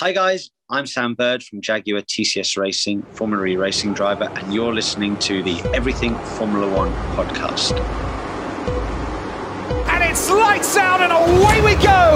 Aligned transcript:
Hi, 0.00 0.12
guys. 0.12 0.50
I'm 0.70 0.86
Sam 0.86 1.14
Bird 1.14 1.42
from 1.42 1.60
Jaguar 1.60 2.02
TCS 2.02 2.56
Racing, 2.56 3.02
Formula 3.14 3.44
E 3.46 3.56
racing 3.56 3.94
driver, 3.94 4.30
and 4.36 4.54
you're 4.54 4.72
listening 4.72 5.16
to 5.26 5.42
the 5.42 5.58
Everything 5.74 6.14
Formula 6.38 6.72
One 6.72 6.92
podcast. 7.16 7.76
And 9.90 10.08
it's 10.08 10.30
lights 10.30 10.76
out, 10.76 11.00
and 11.00 11.10
away 11.10 11.58
we 11.62 11.74
go! 11.82 12.14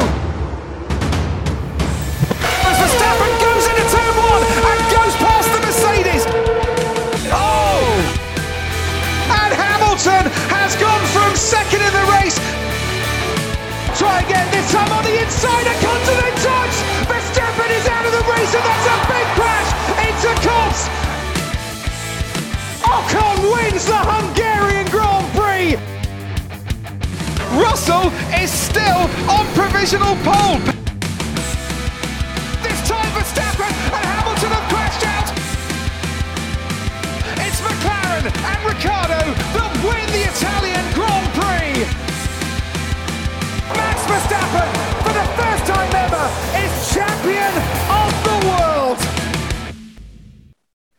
As 2.63 2.79
Verstappen 2.79 3.33
goes 3.43 3.67
into 3.67 3.85
turn 3.91 4.15
one 4.31 4.47
and 4.47 4.79
goes 4.95 5.15
past 5.19 5.51
the 5.51 5.59
Mercedes. 5.67 6.23
Oh! 7.35 7.83
And 9.43 9.53
Hamilton 9.59 10.31
has 10.55 10.77
gone 10.77 11.05
from 11.11 11.35
second 11.35 11.83
in 11.83 11.93
the 11.93 12.07
race. 12.23 12.39
Try 14.03 14.19
again, 14.23 14.51
this 14.51 14.67
time 14.73 14.91
on 14.91 15.05
the 15.05 15.15
inside, 15.15 15.63
a 15.63 15.75
continent 15.79 16.35
touch! 16.43 16.75
Verstappen 17.07 17.71
is 17.71 17.87
out 17.87 18.05
of 18.05 18.11
the 18.11 18.25
race, 18.35 18.53
and 18.53 18.65
that's 18.67 18.87
a 18.91 18.99
big 19.07 19.27
crash 19.39 19.71
into 20.03 20.31
Copse! 20.43 20.91
Ocon 22.83 23.39
wins 23.55 23.87
the 23.87 23.95
Hungarian 23.95 24.91
Grand 24.91 25.23
Prix! 25.39 25.79
Russell 27.55 28.11
is 28.43 28.51
still 28.51 29.07
on 29.31 29.47
provisional 29.55 30.19
pole. 30.27 30.59
This 32.67 32.83
time 32.91 33.07
Verstappen 33.15 33.71
and 33.71 34.03
Hamilton 34.03 34.51
have 34.51 34.67
crashed 34.67 35.07
out. 35.15 35.31
It's 37.39 37.61
McLaren 37.63 38.27
and 38.27 38.59
Ricciardo 38.67 39.23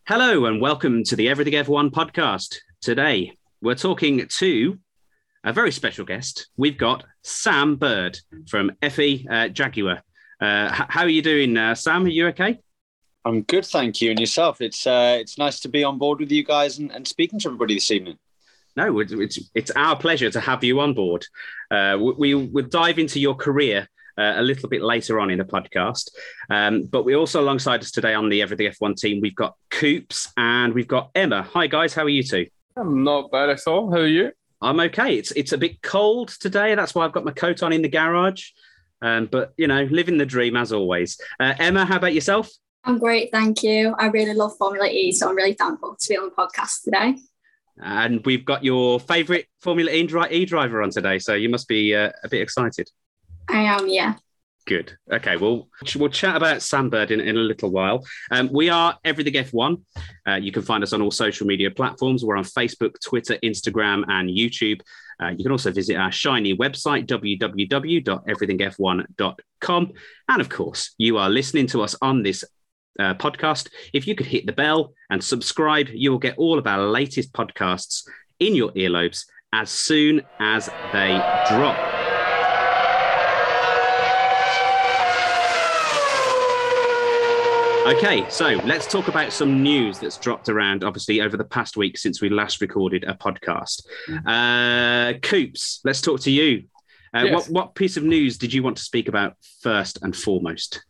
Hello 0.05 0.47
and 0.47 0.59
welcome 0.59 1.05
to 1.05 1.15
the 1.15 1.29
Everything 1.29 1.53
F1 1.53 1.89
podcast. 1.91 2.57
Today 2.81 3.37
we're 3.61 3.73
talking 3.73 4.27
to 4.27 4.77
a 5.45 5.53
very 5.53 5.71
special 5.71 6.03
guest. 6.03 6.47
We've 6.57 6.77
got 6.77 7.05
Sam 7.21 7.77
Bird 7.77 8.19
from 8.49 8.73
FE 8.81 9.25
uh, 9.31 9.47
Jaguar. 9.47 10.03
Uh, 10.41 10.69
h- 10.73 10.87
how 10.89 11.03
are 11.03 11.07
you 11.07 11.21
doing, 11.21 11.55
uh, 11.55 11.73
Sam? 11.73 12.03
Are 12.03 12.09
you 12.09 12.27
okay? 12.27 12.59
I'm 13.23 13.43
good, 13.43 13.65
thank 13.65 14.01
you. 14.01 14.11
And 14.11 14.19
yourself? 14.19 14.59
It's 14.59 14.85
uh, 14.85 15.19
it's 15.21 15.37
nice 15.37 15.61
to 15.61 15.69
be 15.69 15.85
on 15.85 15.97
board 15.97 16.19
with 16.19 16.33
you 16.33 16.43
guys 16.43 16.79
and, 16.79 16.91
and 16.91 17.07
speaking 17.07 17.39
to 17.39 17.47
everybody 17.47 17.75
this 17.75 17.89
evening. 17.89 18.17
No, 18.75 18.99
it's 18.99 19.13
it's, 19.13 19.39
it's 19.55 19.71
our 19.71 19.95
pleasure 19.95 20.29
to 20.31 20.39
have 20.41 20.65
you 20.65 20.81
on 20.81 20.93
board. 20.93 21.25
Uh, 21.71 21.97
we, 21.97 22.33
we 22.33 22.35
will 22.35 22.65
dive 22.65 22.99
into 22.99 23.21
your 23.21 23.35
career 23.35 23.87
uh, 24.17 24.33
a 24.35 24.41
little 24.41 24.69
bit 24.69 24.81
later 24.81 25.19
on 25.19 25.29
in 25.29 25.37
the 25.37 25.45
podcast. 25.45 26.09
Um, 26.49 26.83
but 26.83 27.03
we're 27.03 27.17
also 27.17 27.41
alongside 27.41 27.81
us 27.81 27.91
today 27.91 28.13
on 28.13 28.29
the 28.29 28.41
Everything 28.41 28.71
F1 28.71 28.97
team. 28.97 29.21
We've 29.21 29.35
got 29.35 29.55
Coops 29.69 30.31
and 30.37 30.73
we've 30.73 30.87
got 30.87 31.11
Emma. 31.15 31.43
Hi, 31.53 31.67
guys. 31.67 31.93
How 31.93 32.03
are 32.03 32.09
you 32.09 32.23
two? 32.23 32.47
I'm 32.75 33.03
not 33.03 33.31
bad 33.31 33.49
at 33.49 33.67
all. 33.67 33.91
How 33.91 33.99
are 33.99 34.07
you? 34.07 34.31
I'm 34.61 34.79
okay. 34.79 35.17
It's 35.17 35.31
it's 35.31 35.51
a 35.51 35.57
bit 35.57 35.81
cold 35.81 36.29
today. 36.29 36.73
That's 36.73 36.95
why 36.95 37.05
I've 37.05 37.11
got 37.11 37.25
my 37.25 37.31
coat 37.31 37.61
on 37.63 37.73
in 37.73 37.81
the 37.81 37.89
garage. 37.89 38.51
Um, 39.01 39.27
but 39.29 39.53
you 39.57 39.67
know, 39.67 39.83
living 39.83 40.17
the 40.17 40.25
dream 40.25 40.55
as 40.55 40.71
always. 40.71 41.19
Uh, 41.39 41.53
Emma, 41.59 41.85
how 41.85 41.97
about 41.97 42.13
yourself? 42.13 42.49
I'm 42.85 42.99
great, 42.99 43.31
thank 43.31 43.63
you. 43.63 43.95
I 43.97 44.07
really 44.07 44.33
love 44.33 44.57
Formula 44.57 44.87
E, 44.87 45.11
so 45.11 45.29
I'm 45.29 45.35
really 45.35 45.53
thankful 45.53 45.95
to 45.99 46.09
be 46.09 46.17
on 46.17 46.25
the 46.25 46.31
podcast 46.31 46.83
today. 46.83 47.15
And 47.81 48.25
we've 48.25 48.45
got 48.45 48.63
your 48.63 48.99
favourite 48.99 49.45
Formula 49.61 49.91
E, 49.91 50.01
e 50.31 50.45
driver 50.45 50.81
on 50.81 50.89
today, 50.89 51.19
so 51.19 51.33
you 51.33 51.49
must 51.49 51.67
be 51.67 51.95
uh, 51.95 52.11
a 52.23 52.29
bit 52.29 52.41
excited. 52.41 52.89
I 53.49 53.61
am, 53.61 53.87
yeah. 53.87 54.15
Good. 54.65 54.97
Okay. 55.11 55.35
Well, 55.35 55.67
we'll 55.95 56.09
chat 56.09 56.37
about 56.37 56.61
Sam 56.61 56.89
Bird 56.89 57.11
in, 57.11 57.19
in 57.19 57.35
a 57.35 57.41
little 57.41 57.69
while. 57.69 58.05
Um, 58.31 58.49
we 58.51 58.69
are 58.69 58.97
Everything 59.03 59.33
F1. 59.33 59.81
Uh, 60.25 60.35
you 60.35 60.53
can 60.53 60.61
find 60.61 60.81
us 60.83 60.93
on 60.93 61.01
all 61.01 61.11
social 61.11 61.45
media 61.45 61.69
platforms. 61.69 62.23
We're 62.23 62.37
on 62.37 62.45
Facebook, 62.45 62.93
Twitter, 63.03 63.37
Instagram, 63.43 64.05
and 64.07 64.29
YouTube. 64.29 64.79
Uh, 65.21 65.27
you 65.29 65.43
can 65.43 65.51
also 65.51 65.69
visit 65.71 65.97
our 65.97 66.13
shiny 66.13 66.55
website, 66.55 67.07
www.everythingf1.com. 67.07 69.91
And 70.29 70.41
of 70.41 70.47
course, 70.49 70.95
you 70.97 71.17
are 71.17 71.29
listening 71.29 71.67
to 71.67 71.81
us 71.81 71.95
on 72.01 72.23
this 72.23 72.45
uh, 72.99 73.13
podcast. 73.15 73.69
If 73.93 74.07
you 74.07 74.15
could 74.15 74.27
hit 74.27 74.45
the 74.45 74.53
bell 74.53 74.93
and 75.09 75.21
subscribe, 75.23 75.89
you 75.89 76.11
will 76.11 76.19
get 76.19 76.37
all 76.37 76.57
of 76.57 76.67
our 76.67 76.87
latest 76.87 77.33
podcasts 77.33 78.07
in 78.39 78.55
your 78.55 78.71
earlobes 78.71 79.25
as 79.51 79.69
soon 79.69 80.21
as 80.39 80.69
they 80.93 81.17
drop. 81.49 81.92
Okay, 87.85 88.25
so 88.29 88.47
let's 88.65 88.87
talk 88.87 89.09
about 89.09 89.33
some 89.33 89.61
news 89.61 89.99
that's 89.99 90.17
dropped 90.17 90.47
around, 90.47 90.83
obviously, 90.85 91.19
over 91.19 91.35
the 91.35 91.43
past 91.43 91.75
week 91.75 91.97
since 91.97 92.21
we 92.21 92.29
last 92.29 92.61
recorded 92.61 93.03
a 93.03 93.13
podcast. 93.13 93.85
Uh, 94.25 95.17
Coops, 95.21 95.81
let's 95.83 95.99
talk 95.99 96.21
to 96.21 96.31
you. 96.31 96.63
Uh, 97.13 97.23
Yes. 97.25 97.33
what, 97.33 97.49
what 97.49 97.75
piece 97.75 97.97
of 97.97 98.03
news 98.03 98.37
did 98.37 98.53
you 98.53 98.63
want 98.63 98.77
to 98.77 98.83
speak 98.83 99.09
about 99.09 99.35
first 99.61 99.99
and 100.01 100.15
foremost? 100.15 100.85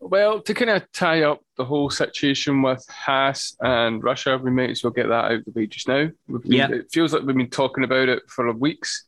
Well, 0.00 0.40
to 0.42 0.52
kind 0.52 0.70
of 0.70 0.90
tie 0.92 1.22
up 1.22 1.40
the 1.56 1.64
whole 1.64 1.88
situation 1.88 2.60
with 2.60 2.84
Haas 2.90 3.56
and 3.60 4.02
Russia, 4.04 4.36
we 4.36 4.50
may 4.50 4.70
as 4.70 4.84
well 4.84 4.92
get 4.92 5.08
that 5.08 5.24
out 5.24 5.32
of 5.32 5.44
the 5.46 5.50
way 5.52 5.66
just 5.66 5.88
now. 5.88 6.10
Been- 6.28 6.40
Yeah. 6.44 6.70
It 6.70 6.88
feels 6.92 7.14
like 7.14 7.22
we've 7.22 7.34
been 7.36 7.48
talking 7.48 7.84
about 7.84 8.10
it 8.10 8.22
for 8.28 8.52
weeks. 8.52 9.04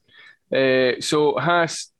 Uh, 0.50 0.92
so 1.00 1.38
Haas 1.38 1.92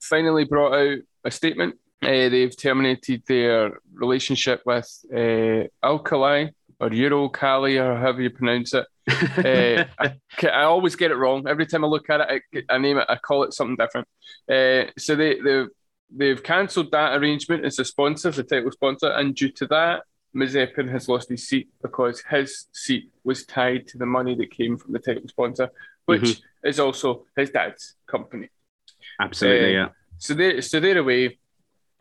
finally 0.00 0.44
brought 0.44 0.74
out 0.74 0.98
a 1.24 1.30
statement. 1.30 1.76
Uh, 2.06 2.28
they've 2.28 2.56
terminated 2.56 3.22
their 3.26 3.78
relationship 3.94 4.62
with 4.66 4.88
uh, 5.14 5.64
Alkali 5.86 6.48
or 6.80 6.88
Uralkali 6.90 7.80
or 7.82 7.96
however 7.98 8.22
you 8.22 8.30
pronounce 8.30 8.74
it. 8.74 8.86
Uh, 9.36 9.84
I, 9.98 10.14
I 10.48 10.62
always 10.64 10.96
get 10.96 11.10
it 11.10 11.16
wrong. 11.16 11.46
Every 11.46 11.66
time 11.66 11.84
I 11.84 11.88
look 11.88 12.08
at 12.08 12.20
it, 12.22 12.42
I, 12.70 12.74
I 12.74 12.78
name 12.78 12.98
it, 12.98 13.06
I 13.08 13.16
call 13.16 13.42
it 13.44 13.52
something 13.52 13.76
different. 13.76 14.08
Uh, 14.50 14.90
so 14.98 15.14
they, 15.14 15.38
they've, 15.40 15.68
they've 16.10 16.42
cancelled 16.42 16.90
that 16.92 17.14
arrangement 17.16 17.64
as 17.64 17.78
a 17.78 17.84
sponsor, 17.84 18.30
the 18.30 18.42
title 18.44 18.72
sponsor, 18.72 19.08
and 19.10 19.34
due 19.34 19.50
to 19.50 19.66
that, 19.66 20.04
Mazepin 20.34 20.90
has 20.90 21.08
lost 21.08 21.28
his 21.28 21.46
seat 21.46 21.68
because 21.82 22.22
his 22.30 22.66
seat 22.72 23.10
was 23.24 23.44
tied 23.44 23.86
to 23.88 23.98
the 23.98 24.06
money 24.06 24.34
that 24.36 24.50
came 24.50 24.76
from 24.78 24.92
the 24.92 24.98
title 24.98 25.28
sponsor, 25.28 25.68
which 26.06 26.22
Mhm. 26.22 26.40
is 26.64 26.80
also 26.80 27.26
his 27.36 27.50
dad's 27.50 27.94
company. 28.06 28.48
Absolutely, 29.20 29.76
Uh, 29.76 29.80
yeah. 29.80 29.88
So 30.18 30.34
they 30.34 30.60
so 30.60 30.80
they're 30.80 30.98
away. 30.98 31.38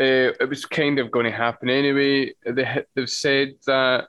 Uh, 0.03 0.33
it 0.43 0.49
was 0.49 0.65
kind 0.65 0.99
of 0.99 1.11
going 1.11 1.25
to 1.25 1.31
happen 1.31 1.69
anyway. 1.69 2.33
They, 2.45 2.83
they've 2.93 3.09
said 3.09 3.53
that 3.65 4.07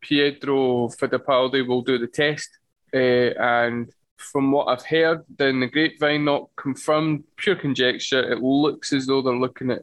Pietro 0.00 0.88
Fittipaldi 0.88 1.66
will 1.66 1.82
do 1.82 1.98
the 1.98 2.06
test, 2.06 2.50
uh, 2.94 3.32
and 3.58 3.90
from 4.16 4.52
what 4.52 4.68
I've 4.68 4.86
heard 4.86 5.20
then 5.36 5.60
the 5.60 5.66
grapevine, 5.66 6.24
not 6.24 6.48
confirmed, 6.56 7.24
pure 7.36 7.56
conjecture, 7.56 8.22
it 8.32 8.40
looks 8.40 8.92
as 8.92 9.06
though 9.06 9.22
they're 9.22 9.34
looking 9.46 9.70
at 9.72 9.82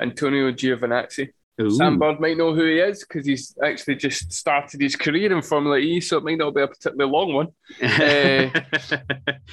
Antonio 0.00 0.52
Giovinazzi. 0.52 1.30
Ooh. 1.60 1.70
Sam 1.70 1.98
Bird 1.98 2.20
might 2.20 2.36
know 2.38 2.54
who 2.54 2.64
he 2.64 2.78
is 2.78 3.00
because 3.06 3.26
he's 3.26 3.54
actually 3.62 3.96
just 3.96 4.32
started 4.32 4.80
his 4.80 4.96
career 4.96 5.32
in 5.36 5.42
Formula 5.42 5.76
E, 5.78 6.00
so 6.00 6.16
it 6.18 6.24
might 6.24 6.38
not 6.38 6.54
be 6.54 6.62
a 6.62 6.68
particularly 6.68 7.10
long 7.12 7.34
one. 7.34 7.48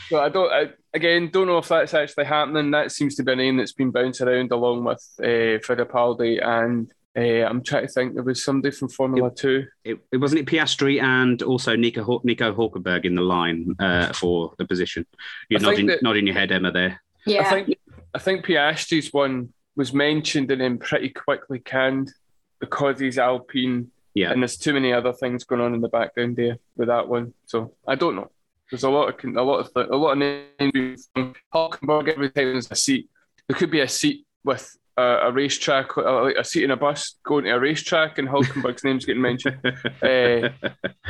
So 0.09 0.19
I 0.22 0.29
don't, 0.29 0.51
I, 0.51 0.69
again, 0.94 1.29
don't 1.31 1.47
know 1.47 1.57
if 1.57 1.68
that's 1.68 1.94
actually 1.94 2.25
happening. 2.25 2.72
That 2.72 2.91
seems 2.91 3.16
to 3.16 3.23
be 3.23 3.34
a 3.34 3.35
name 3.35 3.57
that's 3.57 3.73
been 3.73 3.91
bounced 3.91 4.22
around 4.22 4.51
along 4.51 4.84
with 4.85 5.03
uh, 5.19 5.59
Fittipaldi 5.66 6.44
and 6.45 6.91
uh, 7.18 7.45
I'm 7.47 7.63
trying 7.63 7.88
to 7.88 7.91
think. 7.91 8.13
There 8.13 8.24
was 8.24 8.44
somebody 8.44 8.74
from 8.75 8.89
Formula 8.89 9.31
Two. 9.34 9.66
it, 9.84 9.97
it 10.12 10.18
wasn't 10.18 10.41
it 10.41 10.45
Piastri 10.45 11.01
and 11.01 11.41
also 11.41 11.75
Nico 11.75 12.03
Hul- 12.03 12.22
Nico 12.24 12.53
Hulkenberg 12.53 13.06
in 13.06 13.16
the 13.16 13.22
line 13.22 13.75
uh, 13.79 14.13
for 14.13 14.53
the 14.57 14.66
position. 14.66 15.06
You're 15.50 15.59
nodding, 15.59 15.88
that- 15.88 16.03
nodding 16.03 16.28
your 16.28 16.35
head, 16.35 16.51
Emma. 16.51 16.72
There. 16.72 17.01
Yeah. 17.25 17.41
I 17.41 17.50
think 17.50 17.78
I 18.13 18.19
think 18.19 18.45
Piastri's 18.45 19.12
one 19.12 19.51
was 19.77 19.93
mentioned 19.93 20.51
and 20.51 20.59
then 20.59 20.77
pretty 20.77 21.09
quickly 21.09 21.59
canned 21.59 22.11
because 22.59 22.99
he's 22.99 23.18
Alpine 23.18 23.91
Yeah. 24.13 24.31
and 24.31 24.41
there's 24.41 24.57
too 24.57 24.74
many 24.74 24.91
other 24.91 25.13
things 25.13 25.45
going 25.45 25.62
on 25.62 25.74
in 25.74 25.81
the 25.81 25.88
background 25.88 26.35
there 26.35 26.57
with 26.75 26.89
that 26.89 27.07
one. 27.07 27.33
So 27.45 27.74
I 27.88 27.95
don't 27.95 28.15
know. 28.15 28.29
There's 28.69 28.83
a 28.83 28.89
lot 28.89 29.07
of 29.07 29.35
a 29.35 29.41
lot 29.41 29.59
of 29.59 29.89
a 29.89 29.95
lot 29.95 30.12
of 30.13 30.18
names. 30.18 31.07
from 31.13 31.33
Hulkenberg 31.53 32.09
every 32.09 32.29
time 32.31 32.51
there's 32.51 32.69
a 32.69 32.75
seat. 32.75 33.09
There 33.47 33.57
could 33.57 33.71
be 33.71 33.79
a 33.79 33.88
seat 33.88 34.25
with 34.44 34.75
a, 34.97 35.03
a 35.27 35.31
racetrack, 35.31 35.95
uh, 35.97 36.23
like 36.23 36.35
a 36.35 36.44
seat 36.44 36.63
in 36.65 36.71
a 36.71 36.75
bus 36.75 37.15
going 37.23 37.45
to 37.45 37.51
a 37.51 37.59
racetrack, 37.59 38.18
and 38.18 38.27
Hulkenberg's 38.27 38.83
name's 38.83 39.06
getting 39.06 39.21
mentioned. 39.21 39.59
Uh, 40.01 40.50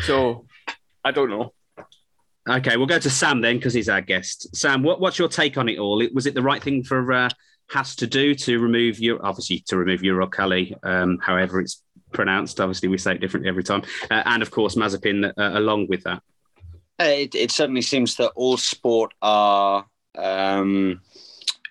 so 0.01 0.45
I 1.03 1.11
don't 1.11 1.29
know. 1.31 1.53
Okay, 2.47 2.77
we'll 2.77 2.85
go 2.85 2.99
to 2.99 3.09
Sam 3.09 3.41
then 3.41 3.57
because 3.57 3.73
he's 3.73 3.89
our 3.89 4.01
guest. 4.01 4.55
Sam, 4.55 4.83
what, 4.83 4.99
what's 5.01 5.17
your 5.19 5.27
take 5.27 5.57
on 5.57 5.67
it 5.67 5.79
all? 5.79 6.01
Was 6.13 6.27
it 6.27 6.33
the 6.35 6.41
right 6.43 6.61
thing 6.63 6.83
for 6.83 7.11
uh, 7.11 7.29
Haas 7.69 7.95
to 7.97 8.07
do 8.07 8.33
to 8.35 8.59
remove 8.59 8.99
your 8.99 9.23
obviously 9.25 9.59
to 9.67 9.77
remove 9.77 10.01
Uralkali, 10.01 10.73
um, 10.83 11.19
however 11.21 11.59
it's 11.59 11.83
pronounced. 12.13 12.59
Obviously, 12.61 12.89
we 12.89 12.97
say 12.97 13.15
it 13.15 13.21
differently 13.21 13.49
every 13.49 13.63
time, 13.63 13.83
uh, 14.09 14.23
and 14.25 14.41
of 14.41 14.51
course 14.51 14.75
Mazepin 14.75 15.25
uh, 15.37 15.59
along 15.59 15.87
with 15.87 16.03
that. 16.03 16.21
It, 16.99 17.35
it 17.35 17.51
certainly 17.51 17.81
seems 17.81 18.15
that 18.15 18.31
all 18.35 18.57
sport 18.57 19.13
are 19.21 19.85
um, 20.17 21.01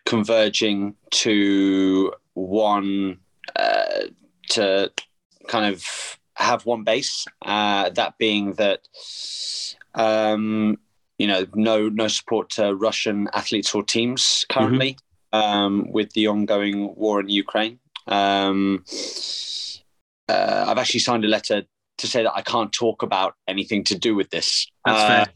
converging 0.05 0.95
to 1.11 2.13
one 2.35 3.19
uh, 3.57 4.03
to 4.51 4.93
kind 5.49 5.75
of 5.75 5.85
have 6.35 6.67
one 6.67 6.85
base, 6.85 7.27
uh, 7.43 7.89
that 7.91 8.19
being 8.19 8.53
that 8.55 8.87
um, 9.95 10.79
you 11.19 11.27
know 11.27 11.47
no 11.55 11.89
no 11.89 12.09
support 12.09 12.51
to 12.51 12.75
Russian 12.75 13.29
athletes 13.33 13.75
or 13.75 13.83
teams 13.83 14.45
currently 14.51 14.99
um, 15.33 15.91
with 15.91 16.13
the 16.13 16.27
ongoing 16.29 16.95
war 16.97 17.21
in 17.21 17.29
Ukraine. 17.29 17.79
Um, 18.07 18.85
uh, 20.29 20.65
I've 20.69 20.79
actually 20.79 21.01
signed 21.01 21.25
a 21.25 21.29
letter 21.29 21.65
to 21.99 22.07
say 22.07 22.23
that 22.23 22.35
I 22.35 22.43
can't 22.43 22.73
talk 22.73 23.03
about 23.03 23.35
anything 23.49 23.85
to 23.85 23.99
do 23.99 24.15
with 24.15 24.31
this. 24.31 24.71
That's 24.85 25.03
Uh, 25.03 25.09
fair. 25.09 25.27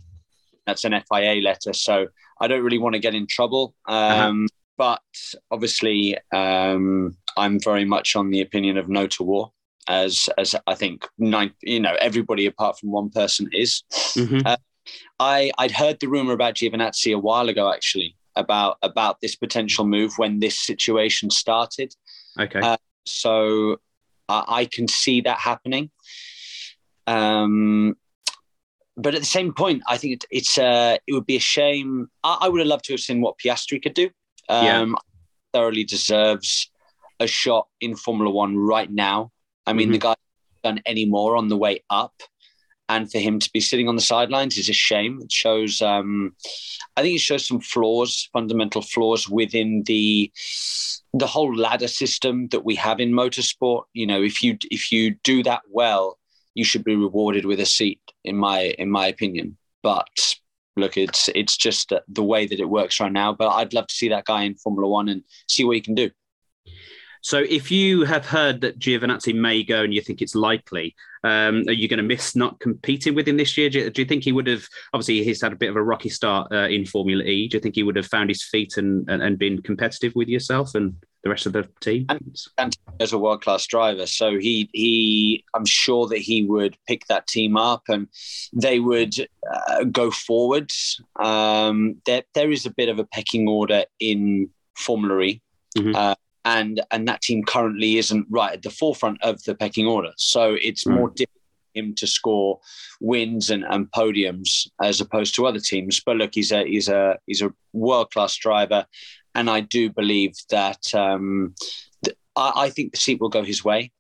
That's 0.67 0.85
an 0.85 0.93
FIA 0.93 1.41
letter, 1.43 1.73
so 1.73 2.09
I 2.41 2.49
don't 2.49 2.63
really 2.63 2.79
want 2.79 2.95
to 2.95 2.99
get 3.01 3.15
in 3.15 3.27
trouble. 3.27 3.75
Um, 3.87 4.47
But 4.77 5.03
obviously, 5.51 6.17
um, 6.33 7.15
I'm 7.37 7.61
very 7.61 7.85
much 7.85 8.17
on 8.17 8.31
the 8.31 8.41
opinion 8.41 8.79
of 8.79 8.89
no 8.89 9.07
to 9.09 9.23
war, 9.23 9.53
as 9.89 10.31
as 10.39 10.55
I 10.67 10.75
think 10.75 11.07
nine, 11.19 11.53
you 11.61 11.81
know, 11.81 11.97
everybody 12.01 12.47
apart 12.47 12.79
from 12.79 12.91
one 12.91 13.11
person 13.11 13.51
is. 13.53 13.83
Mhm. 14.17 14.57
I 15.19 15.53
I'd 15.59 15.73
heard 15.73 16.01
the 16.01 16.09
rumor 16.09 16.33
about 16.33 16.55
Giovinazzi 16.55 17.15
a 17.15 17.19
while 17.19 17.51
ago, 17.51 17.71
actually, 17.71 18.17
about 18.41 18.79
about 18.83 19.21
this 19.21 19.37
potential 19.37 19.85
move 19.87 20.13
when 20.17 20.41
this 20.41 20.59
situation 20.59 21.31
started. 21.31 21.95
Okay. 22.39 22.61
uh, 22.61 22.77
So 23.05 23.77
I, 24.29 24.45
I 24.61 24.65
can 24.65 24.89
see 24.89 25.21
that 25.23 25.39
happening. 25.39 25.91
Um, 27.07 27.97
but 28.97 29.15
at 29.15 29.21
the 29.21 29.27
same 29.27 29.53
point, 29.55 29.83
I 29.89 29.97
think 29.97 30.15
it, 30.15 30.25
it's 30.31 30.59
uh, 30.59 30.97
it 31.07 31.13
would 31.13 31.27
be 31.27 31.37
a 31.37 31.41
shame. 31.41 32.11
I, 32.23 32.39
I 32.43 32.49
would 32.49 32.61
have 32.61 32.69
loved 32.69 32.85
to 32.87 32.93
have 32.93 33.01
seen 33.01 33.21
what 33.21 33.39
Piastri 33.39 33.83
could 33.83 33.95
do. 33.95 34.11
Um, 34.49 34.65
Yeah. 34.65 34.95
Thoroughly 35.53 35.85
deserves 35.85 36.71
a 37.19 37.27
shot 37.27 37.67
in 37.81 37.97
Formula 37.97 38.31
One 38.31 38.57
right 38.57 38.91
now. 38.91 39.33
I 39.67 39.73
mean, 39.73 39.89
the 39.93 39.99
guy 39.99 40.15
done 40.63 40.81
any 40.87 41.07
more 41.07 41.37
on 41.37 41.49
the 41.49 41.57
way 41.57 41.83
up, 41.91 42.15
and 42.91 43.11
for 43.11 43.19
him 43.19 43.39
to 43.39 43.51
be 43.53 43.61
sitting 43.61 43.89
on 43.89 43.95
the 43.95 44.03
sidelines 44.03 44.59
is 44.59 44.69
a 44.69 44.73
shame. 44.73 45.21
It 45.23 45.31
shows. 45.31 45.81
Um, 45.81 46.35
I 46.97 47.03
think 47.03 47.15
it 47.15 47.21
shows 47.21 47.47
some 47.47 47.61
flaws, 47.61 48.29
fundamental 48.33 48.83
flaws 48.83 49.29
within 49.29 49.85
the 49.87 50.33
the 51.15 51.27
whole 51.27 51.55
ladder 51.55 51.89
system 51.89 52.49
that 52.49 52.65
we 52.65 52.75
have 52.75 52.99
in 52.99 53.13
motorsport. 53.13 53.85
You 53.93 54.07
know, 54.09 54.21
if 54.21 54.43
you 54.43 54.59
if 54.73 54.91
you 54.91 55.15
do 55.23 55.45
that 55.45 55.63
well, 55.71 56.19
you 56.55 56.65
should 56.65 56.83
be 56.83 56.97
rewarded 56.97 57.45
with 57.45 57.61
a 57.61 57.67
seat. 57.67 58.01
In 58.25 58.37
my 58.37 58.75
in 58.79 58.91
my 58.91 59.07
opinion, 59.07 59.57
but 59.85 60.09
look, 60.77 60.97
it's 60.97 61.31
it's 61.35 61.57
just 61.57 61.93
the 62.09 62.25
way 62.25 62.47
that 62.47 62.59
it 62.59 62.69
works 62.69 62.99
right 62.99 63.13
now. 63.13 63.33
But 63.33 63.51
I'd 63.51 63.73
love 63.73 63.87
to 63.87 63.95
see 63.95 64.09
that 64.09 64.25
guy 64.25 64.43
in 64.43 64.57
Formula 64.57 64.89
One 64.89 65.09
and 65.09 65.23
see 65.49 65.65
what 65.65 65.77
he 65.77 65.81
can 65.81 65.95
do. 65.95 66.11
So, 67.23 67.39
if 67.39 67.71
you 67.71 68.05
have 68.05 68.27
heard 68.27 68.63
that 68.63 68.79
Giovinazzi 68.79 69.35
may 69.35 69.63
go 69.63 69.83
and 69.83 69.93
you 69.93 70.01
think 70.01 70.23
it's 70.23 70.35
likely, 70.35 70.97
um, 71.23 71.65
are 71.69 71.73
you 71.73 71.89
going 71.89 71.99
to 71.99 72.03
miss 72.05 72.35
not 72.35 72.59
competing 72.61 73.15
with 73.15 73.29
him 73.29 73.37
this 73.37 73.57
year? 73.59 73.69
Do 73.69 73.79
you, 73.79 73.91
do 73.91 74.03
you 74.03 74.09
think 74.09 74.25
he 74.25 74.33
would 74.33 74.47
have? 74.47 74.65
Obviously, 74.95 75.23
he's 75.23 75.43
had 75.43 75.53
a 75.53 75.57
bit 75.57 75.71
of 75.71 75.77
a 75.77 75.83
rocky 75.83 76.09
start 76.09 76.51
uh, 76.53 76.69
in 76.69 76.87
Formula 76.87 77.23
E. 77.25 77.49
Do 77.49 77.57
you 77.57 77.61
think 77.61 77.75
he 77.75 77.83
would 77.83 77.97
have 77.97 78.07
found 78.07 78.31
his 78.31 78.43
feet 78.43 78.77
and, 78.77 79.09
and, 79.09 79.23
and 79.23 79.39
been 79.39 79.61
competitive 79.61 80.13
with 80.15 80.29
yourself 80.29 80.75
and 80.75 80.95
the 81.23 81.31
rest 81.31 81.45
of 81.45 81.53
the 81.53 81.69
team? 81.81 82.07
and 82.57 82.77
as 83.01 83.13
a 83.13 83.19
world 83.19 83.43
class 83.43 83.67
driver. 83.67 84.07
So 84.07 84.39
he 84.39 84.71
he 84.73 85.45
I'm 85.55 85.67
sure 85.67 86.07
that 86.09 86.19
he 86.19 86.45
would 86.45 86.77
pick 86.87 87.07
that 87.09 87.27
team 87.27 87.57
up 87.57 87.83
and 87.89 88.09
they 88.55 88.81
would 88.81 89.15
uh, 89.69 89.85
go 89.85 90.11
forwards. 90.11 91.01
Um, 91.19 91.97
there 92.07 92.23
there 92.35 92.51
is 92.51 92.65
a 92.65 92.71
bit 92.71 92.89
of 92.89 92.99
a 92.99 93.05
pecking 93.05 93.49
order 93.49 93.85
in 93.99 94.51
Formula 94.77 95.21
E. 95.21 95.43
Mhm. 95.77 95.95
Uh, 95.95 96.15
and 96.45 96.81
and 96.91 97.07
that 97.09 97.23
team 97.23 97.43
currently 97.45 97.99
isn't 97.99 98.27
right 98.31 98.53
at 98.55 98.63
the 98.63 98.71
forefront 98.71 99.23
of 99.23 99.43
the 99.45 99.55
pecking 99.55 99.87
order. 99.87 100.13
So 100.17 100.57
it's 100.61 100.87
Right. 100.87 100.95
more 100.97 101.09
difficult 101.11 101.37
for 101.75 101.79
him 101.79 101.95
to 101.97 102.07
score 102.07 102.61
wins 103.01 103.51
and, 103.51 103.65
and 103.65 103.91
podiums 103.93 104.67
as 104.83 105.01
opposed 105.01 105.35
to 105.37 105.47
other 105.47 105.61
teams. 105.61 106.01
But 106.05 106.17
look, 106.17 106.31
he's 106.35 106.53
a 106.53 106.65
he's 106.65 106.89
a 106.89 107.19
he's 107.27 107.43
a 107.43 107.53
world 107.73 108.11
class 108.11 108.35
driver, 108.37 108.87
and 109.35 109.49
I 109.51 109.61
do 109.61 109.91
believe 109.91 110.33
that 110.51 110.95
um, 110.95 111.55
th- 112.05 112.17
I, 112.37 112.53
I 112.57 112.71
think 112.71 112.93
the 112.93 112.99
seat 112.99 113.21
will 113.21 113.29
go 113.29 113.43
his 113.45 113.65
way. 113.65 113.93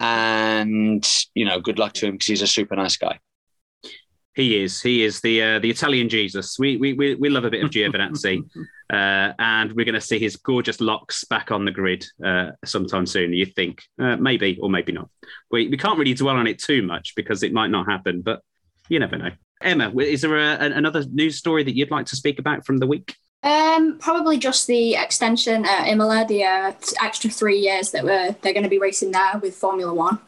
And 0.00 1.06
you 1.34 1.44
know, 1.44 1.60
good 1.60 1.78
luck 1.78 1.92
to 1.94 2.06
him 2.06 2.12
because 2.14 2.26
he's 2.26 2.42
a 2.42 2.46
super 2.46 2.76
nice 2.76 2.96
guy. 2.96 3.18
He 4.34 4.62
is. 4.62 4.80
He 4.80 5.02
is 5.02 5.20
the 5.20 5.42
uh, 5.42 5.58
the 5.58 5.70
Italian 5.70 6.08
Jesus. 6.08 6.56
We, 6.58 6.76
we 6.76 6.92
we 6.92 7.16
we 7.16 7.28
love 7.28 7.44
a 7.44 7.50
bit 7.50 7.64
of 7.64 7.70
Giovinazzi, 7.70 8.40
uh, 8.90 9.32
and 9.38 9.72
we're 9.72 9.84
going 9.84 9.94
to 9.94 10.00
see 10.00 10.18
his 10.18 10.36
gorgeous 10.36 10.80
locks 10.80 11.24
back 11.24 11.50
on 11.50 11.64
the 11.64 11.70
grid 11.70 12.06
uh, 12.24 12.52
sometime 12.64 13.06
soon. 13.06 13.32
You 13.32 13.46
think 13.46 13.82
uh, 14.00 14.16
maybe 14.16 14.58
or 14.60 14.70
maybe 14.70 14.92
not. 14.92 15.10
We 15.50 15.68
we 15.68 15.76
can't 15.76 15.98
really 15.98 16.14
dwell 16.14 16.36
on 16.36 16.46
it 16.46 16.58
too 16.58 16.82
much 16.82 17.14
because 17.14 17.42
it 17.42 17.52
might 17.52 17.70
not 17.70 17.86
happen, 17.88 18.22
but 18.22 18.40
you 18.88 18.98
never 18.98 19.18
know. 19.18 19.30
Emma, 19.60 19.92
is 19.98 20.22
there 20.22 20.36
a, 20.36 20.58
another 20.60 21.04
news 21.12 21.36
story 21.36 21.64
that 21.64 21.76
you'd 21.76 21.90
like 21.90 22.06
to 22.06 22.16
speak 22.16 22.38
about 22.38 22.64
from 22.64 22.78
the 22.78 22.86
week? 22.86 23.14
Um, 23.42 23.98
probably 23.98 24.38
just 24.38 24.66
the 24.66 24.94
extension 24.94 25.64
at 25.64 25.86
Imola, 25.88 26.24
the 26.26 26.44
uh, 26.44 26.72
extra 27.02 27.30
three 27.30 27.58
years 27.58 27.90
that 27.92 28.04
we're 28.04 28.34
they're 28.40 28.52
going 28.52 28.64
to 28.64 28.70
be 28.70 28.78
racing 28.78 29.12
there 29.12 29.38
with 29.42 29.54
Formula 29.54 29.92
One. 29.92 30.18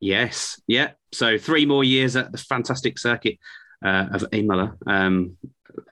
Yes, 0.00 0.60
yeah. 0.66 0.92
So 1.12 1.38
three 1.38 1.66
more 1.66 1.84
years 1.84 2.16
at 2.16 2.32
the 2.32 2.38
fantastic 2.38 2.98
circuit 2.98 3.38
uh, 3.84 4.06
of 4.12 4.24
Imola, 4.32 4.76
um, 4.86 5.36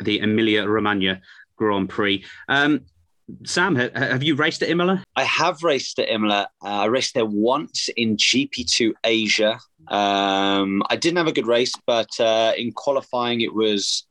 the 0.00 0.20
Emilia 0.20 0.66
Romagna 0.66 1.20
Grand 1.56 1.88
Prix. 1.88 2.24
Um, 2.48 2.82
Sam, 3.44 3.74
ha- 3.74 3.90
have 3.94 4.22
you 4.22 4.36
raced 4.36 4.62
at 4.62 4.68
Imola? 4.68 5.02
I 5.16 5.24
have 5.24 5.62
raced 5.62 5.98
at 5.98 6.08
Imola. 6.08 6.48
Uh, 6.64 6.68
I 6.68 6.84
raced 6.86 7.14
there 7.14 7.26
once 7.26 7.88
in 7.96 8.16
GP2 8.16 8.92
Asia. 9.02 9.58
Um, 9.88 10.82
I 10.88 10.96
didn't 10.96 11.16
have 11.16 11.26
a 11.26 11.32
good 11.32 11.46
race, 11.46 11.72
but 11.86 12.08
uh, 12.20 12.52
in 12.56 12.72
qualifying, 12.72 13.40
it 13.40 13.52
was 13.54 14.06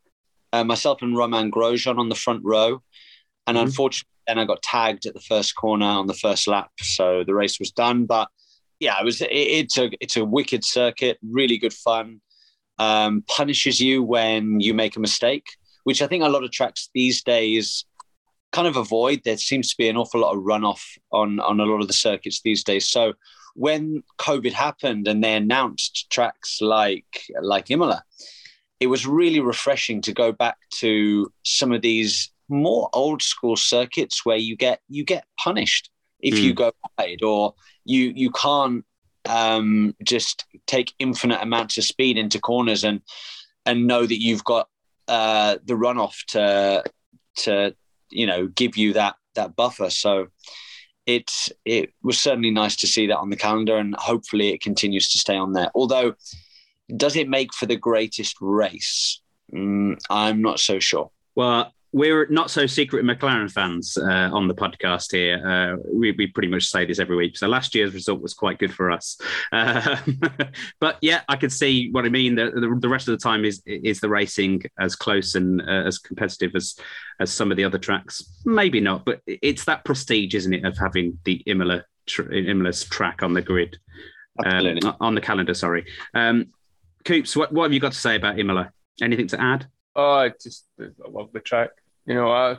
uh, 0.51 0.63
myself 0.63 1.01
and 1.01 1.15
Romain 1.15 1.49
Grosjean 1.51 1.97
on 1.97 2.09
the 2.09 2.15
front 2.15 2.41
row. 2.43 2.81
And 3.47 3.57
Mhm. 3.57 3.61
unfortunately, 3.63 4.09
then 4.27 4.39
I 4.39 4.45
got 4.45 4.61
tagged 4.63 5.05
at 5.05 5.13
the 5.13 5.21
first 5.21 5.55
corner 5.55 5.85
on 5.85 6.07
the 6.07 6.13
first 6.13 6.47
lap. 6.47 6.71
So 6.81 7.23
the 7.25 7.33
race 7.35 7.59
was 7.59 7.71
done. 7.71 8.05
But 8.05 8.27
yeah, 8.79 8.99
it 8.99 9.05
was. 9.05 9.21
It, 9.21 9.29
it's 9.31 9.77
a 9.77 9.89
it's 10.01 10.17
a 10.17 10.25
wicked 10.25 10.63
circuit, 10.65 11.17
really 11.23 11.57
good 11.57 11.73
fun. 11.73 12.19
Um, 12.79 13.23
punishes 13.29 13.79
you 13.79 14.03
when 14.03 14.59
you 14.59 14.73
make 14.73 14.97
a 14.97 14.99
mistake, 14.99 15.45
which 15.85 16.01
I 16.01 16.07
think 16.07 16.23
a 16.23 16.29
lot 16.29 16.43
of 16.43 16.51
tracks 16.51 16.89
these 16.93 17.23
days 17.23 17.85
kind 18.51 18.67
of 18.67 18.75
avoid. 18.75 19.21
There 19.23 19.37
seems 19.37 19.69
to 19.69 19.77
be 19.77 19.87
an 19.87 19.97
awful 19.97 20.21
lot 20.21 20.35
of 20.35 20.43
runoff 20.43 20.81
on 21.11 21.39
on 21.39 21.59
a 21.59 21.65
lot 21.65 21.81
of 21.81 21.87
the 21.87 21.93
circuits 21.93 22.41
these 22.41 22.63
days. 22.63 22.89
So 22.89 23.13
when 23.55 24.03
COVID 24.19 24.51
happened 24.51 25.07
and 25.07 25.23
they 25.23 25.35
announced 25.35 26.09
tracks 26.09 26.59
like 26.61 27.25
like 27.41 27.71
Imola, 27.71 28.03
it 28.79 28.87
was 28.87 29.07
really 29.07 29.39
refreshing 29.39 30.01
to 30.01 30.13
go 30.13 30.31
back 30.31 30.57
to 30.79 31.31
some 31.43 31.71
of 31.71 31.81
these 31.81 32.31
more 32.49 32.89
old 32.93 33.21
school 33.21 33.55
circuits 33.55 34.25
where 34.25 34.37
you 34.37 34.55
get 34.55 34.81
you 34.89 35.03
get 35.03 35.25
punished 35.39 35.89
if 36.19 36.39
you 36.39 36.53
go 36.53 36.71
wide 36.97 37.21
or 37.21 37.53
you 37.85 38.11
you 38.15 38.31
can't 38.31 38.83
um, 39.27 39.95
just 40.03 40.45
take 40.67 40.93
infinite 40.99 41.41
amounts 41.41 41.77
of 41.77 41.83
speed 41.83 42.17
into 42.17 42.39
corners 42.39 42.83
and 42.83 43.01
and 43.65 43.87
know 43.87 44.05
that 44.05 44.21
you've 44.21 44.43
got 44.43 44.67
uh, 45.07 45.57
the 45.65 45.73
runoff 45.73 46.23
to 46.29 46.83
to 47.37 47.75
you 48.09 48.25
know 48.25 48.47
give 48.47 48.77
you 48.77 48.93
that 48.93 49.15
that 49.35 49.55
buffer. 49.55 49.89
So 49.89 50.27
it's 51.05 51.51
it 51.65 51.93
was 52.03 52.19
certainly 52.19 52.51
nice 52.51 52.75
to 52.77 52.87
see 52.87 53.07
that 53.07 53.17
on 53.17 53.29
the 53.29 53.35
calendar, 53.35 53.77
and 53.77 53.95
hopefully 53.95 54.49
it 54.49 54.61
continues 54.61 55.09
to 55.11 55.19
stay 55.19 55.35
on 55.35 55.53
there. 55.53 55.71
Although, 55.75 56.15
does 56.95 57.15
it 57.15 57.29
make 57.29 57.53
for 57.53 57.65
the 57.65 57.75
greatest 57.75 58.37
race? 58.41 59.21
Mm, 59.53 59.97
I'm 60.09 60.41
not 60.41 60.59
so 60.59 60.79
sure. 60.79 61.11
Well, 61.35 61.73
we're 61.95 62.27
not 62.27 62.51
so 62.51 62.67
secret 62.67 63.05
McLaren 63.05 63.49
fans 63.49 63.97
uh, 63.97 64.29
on 64.33 64.49
the 64.49 64.53
podcast 64.53 65.13
here. 65.13 65.41
Uh, 65.47 65.77
we, 65.93 66.11
we 66.11 66.27
pretty 66.27 66.49
much 66.49 66.65
say 66.65 66.85
this 66.85 66.99
every 66.99 67.15
week. 67.15 67.37
So 67.37 67.47
last 67.47 67.73
year's 67.73 67.93
result 67.93 68.21
was 68.21 68.33
quite 68.33 68.59
good 68.59 68.73
for 68.73 68.91
us. 68.91 69.17
Uh, 69.53 69.95
but 70.81 70.97
yeah, 70.99 71.21
I 71.29 71.37
could 71.37 71.53
see 71.53 71.89
what 71.91 72.03
I 72.03 72.09
mean. 72.09 72.35
The, 72.35 72.51
the, 72.51 72.77
the 72.81 72.89
rest 72.89 73.07
of 73.07 73.13
the 73.13 73.23
time 73.23 73.45
is 73.45 73.63
is 73.65 74.01
the 74.01 74.09
racing 74.09 74.63
as 74.77 74.93
close 74.93 75.35
and 75.35 75.61
uh, 75.61 75.87
as 75.87 75.97
competitive 75.97 76.51
as 76.53 76.77
as 77.21 77.31
some 77.31 77.49
of 77.49 77.55
the 77.55 77.63
other 77.63 77.77
tracks? 77.77 78.41
Maybe 78.43 78.81
not, 78.81 79.05
but 79.05 79.21
it's 79.25 79.63
that 79.63 79.85
prestige, 79.85 80.35
isn't 80.35 80.53
it, 80.53 80.65
of 80.65 80.77
having 80.77 81.17
the 81.23 81.41
Imola 81.45 81.85
tr- 82.07 82.23
Imola's 82.23 82.83
track 82.83 83.23
on 83.23 83.33
the 83.33 83.41
grid, 83.41 83.77
um, 84.45 84.79
on 84.99 85.15
the 85.15 85.21
calendar. 85.21 85.53
Sorry, 85.53 85.85
um, 86.13 86.47
Coops. 87.05 87.37
What, 87.37 87.53
what 87.53 87.63
have 87.63 87.73
you 87.73 87.79
got 87.79 87.93
to 87.93 87.97
say 87.97 88.17
about 88.17 88.37
Imola? 88.37 88.71
Anything 89.01 89.27
to 89.27 89.41
add? 89.41 89.67
Oh, 89.95 90.15
I 90.15 90.29
just 90.43 90.65
I 90.77 91.09
love 91.09 91.29
the 91.31 91.39
track. 91.39 91.69
You 92.05 92.15
know, 92.15 92.31
I, 92.31 92.57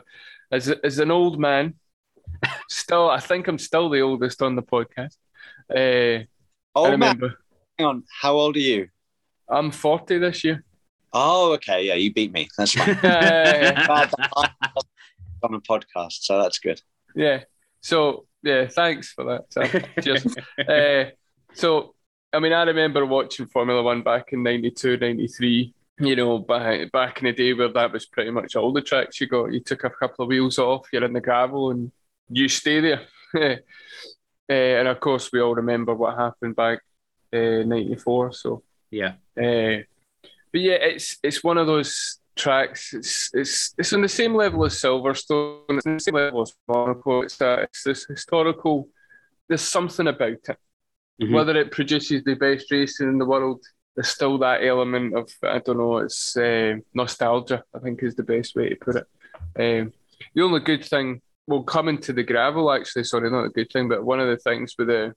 as 0.51 0.69
as 0.69 0.99
an 0.99 1.11
old 1.11 1.39
man, 1.39 1.75
still 2.69 3.09
I 3.09 3.19
think 3.19 3.47
I'm 3.47 3.57
still 3.57 3.89
the 3.89 4.01
oldest 4.01 4.41
on 4.41 4.55
the 4.55 4.63
podcast. 4.63 5.15
Uh, 5.73 6.23
I 6.23 6.27
Oh 6.75 6.83
man, 6.83 6.91
remember 6.91 7.37
hang 7.77 7.87
on. 7.87 8.03
How 8.21 8.33
old 8.33 8.55
are 8.55 8.59
you? 8.59 8.89
I'm 9.49 9.71
40 9.71 10.17
this 10.19 10.43
year. 10.43 10.63
Oh, 11.13 11.53
okay. 11.53 11.85
Yeah, 11.85 11.95
you 11.95 12.13
beat 12.13 12.31
me. 12.31 12.49
That's 12.57 12.73
fine. 12.73 12.99
yeah, 13.01 13.85
Glad 13.85 14.11
that 14.11 14.29
I'm 14.35 14.71
on 15.43 15.53
a 15.55 15.61
podcast, 15.61 16.23
so 16.23 16.41
that's 16.41 16.59
good. 16.59 16.81
yeah. 17.15 17.43
So 17.81 18.25
yeah, 18.43 18.67
thanks 18.67 19.13
for 19.13 19.23
that. 19.25 19.51
Sam. 19.53 19.83
Cheers. 20.03 20.35
uh, 20.67 21.11
so 21.53 21.95
I 22.33 22.39
mean, 22.39 22.53
I 22.53 22.63
remember 22.63 23.05
watching 23.05 23.45
Formula 23.47 23.81
One 23.81 24.01
back 24.03 24.33
in 24.33 24.43
92, 24.43 24.97
93. 24.97 25.73
You 25.99 26.15
know, 26.15 26.37
back 26.37 26.91
back 26.91 27.19
in 27.19 27.25
the 27.25 27.33
day 27.33 27.53
where 27.53 27.69
that 27.73 27.91
was 27.91 28.05
pretty 28.05 28.29
much 28.29 28.55
all 28.55 28.71
the 28.71 28.81
tracks 28.81 29.19
you 29.19 29.27
got. 29.27 29.51
You 29.51 29.59
took 29.61 29.83
a 29.83 29.89
couple 29.89 30.23
of 30.23 30.29
wheels 30.29 30.59
off, 30.59 30.87
you're 30.93 31.03
in 31.03 31.13
the 31.13 31.21
gravel, 31.21 31.71
and 31.71 31.91
you 32.29 32.47
stay 32.47 32.79
there. 32.79 33.01
uh, 33.35 33.55
and 34.49 34.87
of 34.87 34.99
course, 34.99 35.31
we 35.31 35.41
all 35.41 35.55
remember 35.55 35.95
what 35.95 36.15
happened 36.17 36.55
back 36.55 36.79
uh, 37.33 37.63
'94. 37.65 38.33
So 38.33 38.63
yeah, 38.91 39.13
uh, 39.35 39.81
but 40.51 40.61
yeah, 40.61 40.75
it's 40.75 41.17
it's 41.23 41.43
one 41.43 41.57
of 41.57 41.65
those 41.65 42.19
tracks. 42.35 42.93
It's 42.93 43.31
it's 43.33 43.73
it's 43.77 43.93
on 43.93 44.01
the 44.01 44.07
same 44.09 44.35
level 44.35 44.65
as 44.65 44.75
Silverstone. 44.75 45.61
It's 45.69 45.87
on 45.87 45.95
the 45.95 45.99
same 45.99 46.13
level 46.15 46.43
as 46.43 46.53
Monaco. 46.67 47.21
It's 47.21 47.37
that 47.37 47.59
it's 47.63 47.83
this 47.83 48.05
historical. 48.05 48.87
There's 49.49 49.61
something 49.61 50.07
about 50.07 50.31
it. 50.47 50.57
Mhm. 51.23 51.33
Whether 51.33 51.55
it 51.57 51.71
produces 51.71 52.23
the 52.23 52.35
best 52.35 52.69
racing 52.71 53.07
in 53.09 53.17
the 53.17 53.25
world, 53.25 53.63
there's 53.97 54.09
still 54.09 54.37
that 54.37 54.63
element 54.63 55.15
of 55.15 55.27
I 55.41 55.57
don't 55.57 55.79
know. 55.79 55.97
It's 55.97 56.37
uh, 56.37 56.75
nostalgia. 56.93 57.63
I 57.73 57.79
think 57.79 58.03
is 58.03 58.15
the 58.15 58.21
best 58.23 58.55
way 58.55 58.69
to 58.69 58.75
put 58.75 58.95
it. 58.95 59.07
Um, 59.59 59.91
the 60.35 60.43
only 60.43 60.59
good 60.59 60.85
thing, 60.85 61.21
well, 61.47 61.63
coming 61.63 61.97
to 62.01 62.13
the 62.13 62.21
gravel 62.21 62.71
actually. 62.71 63.05
Sorry, 63.05 63.31
not 63.31 63.45
a 63.45 63.49
good 63.49 63.71
thing, 63.71 63.89
but 63.89 64.05
one 64.05 64.19
of 64.19 64.27
the 64.27 64.37
things 64.37 64.75
with 64.77 64.89
the 64.89 65.15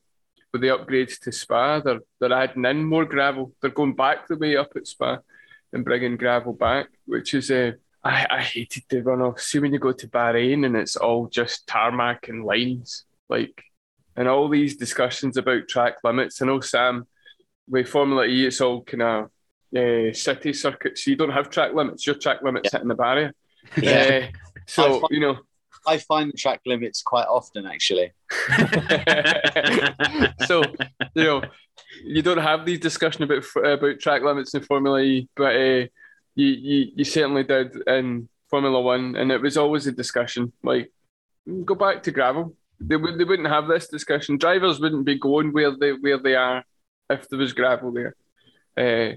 with 0.51 0.63
the 0.63 0.69
upgrades 0.69 1.21
to 1.21 1.31
Spa, 1.31 1.81
they're 1.81 2.01
they're 2.21 2.33
adding 2.33 2.65
in 2.65 2.83
more 2.83 3.05
gravel. 3.05 3.53
They're 3.61 3.71
going 3.71 3.95
back 3.95 4.27
the 4.27 4.39
way 4.39 4.57
up 4.57 4.73
at 4.75 4.87
Spa 4.87 5.19
and 5.75 5.85
bringing 5.85 6.17
gravel 6.17 6.55
back, 6.55 6.87
which 7.05 7.35
is 7.35 7.51
uh, 7.51 7.73
I, 8.03 8.27
I 8.31 8.41
hated 8.41 8.85
the 8.89 9.03
runoff. 9.03 9.41
See 9.41 9.59
when 9.59 9.75
you 9.75 9.79
go 9.79 9.93
to 9.93 10.09
Bahrain 10.09 10.65
and 10.65 10.75
it's 10.75 10.97
all 10.97 11.27
just 11.27 11.67
tarmac 11.67 12.29
and 12.29 12.47
lines, 12.47 13.05
like, 13.29 13.63
and 14.17 14.27
all 14.27 14.49
these 14.49 14.79
discussions 14.79 15.37
about 15.37 15.69
track 15.69 15.97
limits. 16.03 16.41
I 16.41 16.47
know 16.47 16.61
Sam, 16.61 17.07
with 17.71 17.89
Formula 17.89 18.27
E, 18.27 18.47
it's 18.47 18.61
all 18.61 18.83
kind 18.83 19.03
of 19.03 19.31
uh, 19.77 20.13
city 20.13 20.53
circuits. 20.53 21.07
You 21.07 21.17
don't 21.17 21.31
have 21.31 21.51
track 21.51 21.73
limits. 21.73 22.07
Your 22.07 22.17
track 22.17 22.43
limits 22.43 22.73
hitting 22.73 22.89
the 22.89 22.95
barrier. 22.95 23.33
Yeah. 23.81 24.25
Uh, 24.25 24.27
so 24.67 25.01
find- 25.01 25.11
you 25.11 25.21
know. 25.21 25.39
I 25.87 25.97
find 25.97 26.31
the 26.31 26.37
track 26.37 26.61
limits 26.67 27.01
quite 27.01 27.27
often, 27.27 27.67
actually. 27.67 28.13
so 30.47 30.63
you 31.15 31.25
know 31.25 31.43
you 32.05 32.21
don't 32.21 32.39
have 32.39 32.67
these 32.67 32.81
discussion 32.81 33.23
about 33.23 33.45
about 33.57 33.99
track 33.99 34.23
limits 34.23 34.55
in 34.55 34.63
Formula 34.63 35.01
E, 35.01 35.29
but 35.35 35.57
uh, 35.57 35.87
you, 36.35 36.47
you 36.47 36.93
you 36.97 37.05
certainly 37.05 37.45
did 37.45 37.77
in 37.87 38.29
Formula 38.51 38.79
One, 38.79 39.17
and 39.17 39.33
it 39.33 39.41
was 39.41 39.57
always 39.57 39.87
a 39.87 39.93
discussion. 39.93 40.53
Like 40.63 40.93
go 41.65 41.75
back 41.75 42.03
to 42.03 42.11
gravel, 42.11 42.55
they 42.79 42.97
would 42.97 43.19
they 43.19 43.25
wouldn't 43.25 43.49
have 43.49 43.67
this 43.67 43.89
discussion. 43.89 44.37
Drivers 44.37 44.81
wouldn't 44.81 45.07
be 45.07 45.19
going 45.19 45.53
where 45.53 45.75
they 45.77 45.93
where 45.93 46.19
they 46.19 46.35
are 46.35 46.63
if 47.11 47.29
there 47.29 47.39
was 47.39 47.53
gravel 47.53 47.93
there. 47.93 48.15
Uh, 48.77 49.17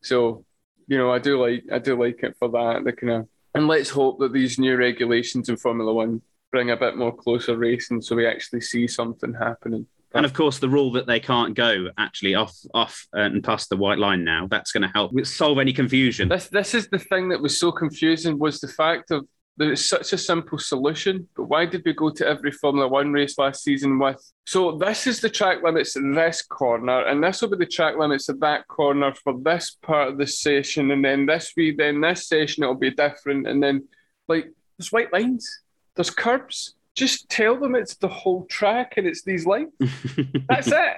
so 0.00 0.44
you 0.86 0.96
know 0.98 1.12
I 1.12 1.18
do 1.18 1.40
like 1.40 1.64
I 1.70 1.78
do 1.78 2.00
like 2.00 2.22
it 2.22 2.36
for 2.38 2.48
that. 2.50 2.84
The 2.84 2.92
kind 2.92 3.12
of 3.12 3.28
and 3.54 3.68
let's 3.68 3.90
hope 3.90 4.18
that 4.20 4.32
these 4.32 4.58
new 4.58 4.76
regulations 4.76 5.48
in 5.48 5.56
Formula 5.56 5.92
One 5.92 6.22
bring 6.50 6.70
a 6.70 6.76
bit 6.76 6.96
more 6.96 7.14
closer 7.14 7.56
racing, 7.56 8.02
so 8.02 8.16
we 8.16 8.26
actually 8.26 8.60
see 8.60 8.86
something 8.86 9.34
happening. 9.34 9.86
and 10.14 10.26
of 10.26 10.34
course, 10.34 10.58
the 10.58 10.68
rule 10.68 10.92
that 10.92 11.06
they 11.06 11.18
can't 11.18 11.54
go 11.54 11.88
actually 11.98 12.34
off 12.34 12.54
off 12.74 13.06
uh, 13.16 13.20
and 13.20 13.42
past 13.42 13.68
the 13.68 13.76
white 13.76 13.98
line 13.98 14.24
now. 14.24 14.46
That's 14.48 14.72
going 14.72 14.82
to 14.82 14.88
help 14.88 15.12
solve 15.26 15.58
any 15.58 15.72
confusion. 15.72 16.28
This 16.28 16.48
this 16.48 16.74
is 16.74 16.88
the 16.88 16.98
thing 16.98 17.28
that 17.30 17.40
was 17.40 17.58
so 17.58 17.72
confusing 17.72 18.38
was 18.38 18.60
the 18.60 18.68
fact 18.68 19.10
of 19.10 19.26
that 19.58 19.68
it's 19.70 19.84
such 19.84 20.12
a 20.12 20.18
simple 20.18 20.58
solution, 20.58 21.28
but 21.36 21.44
why 21.44 21.66
did 21.66 21.82
we 21.84 21.92
go 21.92 22.08
to 22.10 22.26
every 22.26 22.50
Formula 22.52 22.88
One 22.88 23.12
race 23.12 23.36
last 23.38 23.62
season 23.62 23.98
with? 23.98 24.20
So 24.46 24.78
this 24.78 25.06
is 25.06 25.20
the 25.20 25.28
track 25.28 25.62
limits 25.62 25.94
in 25.96 26.12
this 26.14 26.42
corner, 26.42 27.04
and 27.06 27.22
this 27.22 27.42
will 27.42 27.50
be 27.50 27.58
the 27.58 27.66
track 27.66 27.96
limits 27.98 28.28
at 28.28 28.40
that 28.40 28.66
corner 28.68 29.12
for 29.14 29.34
this 29.42 29.76
part 29.82 30.08
of 30.08 30.18
the 30.18 30.26
session, 30.26 30.90
and 30.90 31.04
then 31.04 31.26
this 31.26 31.52
week, 31.56 31.76
then 31.76 32.00
this 32.00 32.28
session 32.28 32.62
it'll 32.62 32.74
be 32.74 32.90
different, 32.90 33.46
and 33.46 33.62
then 33.62 33.86
like 34.28 34.46
there's 34.78 34.90
white 34.92 35.12
lines, 35.12 35.60
there's 35.96 36.10
curbs. 36.10 36.74
Just 36.94 37.28
tell 37.30 37.58
them 37.58 37.74
it's 37.74 37.94
the 37.96 38.08
whole 38.08 38.44
track 38.50 38.94
and 38.98 39.06
it's 39.06 39.22
these 39.22 39.46
lines. 39.46 39.72
That's 40.48 40.68
it. 40.68 40.96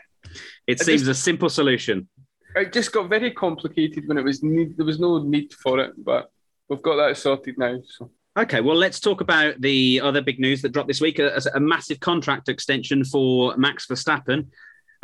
it 0.67 0.81
I 0.81 0.85
seems 0.85 1.03
just- 1.03 1.11
a 1.21 1.23
simple 1.23 1.49
solution. 1.49 2.09
It 2.57 2.73
just 2.73 2.93
got 2.93 3.09
very 3.09 3.33
complicated 3.33 4.07
when 4.07 4.17
it 4.17 4.25
was 4.25 4.41
need, 4.45 4.77
there 4.77 4.87
was 4.87 5.01
no 5.01 5.19
need 5.19 5.53
for 5.53 5.81
it, 5.81 5.93
but 5.99 6.31
we've 6.69 6.81
got 6.83 6.97
that 6.97 7.17
sorted 7.17 7.59
now. 7.59 7.79
So. 7.85 8.11
Okay, 8.37 8.61
well, 8.61 8.77
let's 8.77 8.99
talk 8.99 9.21
about 9.21 9.61
the 9.61 10.01
other 10.03 10.21
big 10.21 10.41
news 10.41 10.61
that 10.63 10.71
dropped 10.73 10.89
this 10.89 11.01
week 11.01 11.19
a, 11.21 11.41
a 11.55 11.61
massive 11.61 12.01
contract 12.01 12.49
extension 12.49 13.05
for 13.05 13.57
Max 13.57 13.87
Verstappen 13.87 14.47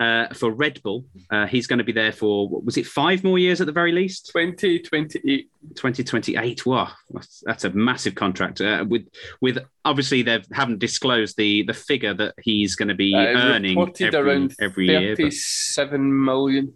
uh, 0.00 0.26
for 0.34 0.50
Red 0.50 0.82
Bull. 0.82 1.04
Uh, 1.30 1.46
he's 1.46 1.68
going 1.68 1.78
to 1.78 1.84
be 1.84 1.92
there 1.92 2.10
for, 2.10 2.49
what 2.49 2.64
was 2.64 2.76
it, 2.76 2.87
five 2.88 3.22
more 3.22 3.38
years 3.38 3.60
at 3.60 3.68
the 3.68 3.72
very 3.72 3.92
least? 3.92 4.30
2028. 4.34 5.49
2028. 5.76 6.66
Wow, 6.66 6.90
that's, 7.10 7.42
that's 7.46 7.64
a 7.64 7.70
massive 7.70 8.16
contract. 8.16 8.60
Uh, 8.60 8.84
with 8.88 9.06
with 9.40 9.58
obviously 9.84 10.22
they 10.22 10.42
haven't 10.52 10.80
disclosed 10.80 11.37
the 11.37 11.62
the 11.62 11.75
figure 11.75 12.14
that 12.14 12.34
he's 12.42 12.75
going 12.75 12.88
to 12.88 12.94
be 12.96 13.14
Uh, 13.14 13.20
earning 13.28 13.78
every, 13.78 14.08
around 14.18 14.54
every 14.60 14.87
year. 14.87 15.14
but 15.14 15.22
37 15.25 16.25
million 16.25 16.72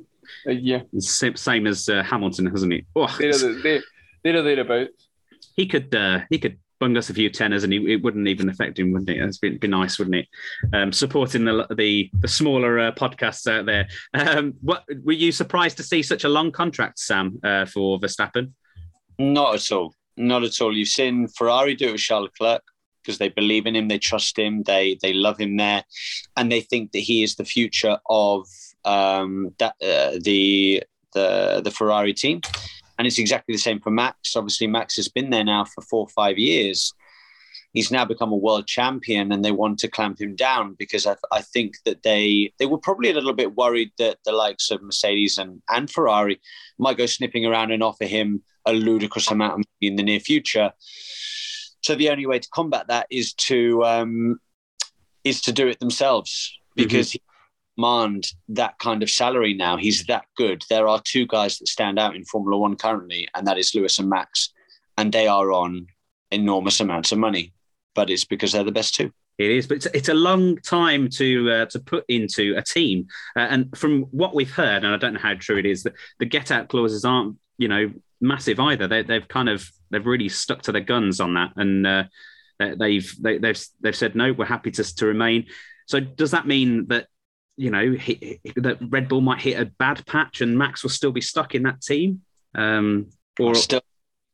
a 0.47 0.53
year. 0.53 0.85
it's 0.93 1.11
sa- 1.11 1.35
same 1.35 1.67
as 1.67 1.89
uh, 1.89 2.05
Hamilton, 2.05 2.47
hasn't 2.47 2.73
he? 2.73 2.85
Oh, 2.95 3.13
They're, 3.19 3.33
the- 3.33 3.61
they, 3.61 3.81
they're 4.33 4.43
thereabouts. 4.43 5.04
He 5.55 5.67
could 5.67 5.95
uh, 5.95 6.21
he 6.31 6.39
could 6.39 6.59
bung 6.81 6.97
us 6.97 7.09
a 7.09 7.15
few 7.15 7.31
tenners 7.31 7.65
and 7.65 7.73
he, 7.73 7.95
it 7.95 8.03
wouldn't 8.03 8.29
even 8.29 8.49
affect 8.49 8.79
him, 8.79 8.93
wouldn't 8.93 9.11
it? 9.11 9.17
It'd 9.17 9.61
be, 9.61 9.69
nice, 9.69 9.99
wouldn't 9.99 10.17
it? 10.17 10.29
Um, 10.73 10.93
supporting 10.93 11.45
the 11.45 11.67
the, 11.75 12.11
the 12.21 12.29
smaller 12.29 12.79
uh, 12.79 12.93
podcasts 12.93 13.51
out 13.51 13.67
there. 13.67 13.89
Um, 14.13 14.55
what 14.61 14.85
were 15.03 15.13
you 15.13 15.33
surprised 15.33 15.77
to 15.79 15.83
see 15.83 16.03
such 16.03 16.25
a 16.25 16.29
long 16.29 16.53
contract, 16.53 16.99
Sam, 16.99 17.39
uh, 17.43 17.67
for 17.67 17.99
Verstappen? 17.99 18.53
Not 19.19 19.55
at 19.55 19.73
all. 19.73 19.95
Not 20.17 20.45
at 20.45 20.61
all. 20.61 20.77
You've 20.77 20.89
seen 20.89 21.29
Ferrari 21.29 21.75
do 21.75 21.89
it 21.89 21.93
with 21.93 22.01
Charles 22.01 22.25
Leclerc 22.25 22.63
because 23.03 23.19
they 23.19 23.29
believe 23.29 23.67
in 23.67 23.77
him, 23.77 23.89
they 23.89 23.99
trust 23.99 24.39
him, 24.39 24.63
they 24.63 24.99
they 25.03 25.13
love 25.13 25.39
him 25.39 25.57
there, 25.57 25.85
and 26.37 26.51
they 26.51 26.61
think 26.61 26.93
that 26.93 27.01
he 27.01 27.23
is 27.23 27.37
the 27.37 27.45
future 27.45 27.99
of 28.09 28.47
um, 28.85 29.55
that 29.59 29.75
uh, 29.83 30.19
the 30.23 30.83
the 31.13 31.61
the 31.65 31.71
Ferrari 31.71 32.15
team. 32.15 32.41
And 32.99 33.07
it's 33.07 33.19
exactly 33.19 33.55
the 33.55 33.61
same 33.61 33.81
for 33.81 33.91
Max. 33.91 34.37
Obviously, 34.37 34.67
Max 34.67 34.97
has 34.97 35.09
been 35.09 35.31
there 35.31 35.45
now 35.45 35.65
for 35.65 35.83
four 35.83 36.01
or 36.01 36.09
five 36.09 36.39
years. 36.39 36.93
He's 37.73 37.91
now 37.91 38.05
become 38.05 38.33
a 38.33 38.37
world 38.37 38.69
champion, 38.69 39.33
and 39.33 39.45
they 39.45 39.51
want 39.51 39.81
to 39.81 39.89
clamp 39.89 40.21
him 40.21 40.37
down 40.37 40.77
because 40.79 41.07
I, 41.07 41.17
I 41.33 41.43
think 41.43 41.75
that 41.85 42.05
they 42.05 42.53
they 42.61 42.67
were 42.67 42.79
probably 42.79 43.11
a 43.11 43.15
little 43.15 43.33
bit 43.33 43.57
worried 43.57 43.91
that 43.99 44.19
the 44.25 44.33
likes 44.33 44.71
of 44.71 44.81
Mercedes 44.81 45.39
and, 45.39 45.61
and 45.69 45.91
Ferrari 45.91 46.41
might 46.79 46.97
go 46.97 47.07
snipping 47.07 47.45
around 47.45 47.73
and 47.73 47.83
offer 47.83 48.05
him 48.05 48.43
a 48.65 48.73
ludicrous 48.73 49.31
amount 49.31 49.53
of 49.53 49.59
money 49.59 49.91
in 49.91 49.97
the 49.97 50.05
near 50.05 50.21
future. 50.21 50.73
So 51.83 51.97
the 51.97 52.11
only 52.11 52.27
way 52.27 52.39
to 52.39 52.49
combat 52.51 52.87
that 52.89 53.09
is 53.11 53.35
to 53.35 53.85
um, 53.85 54.39
is 55.25 55.41
to 55.43 55.53
do 55.53 55.67
it 55.67 55.81
themselves 55.81 56.57
because 56.77 57.11
he 57.13 57.21
demand 57.77 58.27
that 58.49 58.79
kind 58.79 59.03
of 59.03 59.11
salary 59.11 59.55
now. 59.55 59.77
He's 59.77 60.05
that 60.07 60.27
good. 60.37 60.63
There 60.71 60.89
are 60.89 61.01
two 61.03 61.27
guys 61.27 61.59
that 61.59 61.69
stand 61.69 61.99
out 61.99 62.17
in 62.17 62.25
Formula 62.25 62.59
One 62.59 62.77
currently, 62.77 63.29
and 63.35 63.47
that 63.47 63.59
is 63.59 63.75
Lewis 63.75 63.99
and 63.99 64.09
Max, 64.09 64.53
and 64.97 65.13
they 65.13 65.27
are 65.27 65.53
on 65.53 65.87
enormous 66.31 66.81
amounts 66.81 67.13
of 67.13 67.19
money. 67.19 67.53
But 67.95 68.11
it's 68.11 68.25
because 68.25 68.53
they're 68.53 68.65
the 68.65 68.73
best 68.73 68.95
two. 68.95 69.13
It 69.37 69.51
is, 69.51 69.67
but 69.67 69.85
it's, 69.93 70.09
a 70.09 70.15
long 70.15 70.59
time 70.59 71.09
to 71.11 71.51
uh, 71.51 71.67
to 71.67 71.81
put 71.81 72.05
into 72.09 72.55
a 72.57 72.63
team. 72.63 73.09
Uh, 73.35 73.41
and 73.41 73.77
from 73.77 74.03
what 74.13 74.35
we've 74.35 74.51
heard, 74.51 74.85
and 74.85 74.95
I 74.95 74.97
don't 74.97 75.15
know 75.15 75.21
how 75.21 75.35
true 75.35 75.59
it 75.59 75.67
is, 75.67 75.83
that 75.83 75.95
the 76.21 76.25
get 76.25 76.53
out 76.53 76.69
clauses 76.69 77.05
aren't 77.05 77.37
you 77.59 77.67
know 77.67 77.93
massive 78.21 78.61
either. 78.61 78.87
They, 78.87 79.03
they've 79.03 79.27
kind 79.27 79.49
of 79.49 79.69
they've 79.91 80.07
really 80.07 80.29
stuck 80.29 80.63
to 80.63 80.73
their 80.73 80.83
guns 80.83 81.21
on 81.21 81.35
that, 81.35 81.53
and 81.57 81.85
uh, 81.85 82.05
they- 82.61 82.75
they've 82.77 83.15
they, 83.21 83.39
they've 83.39 83.67
they've 83.81 83.97
said 83.97 84.15
no, 84.15 84.33
we're 84.33 84.45
happy 84.45 84.71
to 84.71 84.97
to 84.97 85.07
remain. 85.07 85.47
So 85.87 85.99
does 85.99 86.31
that 86.31 86.47
mean 86.47 86.87
that 86.89 87.09
you 87.57 87.71
know 87.71 87.93
he, 87.93 88.41
that 88.57 88.79
Red 88.89 89.09
Bull 89.09 89.21
might 89.21 89.41
hit 89.41 89.61
a 89.61 89.65
bad 89.65 90.05
patch 90.07 90.41
and 90.41 90.59
Max 90.59 90.83
will 90.83 90.91
still 90.91 91.13
be 91.13 91.21
stuck 91.21 91.55
in 91.55 91.63
that 91.65 91.81
team? 91.81 92.23
Um, 92.55 93.11
or 93.39 93.55
Still 93.55 93.83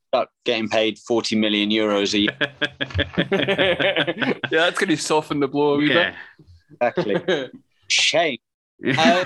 stuck 0.08 0.30
getting 0.44 0.68
paid 0.68 0.98
40 0.98 1.36
million 1.36 1.70
euros 1.70 2.14
a 2.14 2.18
year. 2.18 2.36
yeah, 4.50 4.50
that's 4.50 4.78
going 4.78 4.88
to 4.88 4.96
soften 4.96 5.40
the 5.40 5.48
blow 5.48 5.74
a 5.74 5.78
wee 5.78 5.92
yeah. 5.92 6.14
Exactly. 6.72 7.50
Shame. 7.88 8.38
Uh, 8.96 9.24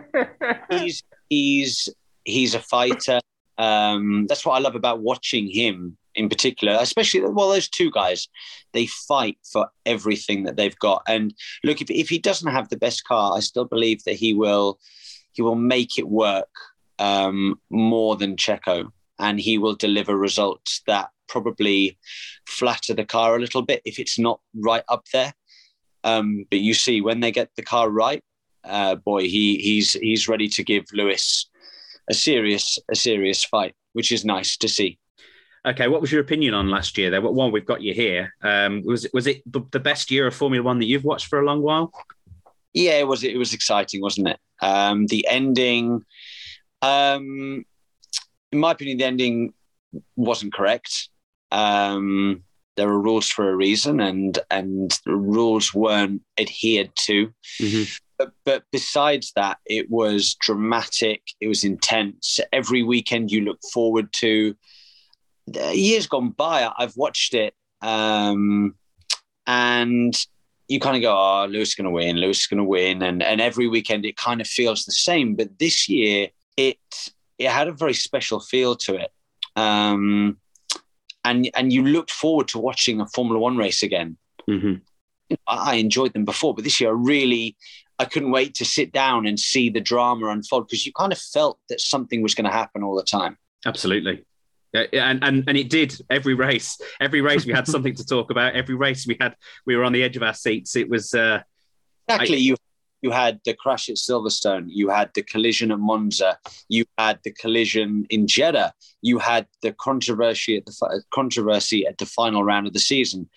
he's 0.70 1.02
he's 1.28 1.88
he's 2.24 2.54
a 2.54 2.60
fighter. 2.60 3.20
Um, 3.56 4.26
that's 4.26 4.44
what 4.44 4.54
I 4.54 4.58
love 4.58 4.74
about 4.74 5.00
watching 5.00 5.48
him 5.48 5.96
in 6.14 6.28
particular, 6.28 6.76
especially 6.80 7.20
well, 7.20 7.48
those 7.48 7.68
two 7.68 7.90
guys, 7.90 8.28
they 8.72 8.86
fight 8.86 9.38
for 9.50 9.68
everything 9.86 10.44
that 10.44 10.56
they've 10.56 10.78
got. 10.78 11.02
And 11.08 11.34
look, 11.62 11.80
if, 11.80 11.90
if 11.90 12.08
he 12.08 12.18
doesn't 12.18 12.52
have 12.52 12.68
the 12.68 12.76
best 12.76 13.04
car, 13.04 13.36
I 13.36 13.40
still 13.40 13.64
believe 13.64 14.04
that 14.04 14.14
he 14.14 14.34
will 14.34 14.78
he 15.32 15.42
will 15.42 15.56
make 15.56 15.98
it 15.98 16.08
work 16.08 16.48
um, 16.98 17.60
more 17.70 18.16
than 18.16 18.36
Checo, 18.36 18.90
and 19.18 19.40
he 19.40 19.58
will 19.58 19.74
deliver 19.74 20.16
results 20.16 20.82
that 20.86 21.10
probably 21.28 21.98
flatter 22.46 22.94
the 22.94 23.04
car 23.04 23.34
a 23.34 23.40
little 23.40 23.62
bit 23.62 23.82
if 23.84 23.98
it's 23.98 24.18
not 24.18 24.40
right 24.54 24.84
up 24.88 25.06
there. 25.12 25.32
Um, 26.04 26.44
but 26.50 26.60
you 26.60 26.74
see, 26.74 27.00
when 27.00 27.20
they 27.20 27.32
get 27.32 27.50
the 27.56 27.62
car 27.62 27.88
right, 27.90 28.22
uh, 28.62 28.94
boy, 28.96 29.22
he 29.22 29.58
he's 29.58 29.94
he's 29.94 30.28
ready 30.28 30.48
to 30.48 30.62
give 30.62 30.84
Lewis 30.92 31.48
a 32.08 32.14
serious 32.14 32.78
a 32.90 32.94
serious 32.94 33.44
fight, 33.44 33.74
which 33.92 34.12
is 34.12 34.24
nice 34.24 34.56
to 34.58 34.68
see. 34.68 34.98
Okay, 35.66 35.88
what 35.88 36.02
was 36.02 36.12
your 36.12 36.20
opinion 36.20 36.52
on 36.52 36.68
last 36.68 36.98
year? 36.98 37.10
There, 37.10 37.22
one 37.22 37.50
we've 37.50 37.64
got 37.64 37.80
you 37.80 37.94
here. 37.94 38.34
Um, 38.42 38.82
was 38.84 39.06
it 39.06 39.14
was 39.14 39.26
it 39.26 39.42
the 39.50 39.80
best 39.80 40.10
year 40.10 40.26
of 40.26 40.34
Formula 40.34 40.62
One 40.62 40.78
that 40.78 40.86
you've 40.86 41.04
watched 41.04 41.26
for 41.26 41.40
a 41.40 41.44
long 41.44 41.62
while? 41.62 41.90
Yeah, 42.74 42.98
it 42.98 43.08
was. 43.08 43.24
It 43.24 43.38
was 43.38 43.54
exciting, 43.54 44.02
wasn't 44.02 44.28
it? 44.28 44.38
Um, 44.60 45.06
the 45.06 45.26
ending, 45.28 46.04
um, 46.82 47.64
in 48.52 48.58
my 48.58 48.72
opinion, 48.72 48.98
the 48.98 49.04
ending 49.06 49.54
wasn't 50.16 50.52
correct. 50.52 51.08
Um, 51.50 52.42
there 52.76 52.88
are 52.88 53.00
rules 53.00 53.28
for 53.28 53.48
a 53.48 53.56
reason, 53.56 54.00
and 54.00 54.38
and 54.50 54.98
the 55.06 55.16
rules 55.16 55.72
weren't 55.72 56.22
adhered 56.38 56.90
to. 57.06 57.32
Mm-hmm. 57.60 57.84
But, 58.18 58.32
but 58.44 58.62
besides 58.70 59.32
that, 59.34 59.58
it 59.66 59.90
was 59.90 60.34
dramatic. 60.34 61.22
It 61.40 61.48
was 61.48 61.64
intense. 61.64 62.38
Every 62.52 62.82
weekend 62.82 63.32
you 63.32 63.40
look 63.40 63.58
forward 63.72 64.12
to 64.14 64.54
years 65.46 66.06
gone 66.06 66.30
by, 66.30 66.70
I've 66.76 66.96
watched 66.96 67.34
it, 67.34 67.54
um, 67.82 68.74
and 69.46 70.14
you 70.68 70.80
kind 70.80 70.96
of 70.96 71.02
go, 71.02 71.12
"Oh, 71.12 71.46
Lewis 71.46 71.70
is 71.70 71.74
going 71.74 71.84
to 71.84 71.90
win. 71.90 72.16
Lewis 72.16 72.40
is 72.40 72.46
going 72.46 72.58
to 72.58 72.64
win," 72.64 73.02
and 73.02 73.22
and 73.22 73.40
every 73.40 73.68
weekend 73.68 74.04
it 74.04 74.16
kind 74.16 74.40
of 74.40 74.46
feels 74.46 74.84
the 74.84 74.92
same. 74.92 75.34
But 75.34 75.58
this 75.58 75.88
year, 75.88 76.28
it 76.56 76.78
it 77.38 77.50
had 77.50 77.68
a 77.68 77.72
very 77.72 77.94
special 77.94 78.40
feel 78.40 78.74
to 78.76 78.96
it, 78.96 79.12
um, 79.56 80.38
and 81.24 81.50
and 81.54 81.72
you 81.72 81.84
looked 81.84 82.10
forward 82.10 82.48
to 82.48 82.58
watching 82.58 83.00
a 83.00 83.06
Formula 83.06 83.38
One 83.38 83.56
race 83.56 83.82
again. 83.82 84.16
Mm-hmm. 84.48 84.74
I 85.46 85.76
enjoyed 85.76 86.12
them 86.12 86.24
before, 86.24 86.54
but 86.54 86.64
this 86.64 86.80
year 86.80 86.90
I 86.90 86.94
really 86.94 87.56
I 87.98 88.04
couldn't 88.04 88.30
wait 88.30 88.54
to 88.56 88.64
sit 88.64 88.92
down 88.92 89.26
and 89.26 89.38
see 89.38 89.70
the 89.70 89.80
drama 89.80 90.28
unfold 90.28 90.68
because 90.68 90.86
you 90.86 90.92
kind 90.92 91.12
of 91.12 91.18
felt 91.18 91.58
that 91.68 91.80
something 91.80 92.22
was 92.22 92.34
going 92.34 92.44
to 92.44 92.50
happen 92.50 92.82
all 92.82 92.94
the 92.94 93.02
time. 93.02 93.38
Absolutely 93.66 94.24
and, 94.74 95.22
and 95.22 95.44
and 95.46 95.56
it 95.56 95.70
did 95.70 95.98
every 96.10 96.34
race. 96.34 96.78
Every 97.00 97.20
race 97.20 97.46
we 97.46 97.52
had 97.52 97.68
something 97.68 97.94
to 97.94 98.04
talk 98.04 98.30
about. 98.30 98.54
Every 98.54 98.74
race 98.74 99.06
we 99.06 99.16
had 99.20 99.36
we 99.66 99.76
were 99.76 99.84
on 99.84 99.92
the 99.92 100.02
edge 100.02 100.16
of 100.16 100.22
our 100.22 100.34
seats. 100.34 100.76
It 100.76 100.88
was 100.88 101.14
uh, 101.14 101.40
exactly 102.08 102.36
I, 102.36 102.40
you. 102.40 102.56
You 103.02 103.10
had 103.10 103.40
the 103.44 103.52
crash 103.54 103.90
at 103.90 103.96
Silverstone. 103.96 104.64
You 104.68 104.88
had 104.88 105.10
the 105.14 105.22
collision 105.22 105.70
at 105.70 105.78
Monza. 105.78 106.38
You 106.70 106.86
had 106.96 107.18
the 107.22 107.32
collision 107.32 108.06
in 108.08 108.26
Jeddah. 108.26 108.72
You 109.02 109.18
had 109.18 109.46
the 109.60 109.72
controversy 109.72 110.56
at 110.56 110.64
the 110.64 111.02
controversy 111.12 111.86
at 111.86 111.98
the 111.98 112.06
final 112.06 112.42
round 112.42 112.66
of 112.66 112.72
the 112.72 112.78
season. 112.80 113.28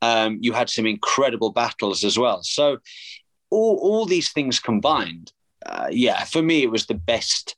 Um, 0.00 0.38
you 0.40 0.52
had 0.52 0.70
some 0.70 0.86
incredible 0.86 1.50
battles 1.50 2.04
as 2.04 2.16
well. 2.16 2.42
So 2.44 2.78
all 3.50 3.78
all 3.82 4.06
these 4.06 4.30
things 4.30 4.60
combined, 4.60 5.32
uh, 5.64 5.88
yeah, 5.90 6.22
for 6.24 6.42
me 6.42 6.62
it 6.62 6.70
was 6.70 6.86
the 6.86 6.94
best 6.94 7.56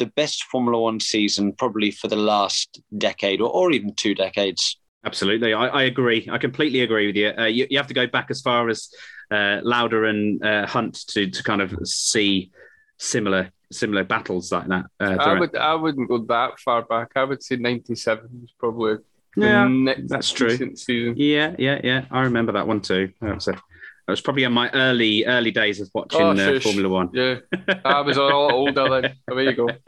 the 0.00 0.06
best 0.06 0.44
Formula 0.44 0.80
One 0.80 0.98
season 0.98 1.52
probably 1.52 1.92
for 1.92 2.08
the 2.08 2.16
last 2.16 2.80
decade 2.98 3.40
or, 3.40 3.50
or 3.50 3.70
even 3.70 3.94
two 3.94 4.14
decades. 4.16 4.76
Absolutely, 5.04 5.54
I, 5.54 5.66
I, 5.68 5.82
agree. 5.84 6.28
I 6.30 6.36
completely 6.38 6.80
agree 6.80 7.06
with 7.06 7.16
you. 7.16 7.32
Uh, 7.38 7.46
you. 7.46 7.66
you. 7.70 7.78
have 7.78 7.86
to 7.86 7.94
go 7.94 8.06
back 8.06 8.26
as 8.30 8.42
far 8.42 8.68
as 8.68 8.90
uh, 9.30 9.60
Lauda 9.62 10.04
and 10.04 10.44
uh, 10.44 10.66
Hunt 10.66 11.06
to 11.08 11.30
to 11.30 11.42
kind 11.42 11.62
of 11.62 11.74
see 11.84 12.50
similar 12.98 13.50
similar 13.72 14.04
battles 14.04 14.50
like 14.52 14.66
that. 14.66 14.86
Uh, 14.98 15.16
I 15.18 15.38
would 15.38 15.56
I 15.56 15.74
wouldn't 15.74 16.08
go 16.08 16.18
that 16.18 16.58
far 16.58 16.82
back. 16.82 17.12
I 17.16 17.24
would 17.24 17.42
say 17.42 17.56
ninety 17.56 17.94
seven 17.94 18.28
was 18.42 18.52
probably 18.58 18.96
yeah, 19.36 19.94
that's 20.06 20.32
true. 20.32 20.56
Season. 20.76 21.14
Yeah, 21.16 21.54
yeah, 21.58 21.80
yeah. 21.84 22.04
I 22.10 22.22
remember 22.22 22.52
that 22.52 22.66
one 22.66 22.80
too. 22.80 23.12
That 23.20 23.36
was 23.36 23.48
a 23.48 23.62
it 24.10 24.12
was 24.12 24.20
probably 24.20 24.44
in 24.44 24.52
my 24.52 24.70
early 24.70 25.24
early 25.24 25.50
days 25.50 25.80
of 25.80 25.90
watching 25.94 26.20
oh, 26.20 26.56
uh, 26.56 26.60
Formula 26.60 26.88
One. 26.88 27.10
Yeah, 27.12 27.36
I 27.84 28.00
was 28.00 28.16
a 28.16 28.22
lot 28.22 28.52
older 28.52 29.00
then. 29.00 29.14
There 29.26 29.42
you 29.42 29.54
go. 29.54 29.68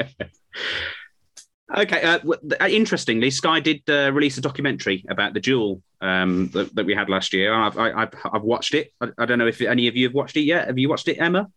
Okay. 1.74 2.02
Uh, 2.02 2.18
uh, 2.60 2.68
interestingly, 2.68 3.30
Sky 3.30 3.60
did 3.60 3.82
uh, 3.88 4.12
release 4.12 4.36
a 4.36 4.42
documentary 4.42 5.04
about 5.08 5.32
the 5.32 5.40
duel 5.40 5.82
um, 6.00 6.48
that, 6.52 6.74
that, 6.74 6.84
we 6.84 6.94
had 6.94 7.08
last 7.08 7.32
year. 7.32 7.54
I've, 7.54 7.78
I, 7.78 8.00
have 8.00 8.14
I've 8.30 8.42
watched 8.42 8.74
it. 8.74 8.92
I, 9.00 9.08
I, 9.16 9.24
don't 9.24 9.38
know 9.38 9.46
if 9.46 9.60
any 9.62 9.88
of 9.88 9.96
you 9.96 10.06
have 10.08 10.14
watched 10.14 10.36
it 10.36 10.42
yet. 10.42 10.66
Have 10.66 10.78
you 10.78 10.88
watched 10.90 11.08
it, 11.08 11.16
Emma? 11.16 11.48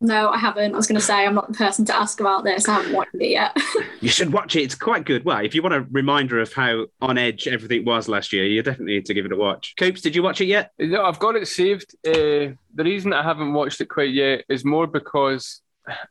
No, 0.00 0.28
I 0.28 0.36
haven't. 0.36 0.74
I 0.74 0.76
was 0.76 0.86
going 0.86 1.00
to 1.00 1.04
say 1.04 1.24
I'm 1.24 1.34
not 1.34 1.48
the 1.48 1.56
person 1.56 1.84
to 1.86 1.96
ask 1.96 2.20
about 2.20 2.44
this. 2.44 2.68
I 2.68 2.74
haven't 2.74 2.92
watched 2.92 3.14
it 3.14 3.30
yet. 3.30 3.56
you 4.00 4.10
should 4.10 4.32
watch 4.32 4.54
it. 4.54 4.62
It's 4.62 4.74
quite 4.74 5.06
good. 5.06 5.24
Well, 5.24 5.42
if 5.44 5.54
you 5.54 5.62
want 5.62 5.74
a 5.74 5.86
reminder 5.90 6.38
of 6.40 6.52
how 6.52 6.86
on 7.00 7.16
edge 7.16 7.48
everything 7.48 7.84
was 7.84 8.08
last 8.08 8.32
year, 8.32 8.44
you 8.44 8.62
definitely 8.62 8.94
need 8.94 9.06
to 9.06 9.14
give 9.14 9.24
it 9.24 9.32
a 9.32 9.36
watch. 9.36 9.74
Coops, 9.78 10.02
did 10.02 10.14
you 10.14 10.22
watch 10.22 10.40
it 10.40 10.46
yet? 10.46 10.72
No, 10.78 11.04
I've 11.04 11.18
got 11.18 11.36
it 11.36 11.48
saved. 11.48 11.94
Uh, 12.06 12.52
the 12.74 12.84
reason 12.84 13.14
I 13.14 13.22
haven't 13.22 13.54
watched 13.54 13.80
it 13.80 13.86
quite 13.86 14.12
yet 14.12 14.44
is 14.50 14.64
more 14.64 14.86
because 14.86 15.62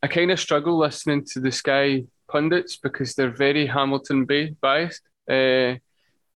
I 0.02 0.08
kind 0.08 0.32
of 0.32 0.40
struggle 0.40 0.78
listening 0.78 1.26
to 1.34 1.40
the 1.40 1.52
Sky 1.52 2.06
pundits 2.28 2.78
because 2.78 3.14
they're 3.14 3.30
very 3.30 3.68
Hamilton 3.68 4.26
biased, 4.62 5.02
uh, 5.30 5.76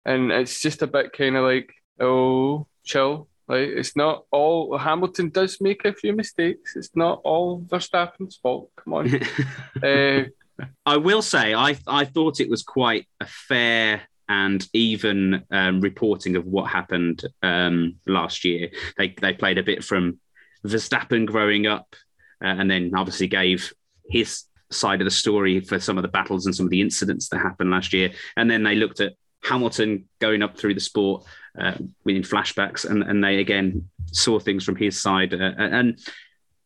and 0.05 0.31
it's 0.31 0.61
just 0.61 0.83
a 0.83 0.87
bit 0.87 1.13
kind 1.13 1.35
of 1.35 1.45
like, 1.45 1.73
oh, 1.99 2.67
chill 2.83 3.28
like 3.49 3.69
it's 3.69 3.95
not 3.95 4.25
all 4.31 4.77
Hamilton 4.77 5.29
does 5.29 5.59
make 5.59 5.83
a 5.83 5.93
few 5.93 6.13
mistakes. 6.13 6.75
It's 6.75 6.95
not 6.95 7.19
all 7.23 7.61
Verstappen's 7.61 8.37
fault. 8.37 8.69
Come 8.75 8.93
on. 8.93 9.19
uh, 9.83 10.25
I 10.85 10.97
will 10.97 11.23
say 11.23 11.55
I 11.55 11.75
I 11.87 12.05
thought 12.05 12.39
it 12.39 12.49
was 12.49 12.63
quite 12.63 13.07
a 13.19 13.25
fair 13.25 14.01
and 14.29 14.65
even 14.73 15.43
um, 15.49 15.81
reporting 15.81 16.35
of 16.35 16.45
what 16.45 16.69
happened 16.69 17.25
um, 17.41 17.95
last 18.05 18.45
year. 18.45 18.69
They 18.97 19.15
they 19.19 19.33
played 19.33 19.57
a 19.57 19.63
bit 19.63 19.83
from 19.83 20.19
Verstappen 20.65 21.25
growing 21.25 21.65
up, 21.65 21.95
uh, 22.43 22.55
and 22.59 22.69
then 22.69 22.91
obviously 22.95 23.27
gave 23.27 23.73
his 24.09 24.43
side 24.71 25.01
of 25.01 25.05
the 25.05 25.11
story 25.11 25.59
for 25.59 25.79
some 25.79 25.97
of 25.97 26.03
the 26.03 26.07
battles 26.07 26.45
and 26.45 26.55
some 26.55 26.67
of 26.67 26.69
the 26.69 26.81
incidents 26.81 27.29
that 27.29 27.39
happened 27.39 27.71
last 27.71 27.91
year. 27.91 28.11
And 28.37 28.49
then 28.49 28.61
they 28.61 28.75
looked 28.75 28.99
at 28.99 29.13
Hamilton 29.43 30.05
going 30.19 30.41
up 30.41 30.57
through 30.57 30.73
the 30.73 30.79
sport 30.79 31.25
uh, 31.59 31.73
within 32.03 32.23
flashbacks, 32.23 32.89
and, 32.89 33.03
and 33.03 33.23
they 33.23 33.37
again 33.37 33.89
saw 34.11 34.39
things 34.39 34.63
from 34.63 34.75
his 34.75 35.01
side. 35.01 35.33
Uh, 35.33 35.53
and 35.57 35.99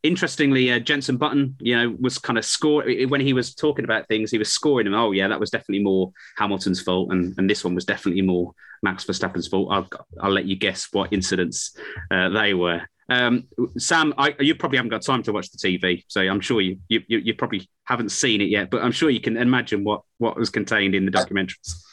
interestingly, 0.04 0.72
uh, 0.72 0.80
Jenson 0.80 1.18
Button, 1.18 1.56
you 1.60 1.76
know, 1.76 1.96
was 2.00 2.18
kind 2.18 2.38
of 2.38 2.46
score 2.46 2.84
when 3.08 3.22
he 3.22 3.34
was 3.34 3.56
talking 3.56 3.86
about 3.86 4.08
things. 4.08 4.32
He 4.32 4.38
was 4.38 4.52
scoring 4.52 4.86
them. 4.86 4.94
Oh 4.94 5.12
yeah, 5.12 5.28
that 5.28 5.40
was 5.40 5.50
definitely 5.50 5.84
more 5.84 6.12
Hamilton's 6.38 6.82
fault, 6.82 7.12
and 7.12 7.34
and 7.38 7.50
this 7.50 7.64
one 7.64 7.76
was 7.76 7.86
definitely 7.86 8.22
more 8.22 8.54
Max 8.82 9.06
Verstappen's 9.06 9.48
fault. 9.48 9.70
I'll 9.72 9.90
I'll 10.22 10.32
let 10.32 10.46
you 10.46 10.56
guess 10.56 10.90
what 10.92 11.14
incidents 11.14 11.76
uh, 12.12 12.30
they 12.30 12.54
were. 12.54 12.82
Um, 13.10 13.48
Sam, 13.78 14.14
I, 14.18 14.34
you 14.40 14.56
probably 14.56 14.78
haven't 14.78 14.92
got 14.92 15.02
time 15.02 15.24
to 15.24 15.34
watch 15.34 15.52
the 15.52 15.58
TV, 15.58 16.04
so 16.08 16.22
I'm 16.22 16.40
sure 16.40 16.62
you, 16.62 16.80
you 16.88 17.02
you 17.08 17.34
probably 17.34 17.70
haven't 17.86 18.10
seen 18.10 18.42
it 18.42 18.50
yet. 18.50 18.70
But 18.70 18.84
I'm 18.84 18.92
sure 18.92 19.10
you 19.10 19.20
can 19.20 19.38
imagine 19.38 19.84
what 19.84 20.02
what 20.18 20.38
was 20.38 20.50
contained 20.50 20.96
in 20.96 21.06
the 21.06 21.12
documentaries. 21.12 21.84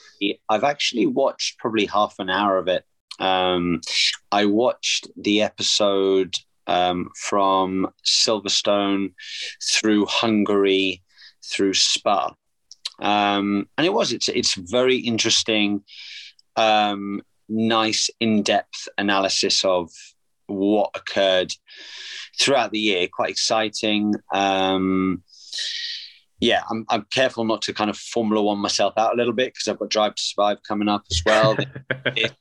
I've 0.49 0.65
actually 0.65 1.07
watched 1.07 1.59
probably 1.59 1.87
half 1.87 2.15
an 2.19 2.31
hour 2.31 2.57
of 2.59 2.69
it. 2.69 2.85
Um, 3.19 3.81
I 4.33 4.47
watched 4.47 5.09
the 5.17 5.43
episode 5.43 6.37
um, 6.67 7.11
from 7.17 7.89
Silverstone 8.05 9.13
through 9.63 10.07
Hungary 10.07 11.03
through 11.45 11.75
Spa, 11.75 12.35
um, 13.01 13.69
and 13.77 13.87
it 13.87 13.93
was 13.93 14.13
it's 14.13 14.29
it's 14.29 14.55
very 14.55 14.97
interesting, 14.97 15.83
um, 16.57 17.23
nice 17.49 18.11
in 18.21 18.43
depth 18.43 18.89
analysis 18.99 19.65
of 19.65 19.91
what 20.47 20.91
occurred 20.95 21.53
throughout 22.39 22.71
the 22.71 22.79
year. 22.79 23.09
Quite 23.13 23.31
exciting. 23.31 24.15
Yeah, 26.41 26.63
I'm, 26.71 26.87
I'm 26.89 27.07
careful 27.11 27.45
not 27.45 27.63
to 27.63 27.75
kind 27.75 27.91
of 27.91 27.97
Formula 27.97 28.43
One 28.43 28.59
myself 28.59 28.95
out 28.97 29.15
a 29.15 29.17
little 29.17 29.33
bit 29.33 29.53
because 29.55 29.69
I've 29.69 29.79
got 29.79 29.91
Drive 29.91 30.15
to 30.15 30.23
Survive 30.23 30.59
coming 30.67 30.89
up 30.89 31.05
as 31.11 31.23
well. 31.25 31.57
it, 32.17 32.33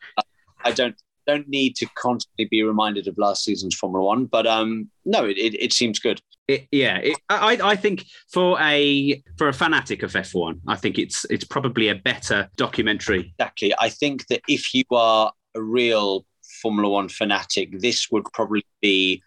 I 0.64 0.72
don't 0.72 0.96
don't 1.28 1.48
need 1.48 1.76
to 1.76 1.86
constantly 1.96 2.46
be 2.46 2.64
reminded 2.64 3.08
of 3.08 3.16
last 3.18 3.44
season's 3.44 3.76
Formula 3.76 4.04
One, 4.04 4.26
but 4.26 4.48
um, 4.48 4.90
no, 5.06 5.26
it, 5.26 5.38
it, 5.38 5.54
it 5.62 5.74
seems 5.74 6.00
good. 6.00 6.20
It, 6.48 6.68
yeah, 6.72 6.98
it, 6.98 7.18
I, 7.30 7.60
I 7.62 7.76
think 7.76 8.06
for 8.32 8.60
a 8.60 9.22
for 9.38 9.48
a 9.48 9.54
fanatic 9.54 10.02
of 10.02 10.14
F1, 10.14 10.62
I 10.68 10.76
think 10.76 10.98
it's 10.98 11.26
it's 11.30 11.46
probably 11.46 11.90
a 11.90 11.96
better 11.96 12.50
documentary. 12.58 13.34
Exactly. 13.38 13.74
I 13.78 13.90
think 13.90 14.26
that 14.28 14.42
if 14.48 14.74
you 14.74 14.84
are 14.92 15.32
a 15.56 15.62
real 15.62 16.26
Formula 16.64 16.90
One 16.90 17.10
fanatic, 17.10 17.80
this 17.80 18.10
would 18.12 18.26
probably 18.34 18.66
be 18.82 19.22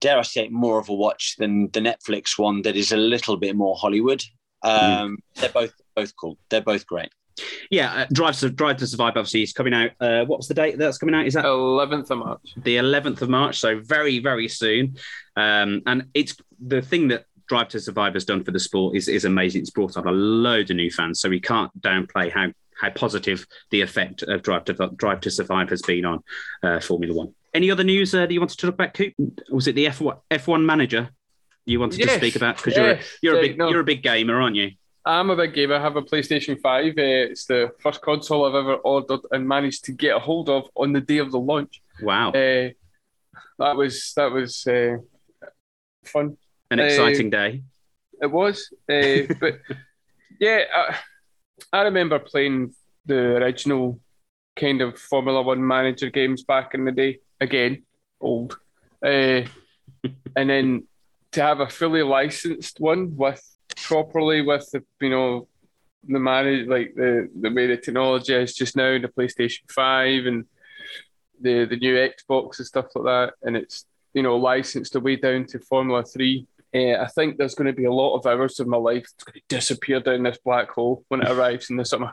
dare 0.00 0.18
I 0.18 0.22
say, 0.22 0.48
more 0.48 0.78
of 0.78 0.88
a 0.88 0.94
watch 0.94 1.36
than 1.38 1.70
the 1.70 1.80
Netflix 1.80 2.38
one 2.38 2.62
that 2.62 2.76
is 2.76 2.92
a 2.92 2.96
little 2.96 3.36
bit 3.36 3.56
more 3.56 3.76
Hollywood. 3.76 4.22
Um, 4.62 4.70
mm. 4.72 5.16
They're 5.36 5.50
both 5.50 5.72
both 5.94 6.12
cool. 6.16 6.38
They're 6.48 6.60
both 6.60 6.86
great. 6.86 7.10
Yeah, 7.70 7.92
uh, 7.92 8.06
Drive 8.12 8.38
to 8.40 8.50
Drive 8.50 8.78
to 8.78 8.86
Survive 8.86 9.16
obviously 9.16 9.42
is 9.42 9.52
coming 9.52 9.74
out. 9.74 9.90
Uh, 10.00 10.24
what's 10.24 10.48
the 10.48 10.54
date 10.54 10.78
that's 10.78 10.98
coming 10.98 11.14
out? 11.14 11.26
Is 11.26 11.34
that 11.34 11.44
eleventh 11.44 12.10
of 12.10 12.18
March? 12.18 12.54
The 12.56 12.78
eleventh 12.78 13.22
of 13.22 13.28
March, 13.28 13.58
so 13.58 13.80
very 13.80 14.18
very 14.18 14.48
soon. 14.48 14.96
Um, 15.36 15.82
and 15.86 16.06
it's 16.14 16.36
the 16.58 16.82
thing 16.82 17.08
that 17.08 17.26
Drive 17.48 17.68
to 17.68 17.80
Survive 17.80 18.14
has 18.14 18.24
done 18.24 18.44
for 18.44 18.50
the 18.50 18.60
sport 18.60 18.96
is 18.96 19.08
is 19.08 19.24
amazing. 19.24 19.62
It's 19.62 19.70
brought 19.70 19.96
up 19.96 20.06
a 20.06 20.10
load 20.10 20.70
of 20.70 20.76
new 20.76 20.90
fans, 20.90 21.20
so 21.20 21.28
we 21.28 21.40
can't 21.40 21.70
downplay 21.80 22.32
how 22.32 22.48
how 22.78 22.90
positive 22.90 23.46
the 23.70 23.80
effect 23.80 24.22
of 24.22 24.42
Drive 24.42 24.64
to 24.64 24.90
Drive 24.96 25.20
to 25.22 25.30
Survive 25.30 25.70
has 25.70 25.82
been 25.82 26.04
on 26.04 26.22
uh, 26.62 26.80
Formula 26.80 27.14
One. 27.14 27.34
Any 27.54 27.70
other 27.70 27.84
news 27.84 28.14
uh, 28.14 28.18
that 28.18 28.30
you 28.30 28.40
wanted 28.40 28.58
to 28.58 28.66
talk 28.66 28.74
about, 28.74 28.94
Coop? 28.94 29.14
Was 29.50 29.66
it 29.66 29.74
the 29.74 29.86
F1, 29.86 30.18
F1 30.30 30.64
manager 30.64 31.10
you 31.64 31.80
wanted 31.80 32.00
to 32.00 32.14
speak 32.16 32.36
about? 32.36 32.56
Because 32.56 32.76
yes, 32.76 33.04
you're, 33.22 33.34
you're, 33.34 33.42
a 33.42 33.48
big, 33.48 33.58
no. 33.58 33.70
you're 33.70 33.80
a 33.80 33.84
big 33.84 34.02
gamer, 34.02 34.40
aren't 34.40 34.56
you? 34.56 34.72
I'm 35.04 35.30
a 35.30 35.36
big 35.36 35.54
gamer. 35.54 35.76
I 35.76 35.80
have 35.80 35.96
a 35.96 36.02
PlayStation 36.02 36.60
5. 36.60 36.86
Uh, 36.86 36.92
it's 36.96 37.46
the 37.46 37.70
first 37.80 38.02
console 38.02 38.44
I've 38.44 38.54
ever 38.54 38.74
ordered 38.74 39.20
and 39.30 39.48
managed 39.48 39.84
to 39.86 39.92
get 39.92 40.14
a 40.14 40.18
hold 40.18 40.50
of 40.50 40.64
on 40.74 40.92
the 40.92 41.00
day 41.00 41.18
of 41.18 41.32
the 41.32 41.38
launch. 41.38 41.80
Wow. 42.02 42.30
Uh, 42.30 42.70
that 43.58 43.76
was 43.76 44.12
that 44.16 44.30
was 44.30 44.66
uh, 44.66 44.98
fun. 46.04 46.36
An 46.70 46.80
uh, 46.80 46.84
exciting 46.84 47.30
day. 47.30 47.62
It 48.20 48.30
was, 48.30 48.72
uh, 48.90 49.32
but 49.40 49.58
yeah, 50.38 50.64
I, 50.74 50.96
I 51.72 51.82
remember 51.82 52.18
playing 52.18 52.74
the 53.06 53.36
original 53.36 54.00
kind 54.58 54.80
of 54.80 54.98
Formula 54.98 55.42
One 55.42 55.66
manager 55.66 56.10
games 56.10 56.42
back 56.42 56.74
in 56.74 56.84
the 56.84 56.92
day. 56.92 57.18
Again, 57.40 57.84
old, 58.20 58.58
uh, 59.04 59.42
and 60.36 60.50
then 60.50 60.86
to 61.32 61.42
have 61.42 61.60
a 61.60 61.68
fully 61.68 62.02
licensed 62.02 62.80
one 62.80 63.16
with 63.16 63.42
properly 63.76 64.42
with 64.42 64.68
the 64.72 64.82
you 65.00 65.10
know 65.10 65.48
the 66.06 66.18
manage 66.18 66.66
like 66.66 66.94
the 66.94 67.28
the 67.40 67.50
way 67.50 67.66
the 67.66 67.76
technology 67.76 68.34
is 68.34 68.54
just 68.54 68.76
now, 68.76 68.88
in 68.90 69.02
the 69.02 69.08
PlayStation 69.08 69.70
Five 69.70 70.26
and 70.26 70.44
the 71.40 71.64
the 71.64 71.76
new 71.76 71.94
Xbox 71.94 72.58
and 72.58 72.66
stuff 72.66 72.86
like 72.94 73.04
that, 73.04 73.34
and 73.42 73.56
it's 73.56 73.86
you 74.14 74.22
know 74.22 74.36
licensed 74.36 74.94
the 74.94 75.00
way 75.00 75.16
down 75.16 75.46
to 75.46 75.58
Formula 75.58 76.02
Three. 76.02 76.46
Uh, 76.74 76.94
I 77.00 77.06
think 77.14 77.38
there's 77.38 77.54
going 77.54 77.66
to 77.66 77.72
be 77.72 77.86
a 77.86 77.92
lot 77.92 78.16
of 78.16 78.26
hours 78.26 78.60
of 78.60 78.66
my 78.66 78.76
life 78.76 79.04
that's 79.04 79.24
going 79.24 79.40
to 79.40 79.56
disappear 79.56 80.00
down 80.00 80.22
this 80.22 80.38
black 80.44 80.70
hole 80.70 81.02
when 81.08 81.22
it 81.22 81.30
arrives 81.30 81.70
in 81.70 81.76
the 81.76 81.84
summer. 81.84 82.12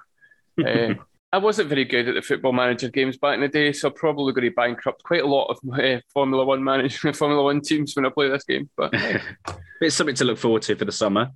Uh, 0.57 0.93
I 1.31 1.37
wasn't 1.37 1.69
very 1.69 1.85
good 1.85 2.07
at 2.07 2.15
the 2.15 2.21
football 2.21 2.53
manager 2.53 2.89
games 2.89 3.17
back 3.17 3.35
in 3.35 3.41
the 3.41 3.47
day, 3.47 3.73
so 3.73 3.89
I'm 3.89 3.93
probably 3.93 4.31
going 4.31 4.49
to 4.49 4.55
bankrupt 4.55 5.03
quite 5.03 5.21
a 5.21 5.27
lot 5.27 5.47
of 5.47 5.57
my 5.63 5.95
uh, 5.95 5.99
Formula 6.13 6.45
One 6.45 6.63
manager, 6.63 7.11
Formula 7.13 7.43
One 7.43 7.61
teams 7.61 7.95
when 7.95 8.05
I 8.05 8.09
play 8.09 8.29
this 8.29 8.43
game. 8.43 8.69
But 8.77 8.93
it's 9.81 9.95
something 9.95 10.15
to 10.15 10.23
look 10.23 10.37
forward 10.37 10.61
to 10.63 10.75
for 10.75 10.85
the 10.85 10.91
summer. 10.91 11.31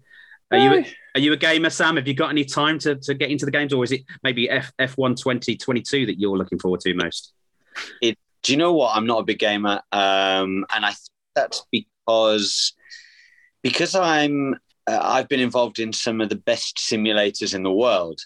Are 0.52 0.58
you 0.58 0.74
a, 0.74 0.96
are 1.16 1.20
you 1.20 1.34
a 1.34 1.38
gamer, 1.38 1.70
Sam? 1.70 1.98
Have 1.98 2.08
you 2.08 2.16
got 2.16 2.32
any 2.32 2.44
time 2.44 2.80
to, 2.80 2.96
to 2.96 3.14
get 3.14 3.30
into 3.30 3.46
the 3.46 3.52
games, 3.52 3.72
or 3.72 3.84
is 3.84 3.92
it 3.92 4.02
maybe 4.24 4.50
F 4.50 4.72
F1 4.80 5.18
2022 5.18 6.08
that 6.08 6.20
you're 6.20 6.38
looking 6.38 6.58
forward 6.58 6.80
to 6.82 6.94
most? 6.96 7.34
Do 8.02 8.54
you 8.54 8.58
know 8.58 8.74
what? 8.74 8.96
I'm 8.96 9.06
not 9.06 9.20
a 9.20 9.24
big 9.24 9.38
gamer, 9.38 9.82
um, 9.92 10.66
and 10.74 10.86
I 10.86 10.90
think 10.90 11.12
that's 11.36 11.66
because 11.72 12.74
because 13.62 13.96
I'm 13.96 14.56
uh, 14.88 15.00
I've 15.02 15.28
been 15.28 15.40
involved 15.40 15.80
in 15.80 15.94
some 15.94 16.22
of 16.22 16.30
the 16.30 16.36
best 16.36 16.78
simulators 16.78 17.54
in 17.54 17.64
the 17.64 17.72
world. 17.72 18.20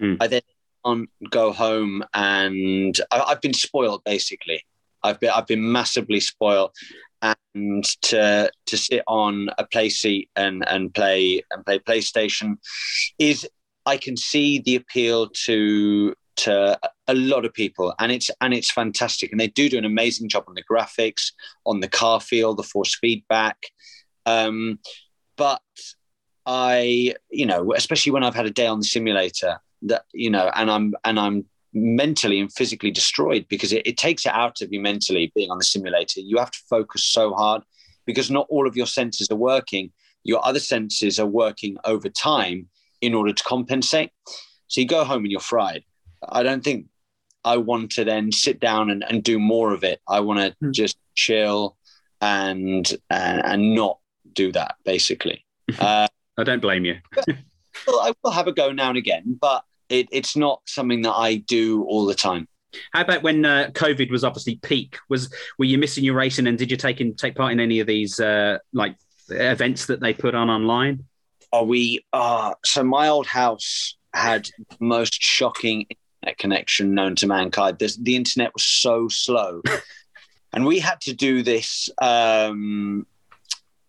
Mm. 0.00 0.16
I 0.20 0.26
then 0.28 0.42
can't 0.84 1.08
go 1.30 1.52
home 1.52 2.04
and 2.14 2.98
I, 3.10 3.20
I've 3.20 3.40
been 3.40 3.54
spoiled 3.54 4.02
basically. 4.04 4.64
I've 5.02 5.20
been 5.20 5.30
I've 5.30 5.46
been 5.46 5.70
massively 5.70 6.20
spoiled, 6.20 6.72
and 7.22 7.84
to 8.02 8.50
to 8.66 8.76
sit 8.76 9.02
on 9.06 9.48
a 9.58 9.66
play 9.66 9.88
seat 9.88 10.30
and 10.36 10.66
and 10.68 10.92
play 10.92 11.42
and 11.50 11.64
play 11.64 11.78
PlayStation 11.78 12.56
is 13.18 13.48
I 13.86 13.96
can 13.96 14.16
see 14.16 14.58
the 14.58 14.76
appeal 14.76 15.28
to 15.44 16.14
to 16.38 16.78
a 17.08 17.14
lot 17.14 17.44
of 17.44 17.52
people. 17.52 17.94
And 17.98 18.12
it's 18.12 18.30
and 18.40 18.52
it's 18.54 18.70
fantastic. 18.70 19.30
And 19.30 19.40
they 19.40 19.48
do 19.48 19.68
do 19.68 19.78
an 19.78 19.84
amazing 19.84 20.28
job 20.28 20.44
on 20.48 20.54
the 20.54 20.64
graphics 20.64 21.32
on 21.64 21.80
the 21.80 21.88
car 21.88 22.20
feel 22.20 22.54
the 22.54 22.62
force 22.62 22.96
feedback. 22.96 23.56
Um, 24.26 24.80
but 25.36 25.62
i 26.44 27.14
you 27.30 27.44
know 27.44 27.74
especially 27.74 28.10
when 28.10 28.24
i've 28.24 28.34
had 28.34 28.46
a 28.46 28.50
day 28.50 28.66
on 28.66 28.80
the 28.80 28.84
simulator 28.84 29.58
that 29.82 30.04
you 30.12 30.30
know 30.30 30.50
and 30.54 30.70
i'm 30.70 30.94
and 31.04 31.18
i'm 31.18 31.44
mentally 31.74 32.40
and 32.40 32.52
physically 32.52 32.90
destroyed 32.90 33.46
because 33.48 33.72
it, 33.72 33.86
it 33.86 33.96
takes 33.96 34.24
it 34.26 34.32
out 34.32 34.60
of 34.62 34.72
you 34.72 34.80
mentally 34.80 35.30
being 35.34 35.50
on 35.50 35.58
the 35.58 35.64
simulator 35.64 36.20
you 36.20 36.38
have 36.38 36.50
to 36.50 36.58
focus 36.68 37.04
so 37.04 37.34
hard 37.34 37.62
because 38.06 38.30
not 38.30 38.46
all 38.48 38.66
of 38.66 38.76
your 38.76 38.86
senses 38.86 39.28
are 39.30 39.36
working 39.36 39.90
your 40.24 40.44
other 40.44 40.60
senses 40.60 41.20
are 41.20 41.26
working 41.26 41.76
over 41.84 42.08
time 42.08 42.66
in 43.00 43.14
order 43.14 43.32
to 43.32 43.44
compensate 43.44 44.10
so 44.66 44.80
you 44.80 44.86
go 44.86 45.04
home 45.04 45.22
and 45.22 45.30
you're 45.30 45.40
fried 45.40 45.84
I 46.28 46.42
don't 46.42 46.64
think 46.64 46.86
I 47.44 47.56
want 47.58 47.92
to 47.92 48.04
then 48.04 48.32
sit 48.32 48.58
down 48.58 48.90
and, 48.90 49.04
and 49.08 49.22
do 49.22 49.38
more 49.38 49.72
of 49.72 49.84
it. 49.84 50.00
I 50.08 50.20
want 50.20 50.40
to 50.40 50.56
Hmm. 50.60 50.72
just 50.72 50.98
chill 51.14 51.76
and, 52.20 52.92
and 53.08 53.44
and 53.44 53.74
not 53.74 54.00
do 54.32 54.50
that 54.52 54.74
basically. 54.84 55.44
uh, 55.78 56.08
I 56.36 56.44
don't 56.44 56.60
blame 56.60 56.84
you. 56.84 56.96
Well, 57.88 58.00
I 58.00 58.12
will 58.22 58.30
have 58.30 58.46
a 58.46 58.52
go 58.52 58.72
now 58.72 58.90
and 58.90 58.98
again, 58.98 59.36
but 59.40 59.64
it, 59.88 60.08
it's 60.12 60.36
not 60.36 60.60
something 60.66 61.02
that 61.02 61.14
I 61.14 61.36
do 61.36 61.84
all 61.84 62.06
the 62.06 62.14
time. 62.14 62.46
How 62.92 63.00
about 63.00 63.22
when 63.22 63.44
uh, 63.44 63.70
COVID 63.72 64.10
was 64.10 64.24
obviously 64.24 64.56
peak? 64.56 64.98
Was 65.08 65.32
were 65.58 65.64
you 65.64 65.78
missing 65.78 66.04
your 66.04 66.14
racing, 66.14 66.46
and 66.46 66.58
did 66.58 66.70
you 66.70 66.76
take 66.76 67.00
in 67.00 67.14
take 67.14 67.34
part 67.34 67.52
in 67.52 67.60
any 67.60 67.80
of 67.80 67.86
these 67.86 68.20
uh, 68.20 68.58
like 68.72 68.96
events 69.30 69.86
that 69.86 70.00
they 70.00 70.12
put 70.12 70.34
on 70.34 70.50
online? 70.50 71.04
Are 71.52 71.64
we? 71.64 72.04
Uh, 72.12 72.54
so 72.64 72.84
my 72.84 73.08
old 73.08 73.26
house 73.26 73.96
had 74.12 74.50
the 74.68 74.76
most 74.80 75.14
shocking 75.14 75.86
internet 76.20 76.38
connection 76.38 76.94
known 76.94 77.14
to 77.16 77.26
mankind. 77.26 77.78
This, 77.78 77.96
the 77.96 78.16
internet 78.16 78.52
was 78.52 78.64
so 78.64 79.08
slow, 79.08 79.62
and 80.52 80.66
we 80.66 80.78
had 80.78 81.00
to 81.02 81.14
do 81.14 81.42
this 81.42 81.88
um, 82.02 83.06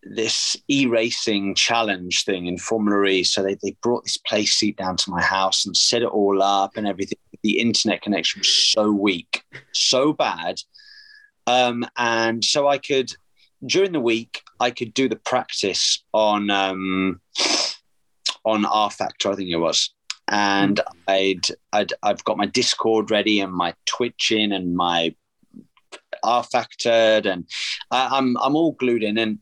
this 0.03 0.55
e-racing 0.67 1.55
challenge 1.55 2.23
thing 2.23 2.47
in 2.47 2.57
Formula 2.57 3.05
E. 3.05 3.23
So 3.23 3.43
they, 3.43 3.57
they 3.61 3.75
brought 3.81 4.05
this 4.05 4.17
play 4.17 4.45
seat 4.45 4.77
down 4.77 4.97
to 4.97 5.11
my 5.11 5.21
house 5.21 5.65
and 5.65 5.75
set 5.75 6.01
it 6.01 6.07
all 6.07 6.41
up 6.41 6.77
and 6.77 6.87
everything. 6.87 7.17
The 7.43 7.59
internet 7.59 8.01
connection 8.01 8.39
was 8.39 8.53
so 8.53 8.91
weak, 8.91 9.43
so 9.73 10.13
bad, 10.13 10.59
um, 11.47 11.85
and 11.97 12.43
so 12.43 12.67
I 12.67 12.77
could 12.77 13.13
during 13.65 13.91
the 13.93 13.99
week 13.99 14.41
I 14.59 14.71
could 14.71 14.93
do 14.93 15.07
the 15.07 15.15
practice 15.15 16.03
on. 16.13 16.49
Um, 16.49 17.21
on 18.45 18.63
rFactor, 18.63 19.31
I 19.31 19.35
think 19.35 19.49
it 19.49 19.57
was. 19.57 19.93
And 20.27 20.79
I'd, 21.07 21.47
I'd 21.73 21.93
I've 22.03 22.23
got 22.23 22.37
my 22.37 22.45
Discord 22.45 23.09
ready 23.09 23.39
and 23.39 23.51
my 23.51 23.73
Twitching 23.85 24.51
and 24.51 24.75
my 24.75 25.15
R 26.23 26.43
Factored 26.43 27.25
and 27.25 27.47
I, 27.89 28.09
I'm 28.11 28.37
I'm 28.37 28.55
all 28.55 28.73
glued 28.73 29.03
in 29.03 29.17
and 29.17 29.39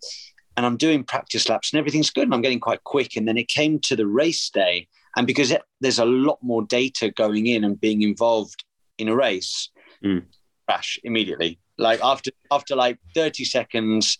and 0.57 0.65
I'm 0.65 0.75
doing 0.75 1.03
practice 1.03 1.47
laps 1.47 1.71
and 1.71 1.79
everything's 1.79 2.09
good 2.09 2.23
and 2.23 2.33
I'm 2.33 2.41
getting 2.41 2.59
quite 2.59 2.83
quick. 2.83 3.15
And 3.15 3.27
then 3.27 3.37
it 3.37 3.47
came 3.47 3.79
to 3.81 3.95
the 3.95 4.07
race 4.07 4.49
day, 4.49 4.87
and 5.15 5.25
because 5.25 5.51
it, 5.51 5.61
there's 5.79 5.99
a 5.99 6.05
lot 6.05 6.39
more 6.41 6.63
data 6.63 7.11
going 7.11 7.45
in 7.47 7.63
and 7.63 7.79
being 7.79 8.01
involved 8.01 8.65
in 8.97 9.07
a 9.07 9.15
race, 9.15 9.69
Mm. 10.03 10.25
crash 10.67 10.99
immediately. 11.03 11.59
Like 11.77 11.99
after 12.03 12.31
after 12.51 12.75
like 12.75 12.97
30 13.15 13.45
seconds, 13.45 14.17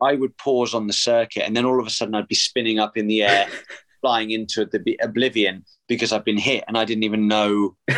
I 0.00 0.14
would 0.14 0.36
pause 0.36 0.72
on 0.74 0.86
the 0.86 0.92
circuit, 0.92 1.44
and 1.44 1.56
then 1.56 1.64
all 1.64 1.80
of 1.80 1.86
a 1.86 1.90
sudden 1.90 2.14
I'd 2.14 2.28
be 2.28 2.34
spinning 2.34 2.78
up 2.78 2.96
in 2.96 3.06
the 3.08 3.22
air, 3.22 3.46
flying 4.00 4.30
into 4.30 4.64
the 4.64 4.98
oblivion 5.02 5.64
because 5.88 6.12
I've 6.12 6.24
been 6.24 6.38
hit 6.38 6.64
and 6.66 6.78
I 6.78 6.84
didn't 6.84 7.04
even 7.04 7.28
know. 7.28 7.76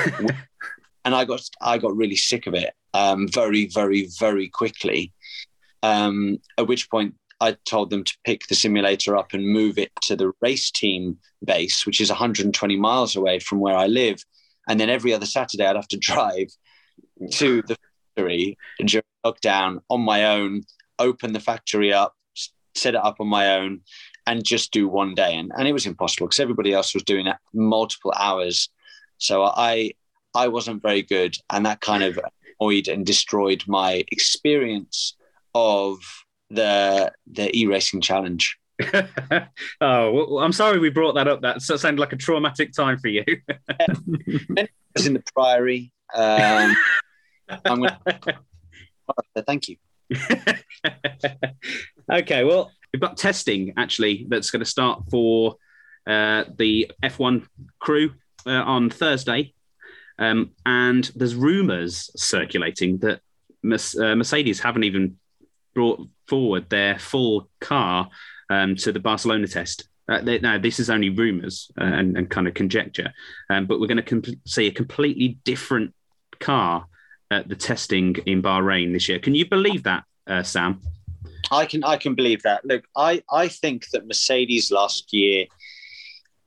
and 1.05 1.15
I 1.15 1.25
got 1.25 1.43
I 1.61 1.79
got 1.79 1.97
really 1.97 2.17
sick 2.17 2.47
of 2.47 2.55
it 2.55 2.73
um, 2.95 3.29
very 3.29 3.67
very 3.67 4.09
very 4.19 4.49
quickly. 4.49 5.13
Um, 5.83 6.39
at 6.59 6.67
which 6.67 6.91
point 6.91 7.15
I 7.45 7.57
told 7.67 7.91
them 7.91 8.05
to 8.05 8.19
pick 8.25 8.47
the 8.47 8.55
simulator 8.55 9.17
up 9.17 9.35
and 9.35 9.47
move 9.47 9.77
it 9.77 9.93
to 10.05 10.17
the 10.17 10.33
race 10.41 10.71
team 10.71 11.19
base, 11.45 11.85
which 11.85 12.01
is 12.01 12.09
120 12.09 12.77
miles 12.77 13.17
away 13.17 13.39
from 13.39 13.61
where 13.61 13.77
I 13.77 13.87
live. 13.87 14.25
And 14.67 14.81
then 14.81 14.89
every 14.89 15.13
other 15.13 15.27
Saturday 15.27 15.67
I'd 15.67 15.77
have 15.77 15.89
to 15.89 15.99
drive 16.11 16.49
to 17.33 17.61
the 17.63 17.77
factory 18.17 18.57
during 18.83 19.05
lockdown 19.27 19.81
on 19.91 20.01
my 20.01 20.25
own, 20.25 20.63
open 20.99 21.35
the 21.35 21.41
factory 21.41 21.93
up, 21.93 22.15
set 22.75 22.95
it 22.95 23.05
up 23.05 23.17
on 23.21 23.29
my 23.29 23.57
own, 23.57 23.83
and 24.27 24.43
just 24.43 24.73
do 24.73 24.89
one 24.89 25.15
day. 25.15 25.37
And, 25.37 25.53
and 25.59 25.69
it 25.69 25.75
was 25.75 25.85
impossible 25.85 26.29
because 26.29 26.41
everybody 26.41 26.73
else 26.73 26.95
was 26.95 27.03
doing 27.03 27.27
it 27.27 27.37
multiple 27.53 28.15
hours. 28.17 28.71
So 29.19 29.45
I 29.45 29.93
I 30.35 30.49
wasn't 30.49 30.83
very 30.83 31.03
good, 31.03 31.37
and 31.51 31.67
that 31.67 31.83
kind 31.83 32.03
of 32.03 32.19
annoyed 32.59 32.89
and 32.89 33.05
destroyed 33.05 33.63
my 33.69 34.03
experience 34.11 35.15
of 35.55 36.24
the 36.55 37.13
the 37.31 37.57
e-racing 37.57 38.01
challenge. 38.01 38.59
oh, 38.93 39.09
well, 39.81 40.39
I'm 40.41 40.53
sorry 40.53 40.79
we 40.79 40.91
brought 40.91 41.15
that 41.15 41.29
up. 41.29 41.43
That 41.43 41.63
sounded 41.63 42.01
like 42.01 42.13
a 42.13 42.17
traumatic 42.17 42.73
time 42.73 42.99
for 42.99 43.09
you. 43.09 43.25
I 43.71 44.69
was 44.95 45.07
in 45.07 45.15
the 45.15 45.23
Priory. 45.35 45.93
Um, 46.15 46.77
I'm 47.65 47.81
gonna, 47.81 48.01
thank 49.47 49.69
you. 49.69 49.77
okay, 52.11 52.45
well, 52.45 52.71
we've 52.93 53.01
got 53.01 53.17
testing 53.17 53.75
actually 53.77 54.27
that's 54.29 54.51
going 54.51 54.61
to 54.61 54.71
start 54.71 55.03
for 55.11 55.57
uh, 56.07 56.45
the 56.57 56.91
F1 57.03 57.47
crew 57.79 58.13
uh, 58.47 58.51
on 58.51 58.91
Thursday. 58.91 59.55
Um, 60.19 60.53
and 60.65 61.11
there's 61.17 61.35
rumours 61.35 62.11
circulating 62.17 62.99
that 62.99 63.21
uh, 63.65 64.15
Mercedes 64.15 64.61
haven't 64.61 64.85
even 64.85 65.19
brought 65.75 66.09
forward 66.27 66.71
their 66.71 66.99
full 66.99 67.49
car 67.61 68.09
um, 68.51 68.77
to 68.77 68.93
the 68.93 69.01
Barcelona 69.01 69.47
test. 69.47 69.89
Uh, 70.09 70.21
they, 70.21 70.39
no, 70.39 70.59
this 70.59 70.79
is 70.79 70.91
only 70.91 71.09
rumours 71.09 71.71
uh, 71.81 71.85
and, 71.85 72.17
and 72.17 72.31
kind 72.31 72.47
of 72.47 72.55
conjecture. 72.55 73.13
Um, 73.51 73.67
but 73.67 73.81
we're 73.81 73.87
going 73.87 74.05
to 74.05 74.37
see 74.47 74.67
a 74.67 74.71
completely 74.71 75.39
different 75.45 75.95
car 76.41 76.87
at 77.31 77.49
the 77.49 77.57
testing 77.57 78.17
in 78.27 78.43
Bahrain 78.43 78.93
this 78.93 79.09
year. 79.09 79.19
Can 79.19 79.35
you 79.35 79.49
believe 79.49 79.83
that, 79.85 80.05
uh, 80.27 80.43
Sam? 80.43 80.81
I 81.51 81.67
can 81.67 81.85
I 81.85 81.97
can 81.97 82.15
believe 82.15 82.43
that. 82.43 82.65
Look, 82.65 82.85
I 82.97 83.23
I 83.31 83.49
think 83.49 83.89
that 83.91 84.07
Mercedes 84.07 84.71
last 84.71 85.13
year 85.13 85.47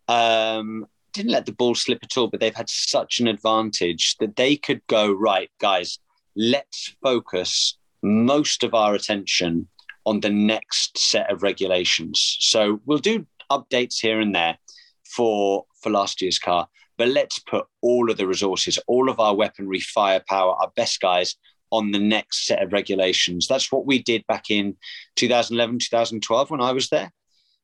um, 0.08 0.88
didn't 1.13 1.32
let 1.32 1.46
the 1.46 1.52
ball 1.52 1.76
slip 1.76 2.00
at 2.04 2.18
all, 2.18 2.28
but 2.28 2.40
they've 2.40 2.56
had 2.56 2.70
such 2.70 3.20
an 3.20 3.28
advantage 3.28 4.18
that 4.18 4.36
they 4.36 4.56
could 4.56 4.82
go 4.88 5.12
right, 5.12 5.50
guys. 5.60 6.00
Let's 6.36 6.96
focus 7.02 7.78
most 8.02 8.64
of 8.64 8.74
our 8.74 8.94
attention 8.94 9.68
on 10.06 10.22
the 10.22 10.30
next 10.30 10.98
set 10.98 11.30
of 11.32 11.44
regulations. 11.44 12.38
So 12.40 12.80
we'll 12.86 13.00
do 13.00 13.26
updates 13.52 14.00
here 14.00 14.20
and 14.20 14.34
there 14.34 14.58
for 15.06 15.66
for 15.82 15.90
last 15.90 16.22
year's 16.22 16.40
car, 16.40 16.68
but 16.98 17.10
let's 17.10 17.40
put 17.40 17.66
all 17.82 18.10
of 18.10 18.18
the 18.18 18.28
resources, 18.28 18.80
all 18.88 19.10
of 19.10 19.20
our 19.20 19.36
weaponry, 19.36 19.80
firepower, 19.80 20.56
our 20.56 20.72
best 20.76 21.00
guys 21.00 21.36
on 21.72 21.92
the 21.92 22.00
next 22.00 22.46
set 22.46 22.64
of 22.64 22.72
regulations. 22.72 23.48
That's 23.48 23.72
what 23.72 23.86
we 23.86 24.02
did 24.02 24.26
back 24.28 24.50
in 24.50 24.78
2011, 25.18 25.80
2012 25.80 26.50
when 26.50 26.62
I 26.62 26.72
was 26.72 26.90
there. 26.90 27.12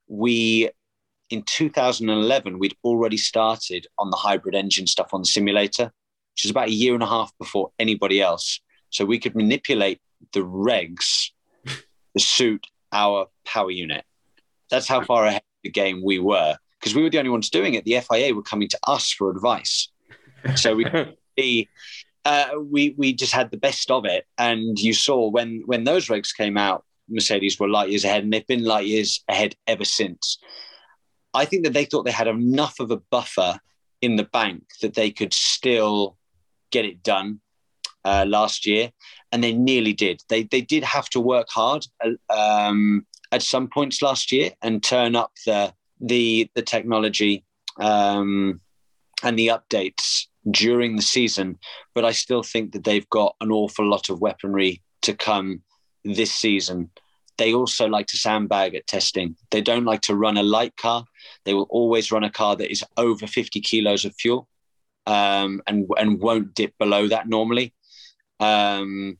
We 0.07 0.69
in 1.29 1.43
2011 1.43 2.59
we'd 2.59 2.75
already 2.83 3.17
started 3.17 3.87
on 3.97 4.11
the 4.11 4.17
hybrid 4.17 4.55
engine 4.55 4.87
stuff 4.87 5.13
on 5.13 5.21
the 5.21 5.27
simulator, 5.27 5.85
which 6.33 6.45
is 6.45 6.51
about 6.51 6.67
a 6.67 6.73
year 6.73 6.93
and 6.93 7.03
a 7.03 7.07
half 7.07 7.31
before 7.39 7.71
anybody 7.79 8.21
else. 8.21 8.59
So 8.89 9.05
we 9.05 9.17
could 9.17 9.35
manipulate 9.35 10.01
the 10.31 10.41
regs 10.41 11.29
to 11.65 12.23
suit 12.23 12.65
our 12.91 13.27
power 13.45 13.71
unit. 13.71 14.05
That's 14.69 14.87
how 14.87 15.03
far 15.03 15.25
ahead 15.25 15.41
of 15.41 15.63
the 15.63 15.71
game 15.71 16.01
we 16.03 16.19
were 16.19 16.57
because 16.79 16.95
we 16.95 17.01
were 17.01 17.09
the 17.09 17.19
only 17.19 17.29
ones 17.29 17.49
doing 17.49 17.75
it. 17.75 17.85
The 17.85 17.99
FIA 18.01 18.33
were 18.33 18.43
coming 18.43 18.67
to 18.69 18.79
us 18.87 19.11
for 19.11 19.29
advice. 19.29 19.89
So 20.55 20.75
we 20.75 20.85
we, 21.37 21.69
uh, 22.25 22.49
we 22.61 22.95
we 22.97 23.13
just 23.13 23.33
had 23.33 23.51
the 23.51 23.57
best 23.57 23.89
of 23.89 24.05
it. 24.05 24.25
And 24.37 24.77
you 24.79 24.93
saw 24.93 25.29
when 25.29 25.63
when 25.65 25.83
those 25.83 26.07
regs 26.07 26.35
came 26.35 26.57
out, 26.57 26.83
Mercedes 27.09 27.59
were 27.59 27.69
light 27.69 27.89
years 27.89 28.05
ahead, 28.05 28.23
and 28.23 28.33
they've 28.33 28.47
been 28.47 28.63
light 28.63 28.87
years 28.87 29.23
ahead 29.27 29.55
ever 29.67 29.85
since. 29.85 30.37
I 31.33 31.45
think 31.45 31.63
that 31.63 31.73
they 31.73 31.85
thought 31.85 32.03
they 32.03 32.11
had 32.11 32.27
enough 32.27 32.79
of 32.79 32.91
a 32.91 32.97
buffer 32.97 33.59
in 34.01 34.17
the 34.17 34.25
bank 34.25 34.63
that 34.81 34.93
they 34.93 35.09
could 35.09 35.33
still 35.33 36.17
get 36.71 36.85
it 36.85 37.01
done 37.01 37.39
uh, 38.05 38.25
last 38.27 38.65
year, 38.65 38.91
and 39.33 39.43
they 39.43 39.51
nearly 39.51 39.93
did. 39.93 40.21
They 40.29 40.43
they 40.43 40.61
did 40.61 40.83
have 40.83 41.09
to 41.09 41.19
work 41.19 41.47
hard 41.49 41.87
um, 42.29 43.05
at 43.31 43.41
some 43.41 43.67
points 43.67 44.01
last 44.01 44.31
year 44.31 44.51
and 44.61 44.81
turn 44.81 45.15
up 45.15 45.31
the 45.45 45.73
the 45.99 46.49
the 46.53 46.61
technology 46.61 47.43
um, 47.79 48.61
and 49.23 49.37
the 49.37 49.47
updates 49.47 50.27
during 50.49 50.95
the 50.95 51.01
season. 51.01 51.57
But 51.95 52.05
I 52.05 52.11
still 52.11 52.43
think 52.43 52.73
that 52.73 52.83
they've 52.83 53.09
got 53.09 53.35
an 53.41 53.51
awful 53.51 53.89
lot 53.89 54.09
of 54.09 54.21
weaponry 54.21 54.83
to 55.01 55.15
come 55.15 55.63
this 56.05 56.31
season. 56.31 56.91
They 57.39 57.55
also 57.55 57.87
like 57.87 58.05
to 58.07 58.17
sandbag 58.17 58.75
at 58.75 58.85
testing. 58.85 59.35
They 59.49 59.61
don't 59.61 59.85
like 59.85 60.01
to 60.01 60.15
run 60.15 60.37
a 60.37 60.43
light 60.43 60.77
car. 60.77 61.05
They 61.45 61.55
will 61.55 61.67
always 61.71 62.11
run 62.11 62.23
a 62.23 62.29
car 62.29 62.55
that 62.55 62.71
is 62.71 62.83
over 62.97 63.25
50 63.25 63.59
kilos 63.61 64.05
of 64.05 64.13
fuel 64.13 64.47
um, 65.07 65.63
and, 65.65 65.89
and 65.97 66.21
won't 66.21 66.53
dip 66.53 66.77
below 66.77 67.07
that 67.07 67.27
normally. 67.27 67.73
Um, 68.39 69.17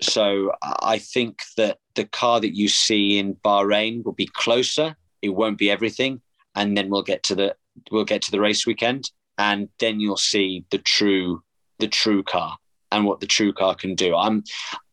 so 0.00 0.52
I 0.62 0.98
think 0.98 1.42
that 1.56 1.78
the 1.94 2.04
car 2.04 2.40
that 2.40 2.54
you 2.54 2.68
see 2.68 3.18
in 3.18 3.34
Bahrain 3.34 4.04
will 4.04 4.12
be 4.12 4.28
closer. 4.32 4.96
It 5.22 5.30
won't 5.30 5.58
be 5.58 5.70
everything, 5.70 6.20
and 6.54 6.76
then 6.76 6.88
we'll 6.88 7.02
get 7.02 7.22
to 7.24 7.34
the 7.34 7.56
we'll 7.90 8.04
get 8.04 8.22
to 8.22 8.30
the 8.30 8.40
race 8.40 8.66
weekend, 8.66 9.10
and 9.38 9.68
then 9.78 10.00
you'll 10.00 10.16
see 10.16 10.64
the 10.70 10.78
true 10.78 11.42
the 11.78 11.88
true 11.88 12.22
car 12.22 12.56
and 12.90 13.04
what 13.04 13.20
the 13.20 13.26
true 13.26 13.52
car 13.52 13.74
can 13.74 13.94
do. 13.94 14.14
I'm 14.14 14.44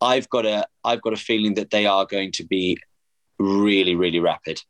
I've 0.01 0.29
got 0.29 0.45
a 0.45 0.65
I've 0.83 1.01
got 1.01 1.13
a 1.13 1.17
feeling 1.17 1.53
that 1.55 1.69
they 1.69 1.85
are 1.85 2.05
going 2.05 2.31
to 2.33 2.45
be 2.45 2.77
really 3.37 3.95
really 3.95 4.19
rapid. 4.19 4.61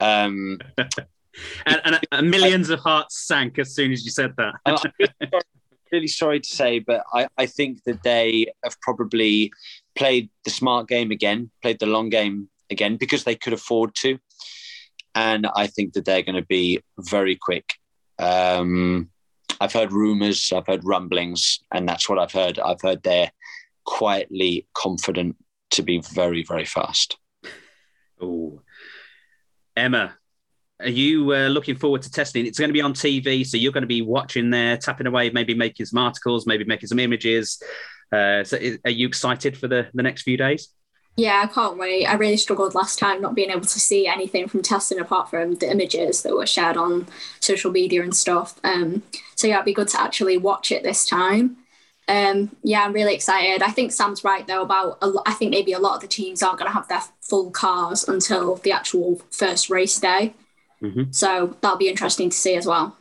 Um, 0.00 0.58
and, 1.66 2.00
and, 2.10 2.30
millions 2.30 2.70
of 2.70 2.80
hearts 2.80 3.24
sank 3.24 3.58
as 3.58 3.72
soon 3.72 3.92
as 3.92 4.04
you 4.04 4.10
said 4.10 4.34
that. 4.36 4.54
I'm 4.66 4.76
sorry, 4.76 4.92
really 5.92 6.08
sorry 6.08 6.40
to 6.40 6.48
say, 6.48 6.78
but 6.78 7.04
I, 7.12 7.28
I 7.36 7.46
think 7.46 7.84
that 7.84 8.02
they 8.02 8.46
have 8.64 8.80
probably 8.80 9.52
played 9.94 10.30
the 10.44 10.50
smart 10.50 10.88
game 10.88 11.10
again, 11.10 11.50
played 11.60 11.78
the 11.78 11.86
long 11.86 12.08
game 12.08 12.48
again 12.70 12.96
because 12.96 13.24
they 13.24 13.34
could 13.34 13.52
afford 13.52 13.94
to. 13.96 14.18
And 15.14 15.46
I 15.54 15.66
think 15.66 15.92
that 15.92 16.06
they're 16.06 16.22
going 16.22 16.36
to 16.36 16.46
be 16.46 16.80
very 16.98 17.36
quick. 17.36 17.74
Um, 18.18 19.10
I've 19.60 19.72
heard 19.72 19.92
rumors, 19.92 20.52
I've 20.52 20.66
heard 20.66 20.84
rumblings, 20.84 21.60
and 21.72 21.88
that's 21.88 22.08
what 22.08 22.18
I've 22.18 22.32
heard. 22.32 22.58
I've 22.58 22.80
heard 22.80 23.02
they're 23.02 23.30
quietly 23.84 24.66
confident 24.74 25.36
to 25.72 25.82
be 25.82 26.02
very, 26.12 26.42
very 26.42 26.64
fast. 26.64 27.18
Oh, 28.20 28.62
Emma, 29.76 30.16
are 30.82 30.90
you 30.90 31.34
uh, 31.34 31.48
looking 31.48 31.76
forward 31.76 32.02
to 32.02 32.10
testing? 32.10 32.46
It's 32.46 32.58
going 32.58 32.68
to 32.68 32.74
be 32.74 32.80
on 32.80 32.92
TV, 32.92 33.46
so 33.46 33.56
you're 33.56 33.72
going 33.72 33.82
to 33.82 33.88
be 33.88 34.02
watching 34.02 34.50
there, 34.50 34.76
tapping 34.76 35.06
away, 35.06 35.30
maybe 35.30 35.54
making 35.54 35.86
some 35.86 35.98
articles, 35.98 36.46
maybe 36.46 36.64
making 36.64 36.88
some 36.88 36.98
images. 36.98 37.62
Uh, 38.12 38.44
so, 38.44 38.56
is, 38.56 38.78
are 38.84 38.90
you 38.90 39.06
excited 39.06 39.56
for 39.56 39.68
the, 39.68 39.88
the 39.94 40.02
next 40.02 40.22
few 40.22 40.36
days? 40.36 40.68
Yeah, 41.16 41.42
I 41.44 41.46
can't 41.46 41.76
wait. 41.76 42.06
I 42.06 42.14
really 42.14 42.38
struggled 42.38 42.74
last 42.74 42.98
time 42.98 43.20
not 43.20 43.34
being 43.34 43.50
able 43.50 43.60
to 43.60 43.80
see 43.80 44.06
anything 44.06 44.48
from 44.48 44.62
testing 44.62 44.98
apart 44.98 45.28
from 45.28 45.56
the 45.56 45.70
images 45.70 46.22
that 46.22 46.34
were 46.34 46.46
shared 46.46 46.76
on 46.76 47.06
social 47.40 47.70
media 47.70 48.02
and 48.02 48.16
stuff. 48.16 48.58
Um, 48.64 49.02
so 49.34 49.46
yeah, 49.46 49.56
it'd 49.56 49.66
be 49.66 49.74
good 49.74 49.88
to 49.88 50.00
actually 50.00 50.38
watch 50.38 50.72
it 50.72 50.82
this 50.82 51.04
time. 51.04 51.58
Um, 52.08 52.56
yeah, 52.62 52.82
I'm 52.84 52.94
really 52.94 53.14
excited. 53.14 53.62
I 53.62 53.70
think 53.70 53.92
Sam's 53.92 54.24
right 54.24 54.46
though 54.46 54.62
about 54.62 54.98
I 55.26 55.34
think 55.34 55.50
maybe 55.50 55.72
a 55.72 55.78
lot 55.78 55.96
of 55.96 56.00
the 56.00 56.08
teams 56.08 56.42
aren't 56.42 56.58
going 56.58 56.70
to 56.70 56.74
have 56.74 56.88
their 56.88 57.02
full 57.20 57.50
cars 57.50 58.08
until 58.08 58.56
the 58.56 58.72
actual 58.72 59.20
first 59.30 59.70
race 59.70 60.00
day. 60.00 60.34
Mm-hmm. 60.82 61.12
So 61.12 61.56
that'll 61.60 61.78
be 61.78 61.88
interesting 61.88 62.30
to 62.30 62.36
see 62.36 62.56
as 62.56 62.66
well. 62.66 62.96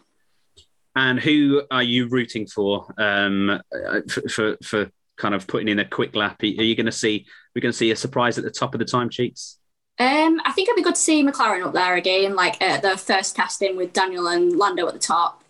And 0.96 1.20
who 1.20 1.64
are 1.72 1.84
you 1.84 2.08
rooting 2.08 2.46
for 2.48 2.94
um, 2.98 3.62
for, 4.10 4.22
for, 4.30 4.58
for 4.64 4.92
kind 5.18 5.34
of 5.34 5.48
putting 5.48 5.70
in 5.70 5.80
a 5.80 5.86
quick 5.86 6.16
lap? 6.16 6.42
Are 6.44 6.46
you 6.46 6.76
going 6.76 6.86
to 6.86 6.92
see 6.92 7.26
we're 7.56 7.62
going 7.62 7.72
to 7.72 7.78
see 7.78 7.92
a 7.92 7.96
surprise 7.96 8.38
at 8.38 8.44
the 8.44 8.52
top 8.52 8.76
of 8.76 8.80
the 8.80 8.86
time 8.86 9.10
sheets? 9.10 9.58
Um, 10.00 10.42
I 10.46 10.52
think 10.52 10.68
it'd 10.68 10.76
be 10.76 10.84
good 10.84 10.96
to 10.96 11.02
see 11.02 11.24
McLaren 11.24 11.66
up 11.66 11.74
there 11.74 11.96
again, 11.96 12.36
like 12.36 12.62
at 12.62 12.82
the 12.82 12.98
first 12.98 13.36
testing 13.36 13.78
with 13.78 13.94
Daniel 13.94 14.28
and 14.28 14.58
Lando 14.58 14.88
at 14.88 14.94
the 14.94 15.00
top, 15.00 15.44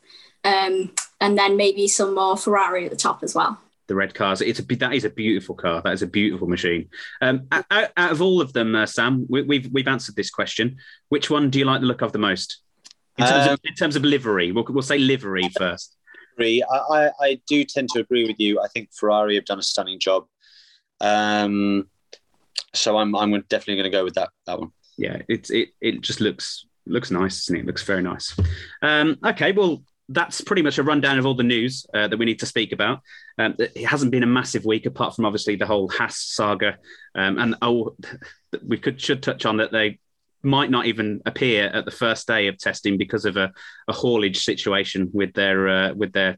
um, 0.43 0.91
and 1.19 1.37
then 1.37 1.57
maybe 1.57 1.87
some 1.87 2.15
more 2.15 2.35
Ferrari 2.35 2.85
at 2.85 2.91
the 2.91 2.97
top 2.97 3.23
as 3.23 3.33
well. 3.33 3.59
The 3.91 3.95
red 3.95 4.13
cars. 4.13 4.39
It's 4.39 4.57
a 4.57 4.63
that 4.77 4.93
is 4.93 5.03
a 5.03 5.09
beautiful 5.09 5.53
car. 5.53 5.81
That 5.81 5.91
is 5.91 6.01
a 6.01 6.07
beautiful 6.07 6.47
machine. 6.47 6.87
Um, 7.19 7.47
out, 7.51 7.65
out, 7.69 8.11
of 8.13 8.21
all 8.21 8.39
of 8.39 8.53
them, 8.53 8.73
uh, 8.73 8.85
Sam, 8.85 9.25
we, 9.27 9.39
have 9.39 9.47
we've, 9.49 9.69
we've 9.69 9.87
answered 9.89 10.15
this 10.15 10.29
question. 10.29 10.77
Which 11.09 11.29
one 11.29 11.49
do 11.49 11.59
you 11.59 11.65
like 11.65 11.81
the 11.81 11.87
look 11.87 12.01
of 12.01 12.13
the 12.13 12.17
most? 12.17 12.61
In 13.17 13.25
terms, 13.25 13.47
of, 13.47 13.51
um, 13.51 13.57
in 13.65 13.75
terms 13.75 13.97
of 13.97 14.05
livery, 14.05 14.53
we'll, 14.53 14.65
we'll 14.69 14.81
say 14.81 14.97
livery 14.97 15.49
first. 15.57 15.97
I, 16.39 16.77
I, 16.77 17.11
I 17.19 17.41
do 17.47 17.65
tend 17.65 17.89
to 17.89 17.99
agree 17.99 18.25
with 18.25 18.39
you. 18.39 18.61
I 18.61 18.69
think 18.69 18.93
Ferrari 18.93 19.35
have 19.35 19.43
done 19.43 19.59
a 19.59 19.61
stunning 19.61 19.99
job. 19.99 20.23
Um, 21.01 21.89
so 22.73 22.97
I'm 22.97 23.13
I'm 23.13 23.31
definitely 23.49 23.75
going 23.75 23.91
to 23.91 23.97
go 23.97 24.05
with 24.05 24.13
that 24.13 24.29
that 24.45 24.57
one. 24.57 24.71
Yeah, 24.97 25.21
it's 25.27 25.49
it 25.49 25.71
it 25.81 25.99
just 25.99 26.21
looks 26.21 26.65
looks 26.85 27.11
nice, 27.11 27.45
doesn't 27.45 27.57
it? 27.57 27.59
it 27.59 27.65
looks 27.65 27.83
very 27.83 28.03
nice. 28.03 28.39
Um, 28.81 29.17
okay, 29.25 29.51
well 29.51 29.83
that's 30.13 30.41
pretty 30.41 30.61
much 30.61 30.77
a 30.77 30.83
rundown 30.83 31.17
of 31.17 31.25
all 31.25 31.33
the 31.33 31.43
news 31.43 31.85
uh, 31.93 32.07
that 32.07 32.17
we 32.17 32.25
need 32.25 32.39
to 32.39 32.45
speak 32.45 32.71
about. 32.71 33.01
Um, 33.37 33.55
it 33.57 33.85
hasn't 33.85 34.11
been 34.11 34.23
a 34.23 34.27
massive 34.27 34.65
week, 34.65 34.85
apart 34.85 35.15
from 35.15 35.25
obviously 35.25 35.55
the 35.55 35.65
whole 35.65 35.89
Haas 35.89 36.17
saga, 36.17 36.77
um, 37.15 37.37
and 37.37 37.55
oh, 37.61 37.95
we 38.67 38.77
could 38.77 38.99
should 39.01 39.23
touch 39.23 39.45
on 39.45 39.57
that 39.57 39.71
they 39.71 39.99
might 40.43 40.71
not 40.71 40.85
even 40.87 41.21
appear 41.25 41.67
at 41.67 41.85
the 41.85 41.91
first 41.91 42.27
day 42.27 42.47
of 42.47 42.57
testing 42.57 42.97
because 42.97 43.25
of 43.25 43.37
a, 43.37 43.51
a 43.87 43.93
haulage 43.93 44.43
situation 44.43 45.09
with 45.13 45.33
their 45.33 45.67
uh, 45.67 45.93
with 45.93 46.11
their 46.13 46.37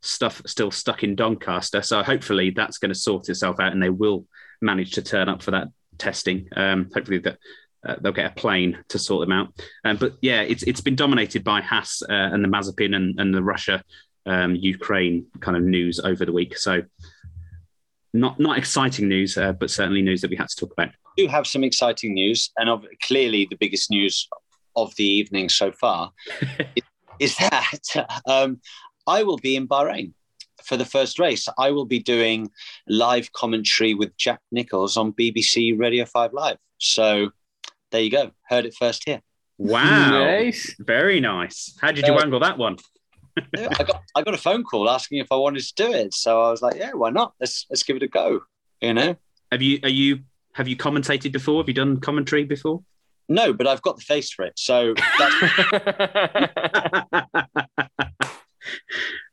stuff 0.00 0.42
still 0.46 0.70
stuck 0.70 1.02
in 1.02 1.14
Doncaster. 1.14 1.82
So 1.82 2.02
hopefully 2.02 2.50
that's 2.50 2.78
going 2.78 2.92
to 2.92 2.98
sort 2.98 3.28
itself 3.28 3.60
out, 3.60 3.72
and 3.72 3.82
they 3.82 3.90
will 3.90 4.26
manage 4.60 4.92
to 4.92 5.02
turn 5.02 5.28
up 5.28 5.42
for 5.42 5.50
that 5.52 5.68
testing. 5.98 6.48
Um, 6.56 6.90
hopefully 6.94 7.18
that. 7.18 7.38
Uh, 7.86 7.96
they'll 8.00 8.12
get 8.12 8.30
a 8.30 8.34
plane 8.34 8.78
to 8.88 8.98
sort 8.98 9.26
them 9.26 9.32
out, 9.32 9.48
um, 9.84 9.96
but 9.96 10.14
yeah, 10.20 10.42
it's 10.42 10.62
it's 10.64 10.82
been 10.82 10.96
dominated 10.96 11.42
by 11.42 11.62
Haas 11.62 12.02
uh, 12.02 12.12
and 12.12 12.44
the 12.44 12.48
Mazepin 12.48 12.94
and, 12.94 13.18
and 13.18 13.34
the 13.34 13.42
Russia 13.42 13.82
um, 14.26 14.54
Ukraine 14.54 15.26
kind 15.40 15.56
of 15.56 15.62
news 15.62 15.98
over 16.00 16.24
the 16.24 16.32
week. 16.32 16.58
So 16.58 16.82
not 18.12 18.38
not 18.40 18.58
exciting 18.58 19.08
news, 19.08 19.36
uh, 19.36 19.52
but 19.52 19.70
certainly 19.70 20.02
news 20.02 20.20
that 20.20 20.30
we 20.30 20.36
had 20.36 20.48
to 20.48 20.56
talk 20.56 20.72
about. 20.72 20.90
We 21.16 21.24
do 21.24 21.28
have 21.30 21.46
some 21.46 21.64
exciting 21.64 22.14
news, 22.14 22.50
and 22.56 22.68
of, 22.68 22.84
clearly 23.02 23.46
the 23.48 23.56
biggest 23.56 23.90
news 23.90 24.28
of 24.76 24.94
the 24.96 25.04
evening 25.04 25.48
so 25.48 25.72
far 25.72 26.12
is, 26.76 26.82
is, 27.18 27.36
that 27.36 28.22
um, 28.26 28.60
I 29.06 29.22
will 29.22 29.38
be 29.38 29.56
in 29.56 29.66
Bahrain 29.66 30.12
for 30.64 30.76
the 30.76 30.84
first 30.84 31.18
race. 31.18 31.48
I 31.58 31.70
will 31.70 31.86
be 31.86 31.98
doing 31.98 32.50
live 32.88 33.32
commentary 33.32 33.94
with 33.94 34.16
Jack 34.16 34.40
Nicholls 34.52 34.96
on 34.96 35.12
BBC 35.12 35.78
Radio 35.78 36.04
5 36.04 36.32
Live. 36.32 36.58
So 36.78 37.30
there 37.90 38.00
you 38.00 38.10
go. 38.10 38.30
Heard 38.48 38.66
it 38.66 38.74
first 38.74 39.02
here. 39.04 39.20
Wow. 39.58 40.10
Nice. 40.10 40.74
Very 40.78 41.20
nice. 41.20 41.76
How 41.80 41.92
did 41.92 42.06
you 42.06 42.14
uh, 42.14 42.16
wangle 42.16 42.40
that 42.40 42.58
one? 42.58 42.76
I 43.56 43.84
got 43.84 44.02
I 44.16 44.22
got 44.22 44.34
a 44.34 44.38
phone 44.38 44.64
call 44.64 44.88
asking 44.88 45.18
if 45.18 45.28
I 45.30 45.36
wanted 45.36 45.62
to 45.62 45.74
do 45.74 45.92
it. 45.92 46.14
So 46.14 46.42
I 46.42 46.50
was 46.50 46.62
like, 46.62 46.76
yeah, 46.76 46.92
why 46.92 47.10
not? 47.10 47.34
Let's 47.40 47.66
let's 47.70 47.82
give 47.82 47.96
it 47.96 48.02
a 48.02 48.08
go. 48.08 48.40
You 48.80 48.94
know. 48.94 49.16
Have 49.52 49.62
you 49.62 49.80
are 49.82 49.90
you 49.90 50.20
have 50.54 50.68
you 50.68 50.76
commentated 50.76 51.32
before? 51.32 51.60
Have 51.60 51.68
you 51.68 51.74
done 51.74 52.00
commentary 52.00 52.44
before? 52.44 52.82
No, 53.28 53.52
but 53.52 53.66
I've 53.66 53.82
got 53.82 53.96
the 53.96 54.02
face 54.02 54.30
for 54.32 54.44
it. 54.44 54.54
So 54.56 54.94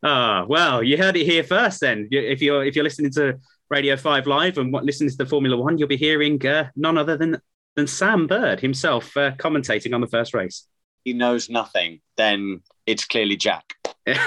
Ah, 0.04 0.46
well, 0.48 0.84
you 0.84 0.98
heard 0.98 1.18
it 1.18 1.26
here 1.26 1.44
first. 1.44 1.82
Then, 1.82 2.08
if 2.12 2.42
you're 2.42 2.64
if 2.64 2.76
you're 2.76 2.84
listening 2.84 3.12
to 3.14 3.40
Radio 3.70 3.96
Five 3.98 4.28
Live 4.28 4.58
and 4.58 4.72
what 4.72 4.84
listening 4.86 5.10
to 5.10 5.18
the 5.18 5.26
Formula 5.26 5.58
One, 5.58 5.78
you'll 5.78 5.88
be 5.88 5.98
hearing 5.98 6.46
uh, 6.46 6.70
none 6.76 6.98
other 6.98 7.18
than 7.18 7.42
than 7.78 7.88
Sam 7.88 8.28
Bird 8.28 8.60
himself 8.60 9.16
uh, 9.16 9.32
commentating 9.36 9.94
on 9.94 10.02
the 10.02 10.08
first 10.08 10.34
race. 10.34 10.68
he 11.06 11.14
knows 11.14 11.50
nothing, 11.50 12.02
then 12.18 12.62
it's 12.86 13.06
clearly 13.06 13.38
Jack. 13.38 13.64
okay, 14.08 14.18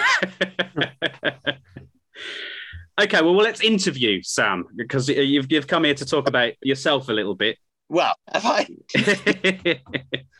well, 3.20 3.34
well, 3.34 3.44
let's 3.44 3.60
interview 3.60 4.22
Sam 4.22 4.66
because 4.76 5.08
you've 5.08 5.50
you've 5.50 5.66
come 5.66 5.84
here 5.84 5.94
to 5.94 6.06
talk 6.06 6.28
about 6.28 6.52
yourself 6.62 7.08
a 7.08 7.12
little 7.12 7.34
bit. 7.34 7.58
Well, 7.88 8.14
have 8.32 8.46
I? 8.46 8.68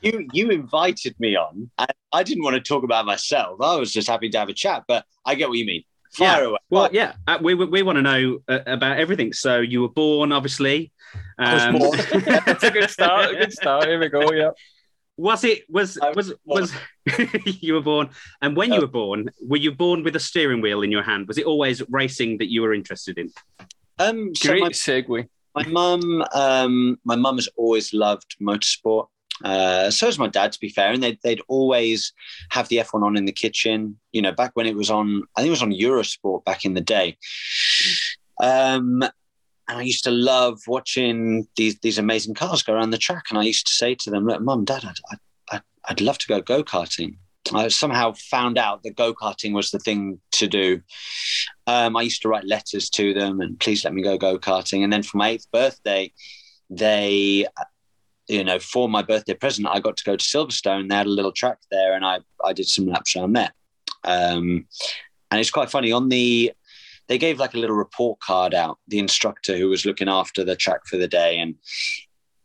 you 0.02 0.28
you 0.32 0.50
invited 0.50 1.18
me 1.18 1.36
on, 1.36 1.68
and 1.78 1.92
I 2.12 2.22
didn't 2.22 2.44
want 2.44 2.54
to 2.54 2.62
talk 2.62 2.84
about 2.84 3.06
myself. 3.06 3.60
I 3.60 3.74
was 3.74 3.92
just 3.92 4.08
happy 4.08 4.30
to 4.30 4.38
have 4.38 4.48
a 4.48 4.54
chat, 4.54 4.84
but 4.86 5.04
I 5.26 5.34
get 5.34 5.48
what 5.48 5.58
you 5.58 5.66
mean. 5.66 5.82
Fire 6.12 6.42
yeah. 6.42 6.48
away. 6.48 6.58
Well, 6.70 6.88
yeah, 6.92 7.14
uh, 7.26 7.38
we, 7.42 7.54
we, 7.54 7.66
we 7.66 7.82
want 7.82 7.96
to 7.96 8.02
know 8.02 8.38
uh, 8.48 8.60
about 8.66 8.98
everything. 8.98 9.32
So 9.32 9.60
you 9.60 9.80
were 9.82 9.88
born, 9.88 10.32
obviously. 10.32 10.92
I 11.38 11.54
was 11.54 11.80
born. 11.80 12.24
That's 12.24 12.64
a 12.64 12.70
good 12.70 12.90
start. 12.90 13.30
A 13.30 13.36
good 13.36 13.52
start. 13.52 13.86
Here 13.86 13.98
we 13.98 14.08
go. 14.08 14.32
Yeah. 14.32 14.50
Was 15.16 15.44
it 15.44 15.64
was 15.68 15.98
was 16.14 16.32
was 16.44 16.72
was 17.06 17.26
you 17.60 17.74
were 17.74 17.82
born? 17.82 18.10
And 18.40 18.56
when 18.56 18.72
you 18.72 18.80
were 18.80 18.86
born, 18.86 19.30
were 19.42 19.58
you 19.58 19.72
born 19.72 20.02
with 20.02 20.16
a 20.16 20.20
steering 20.20 20.60
wheel 20.60 20.82
in 20.82 20.90
your 20.90 21.02
hand? 21.02 21.28
Was 21.28 21.38
it 21.38 21.44
always 21.44 21.82
racing 21.90 22.38
that 22.38 22.50
you 22.50 22.62
were 22.62 22.72
interested 22.72 23.18
in? 23.18 23.30
Um, 23.98 24.34
so 24.34 24.48
Great 24.48 24.62
my, 24.62 24.68
segue. 24.70 25.28
my 25.54 25.66
mum, 25.66 26.24
um, 26.32 26.98
my 27.04 27.16
mum 27.16 27.36
has 27.36 27.48
always 27.56 27.92
loved 27.92 28.36
motorsport. 28.40 29.08
Uh, 29.44 29.90
so 29.90 30.06
has 30.06 30.18
my 30.18 30.28
dad, 30.28 30.52
to 30.52 30.60
be 30.60 30.68
fair, 30.68 30.92
and 30.92 31.02
they'd, 31.02 31.18
they'd 31.22 31.40
always 31.48 32.12
have 32.50 32.68
the 32.68 32.76
F1 32.76 33.02
on 33.02 33.16
in 33.16 33.24
the 33.24 33.32
kitchen. 33.32 33.98
You 34.12 34.22
know, 34.22 34.32
back 34.32 34.52
when 34.54 34.66
it 34.66 34.76
was 34.76 34.90
on, 34.90 35.22
I 35.36 35.40
think 35.40 35.48
it 35.48 35.50
was 35.50 35.62
on 35.62 35.72
Eurosport 35.72 36.44
back 36.44 36.64
in 36.64 36.74
the 36.74 36.80
day. 36.80 37.16
Um, 38.40 39.02
and 39.70 39.78
I 39.78 39.82
used 39.82 40.04
to 40.04 40.10
love 40.10 40.60
watching 40.66 41.46
these 41.56 41.78
these 41.78 41.98
amazing 41.98 42.34
cars 42.34 42.62
go 42.62 42.74
around 42.74 42.90
the 42.90 42.98
track. 42.98 43.26
And 43.30 43.38
I 43.38 43.42
used 43.42 43.66
to 43.68 43.72
say 43.72 43.94
to 43.94 44.10
them, 44.10 44.26
"Look, 44.26 44.42
mum, 44.42 44.64
dad, 44.64 44.84
I'd, 44.84 45.18
I'd, 45.52 45.62
I'd, 45.88 46.00
love 46.00 46.18
to 46.18 46.26
go 46.26 46.40
go 46.40 46.64
karting." 46.64 47.16
I 47.54 47.68
somehow 47.68 48.12
found 48.12 48.58
out 48.58 48.82
that 48.82 48.96
go 48.96 49.14
karting 49.14 49.52
was 49.54 49.70
the 49.70 49.78
thing 49.78 50.20
to 50.32 50.48
do. 50.48 50.82
Um, 51.66 51.96
I 51.96 52.02
used 52.02 52.20
to 52.22 52.28
write 52.28 52.44
letters 52.44 52.90
to 52.90 53.14
them 53.14 53.40
and 53.40 53.58
please 53.58 53.84
let 53.84 53.94
me 53.94 54.02
go 54.02 54.18
go 54.18 54.38
karting. 54.38 54.84
And 54.84 54.92
then 54.92 55.02
for 55.02 55.16
my 55.16 55.30
eighth 55.30 55.50
birthday, 55.50 56.12
they, 56.68 57.46
you 58.28 58.44
know, 58.44 58.58
for 58.58 58.88
my 58.88 59.02
birthday 59.02 59.34
present, 59.34 59.68
I 59.68 59.80
got 59.80 59.96
to 59.96 60.04
go 60.04 60.16
to 60.16 60.24
Silverstone. 60.24 60.88
They 60.88 60.96
had 60.96 61.06
a 61.06 61.10
little 61.10 61.32
track 61.32 61.58
there, 61.70 61.94
and 61.94 62.04
I 62.04 62.18
I 62.44 62.52
did 62.52 62.66
some 62.66 62.86
laps 62.86 63.16
around 63.16 63.34
there. 63.34 63.52
Um, 64.02 64.66
and 65.30 65.40
it's 65.40 65.50
quite 65.50 65.70
funny 65.70 65.92
on 65.92 66.08
the. 66.08 66.52
They 67.10 67.18
gave 67.18 67.40
like 67.40 67.54
a 67.54 67.58
little 67.58 67.74
report 67.74 68.20
card 68.20 68.54
out. 68.54 68.78
The 68.86 69.00
instructor 69.00 69.56
who 69.56 69.68
was 69.68 69.84
looking 69.84 70.08
after 70.08 70.44
the 70.44 70.54
track 70.54 70.86
for 70.86 70.96
the 70.96 71.08
day, 71.08 71.40
and 71.40 71.56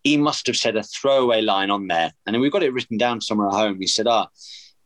he 0.04 0.18
must 0.18 0.48
have 0.48 0.58
said 0.58 0.76
a 0.76 0.82
throwaway 0.82 1.42
line 1.42 1.70
on 1.70 1.86
there, 1.86 2.12
and 2.26 2.42
we've 2.42 2.52
got 2.52 2.64
it 2.64 2.74
written 2.74 2.98
down 2.98 3.22
somewhere 3.22 3.50
at 3.50 3.54
home. 3.54 3.80
He 3.80 3.86
said, 3.86 4.08
"Ah, 4.08 4.28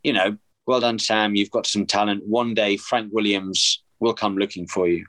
you 0.04 0.12
know, 0.12 0.36
well 0.66 0.80
done, 0.80 0.98
Sam. 0.98 1.34
You've 1.34 1.50
got 1.50 1.66
some 1.66 1.86
talent. 1.86 2.26
One 2.26 2.52
day, 2.52 2.76
Frank 2.76 3.10
Williams 3.10 3.82
will 4.00 4.12
come 4.12 4.36
looking 4.36 4.66
for 4.66 4.86
you." 4.86 5.06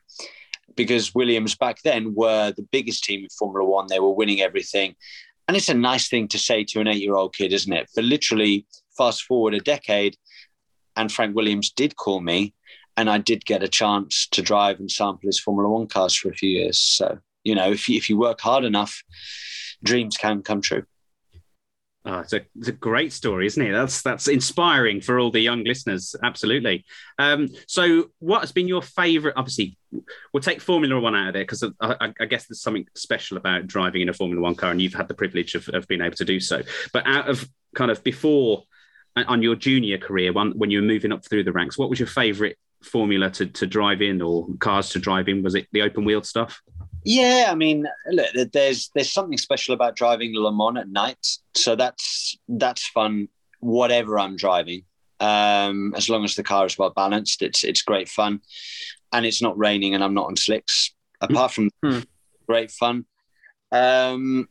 Because 0.78 1.14
Williams 1.14 1.54
back 1.54 1.82
then 1.82 2.16
were 2.16 2.54
the 2.56 2.64
biggest 2.64 3.04
team 3.04 3.24
in 3.24 3.30
Formula 3.38 3.68
One. 3.68 3.88
They 3.88 4.00
were 4.00 4.14
winning 4.14 4.40
everything. 4.40 4.96
And 5.50 5.58
it's 5.58 5.68
a 5.68 5.74
nice 5.74 6.08
thing 6.08 6.30
to 6.30 6.40
say 6.40 6.64
to 6.64 6.80
an 6.80 6.88
eight 6.88 7.02
year 7.02 7.16
old 7.16 7.36
kid, 7.36 7.52
isn't 7.52 7.74
it? 7.74 7.90
But 7.94 8.06
literally, 8.06 8.66
fast 8.98 9.24
forward 9.24 9.54
a 9.54 9.60
decade, 9.60 10.16
and 10.96 11.12
Frank 11.12 11.36
Williams 11.36 11.72
did 11.72 11.98
call 11.98 12.22
me, 12.22 12.54
and 12.98 13.10
I 13.10 13.18
did 13.18 13.46
get 13.46 13.64
a 13.64 13.68
chance 13.68 14.28
to 14.32 14.42
drive 14.42 14.80
and 14.80 14.92
sample 14.92 15.28
his 15.28 15.40
Formula 15.40 15.70
One 15.70 15.88
cars 15.88 16.16
for 16.16 16.30
a 16.30 16.36
few 16.36 16.50
years. 16.50 16.80
So, 16.80 17.20
you 17.44 17.56
know, 17.56 17.72
if 17.72 17.88
you, 17.88 17.98
if 17.98 18.10
you 18.10 18.18
work 18.18 18.42
hard 18.42 18.64
enough, 18.64 19.04
dreams 19.84 20.18
can 20.18 20.42
come 20.42 20.62
true. 20.62 20.84
Oh, 22.04 22.20
it's 22.20 22.34
a, 22.34 22.42
it's 22.58 22.68
a 22.68 22.72
great 22.72 23.14
story, 23.14 23.46
isn't 23.46 23.62
it? 23.62 23.74
That's 23.74 24.02
that's 24.02 24.28
inspiring 24.28 25.02
for 25.02 25.20
all 25.20 25.30
the 25.30 25.40
young 25.40 25.64
listeners. 25.64 26.16
Absolutely. 26.24 26.84
Um, 27.20 27.50
so, 27.68 28.10
what 28.18 28.42
has 28.42 28.52
been 28.52 28.68
your 28.68 28.82
favourite? 28.82 29.36
Obviously, 29.38 29.78
we'll 30.34 30.42
take 30.42 30.62
Formula 30.62 31.00
One 31.00 31.14
out 31.14 31.28
of 31.28 31.34
there 31.34 31.44
because 31.44 31.64
I, 31.80 32.12
I, 32.20 32.26
guess 32.26 32.48
there's 32.48 32.64
something 32.64 32.88
special 32.96 33.38
about 33.38 33.68
driving 33.68 34.02
in 34.02 34.10
a 34.10 34.14
Formula 34.14 34.42
One 34.42 34.56
car, 34.56 34.72
and 34.72 34.82
you've 34.82 34.96
had 34.96 35.10
the 35.10 35.14
privilege 35.14 35.54
of, 35.54 35.70
of 35.70 35.88
being 35.88 36.02
able 36.02 36.16
to 36.16 36.26
do 36.26 36.40
so. 36.40 36.64
But 36.92 37.06
out 37.06 37.30
of 37.30 37.48
kind 37.76 37.92
of 37.92 38.04
before 38.04 38.64
uh, 39.16 39.24
on 39.28 39.44
your 39.44 39.56
junior 39.56 40.00
career, 40.00 40.34
when, 40.34 40.58
when 40.58 40.72
you 40.72 40.82
were 40.82 40.88
moving 40.88 41.12
up 41.12 41.24
through 41.24 41.44
the 41.44 41.52
ranks, 41.52 41.78
what 41.78 41.92
was 41.92 42.00
your 42.00 42.08
favourite 42.08 42.58
formula 42.84 43.30
to, 43.32 43.46
to 43.46 43.68
drive 43.68 44.02
in 44.02 44.22
or 44.22 44.48
cars 44.60 44.90
to 44.90 45.00
drive 45.00 45.28
in? 45.28 45.44
Was 45.44 45.56
it 45.56 45.68
the 45.72 45.82
open 45.82 46.06
wheel 46.06 46.22
stuff? 46.24 46.62
Yeah, 47.04 47.48
I 47.50 47.56
mean, 47.56 47.88
look, 48.12 48.52
there's 48.52 48.92
there's 48.94 49.12
something 49.12 49.38
special 49.38 49.74
about 49.74 49.96
driving 49.96 50.36
Le 50.36 50.52
Mans 50.52 50.78
at 50.78 50.90
night, 50.90 51.26
so 51.56 51.76
that's 51.76 52.38
that's 52.48 52.86
fun. 52.88 53.28
Whatever 53.60 54.20
I'm 54.20 54.36
driving, 54.36 54.84
um, 55.20 55.94
as 55.96 56.10
long 56.10 56.24
as 56.24 56.36
the 56.36 56.44
car 56.44 56.66
is 56.66 56.78
well 56.78 56.92
balanced, 56.92 57.42
it's 57.42 57.64
it's 57.64 57.82
great 57.82 58.08
fun, 58.08 58.42
and 59.14 59.26
it's 59.26 59.42
not 59.42 59.58
raining 59.58 59.96
and 59.96 60.04
I'm 60.04 60.14
not 60.14 60.28
on 60.28 60.36
slicks. 60.36 60.94
Apart 61.22 61.52
from 61.52 61.70
Hmm. 61.84 62.00
great 62.48 62.72
fun, 62.72 63.06
um, 63.72 64.48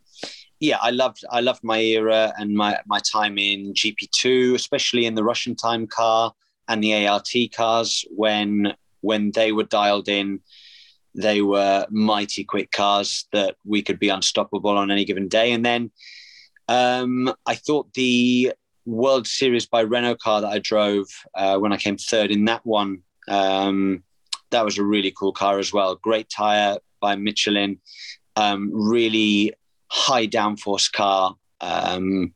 yeah, 0.59 0.79
I 0.81 0.91
loved 0.91 1.25
I 1.31 1.41
loved 1.41 1.63
my 1.63 1.79
era 1.81 2.33
and 2.37 2.55
my 2.55 2.81
my 2.87 2.99
time 3.01 3.39
in 3.39 3.75
GP2, 3.75 4.55
especially 4.55 5.07
in 5.07 5.15
the 5.15 5.25
Russian 5.25 5.55
time 5.55 5.87
car 5.87 6.33
and 6.71 6.83
the 6.83 7.07
ART 7.07 7.29
cars 7.55 8.07
when 8.11 8.75
when 9.03 9.33
they 9.33 9.53
were 9.53 9.65
dialed 9.65 10.09
in 10.09 10.41
they 11.15 11.43
were 11.43 11.87
mighty 11.91 12.45
quick 12.45 12.71
cars 12.71 13.27
that 13.33 13.57
we 13.65 13.83
could 13.83 13.99
be 13.99 14.09
unstoppable 14.09 14.71
on 14.71 14.91
any 14.91 15.05
given 15.05 15.29
day. 15.29 15.53
And 15.53 15.65
then 15.65 15.91
um, 16.69 17.33
I 17.47 17.57
thought 17.57 17.93
the 17.95 18.53
World 18.87 19.27
Series 19.27 19.67
by 19.67 19.83
Renault 19.83 20.17
car 20.17 20.41
that 20.41 20.49
I 20.49 20.59
drove 20.59 21.07
uh, 21.35 21.59
when 21.59 21.73
I 21.73 21.77
came 21.77 21.97
third 21.97 22.31
in 22.31 22.45
that 22.47 22.65
one, 22.65 23.03
um, 23.29 24.03
that 24.51 24.65
was 24.65 24.79
a 24.79 24.85
really 24.85 25.13
cool 25.17 25.33
car 25.33 25.59
as 25.59 25.73
well. 25.73 25.97
Great 25.97 26.29
tire 26.31 26.79
by 27.01 27.17
Michelin, 27.17 27.81
um, 28.37 28.71
really 28.73 29.53
high 29.89 30.27
downforce 30.27 30.91
car. 30.91 31.37
Um, 31.61 32.35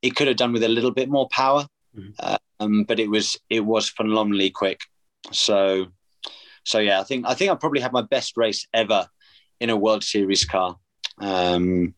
it 0.00 0.16
could 0.16 0.28
have 0.28 0.36
done 0.36 0.52
with 0.52 0.64
a 0.64 0.68
little 0.68 0.90
bit 0.90 1.08
more 1.08 1.28
power, 1.28 1.66
Mhm. 1.96 2.38
um, 2.60 2.84
but 2.84 2.98
it 2.98 3.10
was 3.10 3.36
it 3.50 3.60
was 3.60 3.88
phenomenally 3.88 4.50
quick. 4.50 4.80
So 5.30 5.88
so 6.64 6.78
yeah, 6.78 7.00
I 7.00 7.04
think 7.04 7.26
I 7.26 7.34
think 7.34 7.50
I 7.50 7.54
probably 7.54 7.80
had 7.80 7.92
my 7.92 8.02
best 8.02 8.36
race 8.36 8.66
ever 8.72 9.06
in 9.60 9.70
a 9.70 9.76
World 9.76 10.04
Series 10.04 10.44
car. 10.44 10.76
Um, 11.18 11.94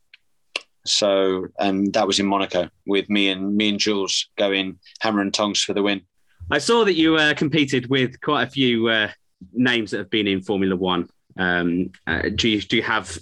so 0.85 1.47
and 1.59 1.93
that 1.95 2.07
was 2.07 2.19
in 2.19 2.27
Monaco 2.27 2.69
with 2.87 3.09
me 3.09 3.29
and 3.29 3.57
me 3.57 3.71
and 3.71 3.79
Jules 3.79 4.29
going 4.37 4.79
hammer 5.01 5.21
and 5.21 5.33
tongs 5.33 5.63
for 5.63 5.75
the 5.75 5.83
win. 5.83 6.03
I 6.51 6.59
saw 6.59 6.85
that 6.85 6.95
you 6.95 7.17
uh, 7.17 7.35
competed 7.35 7.89
with 7.89 8.21
quite 8.21 8.43
a 8.43 8.51
few 8.51 8.89
uh, 8.89 9.11
names 9.53 9.91
that 9.91 9.99
have 9.99 10.11
been 10.11 10.27
in 10.27 10.43
Formula 10.43 10.77
One. 10.77 11.09
Um, 11.39 11.91
uh, 12.07 12.29
do 12.35 12.49
you 12.49 12.61
do 12.61 12.77
you 12.77 12.83
have 12.83 13.19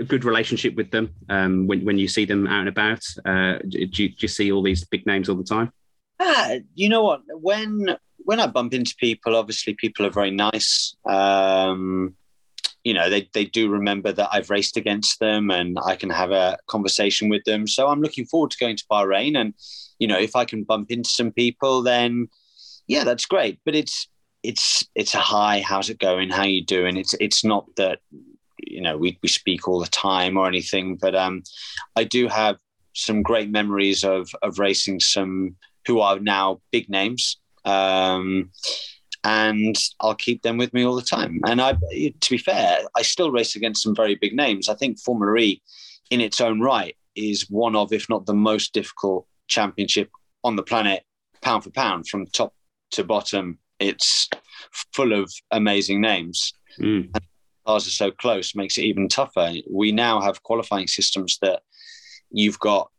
a 0.00 0.04
good 0.04 0.24
relationship 0.24 0.74
with 0.74 0.90
them 0.90 1.14
um, 1.28 1.66
when 1.66 1.84
when 1.84 1.98
you 1.98 2.08
see 2.08 2.24
them 2.24 2.46
out 2.46 2.60
and 2.60 2.68
about? 2.68 3.04
Uh, 3.24 3.58
do, 3.68 3.78
you, 3.78 4.08
do 4.08 4.16
you 4.18 4.28
see 4.28 4.50
all 4.50 4.62
these 4.62 4.84
big 4.84 5.06
names 5.06 5.28
all 5.28 5.36
the 5.36 5.44
time? 5.44 5.70
Ah, 6.20 6.56
you 6.74 6.88
know 6.88 7.02
what? 7.02 7.22
When 7.28 7.96
when 8.24 8.40
I 8.40 8.46
bump 8.46 8.74
into 8.74 8.94
people, 8.96 9.36
obviously 9.36 9.74
people 9.74 10.06
are 10.06 10.10
very 10.10 10.30
nice. 10.30 10.94
Um, 11.08 12.14
you 12.84 12.94
know, 12.94 13.08
they 13.08 13.28
they 13.32 13.44
do 13.44 13.68
remember 13.68 14.12
that 14.12 14.28
I've 14.32 14.50
raced 14.50 14.76
against 14.76 15.20
them, 15.20 15.50
and 15.50 15.78
I 15.84 15.96
can 15.96 16.10
have 16.10 16.30
a 16.30 16.58
conversation 16.66 17.28
with 17.28 17.44
them. 17.44 17.66
So 17.66 17.88
I'm 17.88 18.00
looking 18.00 18.26
forward 18.26 18.50
to 18.52 18.58
going 18.58 18.76
to 18.76 18.84
Bahrain, 18.90 19.36
and 19.38 19.54
you 19.98 20.08
know, 20.08 20.18
if 20.18 20.34
I 20.34 20.44
can 20.44 20.64
bump 20.64 20.90
into 20.90 21.10
some 21.10 21.32
people, 21.32 21.82
then 21.82 22.28
yeah, 22.86 23.04
that's 23.04 23.26
great. 23.26 23.60
But 23.64 23.74
it's 23.74 24.08
it's 24.42 24.84
it's 24.94 25.14
a 25.14 25.18
hi, 25.18 25.60
how's 25.60 25.90
it 25.90 25.98
going? 25.98 26.30
How 26.30 26.44
you 26.44 26.64
doing? 26.64 26.96
It's 26.96 27.14
it's 27.20 27.44
not 27.44 27.66
that 27.76 28.00
you 28.58 28.80
know 28.80 28.96
we 28.98 29.18
we 29.22 29.28
speak 29.28 29.68
all 29.68 29.80
the 29.80 29.86
time 29.86 30.36
or 30.36 30.46
anything, 30.46 30.96
but 30.96 31.14
um, 31.14 31.42
I 31.96 32.04
do 32.04 32.28
have 32.28 32.58
some 32.94 33.22
great 33.22 33.50
memories 33.50 34.04
of 34.04 34.30
of 34.42 34.58
racing 34.58 35.00
some 35.00 35.56
who 35.86 36.00
are 36.00 36.18
now 36.18 36.60
big 36.70 36.88
names. 36.88 37.38
Um, 37.64 38.50
and 39.24 39.76
I'll 40.00 40.14
keep 40.14 40.42
them 40.42 40.56
with 40.56 40.74
me 40.74 40.84
all 40.84 40.96
the 40.96 41.02
time. 41.02 41.40
And 41.46 41.60
I, 41.60 41.74
to 41.74 42.30
be 42.30 42.38
fair, 42.38 42.80
I 42.96 43.02
still 43.02 43.30
race 43.30 43.54
against 43.54 43.82
some 43.82 43.94
very 43.94 44.16
big 44.16 44.34
names. 44.34 44.68
I 44.68 44.74
think 44.74 44.98
Formula 44.98 45.36
E, 45.38 45.62
in 46.10 46.20
its 46.20 46.40
own 46.40 46.60
right, 46.60 46.96
is 47.14 47.48
one 47.48 47.76
of, 47.76 47.92
if 47.92 48.08
not 48.08 48.26
the 48.26 48.34
most 48.34 48.72
difficult 48.72 49.26
championship 49.46 50.10
on 50.42 50.56
the 50.56 50.62
planet, 50.62 51.04
pound 51.40 51.64
for 51.64 51.70
pound, 51.70 52.08
from 52.08 52.26
top 52.26 52.52
to 52.92 53.04
bottom. 53.04 53.58
It's 53.78 54.28
full 54.92 55.12
of 55.12 55.32
amazing 55.52 56.00
names. 56.00 56.52
Mm. 56.80 57.10
And 57.14 57.24
cars 57.64 57.86
are 57.86 57.90
so 57.90 58.10
close, 58.10 58.56
makes 58.56 58.76
it 58.76 58.82
even 58.82 59.08
tougher. 59.08 59.52
We 59.70 59.92
now 59.92 60.20
have 60.20 60.42
qualifying 60.42 60.88
systems 60.88 61.38
that 61.42 61.62
you've 62.30 62.58
got 62.58 62.90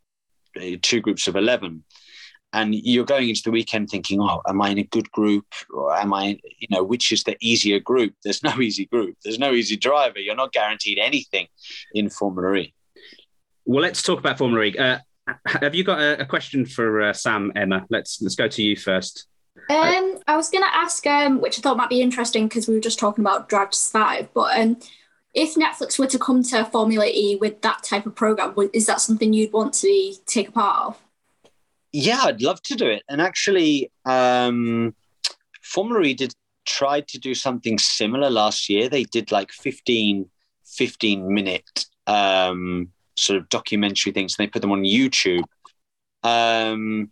uh, 0.58 0.78
two 0.82 1.02
groups 1.02 1.28
of 1.28 1.36
11 1.36 1.84
and 2.54 2.74
you're 2.76 3.06
going 3.06 3.30
into 3.30 3.44
the 3.44 3.52
weekend 3.52 3.90
thinking 3.90 4.22
oh 4.22 4.42
am 4.48 4.62
i 4.62 4.70
in 4.70 4.78
a 4.78 4.84
good 4.84 5.12
group 5.12 5.46
or 5.74 5.96
am 5.96 6.14
i 6.14 6.40
you 6.60 6.68
know 6.70 6.84
which 6.84 7.12
is 7.12 7.24
the 7.24 7.36
easier 7.42 7.80
group 7.80 8.14
there's 8.24 8.44
no 8.44 8.62
easy 8.62 8.86
group 8.86 9.16
there's 9.24 9.40
no 9.40 9.52
easy 9.52 9.76
driver 9.76 10.20
you're 10.20 10.36
not 10.36 10.54
guaranteed 10.54 11.00
anything 11.00 11.48
in 11.94 12.10
formula 12.10 12.56
e 12.56 12.74
Well, 13.66 13.82
let's 13.82 14.02
talk 14.02 14.20
about 14.20 14.38
Formula 14.38 14.64
E. 14.66 14.78
Uh, 14.78 15.00
have 15.46 15.74
you 15.74 15.84
got 15.84 16.00
a, 16.00 16.22
a 16.22 16.26
question 16.26 16.66
for 16.66 17.02
uh, 17.02 17.14
Sam, 17.14 17.52
Emma? 17.56 17.86
Let's 17.90 18.22
let's 18.22 18.36
go 18.36 18.48
to 18.48 18.62
you 18.62 18.76
first. 18.76 19.28
Um, 19.70 20.20
I 20.28 20.36
was 20.36 20.50
going 20.50 20.64
to 20.64 20.76
ask, 20.76 21.06
um, 21.08 21.40
which 21.40 21.58
I 21.58 21.62
thought 21.62 21.78
might 21.78 21.90
be 21.90 22.02
interesting 22.02 22.48
because 22.48 22.68
we 22.68 22.74
were 22.74 22.82
just 22.82 23.00
talking 23.00 23.24
about 23.24 23.48
Drive 23.48 23.70
to 23.70 23.78
Survive, 23.78 24.30
but 24.34 24.60
um, 24.60 24.78
if 25.34 25.56
Netflix 25.56 25.98
were 25.98 26.08
to 26.08 26.20
come 26.20 26.44
to 26.44 26.66
Formula 26.66 27.06
E 27.06 27.38
with 27.40 27.62
that 27.62 27.84
type 27.84 28.06
of 28.06 28.16
program, 28.16 28.54
is 28.74 28.86
that 28.88 29.00
something 29.00 29.32
you'd 29.32 29.54
want 29.54 29.74
to 29.76 30.14
take 30.26 30.50
a 30.50 30.52
part 30.52 30.88
of? 30.88 31.02
Yeah 31.94 32.22
i'd 32.24 32.42
love 32.42 32.62
to 32.64 32.76
do 32.76 32.88
it. 32.88 33.04
And 33.08 33.22
actually 33.22 33.92
um 34.06 34.94
formula 35.62 36.02
e 36.04 36.14
did 36.14 36.34
tried 36.66 37.08
to 37.10 37.20
do 37.20 37.34
something 37.36 37.78
similar 37.78 38.30
last 38.30 38.70
year. 38.70 38.90
They 38.90 39.04
did 39.04 39.32
like 39.32 39.52
15 39.52 40.30
15 40.66 41.34
minute 41.34 41.86
um 42.08 42.90
sort 43.18 43.38
of 43.38 43.48
documentary 43.50 44.12
things 44.12 44.36
and 44.38 44.46
they 44.46 44.52
put 44.52 44.62
them 44.62 44.72
on 44.72 44.84
youtube. 44.84 45.44
Um 46.24 47.12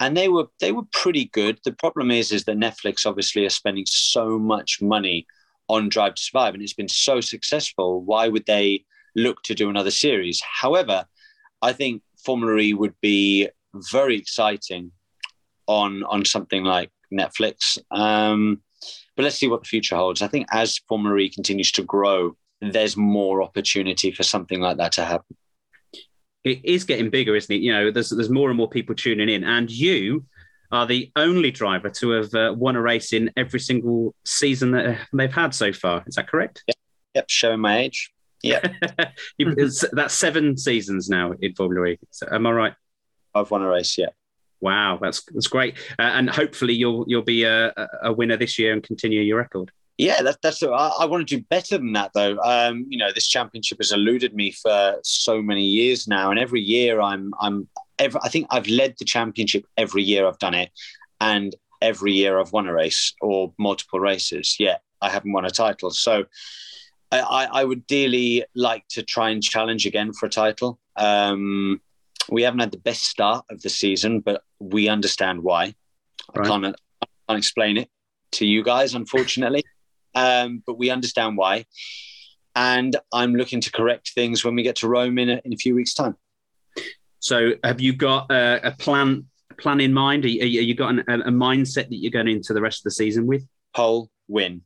and 0.00 0.16
they 0.16 0.28
were 0.28 0.46
they 0.60 0.72
were 0.72 0.86
pretty 0.92 1.26
good. 1.26 1.58
The 1.64 1.72
problem 1.72 2.10
is 2.10 2.32
is 2.32 2.44
that 2.44 2.56
netflix 2.56 3.04
obviously 3.04 3.44
are 3.44 3.50
spending 3.50 3.84
so 3.86 4.38
much 4.38 4.80
money 4.80 5.26
on 5.68 5.90
drive 5.90 6.14
to 6.14 6.22
survive 6.22 6.54
and 6.54 6.62
it's 6.62 6.72
been 6.72 6.88
so 6.88 7.20
successful. 7.20 8.02
Why 8.02 8.28
would 8.28 8.46
they 8.46 8.84
look 9.14 9.42
to 9.42 9.54
do 9.54 9.68
another 9.68 9.90
series? 9.90 10.40
However 10.40 11.04
i 11.60 11.72
think 11.72 12.02
formula 12.24 12.58
e 12.58 12.72
would 12.72 12.94
be 13.00 13.48
very 13.74 14.16
exciting 14.16 14.92
on 15.66 16.02
on 16.04 16.24
something 16.24 16.64
like 16.64 16.90
Netflix. 17.12 17.78
Um, 17.90 18.60
but 19.16 19.24
let's 19.24 19.36
see 19.36 19.48
what 19.48 19.62
the 19.62 19.68
future 19.68 19.96
holds. 19.96 20.22
I 20.22 20.28
think 20.28 20.46
as 20.52 20.78
Formula 20.88 21.16
E 21.18 21.28
continues 21.28 21.72
to 21.72 21.82
grow, 21.82 22.36
there's 22.60 22.96
more 22.96 23.42
opportunity 23.42 24.12
for 24.12 24.22
something 24.22 24.60
like 24.60 24.76
that 24.78 24.92
to 24.92 25.04
happen. 25.04 25.36
It 26.44 26.64
is 26.64 26.84
getting 26.84 27.10
bigger, 27.10 27.34
isn't 27.34 27.54
it? 27.54 27.60
You 27.60 27.72
know, 27.72 27.90
there's 27.90 28.10
there's 28.10 28.30
more 28.30 28.48
and 28.48 28.56
more 28.56 28.68
people 28.68 28.94
tuning 28.94 29.28
in, 29.28 29.44
and 29.44 29.70
you 29.70 30.24
are 30.70 30.86
the 30.86 31.10
only 31.16 31.50
driver 31.50 31.88
to 31.88 32.10
have 32.10 32.34
uh, 32.34 32.54
won 32.56 32.76
a 32.76 32.80
race 32.80 33.12
in 33.12 33.30
every 33.36 33.60
single 33.60 34.14
season 34.24 34.70
that 34.72 34.86
uh, 34.86 34.96
they've 35.12 35.32
had 35.32 35.54
so 35.54 35.72
far. 35.72 36.04
Is 36.06 36.14
that 36.14 36.28
correct? 36.28 36.62
Yep, 37.14 37.24
showing 37.28 37.60
my 37.60 37.78
age. 37.78 38.12
Yeah, 38.42 38.60
That's 39.92 40.14
seven 40.14 40.56
seasons 40.56 41.08
now 41.08 41.32
in 41.40 41.54
Formula 41.54 41.86
E. 41.86 41.98
So, 42.10 42.28
am 42.30 42.46
I 42.46 42.52
right? 42.52 42.74
I've 43.34 43.50
won 43.50 43.62
a 43.62 43.68
race. 43.68 43.96
Yeah, 43.98 44.08
Wow, 44.60 44.98
that's 45.00 45.22
that's 45.32 45.46
great, 45.46 45.76
uh, 45.98 46.02
and 46.02 46.28
hopefully 46.30 46.74
you'll 46.74 47.04
you'll 47.06 47.22
be 47.22 47.44
a, 47.44 47.68
a- 47.76 47.88
a 48.04 48.12
winner 48.12 48.36
this 48.36 48.58
year 48.58 48.72
and 48.72 48.82
continue 48.82 49.20
your 49.22 49.38
record. 49.38 49.70
yeah. 49.98 50.22
That, 50.22 50.38
that's. 50.42 50.62
I, 50.62 50.68
I 51.00 51.04
want 51.06 51.26
to 51.28 51.36
do 51.36 51.42
better 51.48 51.78
than 51.78 51.92
that, 51.94 52.10
though. 52.14 52.38
Um, 52.44 52.86
you 52.88 52.98
know, 52.98 53.10
this 53.12 53.28
championship 53.28 53.78
has 53.78 53.92
eluded 53.92 54.34
me 54.34 54.50
for 54.52 54.96
so 55.04 55.40
many 55.42 55.64
years 55.64 56.08
now, 56.08 56.30
and 56.30 56.38
every 56.40 56.60
year 56.60 57.00
I'm 57.00 57.32
I'm. 57.40 57.68
Every, 58.00 58.20
I 58.22 58.28
think 58.28 58.46
I've 58.50 58.68
led 58.68 58.94
the 58.98 59.04
championship 59.04 59.64
every 59.76 60.02
year 60.02 60.26
I've 60.26 60.38
done 60.38 60.54
it, 60.54 60.70
and 61.20 61.54
every 61.80 62.12
year 62.12 62.38
I've 62.40 62.52
won 62.52 62.66
a 62.68 62.72
race 62.72 63.12
or 63.20 63.52
multiple 63.58 64.00
races. 64.00 64.56
Yet 64.58 64.82
I 65.00 65.08
haven't 65.10 65.32
won 65.32 65.44
a 65.44 65.50
title. 65.50 65.90
So 65.90 66.24
I, 67.12 67.20
I, 67.20 67.44
I 67.60 67.64
would 67.64 67.86
dearly 67.86 68.44
like 68.54 68.84
to 68.90 69.02
try 69.02 69.30
and 69.30 69.40
challenge 69.42 69.86
again 69.86 70.12
for 70.12 70.26
a 70.26 70.30
title. 70.30 70.78
Um, 70.96 71.80
we 72.30 72.42
haven't 72.42 72.60
had 72.60 72.72
the 72.72 72.78
best 72.78 73.04
start 73.04 73.44
of 73.50 73.62
the 73.62 73.68
season, 73.68 74.20
but 74.20 74.42
we 74.58 74.88
understand 74.88 75.42
why. 75.42 75.74
Right. 76.34 76.46
I 76.46 76.48
can't, 76.48 76.66
I 76.66 77.06
can't 77.28 77.38
explain 77.38 77.76
it 77.78 77.88
to 78.32 78.46
you 78.46 78.62
guys, 78.62 78.94
unfortunately, 78.94 79.64
um, 80.14 80.62
but 80.66 80.78
we 80.78 80.90
understand 80.90 81.36
why. 81.36 81.66
And 82.54 82.96
I'm 83.12 83.34
looking 83.34 83.60
to 83.60 83.72
correct 83.72 84.12
things 84.14 84.44
when 84.44 84.54
we 84.54 84.62
get 84.62 84.76
to 84.76 84.88
Rome 84.88 85.18
in 85.18 85.30
a, 85.30 85.40
in 85.44 85.52
a 85.52 85.56
few 85.56 85.74
weeks' 85.74 85.94
time. 85.94 86.16
So, 87.20 87.52
have 87.64 87.80
you 87.80 87.94
got 87.94 88.30
a, 88.30 88.68
a 88.68 88.70
plan 88.72 89.26
plan 89.58 89.80
in 89.80 89.92
mind? 89.92 90.24
Are 90.24 90.28
you, 90.28 90.60
are 90.60 90.62
you 90.62 90.74
got 90.74 90.90
an, 90.90 91.04
a, 91.08 91.30
mindset 91.30 91.88
that 91.88 91.96
you're 91.96 92.12
going 92.12 92.28
into 92.28 92.54
the 92.54 92.60
rest 92.60 92.80
of 92.80 92.84
the 92.84 92.90
season 92.92 93.26
with? 93.26 93.46
Pole 93.74 94.10
win, 94.28 94.62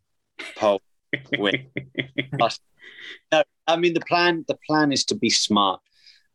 pole 0.57 0.81
win. 1.39 1.67
No, 3.31 3.43
I 3.67 3.77
mean 3.77 3.95
the 3.95 4.01
plan. 4.01 4.45
The 4.49 4.59
plan 4.67 4.93
is 4.93 5.05
to 5.07 5.15
be 5.15 5.29
smart. 5.29 5.81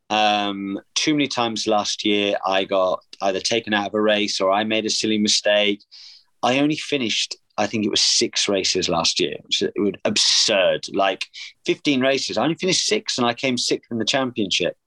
Um, 0.09 0.79
too 0.95 1.13
many 1.13 1.27
times 1.27 1.67
last 1.67 2.05
year, 2.05 2.37
I 2.45 2.63
got 2.63 3.03
either 3.21 3.39
taken 3.39 3.73
out 3.73 3.87
of 3.87 3.93
a 3.93 4.01
race 4.01 4.39
or 4.39 4.51
I 4.51 4.63
made 4.63 4.85
a 4.85 4.89
silly 4.89 5.17
mistake. 5.17 5.83
I 6.43 6.59
only 6.59 6.77
finished, 6.77 7.35
I 7.57 7.67
think 7.67 7.85
it 7.85 7.89
was 7.89 8.01
six 8.01 8.47
races 8.47 8.87
last 8.89 9.19
year, 9.19 9.35
which 9.43 9.63
was 9.75 9.93
absurd. 10.05 10.87
Like 10.93 11.27
15 11.65 12.01
races, 12.01 12.37
I 12.37 12.43
only 12.43 12.55
finished 12.55 12.85
six, 12.85 13.17
and 13.17 13.27
I 13.27 13.33
came 13.33 13.57
sixth 13.57 13.91
in 13.91 13.97
the 13.97 14.05
championship. 14.05 14.77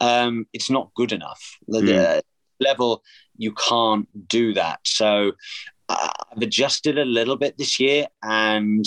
Um, 0.00 0.46
it's 0.52 0.68
not 0.68 0.92
good 0.94 1.12
enough. 1.12 1.56
The, 1.68 1.80
the 1.86 2.22
level 2.60 3.02
you 3.36 3.52
can't 3.52 4.08
do 4.28 4.52
that. 4.54 4.80
So 4.84 5.32
uh, 5.88 6.08
I've 6.32 6.42
adjusted 6.42 6.98
a 6.98 7.04
little 7.04 7.36
bit 7.36 7.56
this 7.56 7.78
year, 7.80 8.06
and 8.22 8.84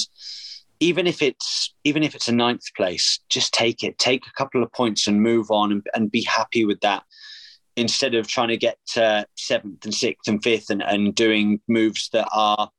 even 0.80 1.08
if 1.08 1.22
it's 1.22 1.74
even 1.84 2.04
if 2.04 2.16
it's 2.16 2.28
a 2.28 2.34
ninth 2.34 2.74
place, 2.76 3.20
just 3.30 3.54
take 3.54 3.84
it. 3.84 3.98
Take 3.98 4.26
a 4.28 4.32
couple 4.38 4.64
of 4.64 4.72
points 4.72 5.08
and 5.08 5.22
move 5.22 5.52
on, 5.52 5.72
and, 5.72 5.88
and 5.94 6.12
be 6.12 6.24
happy 6.24 6.66
with 6.66 6.80
that. 6.82 7.04
Instead 7.76 8.16
of 8.16 8.28
trying 8.28 8.50
to 8.50 8.58
get 8.58 8.78
uh, 8.98 9.24
seventh 9.36 9.86
and 9.86 9.94
sixth 9.94 10.28
and 10.28 10.44
fifth, 10.44 10.70
and, 10.70 10.82
and 10.82 11.16
doing 11.16 11.62
moves 11.68 12.10
that 12.14 12.28
are 12.34 12.70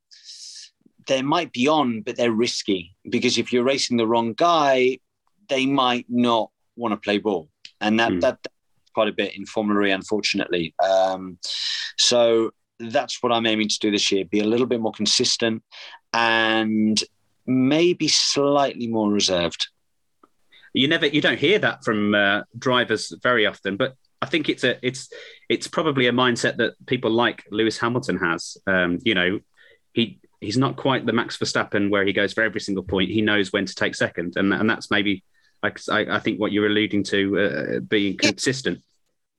they 1.06 1.22
might 1.22 1.52
be 1.52 1.66
on, 1.66 2.02
but 2.02 2.16
they're 2.16 2.32
risky 2.32 2.94
because 3.08 3.38
if 3.38 3.52
you're 3.52 3.64
racing 3.64 3.96
the 3.96 4.06
wrong 4.06 4.32
guy, 4.34 4.98
they 5.48 5.66
might 5.66 6.06
not 6.08 6.50
want 6.76 6.92
to 6.92 6.96
play 6.96 7.18
ball, 7.18 7.48
and 7.80 7.98
that 8.00 8.12
Hmm. 8.12 8.20
that 8.20 8.38
quite 8.94 9.08
a 9.08 9.12
bit 9.12 9.36
in 9.36 9.46
Formula 9.46 9.86
E, 9.86 9.90
unfortunately. 9.90 10.74
Um, 10.82 11.38
so 11.96 12.50
that's 12.78 13.22
what 13.22 13.30
I'm 13.32 13.46
aiming 13.46 13.68
to 13.68 13.78
do 13.78 13.90
this 13.90 14.10
year: 14.10 14.24
be 14.24 14.40
a 14.40 14.44
little 14.44 14.66
bit 14.66 14.80
more 14.80 14.92
consistent 14.92 15.62
and 16.12 17.02
maybe 17.46 18.08
slightly 18.08 18.86
more 18.86 19.10
reserved. 19.10 19.68
You 20.72 20.88
never, 20.88 21.06
you 21.06 21.20
don't 21.20 21.38
hear 21.38 21.58
that 21.58 21.84
from 21.84 22.14
uh, 22.14 22.42
drivers 22.56 23.12
very 23.22 23.46
often, 23.46 23.76
but 23.76 23.94
I 24.22 24.26
think 24.26 24.48
it's 24.48 24.64
a, 24.64 24.78
it's, 24.86 25.08
it's 25.48 25.66
probably 25.66 26.06
a 26.06 26.12
mindset 26.12 26.58
that 26.58 26.74
people 26.86 27.10
like 27.10 27.44
Lewis 27.50 27.78
Hamilton 27.78 28.18
has. 28.18 28.56
Um, 28.66 28.98
you 29.04 29.14
know, 29.14 29.40
he 29.92 30.20
he's 30.40 30.56
not 30.56 30.76
quite 30.76 31.04
the 31.06 31.12
Max 31.12 31.36
Verstappen 31.36 31.90
where 31.90 32.04
he 32.04 32.12
goes 32.12 32.32
for 32.32 32.42
every 32.42 32.60
single 32.60 32.84
point. 32.84 33.10
He 33.10 33.20
knows 33.22 33.52
when 33.52 33.66
to 33.66 33.74
take 33.74 33.94
second, 33.94 34.34
and 34.36 34.52
and 34.54 34.70
that's 34.70 34.90
maybe 34.90 35.24
I, 35.62 35.72
I 35.90 36.18
think 36.20 36.40
what 36.40 36.52
you're 36.52 36.66
alluding 36.66 37.02
to, 37.04 37.38
uh, 37.38 37.80
being 37.80 38.16
consistent. 38.16 38.78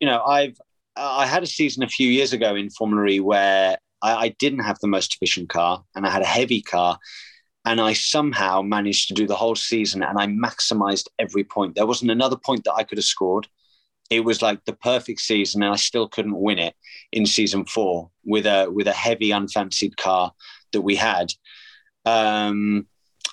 you 0.02 0.08
know, 0.08 0.22
I've 0.24 0.58
I 0.98 1.26
had 1.26 1.44
a 1.44 1.48
season 1.48 1.84
a 1.84 1.88
few 1.88 2.10
years 2.10 2.34
ago 2.34 2.56
in 2.56 2.70
Formula 2.70 3.08
E 3.08 3.20
where 3.22 3.78
I, 4.02 4.14
I 4.14 4.30
didn't 4.40 4.60
have 4.60 4.78
the 4.82 4.88
most 4.88 5.16
efficient 5.16 5.48
car 5.48 5.84
and 5.96 6.06
I 6.06 6.10
had 6.10 6.22
a 6.22 6.26
heavy 6.26 6.62
car, 6.62 6.98
and 7.66 7.80
I 7.80 7.94
somehow 7.94 8.62
managed 8.62 9.08
to 9.08 9.14
do 9.14 9.28
the 9.28 9.36
whole 9.36 9.56
season 9.56 10.04
and 10.04 10.18
I 10.18 10.28
maximized 10.28 11.08
every 11.20 11.44
point. 11.44 11.76
There 11.76 11.86
wasn't 11.86 12.12
another 12.12 12.38
point 12.38 12.64
that 12.64 12.74
I 12.74 12.84
could 12.84 12.98
have 12.98 13.06
scored. 13.06 13.48
It 14.10 14.26
was 14.26 14.42
like 14.42 14.66
the 14.66 14.74
perfect 14.74 15.22
season, 15.22 15.64
and 15.64 15.72
I 15.72 15.78
still 15.78 16.08
couldn't 16.08 16.40
win 16.40 16.60
it 16.60 16.76
in 17.12 17.26
season 17.26 17.66
four 17.66 18.10
with 18.26 18.46
a 18.46 18.68
with 18.70 18.88
a 18.88 18.94
heavy, 18.94 19.32
unfancied 19.32 19.96
car 19.98 20.34
that 20.74 20.82
we 20.82 20.96
had. 20.96 21.32
Um, 22.06 22.88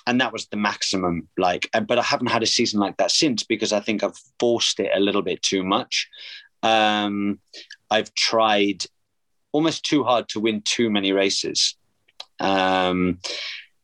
and 0.07 0.21
that 0.21 0.31
was 0.31 0.47
the 0.47 0.57
maximum 0.57 1.27
like 1.37 1.69
but 1.85 1.99
i 1.99 2.01
haven't 2.01 2.27
had 2.27 2.41
a 2.41 2.47
season 2.47 2.79
like 2.79 2.95
that 2.97 3.11
since 3.11 3.43
because 3.43 3.73
i 3.73 3.79
think 3.79 4.03
i've 4.03 4.17
forced 4.39 4.79
it 4.79 4.89
a 4.95 4.99
little 4.99 5.21
bit 5.21 5.41
too 5.41 5.63
much 5.63 6.07
um, 6.63 7.39
I've 7.89 8.13
tried 8.15 8.83
almost 9.51 9.85
too 9.85 10.03
hard 10.03 10.29
to 10.29 10.39
win 10.39 10.61
too 10.63 10.89
many 10.89 11.11
races 11.11 11.75
um, 12.39 13.19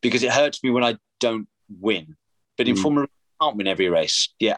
because 0.10 0.24
it 0.24 0.32
hurts 0.32 0.64
me 0.64 0.70
when 0.70 0.84
I 0.84 0.98
don't 1.20 1.48
win. 1.80 2.16
But 2.58 2.68
in 2.68 2.76
Mm. 2.76 2.82
Formula, 2.82 3.08
I 3.40 3.46
can't 3.46 3.58
win 3.58 3.68
every 3.68 3.90
race. 3.90 4.30
Yeah, 4.40 4.58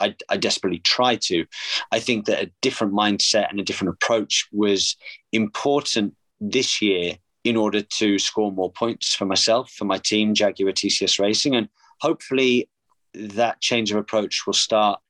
I, 0.00 0.14
I 0.28 0.36
desperately 0.36 0.78
try 0.78 1.16
to. 1.16 1.46
I 1.92 2.00
think 2.00 2.26
that 2.26 2.42
a 2.42 2.50
different 2.62 2.92
mindset 2.92 3.50
and 3.50 3.60
a 3.60 3.64
different 3.64 3.94
approach 3.94 4.46
was 4.52 4.96
important 5.32 6.14
this 6.40 6.80
year 6.80 7.18
in 7.44 7.56
order 7.56 7.80
to 7.80 8.18
score 8.18 8.50
more 8.50 8.72
points 8.72 9.14
for 9.14 9.24
myself, 9.24 9.70
for 9.70 9.84
my 9.84 9.98
team, 9.98 10.34
Jaguar 10.34 10.72
TCS 10.72 11.20
Racing, 11.20 11.54
and 11.54 11.68
hopefully 12.00 12.68
that 13.14 13.60
change 13.60 13.90
of 13.90 13.96
approach 13.96 14.46
will 14.46 14.54
start 14.54 15.00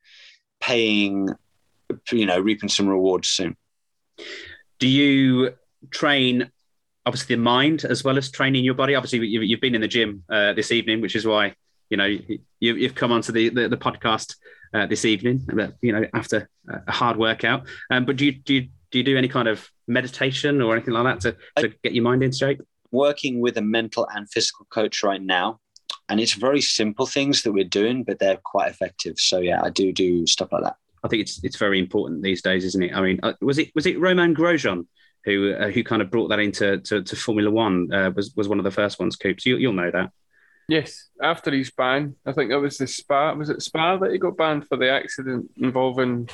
paying 0.60 1.28
you 2.10 2.26
know, 2.26 2.38
reaping 2.38 2.68
some 2.68 2.88
rewards 2.88 3.28
soon. 3.28 3.56
Do 4.78 4.88
you 4.88 5.54
train 5.90 6.50
obviously 7.06 7.36
the 7.36 7.42
mind 7.42 7.84
as 7.84 8.04
well 8.04 8.18
as 8.18 8.30
training 8.30 8.64
your 8.64 8.74
body. 8.74 8.94
Obviously, 8.94 9.26
you've, 9.26 9.44
you've 9.44 9.60
been 9.60 9.74
in 9.74 9.80
the 9.80 9.88
gym 9.88 10.24
uh, 10.28 10.52
this 10.52 10.72
evening, 10.72 11.00
which 11.00 11.16
is 11.16 11.26
why 11.26 11.54
you 11.88 11.96
know 11.96 12.18
you, 12.60 12.82
have 12.82 12.94
come 12.94 13.12
onto 13.12 13.32
the 13.32 13.48
the, 13.48 13.68
the 13.68 13.76
podcast 13.76 14.34
uh, 14.74 14.86
this 14.86 15.04
evening. 15.04 15.46
You 15.80 15.92
know, 15.92 16.04
after 16.12 16.48
a 16.68 16.92
hard 16.92 17.16
workout. 17.16 17.66
Um, 17.90 18.04
but 18.04 18.16
do 18.16 18.26
you 18.26 18.32
do 18.32 18.54
you, 18.54 18.68
do 18.90 18.98
you 18.98 19.04
do 19.04 19.16
any 19.16 19.28
kind 19.28 19.48
of 19.48 19.68
meditation 19.86 20.60
or 20.60 20.74
anything 20.74 20.94
like 20.94 21.20
that 21.22 21.36
to, 21.56 21.62
to 21.62 21.74
get 21.82 21.94
your 21.94 22.04
mind 22.04 22.22
in 22.22 22.32
shape? 22.32 22.60
Working 22.90 23.40
with 23.40 23.56
a 23.56 23.62
mental 23.62 24.06
and 24.14 24.28
physical 24.30 24.66
coach 24.70 25.02
right 25.02 25.22
now 25.22 25.60
and 26.08 26.20
it's 26.20 26.34
very 26.34 26.60
simple 26.60 27.06
things 27.06 27.42
that 27.42 27.52
we're 27.52 27.64
doing, 27.64 28.04
but 28.04 28.18
they're 28.18 28.38
quite 28.44 28.70
effective. 28.70 29.18
So 29.18 29.38
yeah, 29.38 29.62
I 29.62 29.70
do 29.70 29.92
do 29.92 30.26
stuff 30.26 30.52
like 30.52 30.62
that. 30.62 30.76
I 31.02 31.08
think 31.08 31.22
it's 31.22 31.42
it's 31.44 31.56
very 31.56 31.78
important 31.78 32.22
these 32.22 32.42
days, 32.42 32.64
isn't 32.64 32.82
it? 32.82 32.94
I 32.94 33.00
mean, 33.00 33.20
uh, 33.22 33.34
was 33.40 33.58
it 33.58 33.70
was 33.74 33.86
it 33.86 33.98
Romain 34.00 34.34
Grosjean 34.34 34.86
who 35.26 35.52
uh, 35.52 35.68
who 35.68 35.84
kind 35.84 36.00
of 36.00 36.10
brought 36.10 36.28
that 36.28 36.38
into 36.38 36.78
to, 36.78 37.02
to 37.02 37.16
Formula 37.16 37.50
One? 37.50 37.92
Uh, 37.92 38.10
was 38.14 38.34
was 38.34 38.48
one 38.48 38.58
of 38.58 38.64
the 38.64 38.70
first 38.70 38.98
ones, 38.98 39.16
Coops. 39.16 39.44
You, 39.44 39.56
you'll 39.56 39.74
know 39.74 39.90
that. 39.90 40.10
Yes, 40.68 41.08
after 41.22 41.52
his 41.52 41.70
ban, 41.70 42.16
I 42.24 42.32
think 42.32 42.50
it 42.50 42.56
was 42.56 42.78
the 42.78 42.86
Spa. 42.86 43.34
Was 43.34 43.50
it 43.50 43.62
Spa 43.62 43.98
that 43.98 44.10
he 44.10 44.18
got 44.18 44.36
banned 44.36 44.66
for 44.66 44.76
the 44.76 44.90
accident 44.90 45.50
involving 45.56 46.28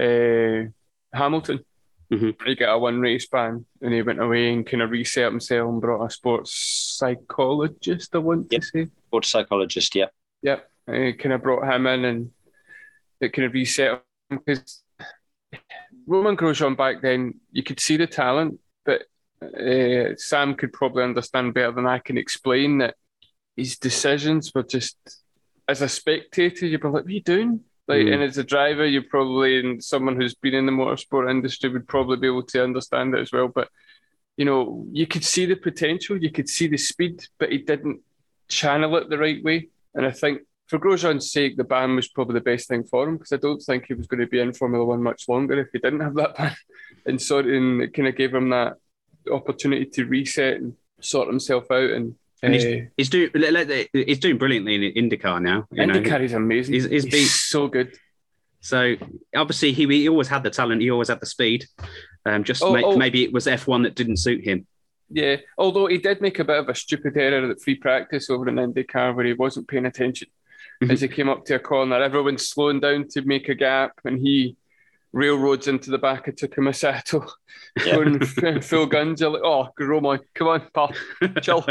uh, 0.00 0.70
Hamilton? 1.12 1.64
Mm-hmm. 2.12 2.46
He 2.46 2.54
got 2.54 2.74
a 2.74 2.78
one 2.78 3.00
race 3.00 3.26
ban 3.26 3.64
and 3.80 3.92
he 3.94 4.02
went 4.02 4.20
away 4.20 4.52
and 4.52 4.66
kind 4.66 4.82
of 4.82 4.90
reset 4.90 5.30
himself 5.30 5.70
and 5.70 5.80
brought 5.80 6.04
a 6.04 6.10
sports 6.10 6.52
psychologist, 6.98 8.14
I 8.14 8.18
want 8.18 8.48
yep. 8.50 8.60
to 8.60 8.66
say. 8.66 8.86
Sports 9.06 9.28
psychologist, 9.28 9.94
yep. 9.94 10.12
Yep. 10.42 10.68
And 10.86 11.04
he 11.04 11.12
kind 11.14 11.32
of 11.32 11.42
brought 11.42 11.64
him 11.64 11.86
in 11.86 12.04
and 12.04 12.30
it 13.20 13.32
kind 13.32 13.46
of 13.46 13.54
reset 13.54 14.02
him 14.30 14.40
because 14.44 14.81
Romain 16.06 16.36
Grosjean 16.36 16.76
back 16.76 17.02
then, 17.02 17.40
you 17.50 17.62
could 17.62 17.80
see 17.80 17.96
the 17.96 18.06
talent, 18.06 18.58
but 18.84 19.02
uh, 19.42 20.14
Sam 20.16 20.54
could 20.54 20.72
probably 20.72 21.04
understand 21.04 21.54
better 21.54 21.72
than 21.72 21.86
I 21.86 21.98
can 21.98 22.18
explain 22.18 22.78
that 22.78 22.96
his 23.56 23.78
decisions 23.78 24.52
were 24.54 24.62
just, 24.62 24.96
as 25.68 25.82
a 25.82 25.88
spectator, 25.88 26.66
you'd 26.66 26.80
be 26.80 26.88
like, 26.88 26.94
what 26.94 27.06
are 27.06 27.10
you 27.10 27.22
doing? 27.22 27.60
Like, 27.88 28.06
mm. 28.06 28.14
and 28.14 28.22
as 28.22 28.38
a 28.38 28.44
driver, 28.44 28.86
you 28.86 29.02
probably 29.02 29.60
and 29.60 29.82
someone 29.82 30.16
who's 30.16 30.34
been 30.34 30.54
in 30.54 30.66
the 30.66 30.72
motorsport 30.72 31.30
industry 31.30 31.68
would 31.70 31.88
probably 31.88 32.16
be 32.16 32.28
able 32.28 32.44
to 32.44 32.62
understand 32.62 33.14
it 33.14 33.20
as 33.20 33.32
well. 33.32 33.48
But 33.48 33.68
you 34.36 34.44
know, 34.44 34.86
you 34.92 35.06
could 35.06 35.24
see 35.24 35.46
the 35.46 35.56
potential, 35.56 36.16
you 36.16 36.30
could 36.30 36.48
see 36.48 36.66
the 36.68 36.78
speed, 36.78 37.26
but 37.38 37.50
he 37.50 37.58
didn't 37.58 38.00
channel 38.48 38.96
it 38.96 39.08
the 39.08 39.18
right 39.18 39.42
way. 39.42 39.68
And 39.94 40.06
I 40.06 40.10
think 40.10 40.42
for 40.68 40.78
Grosjean's 40.78 41.30
sake, 41.30 41.56
the 41.56 41.64
ban 41.64 41.96
was 41.96 42.08
probably 42.08 42.34
the 42.34 42.40
best 42.40 42.68
thing 42.68 42.84
for 42.84 43.08
him 43.08 43.16
because 43.16 43.32
I 43.32 43.36
don't 43.36 43.60
think 43.60 43.86
he 43.86 43.94
was 43.94 44.06
going 44.06 44.20
to 44.20 44.26
be 44.26 44.40
in 44.40 44.52
Formula 44.52 44.84
One 44.84 45.02
much 45.02 45.28
longer 45.28 45.60
if 45.60 45.68
he 45.72 45.78
didn't 45.78 46.00
have 46.00 46.14
that 46.14 46.36
ban. 46.38 46.56
And 47.06 47.20
sort 47.20 47.46
and 47.46 47.82
it 47.82 47.94
kind 47.94 48.08
of 48.08 48.16
gave 48.16 48.34
him 48.34 48.50
that 48.50 48.76
opportunity 49.30 49.86
to 49.86 50.04
reset 50.06 50.56
and 50.56 50.74
sort 51.00 51.28
himself 51.28 51.70
out 51.70 51.90
and 51.90 52.14
and 52.42 52.54
he's, 52.54 52.64
uh, 52.64 52.80
he's 52.96 53.08
doing 53.08 53.30
he's 53.92 54.18
doing 54.18 54.36
brilliantly 54.36 54.96
in 54.96 55.08
IndyCar 55.08 55.40
now. 55.40 55.66
IndyCar 55.72 56.18
know. 56.18 56.24
is 56.24 56.32
amazing. 56.32 56.74
He's, 56.74 56.84
he's, 56.84 57.04
he's 57.04 57.34
so 57.34 57.68
good. 57.68 57.96
So 58.60 58.96
obviously 59.34 59.72
he, 59.72 59.86
he 59.86 60.08
always 60.08 60.28
had 60.28 60.42
the 60.42 60.50
talent. 60.50 60.82
He 60.82 60.90
always 60.90 61.08
had 61.08 61.20
the 61.20 61.26
speed. 61.26 61.66
Um, 62.26 62.42
just 62.42 62.62
oh, 62.62 62.72
may, 62.72 62.82
oh. 62.82 62.96
maybe 62.96 63.22
it 63.22 63.32
was 63.32 63.46
F1 63.46 63.84
that 63.84 63.94
didn't 63.94 64.16
suit 64.16 64.44
him. 64.44 64.66
Yeah, 65.10 65.36
although 65.58 65.86
he 65.86 65.98
did 65.98 66.20
make 66.20 66.38
a 66.38 66.44
bit 66.44 66.58
of 66.58 66.68
a 66.68 66.74
stupid 66.74 67.16
error 67.16 67.50
at 67.50 67.60
free 67.60 67.74
practice 67.74 68.30
over 68.30 68.48
in 68.48 68.56
IndyCar 68.56 69.14
where 69.14 69.26
he 69.26 69.34
wasn't 69.34 69.68
paying 69.68 69.86
attention. 69.86 70.28
Mm-hmm. 70.82 70.90
As 70.90 71.00
he 71.00 71.08
came 71.08 71.28
up 71.28 71.44
to 71.44 71.54
a 71.54 71.58
corner, 71.60 72.02
everyone's 72.02 72.48
slowing 72.48 72.80
down 72.80 73.06
to 73.10 73.22
make 73.22 73.48
a 73.48 73.54
gap, 73.54 73.92
and 74.04 74.18
he 74.18 74.56
railroads 75.12 75.68
into 75.68 75.90
the 75.90 75.98
back 75.98 76.26
of 76.26 76.34
Takuma 76.34 76.74
Sato, 76.74 77.24
yeah. 77.84 77.94
going 77.94 78.60
full 78.60 78.86
guns. 78.86 79.20
You're 79.20 79.30
like, 79.30 79.42
oh, 79.44 79.68
Romain, 79.78 80.20
come 80.34 80.48
on, 80.48 80.62
pal, 80.74 80.92
chill. 81.40 81.64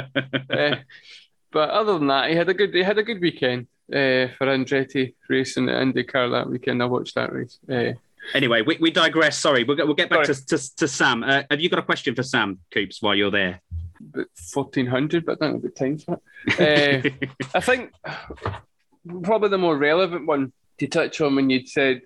uh, 0.49 0.76
but 1.51 1.70
other 1.70 1.97
than 1.97 2.07
that, 2.07 2.30
he 2.30 2.36
had 2.36 2.47
a 2.47 2.53
good 2.53 2.74
he 2.74 2.84
had 2.84 2.97
a 2.97 3.03
good 3.03 3.20
weekend 3.20 3.68
uh, 3.91 4.32
for 4.38 4.47
Andretti 4.47 5.14
racing 5.28 5.68
at 5.68 5.82
IndyCar 5.82 6.32
that 6.32 6.49
weekend. 6.49 6.82
I 6.82 6.86
watched 6.86 7.16
that 7.16 7.34
race. 7.34 7.59
Uh, 7.70 7.93
anyway, 8.34 8.62
we, 8.62 8.78
we 8.80 8.91
digress. 8.91 9.38
Sorry, 9.38 9.64
we'll 9.64 9.78
get, 9.78 9.88
we'll 9.88 9.95
get 9.95 10.09
back 10.09 10.26
to, 10.26 10.45
to, 10.45 10.76
to, 10.78 10.88
Sam. 10.88 11.24
Uh, 11.24 11.43
have 11.49 11.59
you 11.59 11.70
got 11.70 11.80
a 11.80 11.84
question 11.84 12.16
for 12.16 12.24
Sam 12.24 12.59
Coops 12.74 13.01
while 13.01 13.16
you're 13.16 13.32
there? 13.32 13.62
Fourteen 14.51 14.88
hundred, 14.88 15.26
but 15.26 15.34
I 15.41 15.45
don't 15.45 15.53
have 15.55 15.62
the 15.62 15.70
time 15.70 15.97
for 15.97 16.20
it. 16.47 17.14
Uh, 17.14 17.28
I 17.53 17.59
think 17.59 17.91
probably 19.23 19.49
the 19.49 19.57
more 19.57 19.77
relevant 19.77 20.25
one 20.25 20.53
to 20.79 20.87
touch 20.87 21.21
on 21.21 21.35
when 21.35 21.49
you'd 21.49 21.69
said 21.69 22.01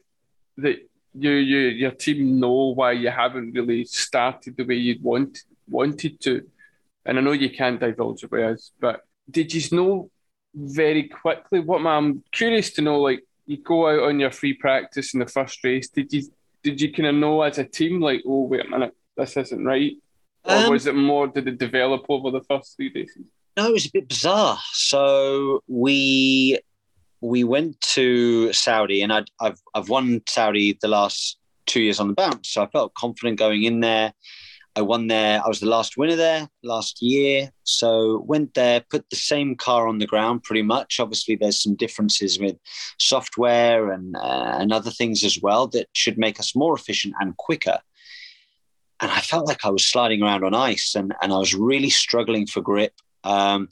that 0.58 0.78
you, 1.18 1.32
you 1.32 1.60
your 1.70 1.92
team 1.92 2.40
know 2.40 2.74
why 2.76 2.92
you 2.92 3.10
haven't 3.10 3.54
really 3.54 3.86
started 3.86 4.58
the 4.58 4.64
way 4.64 4.76
you'd 4.76 5.04
want 5.04 5.40
wanted 5.68 6.20
to. 6.22 6.46
And 7.06 7.18
I 7.18 7.22
know 7.22 7.32
you 7.34 7.50
can't 7.50 7.80
divulge 7.80 8.24
it 8.24 8.32
with 8.32 8.44
us, 8.44 8.72
but 8.80 9.02
did 9.30 9.54
you 9.54 9.78
know 9.78 10.10
very 10.54 11.04
quickly 11.04 11.60
what 11.60 11.86
I'm 11.86 12.24
curious 12.32 12.72
to 12.74 12.82
know, 12.82 13.00
like 13.00 13.24
you 13.46 13.58
go 13.58 13.88
out 13.90 14.10
on 14.10 14.20
your 14.20 14.32
free 14.32 14.54
practice 14.54 15.14
in 15.14 15.20
the 15.20 15.28
first 15.28 15.64
race, 15.64 15.90
did 15.90 16.12
you 16.12 16.24
did 16.64 16.82
you 16.82 16.92
kind 16.92 17.08
of 17.08 17.16
know 17.16 17.42
as 17.44 17.60
a 17.60 17.64
team 17.64 18.02
like, 18.02 18.24
oh 18.26 18.42
wait 18.46 18.66
a 18.66 18.70
minute, 18.70 18.96
this 19.16 19.38
isn't 19.38 19.66
right? 19.66 19.94
Or 20.44 20.56
um, 20.56 20.72
was 20.72 20.88
it 20.88 20.96
more 20.96 21.28
did 21.28 21.48
it 21.48 21.58
develop 21.58 22.06
over 22.10 22.32
the 22.32 22.42
first 22.42 22.76
three 22.76 22.92
races? 22.94 23.26
No, 23.58 23.68
it 23.68 23.74
was 23.74 23.86
a 23.86 23.92
bit 23.92 24.10
bizarre. 24.10 24.60
So 24.74 25.62
we 25.68 26.60
we 27.22 27.44
went 27.44 27.80
to 27.82 28.52
Saudi, 28.54 29.02
and 29.02 29.12
i 29.12 29.24
have 29.42 29.60
I've 29.74 29.90
won 29.90 30.22
Saudi 30.28 30.78
the 30.82 30.88
last 30.88 31.38
two 31.66 31.82
years 31.82 32.00
on 32.00 32.08
the 32.08 32.14
bounce, 32.14 32.50
so 32.50 32.64
I 32.64 32.68
felt 32.68 32.94
confident 32.94 33.40
going 33.40 33.64
in 33.64 33.80
there. 33.80 34.14
I 34.78 34.82
won 34.82 35.08
there. 35.08 35.42
I 35.44 35.48
was 35.48 35.62
the 35.62 35.68
last 35.68 35.96
winner 35.96 36.18
there 36.18 36.50
last 36.62 37.02
year. 37.02 37.50
So 37.64 38.22
went 38.28 38.56
there, 38.56 38.84
put 38.90 39.10
the 39.10 39.16
same 39.16 39.56
car 39.56 39.88
on 39.88 40.00
the 40.00 40.06
ground 40.06 40.44
pretty 40.44 40.64
much. 40.64 41.00
Obviously, 41.00 41.36
there's 41.36 41.62
some 41.62 41.76
differences 41.76 42.40
with 42.40 42.58
software 43.00 43.92
and 43.92 44.16
uh, 44.18 44.58
and 44.60 44.74
other 44.74 44.92
things 44.92 45.24
as 45.24 45.40
well 45.42 45.68
that 45.68 45.88
should 45.94 46.18
make 46.18 46.40
us 46.40 46.56
more 46.56 46.76
efficient 46.76 47.14
and 47.22 47.38
quicker. 47.38 47.80
And 49.00 49.12
I 49.12 49.22
felt 49.22 49.48
like 49.48 49.64
I 49.64 49.70
was 49.70 49.86
sliding 49.86 50.22
around 50.22 50.44
on 50.44 50.54
ice, 50.54 50.94
and 50.94 51.14
and 51.22 51.32
I 51.32 51.38
was 51.38 51.54
really 51.54 51.90
struggling 51.90 52.46
for 52.46 52.62
grip. 52.62 52.94
Um, 53.26 53.70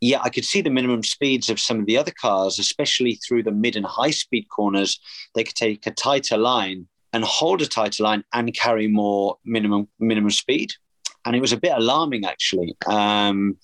yeah, 0.00 0.20
I 0.22 0.30
could 0.30 0.44
see 0.44 0.60
the 0.60 0.70
minimum 0.70 1.02
speeds 1.02 1.50
of 1.50 1.60
some 1.60 1.78
of 1.78 1.86
the 1.86 1.96
other 1.96 2.12
cars, 2.12 2.58
especially 2.58 3.14
through 3.16 3.44
the 3.44 3.52
mid 3.52 3.76
and 3.76 3.86
high 3.86 4.10
speed 4.10 4.46
corners. 4.48 4.98
They 5.34 5.44
could 5.44 5.56
take 5.56 5.86
a 5.86 5.90
tighter 5.90 6.36
line 6.36 6.88
and 7.12 7.24
hold 7.24 7.62
a 7.62 7.66
tighter 7.66 8.02
line 8.02 8.24
and 8.32 8.54
carry 8.54 8.88
more 8.88 9.38
minimum 9.44 9.88
minimum 10.00 10.30
speed. 10.30 10.72
And 11.24 11.36
it 11.36 11.40
was 11.40 11.52
a 11.52 11.56
bit 11.58 11.72
alarming 11.72 12.24
actually. 12.24 12.76
Um, 12.86 13.56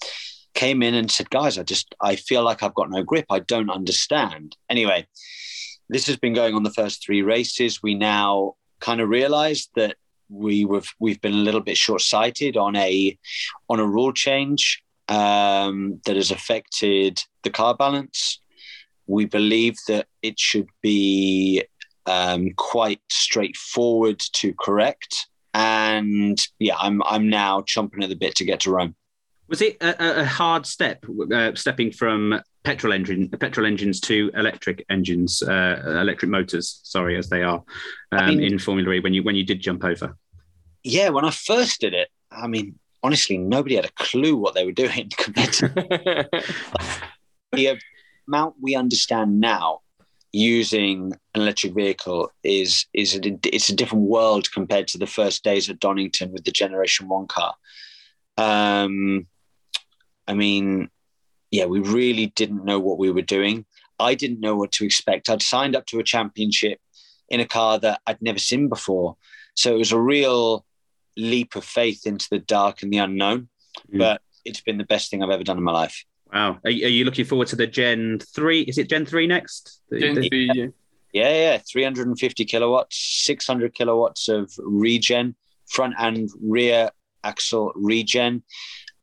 came 0.54 0.82
in 0.82 0.94
and 0.94 1.10
said, 1.10 1.30
guys, 1.30 1.58
I 1.58 1.62
just 1.62 1.94
I 2.00 2.16
feel 2.16 2.42
like 2.42 2.62
I've 2.62 2.74
got 2.74 2.90
no 2.90 3.02
grip. 3.02 3.26
I 3.30 3.40
don't 3.40 3.70
understand. 3.70 4.56
Anyway, 4.68 5.06
this 5.88 6.06
has 6.06 6.16
been 6.16 6.34
going 6.34 6.54
on 6.54 6.62
the 6.62 6.72
first 6.72 7.04
three 7.04 7.22
races. 7.22 7.82
We 7.82 7.94
now 7.94 8.54
kind 8.80 9.00
of 9.00 9.08
realized 9.08 9.70
that 9.74 9.96
we 10.28 10.64
we've 10.64 11.20
been 11.20 11.32
a 11.32 11.36
little 11.36 11.60
bit 11.60 11.76
short 11.76 12.02
sighted 12.02 12.56
on 12.56 12.76
a 12.76 13.18
on 13.68 13.80
a 13.80 13.86
rule 13.86 14.12
change 14.12 14.82
um, 15.10 16.00
that 16.06 16.16
has 16.16 16.30
affected 16.30 17.22
the 17.42 17.50
car 17.50 17.76
balance. 17.76 18.40
We 19.06 19.26
believe 19.26 19.76
that 19.88 20.06
it 20.22 20.38
should 20.38 20.68
be 20.82 21.64
um, 22.06 22.50
quite 22.56 23.00
straightforward 23.10 24.20
to 24.34 24.54
correct. 24.54 25.26
And 25.52 26.40
yeah, 26.60 26.76
I'm 26.78 27.02
I'm 27.02 27.28
now 27.28 27.60
chomping 27.62 28.04
at 28.04 28.08
the 28.08 28.14
bit 28.14 28.36
to 28.36 28.44
get 28.44 28.60
to 28.60 28.70
Rome. 28.70 28.94
Was 29.48 29.60
it 29.60 29.78
a, 29.80 30.20
a 30.20 30.24
hard 30.24 30.64
step, 30.64 31.04
uh, 31.34 31.56
stepping 31.56 31.90
from 31.90 32.40
petrol 32.62 32.92
engine 32.92 33.28
petrol 33.30 33.66
engines 33.66 33.98
to 34.02 34.30
electric 34.36 34.86
engines, 34.88 35.42
uh, 35.42 35.82
electric 35.86 36.30
motors? 36.30 36.80
Sorry, 36.84 37.18
as 37.18 37.28
they 37.28 37.42
are 37.42 37.64
um, 38.12 38.20
I 38.20 38.26
mean, 38.28 38.40
in 38.44 38.58
Formula 38.60 38.92
E 38.92 39.00
when 39.00 39.12
you 39.12 39.24
when 39.24 39.34
you 39.34 39.44
did 39.44 39.60
jump 39.60 39.82
over. 39.82 40.16
Yeah, 40.84 41.08
when 41.08 41.24
I 41.24 41.32
first 41.32 41.80
did 41.80 41.94
it, 41.94 42.08
I 42.30 42.46
mean, 42.46 42.78
honestly, 43.02 43.38
nobody 43.38 43.76
had 43.76 43.84
a 43.84 43.92
clue 43.92 44.36
what 44.36 44.54
they 44.54 44.64
were 44.64 44.72
doing 44.72 45.10
compared 45.16 45.52
to 45.54 45.68
the 47.52 47.78
amount 48.28 48.54
we 48.60 48.74
understand 48.74 49.40
now 49.40 49.80
using 50.32 51.12
an 51.34 51.40
electric 51.42 51.74
vehicle 51.74 52.30
is 52.44 52.86
is 52.92 53.16
a, 53.16 53.20
it's 53.44 53.68
a 53.68 53.74
different 53.74 54.04
world 54.04 54.50
compared 54.52 54.86
to 54.88 54.98
the 54.98 55.06
first 55.06 55.42
days 55.42 55.68
at 55.68 55.80
Donington 55.80 56.32
with 56.32 56.44
the 56.44 56.52
Generation 56.52 57.08
One 57.08 57.26
car. 57.26 57.54
Um, 58.36 59.26
I 60.28 60.34
mean, 60.34 60.88
yeah, 61.50 61.66
we 61.66 61.80
really 61.80 62.26
didn't 62.26 62.64
know 62.64 62.78
what 62.78 62.98
we 62.98 63.10
were 63.10 63.22
doing. 63.22 63.64
I 63.98 64.14
didn't 64.14 64.40
know 64.40 64.56
what 64.56 64.72
to 64.72 64.84
expect. 64.84 65.28
I'd 65.28 65.42
signed 65.42 65.76
up 65.76 65.86
to 65.86 65.98
a 65.98 66.04
championship 66.04 66.78
in 67.28 67.40
a 67.40 67.46
car 67.46 67.78
that 67.80 68.00
I'd 68.06 68.22
never 68.22 68.38
seen 68.38 68.68
before, 68.68 69.16
so 69.54 69.74
it 69.74 69.78
was 69.78 69.92
a 69.92 70.00
real 70.00 70.64
leap 71.20 71.56
of 71.56 71.64
faith 71.64 72.06
into 72.06 72.26
the 72.30 72.38
dark 72.38 72.82
and 72.82 72.92
the 72.92 72.98
unknown. 72.98 73.48
Mm. 73.92 73.98
But 73.98 74.22
it's 74.44 74.60
been 74.60 74.78
the 74.78 74.84
best 74.84 75.10
thing 75.10 75.22
I've 75.22 75.30
ever 75.30 75.44
done 75.44 75.58
in 75.58 75.64
my 75.64 75.72
life. 75.72 76.04
Wow. 76.32 76.58
Are, 76.64 76.70
are, 76.70 76.70
you 76.70 77.04
looking 77.04 77.24
forward 77.24 77.48
to 77.48 77.56
the 77.56 77.66
Gen 77.66 78.20
3? 78.34 78.62
Is 78.62 78.78
it 78.78 78.88
Gen 78.88 79.04
3 79.04 79.26
next? 79.26 79.80
Gen 79.92 80.14
3, 80.14 80.50
yeah. 80.54 80.66
Yeah, 81.12 81.32
yeah. 81.32 81.58
350 81.58 82.44
kilowatts, 82.44 82.96
600 83.24 83.74
kilowatts 83.74 84.28
of 84.28 84.52
regen, 84.58 85.34
front 85.68 85.94
and 85.98 86.28
rear 86.40 86.90
axle 87.24 87.72
regen. 87.74 88.42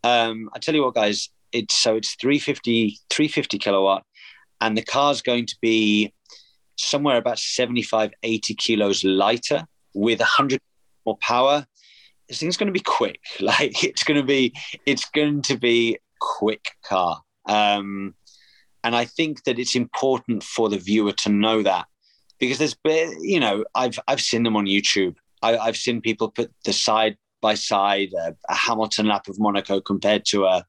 Um, 0.04 0.50
I 0.54 0.60
tell 0.60 0.76
you 0.76 0.84
what, 0.84 0.96
guys, 0.96 1.30
it's 1.52 1.76
so 1.76 1.96
it's 1.96 2.16
350 2.16 3.00
350 3.10 3.58
kilowatt, 3.58 4.04
and 4.62 4.78
the 4.78 4.84
car's 4.84 5.22
going 5.22 5.46
to 5.48 5.56
be 5.62 6.14
somewhere 6.78 7.18
about 7.18 7.40
75 7.40 8.12
80 8.22 8.54
kilos 8.56 9.04
lighter 9.04 9.66
with 9.94 10.20
100 10.20 10.60
more 11.06 11.18
power. 11.18 11.66
This 12.28 12.40
thing's 12.40 12.58
going 12.58 12.68
to 12.68 12.74
be 12.74 12.80
quick. 12.80 13.20
Like 13.40 13.84
it's 13.84 14.04
going 14.04 14.20
to 14.20 14.26
be 14.26 14.54
it's 14.86 15.10
going 15.10 15.42
to 15.44 15.58
be 15.58 15.98
quick 16.20 16.66
car. 16.84 17.22
Um, 17.48 18.16
and 18.84 18.96
I 18.96 19.06
think 19.06 19.44
that 19.44 19.60
it's 19.60 19.76
important 19.76 20.44
for 20.44 20.70
the 20.70 20.78
viewer 20.78 21.14
to 21.14 21.30
know 21.30 21.64
that 21.64 21.88
because 22.40 22.58
there's 22.58 22.76
you 23.22 23.40
know, 23.40 23.64
I've 23.76 24.00
I've 24.08 24.22
seen 24.22 24.44
them 24.44 24.56
on 24.56 24.66
YouTube. 24.66 25.16
I, 25.42 25.66
have 25.66 25.78
seen 25.78 26.02
people 26.02 26.32
put 26.32 26.52
the 26.66 26.74
side 26.74 27.18
by 27.42 27.54
side 27.54 28.10
a, 28.14 28.36
a, 28.50 28.56
Hamilton 28.56 29.08
lap 29.08 29.28
of 29.28 29.40
Monaco 29.40 29.80
compared 29.80 30.26
to 30.26 30.46
a 30.46 30.66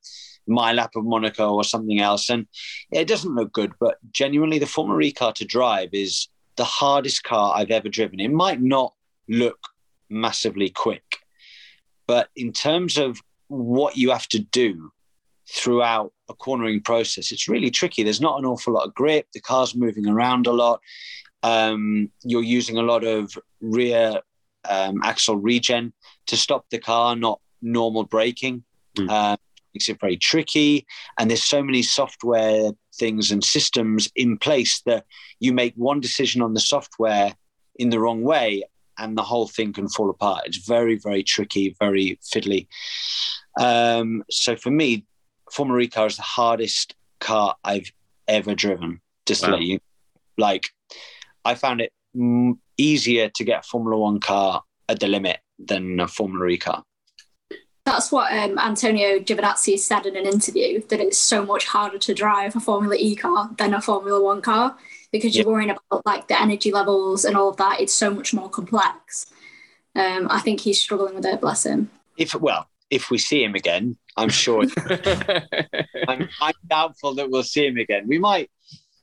my 0.47 0.73
lap 0.73 0.91
of 0.97 1.05
Monaco 1.05 1.55
or 1.55 1.65
something 1.65 2.01
else, 2.01 2.31
and 2.31 2.47
it 2.91 3.07
doesn't 3.07 3.35
look 3.35 3.53
good. 3.53 3.73
But 3.81 3.97
genuinely, 4.13 4.59
the 4.59 4.67
Formula 4.67 5.01
E 5.03 5.13
car 5.13 5.33
to 5.35 5.45
drive 5.45 5.91
is 5.93 6.29
the 6.57 6.65
hardest 6.65 7.23
car 7.23 7.55
I've 7.57 7.71
ever 7.71 7.89
driven. 7.89 8.21
It 8.21 8.33
might 8.33 8.61
not 8.61 8.95
look 9.29 9.59
massively 10.09 10.71
quick, 10.71 11.19
but 12.09 12.31
in 12.35 12.53
terms 12.53 12.99
of 12.99 13.21
what 13.47 13.97
you 13.97 14.11
have 14.11 14.27
to 14.29 14.41
do 14.41 14.91
throughout 15.49 16.13
a 16.29 16.35
cornering 16.35 16.81
process, 16.81 17.31
it's 17.31 17.49
really 17.49 17.71
tricky. 17.71 18.03
There's 18.03 18.21
not 18.21 18.39
an 18.39 18.47
awful 18.47 18.73
lot 18.73 18.87
of 18.87 18.95
grip. 18.95 19.27
The 19.33 19.41
car's 19.41 19.77
moving 19.77 20.09
around 20.09 20.49
a 20.49 20.53
lot. 20.53 20.81
Um, 21.45 22.11
you're 22.25 22.43
using 22.43 22.79
a 22.79 22.83
lot 22.83 23.05
of 23.05 23.31
rear 23.61 24.21
um, 24.69 25.03
axle 25.05 25.37
regen 25.37 25.93
to 26.27 26.37
stop 26.37 26.65
the 26.71 26.79
car, 26.79 27.15
not 27.15 27.41
normal 27.63 28.05
braking. 28.05 28.65
Mm. 28.97 29.11
Uh, 29.11 29.37
makes 29.75 29.89
it 29.91 30.01
very 30.01 30.17
tricky. 30.17 30.87
And 31.19 31.31
there's 31.31 31.45
so 31.45 31.63
many 31.63 31.83
software 31.83 32.71
things 32.97 33.31
and 33.31 33.45
systems 33.45 34.11
in 34.17 34.39
place 34.39 34.81
that 34.87 35.05
you 35.41 35.53
make 35.53 35.75
one 35.77 36.01
decision 36.01 36.41
on 36.41 36.55
the 36.55 36.61
software 36.61 37.35
in 37.77 37.91
the 37.91 38.01
wrong 38.01 38.23
way 38.23 38.65
and 38.99 39.17
the 39.17 39.23
whole 39.23 39.47
thing 39.47 39.73
can 39.73 39.89
fall 39.89 40.11
apart. 40.11 40.43
It's 40.47 40.67
very, 40.67 40.97
very 40.97 41.23
tricky, 41.23 41.77
very 41.79 42.19
fiddly. 42.23 42.67
Um, 43.59 44.25
so 44.31 44.57
for 44.57 44.71
me, 44.71 45.05
Formula 45.53 45.81
E 45.81 45.89
car 45.89 46.07
is 46.07 46.17
the 46.17 46.23
hardest 46.23 46.95
car 47.21 47.57
I've 47.65 47.91
ever 48.27 48.55
driven. 48.55 49.01
Just 49.27 49.43
wow. 49.43 49.49
to 49.49 49.55
let 49.55 49.63
you, 49.63 49.79
like, 50.37 50.69
I 51.45 51.55
found 51.55 51.81
it 51.81 51.93
easier 52.77 53.31
to 53.31 53.45
get 53.45 53.65
a 53.65 53.69
Formula 53.69 53.97
One 53.97 54.21
car 54.21 54.63
at 54.89 55.01
the 55.01 55.09
limit 55.09 55.39
than 55.59 56.01
a 56.01 56.09
Formula 56.09 56.47
E 56.47 56.59
car. 56.59 56.83
That's 57.85 58.13
what 58.13 58.31
um, 58.33 58.59
Antonio 58.59 59.19
Giovinazzi 59.19 59.79
said 59.79 60.05
in 60.05 60.15
an 60.15 60.27
interview 60.27 60.83
that 60.89 61.01
it's 61.01 61.17
so 61.17 61.47
much 61.47 61.65
harder 61.65 61.99
to 61.99 62.13
drive 62.13 62.55
a 62.55 62.61
Formula 62.61 62.95
E 62.99 63.17
car 63.17 63.51
than 63.57 63.73
a 63.73 63.81
Formula 63.81 64.23
One 64.23 64.43
car 64.43 64.77
because 65.13 65.37
you're 65.37 65.47
worrying 65.47 65.71
about 65.71 66.05
like 66.05 66.29
the 66.29 66.41
energy 66.41 66.71
levels 66.71 67.25
and 67.25 67.37
all 67.37 67.49
of 67.49 67.57
that. 67.57 67.81
It's 67.81 67.95
so 67.95 68.11
much 68.13 68.35
more 68.35 68.49
complex. 68.49 69.27
Um, 69.95 70.29
I 70.31 70.41
think 70.41 70.61
he's 70.61 70.81
struggling 70.81 71.15
with 71.15 71.27
it. 71.27 71.41
Bless 71.41 71.65
him. 71.65 71.91
If 72.17 72.35
well, 72.35 72.69
if 72.91 73.11
we 73.11 73.19
see 73.19 73.43
him 73.43 73.55
again, 73.55 73.97
I'm 74.17 74.29
sure. 74.29 74.65
I'm, 76.09 76.29
I'm 76.41 76.55
doubtful 76.67 77.15
that 77.15 77.31
we'll 77.31 77.43
see 77.43 77.67
him 77.67 77.77
again. 77.77 78.07
We 78.07 78.19
might. 78.19 78.51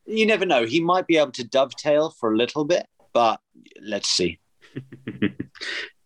You 0.06 0.26
never 0.26 0.46
know. 0.46 0.66
He 0.66 0.82
might 0.82 1.08
be 1.08 1.18
able 1.18 1.32
to 1.32 1.44
dovetail 1.44 2.12
for 2.12 2.32
a 2.32 2.38
little 2.38 2.64
bit, 2.64 2.86
but 3.14 3.40
let's 3.82 4.10
see. 4.10 4.40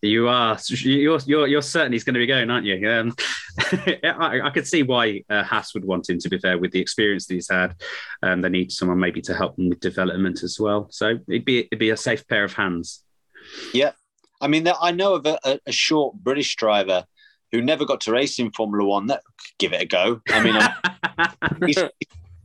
You 0.02 0.30
are 0.30 0.58
you're 0.70 1.20
you're, 1.26 1.48
you're 1.48 1.62
certain 1.62 1.92
he's 1.92 2.04
going 2.04 2.14
to 2.14 2.20
be 2.20 2.28
going, 2.28 2.50
aren't 2.50 2.66
you? 2.66 2.90
Um, 2.90 3.16
I, 4.04 4.42
I, 4.46 4.50
could 4.50 4.66
see 4.66 4.84
why 4.84 5.24
uh, 5.30 5.44
Haas 5.44 5.74
would 5.74 5.84
want 5.84 6.10
him. 6.10 6.20
To 6.20 6.30
be 6.30 6.40
fair, 6.40 6.58
with 6.58 6.72
the 6.72 6.80
experience 6.80 7.28
that 7.28 7.34
he's 7.34 7.50
had, 7.50 7.76
um, 8.24 8.42
they 8.42 8.50
need 8.50 8.72
someone 8.72 9.00
maybe 9.00 9.22
to 9.24 9.34
help 9.36 9.58
them 9.58 9.70
with 9.70 9.82
development 9.82 10.44
as 10.44 10.58
well. 10.60 10.88
So 10.92 11.18
it'd 11.28 11.44
be 11.44 11.60
it'd 11.60 11.80
be 11.80 11.90
a 11.90 11.98
safe 11.98 12.26
pair 12.28 12.46
of 12.46 12.54
hands. 12.54 13.04
Yeah, 13.74 13.92
I 14.42 14.48
mean, 14.48 14.68
I 14.82 14.92
know 14.92 15.16
of 15.16 15.26
a, 15.26 15.60
a 15.66 15.72
short 15.72 16.16
British 16.16 16.56
driver 16.56 17.06
who 17.52 17.62
never 17.62 17.86
got 17.86 18.02
to 18.02 18.12
race 18.12 18.40
in 18.40 18.52
Formula 18.52 18.88
One. 18.88 19.08
That 19.08 19.22
could 19.24 19.58
give 19.58 19.74
it 19.74 19.82
a 19.82 19.86
go. 19.86 20.22
I 20.30 20.44
mean, 20.44 21.66
he's, 21.66 21.84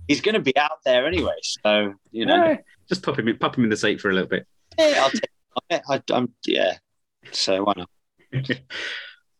he's 0.09 0.21
going 0.21 0.35
to 0.35 0.41
be 0.41 0.57
out 0.57 0.79
there 0.85 1.07
anyway, 1.07 1.37
so 1.43 1.95
you 2.11 2.27
know, 2.27 2.35
yeah, 2.35 2.57
just 2.89 3.03
pop 3.03 3.19
him 3.19 3.29
in, 3.29 3.39
pop 3.39 3.57
him 3.57 3.65
in 3.65 3.71
the 3.71 3.77
seat 3.77 4.01
for 4.01 4.11
a 4.11 4.15
little 4.15 4.29
bit. 4.29 4.47
Yeah, 4.79 5.03
I'll 5.05 5.11
take. 5.11 5.31
I, 5.71 6.03
am 6.11 6.33
yeah, 6.47 6.79
so 7.33 7.64
why 7.64 7.72
not? 7.77 8.51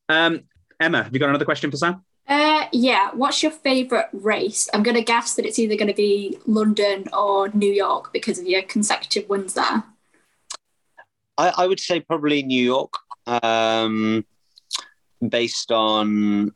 um, 0.09 0.43
Emma, 0.81 1.03
have 1.05 1.13
you 1.13 1.21
got 1.21 1.29
another 1.29 1.45
question 1.45 1.71
for 1.71 1.77
Sam? 1.77 2.05
Uh, 2.27 2.67
yeah. 2.73 3.11
What's 3.13 3.43
your 3.43 3.53
favourite 3.53 4.07
race? 4.13 4.69
I'm 4.73 4.83
going 4.83 4.97
to 4.97 5.03
guess 5.03 5.35
that 5.35 5.45
it's 5.45 5.59
either 5.59 5.77
going 5.77 5.89
to 5.89 5.95
be 5.95 6.39
London 6.47 7.07
or 7.13 7.49
New 7.51 7.73
York 7.73 8.13
because 8.13 8.39
of 8.39 8.47
your 8.47 8.63
consecutive 8.63 9.29
wins 9.29 9.55
there. 9.55 9.85
I, 11.37 11.53
I 11.59 11.67
would 11.67 11.81
say 11.81 12.01
probably 12.01 12.43
New 12.43 12.65
York, 12.65 12.95
um, 13.27 14.25
based 15.29 15.73
on 15.73 16.53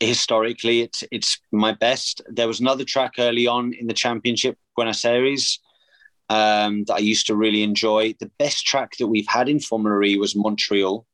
historically 0.00 0.80
it's 0.80 1.04
it's 1.12 1.38
my 1.52 1.72
best. 1.72 2.22
There 2.28 2.48
was 2.48 2.60
another 2.60 2.84
track 2.84 3.12
early 3.18 3.46
on 3.46 3.72
in 3.72 3.86
the 3.86 3.94
championship, 3.94 4.58
Buenos 4.74 5.04
Aires, 5.04 5.60
um, 6.32 6.84
that 6.84 6.94
I 6.94 6.98
used 6.98 7.26
to 7.26 7.36
really 7.36 7.62
enjoy. 7.62 8.14
The 8.18 8.30
best 8.38 8.64
track 8.64 8.96
that 8.98 9.06
we've 9.06 9.28
had 9.28 9.50
in 9.50 9.60
Formula 9.60 10.02
E 10.02 10.16
was 10.16 10.34
Montreal. 10.34 11.06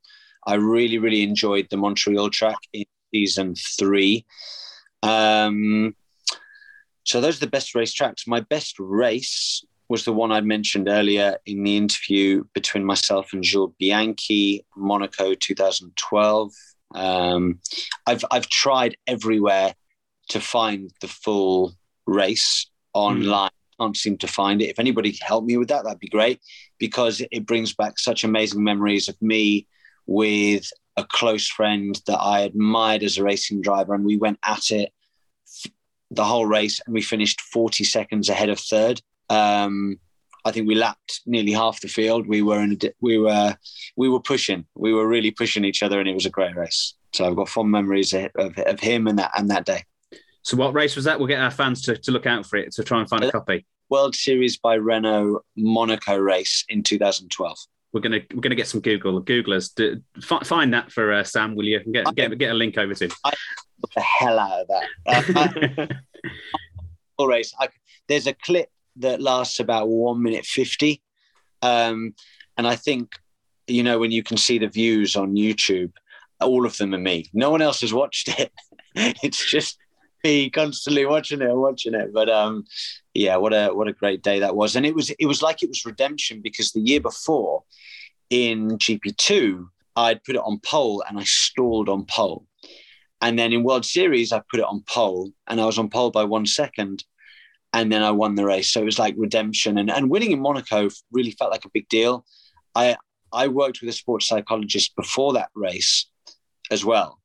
I 0.47 0.55
really, 0.55 0.99
really 0.99 1.25
enjoyed 1.25 1.67
the 1.71 1.77
Montreal 1.77 2.31
track 2.31 2.59
in 2.73 2.85
season 3.13 3.57
three. 3.57 4.25
Um, 5.03 5.97
so 7.05 7.21
those 7.21 7.39
are 7.39 7.47
the 7.47 7.51
best 7.51 7.75
race 7.75 7.93
tracks. 7.93 8.29
My 8.29 8.41
best 8.41 8.77
race 8.79 9.65
was 9.89 10.05
the 10.05 10.13
one 10.13 10.31
I 10.31 10.41
mentioned 10.41 10.89
earlier 10.89 11.39
in 11.47 11.65
the 11.65 11.77
interview 11.77 12.45
between 12.55 12.85
myself 12.85 13.33
and 13.33 13.43
Jules 13.43 13.73
Bianchi, 13.81 14.65
Monaco 14.77 15.35
2012. 15.35 16.53
Um, 16.95 17.59
I've 18.07 18.25
I've 18.31 18.49
tried 18.49 18.97
everywhere 19.09 19.75
to 20.29 20.41
find 20.41 20.93
the 21.01 21.09
full 21.09 21.73
race 22.07 22.71
online 22.95 23.51
can't 23.81 23.97
seem 23.97 24.19
to 24.19 24.27
find 24.27 24.63
it. 24.63 24.71
If 24.71 24.79
anybody 24.79 25.13
could 25.13 25.23
help 25.23 25.45
me 25.45 25.57
with 25.57 25.69
that, 25.69 25.85
that'd 25.85 26.01
be 26.01 26.09
great 26.09 26.41
because 26.79 27.23
it 27.31 27.47
brings 27.47 27.75
back 27.75 27.99
such 27.99 28.25
amazing 28.25 28.63
memories 28.63 29.09
of 29.09 29.21
me 29.21 29.67
with 30.07 30.69
a 30.97 31.05
close 31.05 31.47
friend 31.49 32.01
that 32.07 32.19
I 32.19 32.41
admired 32.41 33.03
as 33.03 33.19
a 33.19 33.25
racing 33.25 33.63
driver, 33.63 33.95
and 33.95 34.05
we 34.05 34.17
went 34.17 34.39
at 34.43 34.71
it 34.71 34.93
the 36.11 36.25
whole 36.25 36.47
race, 36.47 36.81
and 36.87 36.95
we 36.95 37.03
finished 37.03 37.41
40 37.41 37.85
seconds 37.85 38.29
ahead 38.29 38.49
of 38.49 38.59
third. 38.59 39.01
Um, 39.29 39.99
I 40.45 40.51
think 40.51 40.67
we 40.67 40.75
lapped 40.75 41.21
nearly 41.27 41.53
half 41.53 41.81
the 41.81 41.89
field. 41.89 42.27
We 42.27 42.43
were 42.43 42.61
in 42.61 42.79
we 43.01 43.19
were 43.19 43.57
we 43.97 44.09
were 44.09 44.21
pushing. 44.21 44.65
We 44.75 44.93
were 44.93 45.07
really 45.07 45.31
pushing 45.31 45.65
each 45.65 45.83
other, 45.83 46.01
and 46.01 46.09
it 46.09 46.15
was 46.15 46.27
a 46.27 46.31
great 46.31 46.57
race. 46.57 46.95
So 47.13 47.27
I've 47.27 47.37
got 47.37 47.49
fond 47.49 47.71
memories 47.71 48.13
of, 48.13 48.31
of, 48.37 48.57
of 48.59 48.81
him 48.81 49.07
and 49.07 49.19
that 49.19 49.33
and 49.37 49.51
that 49.51 49.67
day. 49.67 49.85
So 50.49 50.57
what 50.57 50.73
race 50.73 50.97
was 50.97 51.05
that? 51.05 51.19
We'll 51.19 51.29
get 51.29 51.43
our 51.43 51.51
fans 51.51 51.83
to, 51.83 51.97
to 51.99 52.11
look 52.11 52.25
out 52.25 52.47
for 52.47 52.57
it 52.57 52.73
to 52.73 52.83
try 52.83 53.01
and 53.01 53.09
find 53.09 53.23
a 53.23 53.31
copy. 53.31 53.67
World 53.91 54.15
Series 54.15 54.57
by 54.57 54.77
Renault 54.77 55.43
Monaco 55.59 56.17
race 56.17 56.65
in 56.71 56.83
2012. 56.83 57.59
We're 57.93 58.01
gonna 58.01 58.21
we're 58.33 58.41
gonna 58.41 58.55
get 58.55 58.67
some 58.67 58.81
Google 58.81 59.23
Googlers 59.23 59.75
to 59.75 60.03
find 60.23 60.73
that 60.73 60.91
for 60.91 61.13
uh, 61.13 61.23
Sam. 61.23 61.55
Will 61.55 61.67
you 61.67 61.81
get 61.93 62.15
get 62.15 62.39
get 62.39 62.53
a 62.53 62.55
link 62.55 62.79
over 62.79 62.95
to? 62.95 63.11
I 63.27 63.35
the 63.95 64.01
hell 64.01 64.39
out 64.39 64.63
of 64.63 64.69
that. 64.69 65.91
Uh, 67.21 67.27
race. 67.27 67.53
I, 67.59 67.69
there's 68.07 68.29
a 68.29 68.33
clip 68.33 68.69
that 68.97 69.21
lasts 69.21 69.59
about 69.59 69.89
one 69.89 70.23
minute 70.23 70.47
fifty, 70.47 71.03
um, 71.63 72.15
and 72.57 72.67
I 72.67 72.77
think 72.77 73.13
you 73.67 73.83
know 73.83 73.99
when 73.99 74.13
you 74.13 74.23
can 74.23 74.37
see 74.37 74.59
the 74.59 74.69
views 74.69 75.17
on 75.17 75.35
YouTube, 75.35 75.93
all 76.41 76.65
of 76.65 76.77
them 76.77 76.95
are 76.95 76.99
me. 76.99 77.27
No 77.35 77.51
one 77.51 77.61
else 77.61 77.81
has 77.81 77.93
watched 77.93 78.29
it. 78.29 78.53
it's 78.95 79.45
just 79.45 79.79
me 80.25 80.51
constantly 80.51 81.07
watching 81.07 81.43
it, 81.43 81.55
watching 81.55 81.95
it. 81.95 82.13
But 82.13 82.29
um, 82.29 82.65
yeah, 83.15 83.37
what 83.37 83.53
a 83.53 83.69
what 83.69 83.89
a 83.89 83.93
great 83.93 84.23
day 84.23 84.41
that 84.41 84.57
was, 84.57 84.77
and 84.77 84.87
it 84.87 84.95
was 84.95 85.11
it 85.11 85.27
was 85.27 85.43
like 85.43 85.63
it 85.63 85.69
was 85.69 85.85
redemption 85.85 86.41
because 86.43 86.73
the 86.73 86.81
year 86.81 87.01
before 87.01 87.65
in 88.31 88.79
GP 88.79 89.17
two 89.17 89.71
I'd 89.97 90.23
put 90.25 90.37
it 90.37 90.43
on 90.45 90.61
pole 90.61 91.03
and 91.09 91.19
I 91.19 91.25
stalled 91.25 91.89
on 91.89 92.05
pole, 92.05 92.47
and 93.21 93.39
then 93.39 93.53
in 93.53 93.65
World 93.65 93.85
Series 93.85 94.33
I 94.33 94.43
put 94.51 94.61
it 94.61 94.67
on 94.67 94.85
pole 94.89 95.31
and 95.47 95.61
I 95.61 95.67
was 95.67 95.79
on 95.79 95.91
pole 95.91 96.11
by 96.11 96.25
one 96.25 96.47
second, 96.47 97.05
and 97.73 97.91
then 97.93 98.03
I 98.03 98.11
won 98.11 98.35
the 98.35 98.45
race. 98.45 98.73
So 98.73 98.81
it 98.81 98.87
was 98.87 98.99
like 98.99 99.15
redemption, 99.17 99.79
and 99.79 99.91
and 99.91 100.11
winning 100.11 100.33
in 100.33 100.41
Monaco 100.41 100.89
really 101.13 101.33
felt 101.33 101.51
like 101.51 101.65
a 101.65 101.71
big 101.71 101.89
deal. 101.89 102.25
I 102.75 102.97
I 103.33 103.49
worked 103.49 103.81
with 103.81 103.91
a 103.91 103.93
sports 103.93 104.29
psychologist 104.29 104.97
before 104.97 105.35
that 105.35 105.51
race 105.55 106.07
as 106.71 106.85
well 106.85 107.21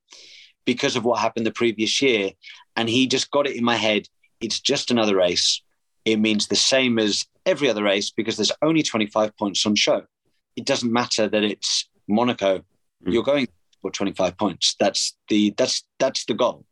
because 0.66 0.96
of 0.96 1.04
what 1.04 1.20
happened 1.20 1.46
the 1.46 1.52
previous 1.52 2.02
year. 2.02 2.32
And 2.76 2.90
he 2.90 3.08
just 3.08 3.32
got 3.32 3.48
it 3.48 3.56
in 3.56 3.64
my 3.64 3.76
head. 3.76 4.08
It's 4.42 4.60
just 4.60 4.92
another 4.92 5.16
race. 5.16 5.62
It 6.06 6.18
means 6.18 6.48
the 6.48 6.56
same 6.56 7.00
as 7.00 7.26
every 7.46 7.70
other 7.70 7.84
race 7.84 8.12
because 8.12 8.36
there's 8.36 8.52
only 8.62 8.84
25 8.84 9.36
points 9.38 9.66
on 9.66 9.76
show. 9.76 10.04
It 10.56 10.66
doesn't 10.66 10.92
matter 10.92 11.28
that 11.28 11.44
it's 11.44 11.90
Monaco. 12.08 12.60
Mm. 12.60 12.64
You're 13.14 13.24
going 13.24 13.48
for 13.82 13.92
25 13.92 14.38
points. 14.38 14.76
That's 14.80 15.16
the 15.30 15.54
that's 15.58 15.84
that's 16.00 16.26
the 16.26 16.34
goal. 16.34 16.66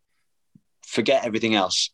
Forget 0.85 1.25
everything 1.25 1.55
else. 1.55 1.91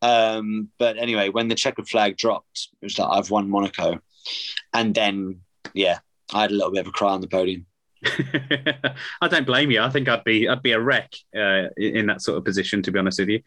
Um, 0.00 0.68
but 0.78 0.96
anyway, 0.96 1.28
when 1.28 1.48
the 1.48 1.54
checkered 1.54 1.88
flag 1.88 2.16
dropped, 2.16 2.68
it 2.80 2.86
was 2.86 2.98
like 2.98 3.08
I've 3.10 3.30
won 3.30 3.50
Monaco, 3.50 4.00
and 4.72 4.94
then 4.94 5.40
yeah, 5.74 5.98
I 6.32 6.42
had 6.42 6.50
a 6.50 6.54
little 6.54 6.70
bit 6.70 6.80
of 6.80 6.88
a 6.88 6.92
cry 6.92 7.12
on 7.12 7.20
the 7.20 7.28
podium. 7.28 7.66
I 9.20 9.28
don't 9.28 9.46
blame 9.46 9.70
you. 9.70 9.80
I 9.80 9.90
think 9.90 10.08
I'd 10.08 10.24
be 10.24 10.48
I'd 10.48 10.62
be 10.62 10.72
a 10.72 10.80
wreck 10.80 11.12
uh, 11.36 11.68
in 11.76 12.06
that 12.06 12.22
sort 12.22 12.38
of 12.38 12.44
position, 12.44 12.82
to 12.82 12.92
be 12.92 12.98
honest 12.98 13.18
with 13.18 13.28
you. 13.28 13.42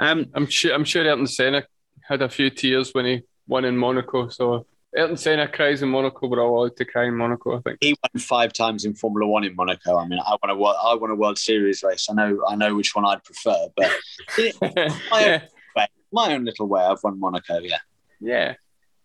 Um, 0.00 0.26
I'm 0.34 0.46
sure 0.46 0.74
I'm 0.74 0.84
sure 0.84 1.04
Ayrton 1.04 1.26
Senna 1.26 1.64
had 2.02 2.22
a 2.22 2.28
few 2.28 2.50
tears 2.50 2.90
when 2.92 3.06
he 3.06 3.22
won 3.46 3.64
in 3.64 3.76
Monaco. 3.76 4.28
So 4.28 4.66
Ayrton 4.96 5.16
Senna 5.16 5.48
cries 5.48 5.82
in 5.82 5.88
Monaco. 5.88 6.28
but 6.28 6.38
I 6.38 6.42
all 6.42 6.62
allowed 6.62 6.76
to 6.76 6.84
cry 6.84 7.06
in 7.06 7.14
Monaco. 7.14 7.56
I 7.56 7.60
think 7.60 7.78
he 7.80 7.94
won 8.02 8.20
five 8.20 8.52
times 8.52 8.84
in 8.84 8.94
Formula 8.94 9.30
One 9.30 9.44
in 9.44 9.54
Monaco. 9.54 9.98
I 9.98 10.06
mean, 10.06 10.20
I 10.20 10.36
want 10.42 10.50
a 10.50 10.56
world, 10.56 10.76
I 10.82 10.94
want 10.94 11.12
a 11.12 11.16
World 11.16 11.38
Series 11.38 11.82
race. 11.82 12.08
I 12.10 12.14
know 12.14 12.42
I 12.48 12.56
know 12.56 12.74
which 12.74 12.94
one 12.94 13.04
I'd 13.04 13.24
prefer, 13.24 13.68
but 13.76 13.90
my, 14.60 14.72
yeah. 15.20 15.40
own 15.42 15.48
way, 15.76 15.86
my 16.12 16.34
own 16.34 16.44
little 16.44 16.66
way, 16.66 16.82
I've 16.82 17.02
won 17.02 17.18
Monaco. 17.18 17.58
Yeah. 17.60 17.78
Yeah. 18.20 18.54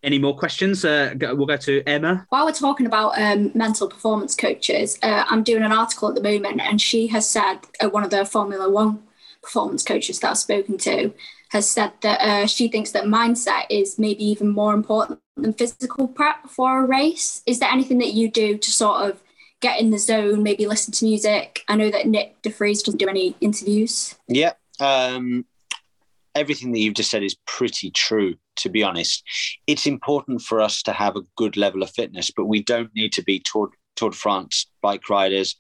Any 0.04 0.20
more 0.20 0.38
questions? 0.38 0.86
Uh, 0.86 1.14
go, 1.18 1.34
we'll 1.34 1.48
go 1.48 1.58
to 1.58 1.82
Emma. 1.88 2.26
While 2.30 2.46
we're 2.46 2.52
talking 2.52 2.86
about 2.86 3.20
um, 3.20 3.52
mental 3.56 3.88
performance 3.88 4.36
coaches, 4.36 4.98
uh, 5.02 5.26
I'm 5.28 5.44
doing 5.44 5.64
an 5.64 5.72
article 5.72 6.08
at 6.10 6.16
the 6.16 6.22
moment, 6.22 6.62
and 6.62 6.80
she 6.80 7.08
has 7.08 7.30
said 7.30 7.60
uh, 7.82 7.90
one 7.90 8.04
of 8.04 8.10
the 8.10 8.24
Formula 8.26 8.70
One 8.70 9.04
performance 9.42 9.84
coaches 9.84 10.20
that 10.20 10.32
I've 10.32 10.38
spoken 10.38 10.78
to 10.80 11.14
has 11.50 11.70
said 11.70 11.94
that 12.02 12.22
uh, 12.22 12.46
she 12.48 12.68
thinks 12.68 12.92
that 12.92 13.06
mindset 13.06 13.66
is 13.70 13.98
maybe 13.98 14.24
even 14.26 14.50
more 14.50 14.74
important 14.74 15.20
than 15.38 15.54
physical 15.54 16.08
prep 16.08 16.48
for 16.50 16.84
a 16.84 16.86
race. 16.86 17.42
Is 17.46 17.60
there 17.60 17.70
anything 17.70 18.00
that 18.00 18.14
you 18.14 18.30
do 18.30 18.58
to 18.58 18.72
sort 18.72 19.10
of 19.10 19.22
get 19.62 19.80
in 19.80 19.90
the 19.92 20.00
zone, 20.00 20.44
maybe 20.44 20.68
listen 20.68 20.94
to 20.94 21.06
music? 21.06 21.64
I 21.68 21.76
know 21.76 21.90
that 21.90 22.06
Nyck 22.06 22.34
de 22.42 22.50
Vries 22.50 22.84
doesn't 22.84 23.00
do 23.00 23.08
any 23.08 23.36
interviews. 23.40 24.16
Yeah. 24.28 24.54
Um, 24.80 25.46
everything 26.36 26.72
that 26.74 26.80
you've 26.80 26.94
just 26.96 27.10
said 27.10 27.24
is 27.24 27.36
pretty 27.46 27.90
true, 27.92 28.36
to 28.58 28.70
be 28.70 28.84
honest. 28.84 29.24
It's 29.68 29.88
important 29.88 30.42
for 30.42 30.62
us 30.62 30.82
to 30.84 30.94
have 30.94 31.16
a 31.16 31.24
good 31.36 31.58
level 31.58 31.84
of 31.84 31.92
fitness, 31.92 32.32
but 32.36 32.46
we 32.46 32.64
don't 32.64 32.94
need 32.96 33.14
to 33.14 33.24
be 33.24 33.40
Tour, 33.40 33.72
Tour 33.96 34.12
de 34.12 34.16
France 34.16 34.68
bike 34.82 35.10
riders. 35.10 35.56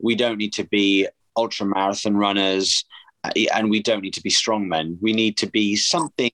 We 0.00 0.14
don't 0.14 0.38
need 0.38 0.52
to 0.54 0.64
be 0.64 1.08
ultra 1.36 1.66
marathon 1.66 2.16
runners, 2.16 2.84
uh, 3.24 3.30
and 3.54 3.70
we 3.70 3.82
don't 3.82 4.02
need 4.02 4.14
to 4.14 4.22
be 4.22 4.30
strongmen. 4.30 4.98
We 5.00 5.12
need 5.12 5.36
to 5.38 5.46
be 5.46 5.76
something 5.76 6.30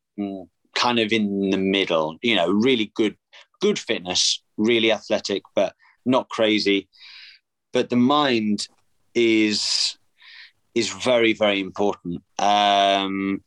kind 0.75 0.99
of 0.99 1.13
in 1.13 1.51
the 1.51 1.59
middle, 1.59 2.17
you 2.23 2.35
know, 2.37 2.51
really 2.51 2.93
good, 2.95 3.17
good 3.61 3.79
fitness, 3.79 4.43
really 4.57 4.93
athletic, 4.93 5.43
but 5.55 5.75
not 6.05 6.29
crazy. 6.29 6.89
But 7.73 7.91
the 7.91 7.97
mind 7.97 8.69
is 9.15 9.97
is 10.75 10.91
very 10.91 11.33
very 11.33 11.61
important 11.61 12.23
um, 12.39 13.43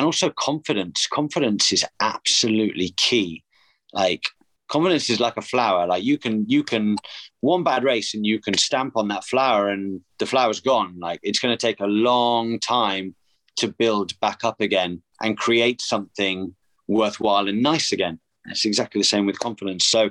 and 0.00 0.06
also 0.06 0.30
confidence. 0.30 1.06
Confidence 1.06 1.74
is 1.74 1.84
absolutely 2.00 2.94
key. 2.96 3.44
Like 3.92 4.22
confidence 4.66 5.10
is 5.10 5.20
like 5.20 5.36
a 5.36 5.42
flower. 5.42 5.86
Like 5.86 6.02
you 6.02 6.16
can 6.16 6.46
you 6.48 6.64
can 6.64 6.96
one 7.40 7.64
bad 7.64 7.84
race 7.84 8.14
and 8.14 8.24
you 8.24 8.40
can 8.40 8.56
stamp 8.56 8.96
on 8.96 9.08
that 9.08 9.24
flower 9.24 9.68
and 9.68 10.00
the 10.18 10.24
flower's 10.24 10.60
gone. 10.60 10.98
Like 10.98 11.20
it's 11.22 11.38
going 11.38 11.54
to 11.54 11.66
take 11.66 11.80
a 11.80 11.86
long 11.86 12.58
time 12.60 13.14
to 13.56 13.68
build 13.68 14.18
back 14.20 14.42
up 14.42 14.62
again 14.62 15.02
and 15.20 15.36
create 15.36 15.82
something 15.82 16.54
worthwhile 16.88 17.46
and 17.46 17.62
nice 17.62 17.92
again. 17.92 18.20
It's 18.46 18.64
exactly 18.64 19.02
the 19.02 19.12
same 19.14 19.26
with 19.26 19.38
confidence. 19.38 19.84
So 19.86 20.08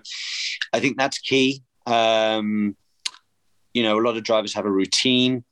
i 0.71 0.79
think 0.79 0.99
that's 0.99 1.17
key. 1.17 1.63
Um, 1.87 2.75
you 3.73 3.81
know 3.81 3.99
a 3.99 4.05
lot 4.05 4.17
of 4.17 4.23
drivers 4.23 4.53
have 4.53 4.67
a 4.67 4.71
routine 4.71 5.43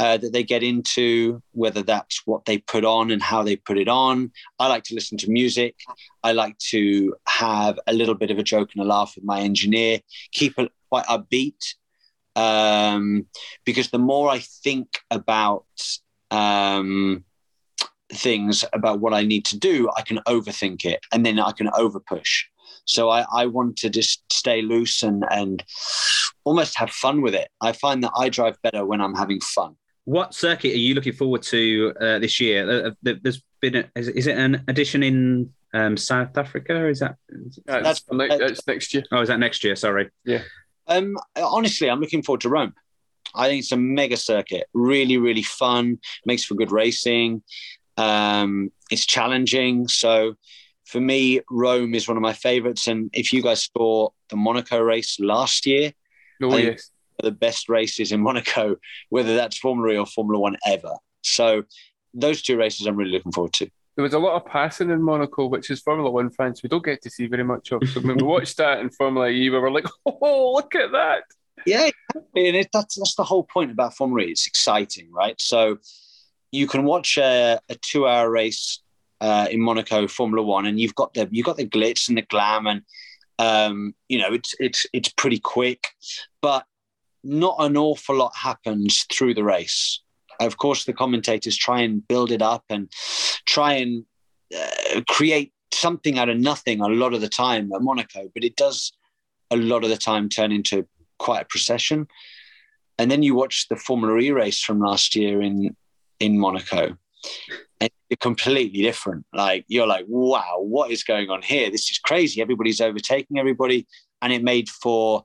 uh, 0.00 0.16
that 0.16 0.32
they 0.32 0.42
get 0.42 0.62
into, 0.62 1.42
whether 1.52 1.82
that's 1.82 2.26
what 2.26 2.46
they 2.46 2.56
put 2.56 2.86
on 2.86 3.10
and 3.10 3.22
how 3.22 3.42
they 3.42 3.54
put 3.54 3.76
it 3.76 3.86
on. 3.86 4.32
I 4.58 4.66
like 4.66 4.82
to 4.84 4.94
listen 4.94 5.18
to 5.18 5.30
music. 5.30 5.76
I 6.22 6.32
like 6.32 6.56
to 6.70 7.14
have 7.28 7.78
a 7.86 7.92
little 7.92 8.14
bit 8.14 8.30
of 8.30 8.38
a 8.38 8.42
joke 8.42 8.70
and 8.74 8.82
a 8.82 8.88
laugh 8.88 9.12
with 9.14 9.24
my 9.24 9.40
engineer, 9.40 10.00
keep 10.32 10.58
it 10.58 10.72
quite 10.88 11.04
upbeat. 11.04 11.74
Um, 12.34 13.26
because 13.66 13.90
the 13.90 13.98
more 13.98 14.30
I 14.30 14.38
think 14.38 14.88
about 15.10 15.66
um, 16.30 17.24
things, 18.10 18.64
about 18.72 19.00
what 19.00 19.12
I 19.12 19.22
need 19.22 19.44
to 19.46 19.58
do, 19.58 19.90
I 19.94 20.00
can 20.00 20.20
overthink 20.26 20.86
it 20.86 21.00
and 21.12 21.26
then 21.26 21.38
I 21.38 21.52
can 21.52 21.66
overpush. 21.66 22.44
So 22.86 23.10
I, 23.10 23.26
I 23.30 23.44
want 23.44 23.76
to 23.78 23.90
just 23.90 24.22
stay 24.32 24.62
loose 24.62 25.02
and, 25.02 25.26
and 25.30 25.62
almost 26.44 26.78
have 26.78 26.90
fun 26.90 27.20
with 27.20 27.34
it. 27.34 27.50
I 27.60 27.72
find 27.72 28.02
that 28.02 28.12
I 28.16 28.30
drive 28.30 28.56
better 28.62 28.86
when 28.86 29.02
I'm 29.02 29.14
having 29.14 29.40
fun. 29.40 29.76
What 30.04 30.34
circuit 30.34 30.72
are 30.72 30.78
you 30.78 30.94
looking 30.94 31.12
forward 31.12 31.42
to 31.44 31.94
uh, 32.00 32.18
this 32.18 32.40
year? 32.40 32.86
Uh, 32.86 32.90
there's 33.02 33.42
been 33.60 33.76
a, 33.76 33.84
is, 33.94 34.08
is 34.08 34.26
it 34.26 34.36
an 34.36 34.64
addition 34.66 35.02
in 35.02 35.52
um, 35.74 35.96
South 35.96 36.36
Africa? 36.36 36.86
Is 36.88 37.00
that? 37.00 37.16
That's, 37.28 37.58
That's- 37.66 38.02
next, 38.10 38.38
that's 38.38 38.66
next 38.66 38.94
year. 38.94 39.04
Oh, 39.12 39.20
is 39.20 39.28
that 39.28 39.38
next 39.38 39.62
year? 39.62 39.76
Sorry. 39.76 40.10
Yeah. 40.24 40.42
Um, 40.86 41.16
honestly, 41.36 41.88
I'm 41.88 42.00
looking 42.00 42.22
forward 42.22 42.40
to 42.42 42.48
Rome. 42.48 42.74
I 43.34 43.46
think 43.46 43.60
it's 43.60 43.70
a 43.72 43.76
mega 43.76 44.16
circuit, 44.16 44.66
really, 44.72 45.16
really 45.18 45.42
fun, 45.44 45.98
makes 46.26 46.42
for 46.42 46.54
good 46.54 46.72
racing. 46.72 47.42
Um, 47.96 48.72
it's 48.90 49.06
challenging. 49.06 49.86
So 49.86 50.34
for 50.86 51.00
me, 51.00 51.40
Rome 51.48 51.94
is 51.94 52.08
one 52.08 52.16
of 52.16 52.22
my 52.22 52.32
favorites. 52.32 52.88
And 52.88 53.10
if 53.12 53.32
you 53.32 53.40
guys 53.42 53.68
saw 53.76 54.08
the 54.30 54.36
Monaco 54.36 54.80
race 54.80 55.20
last 55.20 55.66
year, 55.66 55.92
Oh, 56.42 56.50
I- 56.50 56.58
yes. 56.58 56.90
The 57.22 57.30
best 57.30 57.68
races 57.68 58.12
in 58.12 58.20
Monaco, 58.28 58.76
whether 59.08 59.34
that's 59.34 59.58
Formula 59.58 59.94
E 59.94 59.98
or 59.98 60.06
Formula 60.06 60.38
One 60.38 60.56
ever. 60.66 60.94
So 61.22 61.64
those 62.14 62.42
two 62.42 62.56
races 62.56 62.86
I'm 62.86 62.96
really 62.96 63.12
looking 63.12 63.32
forward 63.32 63.52
to. 63.54 63.70
There 63.96 64.02
was 64.02 64.14
a 64.14 64.18
lot 64.18 64.36
of 64.36 64.46
passing 64.46 64.90
in 64.90 65.02
Monaco, 65.02 65.46
which 65.46 65.70
is 65.70 65.80
Formula 65.80 66.10
One 66.10 66.30
fans 66.30 66.62
we 66.62 66.68
don't 66.68 66.84
get 66.84 67.02
to 67.02 67.10
see 67.10 67.26
very 67.26 67.44
much 67.44 67.72
of. 67.72 67.82
So 67.88 68.00
when 68.00 68.16
we 68.16 68.22
watched 68.34 68.56
that 68.56 68.80
in 68.80 68.90
Formula 68.90 69.28
E, 69.28 69.50
we 69.50 69.58
were 69.58 69.70
like, 69.70 69.86
oh, 70.06 70.52
look 70.54 70.74
at 70.74 70.92
that. 70.92 71.24
Yeah, 71.66 71.90
and 72.14 72.56
it, 72.56 72.68
that's 72.72 72.96
that's 72.96 73.14
the 73.16 73.24
whole 73.24 73.44
point 73.44 73.70
about 73.70 73.94
Formula 73.94 74.26
E. 74.26 74.30
It's 74.30 74.46
exciting, 74.46 75.12
right? 75.12 75.38
So 75.40 75.78
you 76.52 76.66
can 76.66 76.84
watch 76.84 77.18
a, 77.18 77.60
a 77.68 77.74
two-hour 77.74 78.30
race 78.30 78.80
uh, 79.20 79.46
in 79.50 79.60
Monaco, 79.60 80.08
Formula 80.08 80.42
One, 80.44 80.66
and 80.66 80.80
you've 80.80 80.94
got 80.94 81.14
the 81.14 81.28
you've 81.30 81.46
got 81.46 81.56
the 81.56 81.68
glitz 81.68 82.08
and 82.08 82.16
the 82.16 82.22
glam, 82.22 82.66
and 82.66 82.82
um, 83.38 83.94
you 84.08 84.18
know 84.18 84.32
it's 84.32 84.54
it's 84.58 84.86
it's 84.92 85.10
pretty 85.10 85.38
quick, 85.38 85.88
but 86.40 86.64
not 87.22 87.56
an 87.58 87.76
awful 87.76 88.16
lot 88.16 88.32
happens 88.36 89.06
through 89.12 89.34
the 89.34 89.44
race. 89.44 90.00
Of 90.40 90.56
course, 90.56 90.84
the 90.84 90.92
commentators 90.92 91.56
try 91.56 91.80
and 91.80 92.06
build 92.06 92.32
it 92.32 92.42
up 92.42 92.64
and 92.70 92.90
try 93.46 93.74
and 93.74 94.04
uh, 94.56 95.02
create 95.08 95.52
something 95.72 96.18
out 96.18 96.28
of 96.28 96.38
nothing 96.38 96.80
a 96.80 96.88
lot 96.88 97.14
of 97.14 97.20
the 97.20 97.28
time 97.28 97.70
at 97.72 97.82
Monaco, 97.82 98.30
but 98.34 98.44
it 98.44 98.56
does 98.56 98.92
a 99.50 99.56
lot 99.56 99.84
of 99.84 99.90
the 99.90 99.96
time 99.96 100.28
turn 100.28 100.52
into 100.52 100.86
quite 101.18 101.42
a 101.42 101.44
procession. 101.44 102.06
And 102.98 103.10
then 103.10 103.22
you 103.22 103.34
watch 103.34 103.68
the 103.68 103.76
Formula 103.76 104.18
E 104.18 104.30
race 104.30 104.60
from 104.60 104.80
last 104.80 105.14
year 105.14 105.40
in 105.40 105.76
in 106.18 106.38
Monaco, 106.38 106.96
and 107.80 107.90
it's 108.10 108.20
completely 108.20 108.82
different. 108.82 109.24
Like 109.32 109.64
you're 109.68 109.86
like, 109.86 110.04
wow, 110.08 110.58
what 110.58 110.90
is 110.90 111.02
going 111.02 111.30
on 111.30 111.42
here? 111.42 111.70
This 111.70 111.90
is 111.90 111.98
crazy. 111.98 112.42
Everybody's 112.42 112.80
overtaking 112.80 113.38
everybody, 113.38 113.86
and 114.20 114.32
it 114.32 114.42
made 114.42 114.68
for 114.68 115.24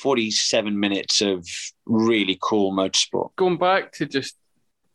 47 0.00 0.78
minutes 0.78 1.20
of 1.20 1.46
really 1.86 2.38
cool 2.40 2.72
motorsport. 2.72 3.30
Going 3.36 3.58
back 3.58 3.92
to 3.92 4.06
just 4.06 4.36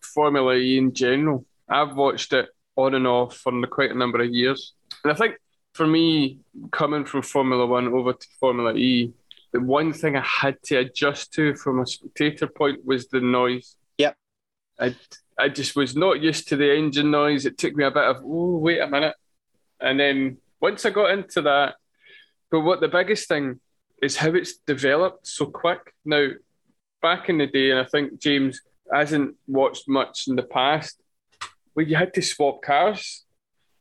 Formula 0.02 0.56
E 0.56 0.78
in 0.78 0.94
general, 0.94 1.46
I've 1.70 1.96
watched 1.96 2.34
it 2.34 2.50
on 2.76 2.96
and 2.96 3.08
off 3.08 3.38
for 3.38 3.68
quite 3.68 3.92
a 3.92 3.98
number 3.98 4.22
of 4.22 4.30
years. 4.30 4.74
And 5.04 5.12
I 5.12 5.16
think 5.16 5.36
for 5.74 5.88
me, 5.88 6.40
coming 6.72 7.06
from 7.06 7.22
Formula 7.22 7.66
One 7.66 7.88
over 7.88 8.14
to 8.14 8.28
Formula 8.40 8.74
E, 8.76 9.14
the 9.52 9.60
one 9.60 9.94
thing 9.94 10.16
I 10.16 10.22
had 10.22 10.62
to 10.64 10.78
adjust 10.78 11.34
to 11.34 11.56
from 11.56 11.80
a 11.80 11.88
spectator 11.88 12.48
point 12.48 12.86
was 12.86 13.08
the 13.08 13.22
noise. 13.22 13.76
Yep. 13.98 14.16
I, 14.80 14.96
I 15.38 15.50
just 15.50 15.76
was 15.76 15.96
not 15.96 16.22
used 16.22 16.48
to 16.50 16.56
the 16.56 16.76
engine 16.76 17.12
noise. 17.12 17.46
It 17.46 17.58
took 17.58 17.76
me 17.76 17.84
a 17.84 17.92
bit 17.92 18.04
of, 18.04 18.18
oh, 18.24 18.58
wait 18.58 18.80
a 18.80 18.88
minute. 18.88 19.16
And 19.80 20.00
then 20.00 20.38
once 20.60 20.86
I 20.86 20.90
got 20.90 21.12
into 21.12 21.42
that, 21.44 21.76
but 22.50 22.62
what 22.62 22.82
the 22.82 22.88
biggest 22.88 23.28
thing 23.28 23.60
is 24.04 24.18
how 24.18 24.30
it's 24.34 24.58
developed 24.58 25.28
so 25.28 25.46
quick. 25.46 25.94
Now, 26.06 26.30
back 27.02 27.30
in 27.30 27.38
the 27.38 27.48
day, 27.48 27.72
and 27.72 27.80
I 27.80 27.86
think 27.86 28.20
James 28.20 28.62
hasn't 28.92 29.36
watched 29.48 29.88
much 29.88 30.28
in 30.28 30.36
the 30.36 30.44
past, 30.44 31.02
where 31.74 31.86
you 31.86 31.96
had 31.96 32.14
to 32.16 32.22
swap 32.22 32.62
cars. 32.62 33.24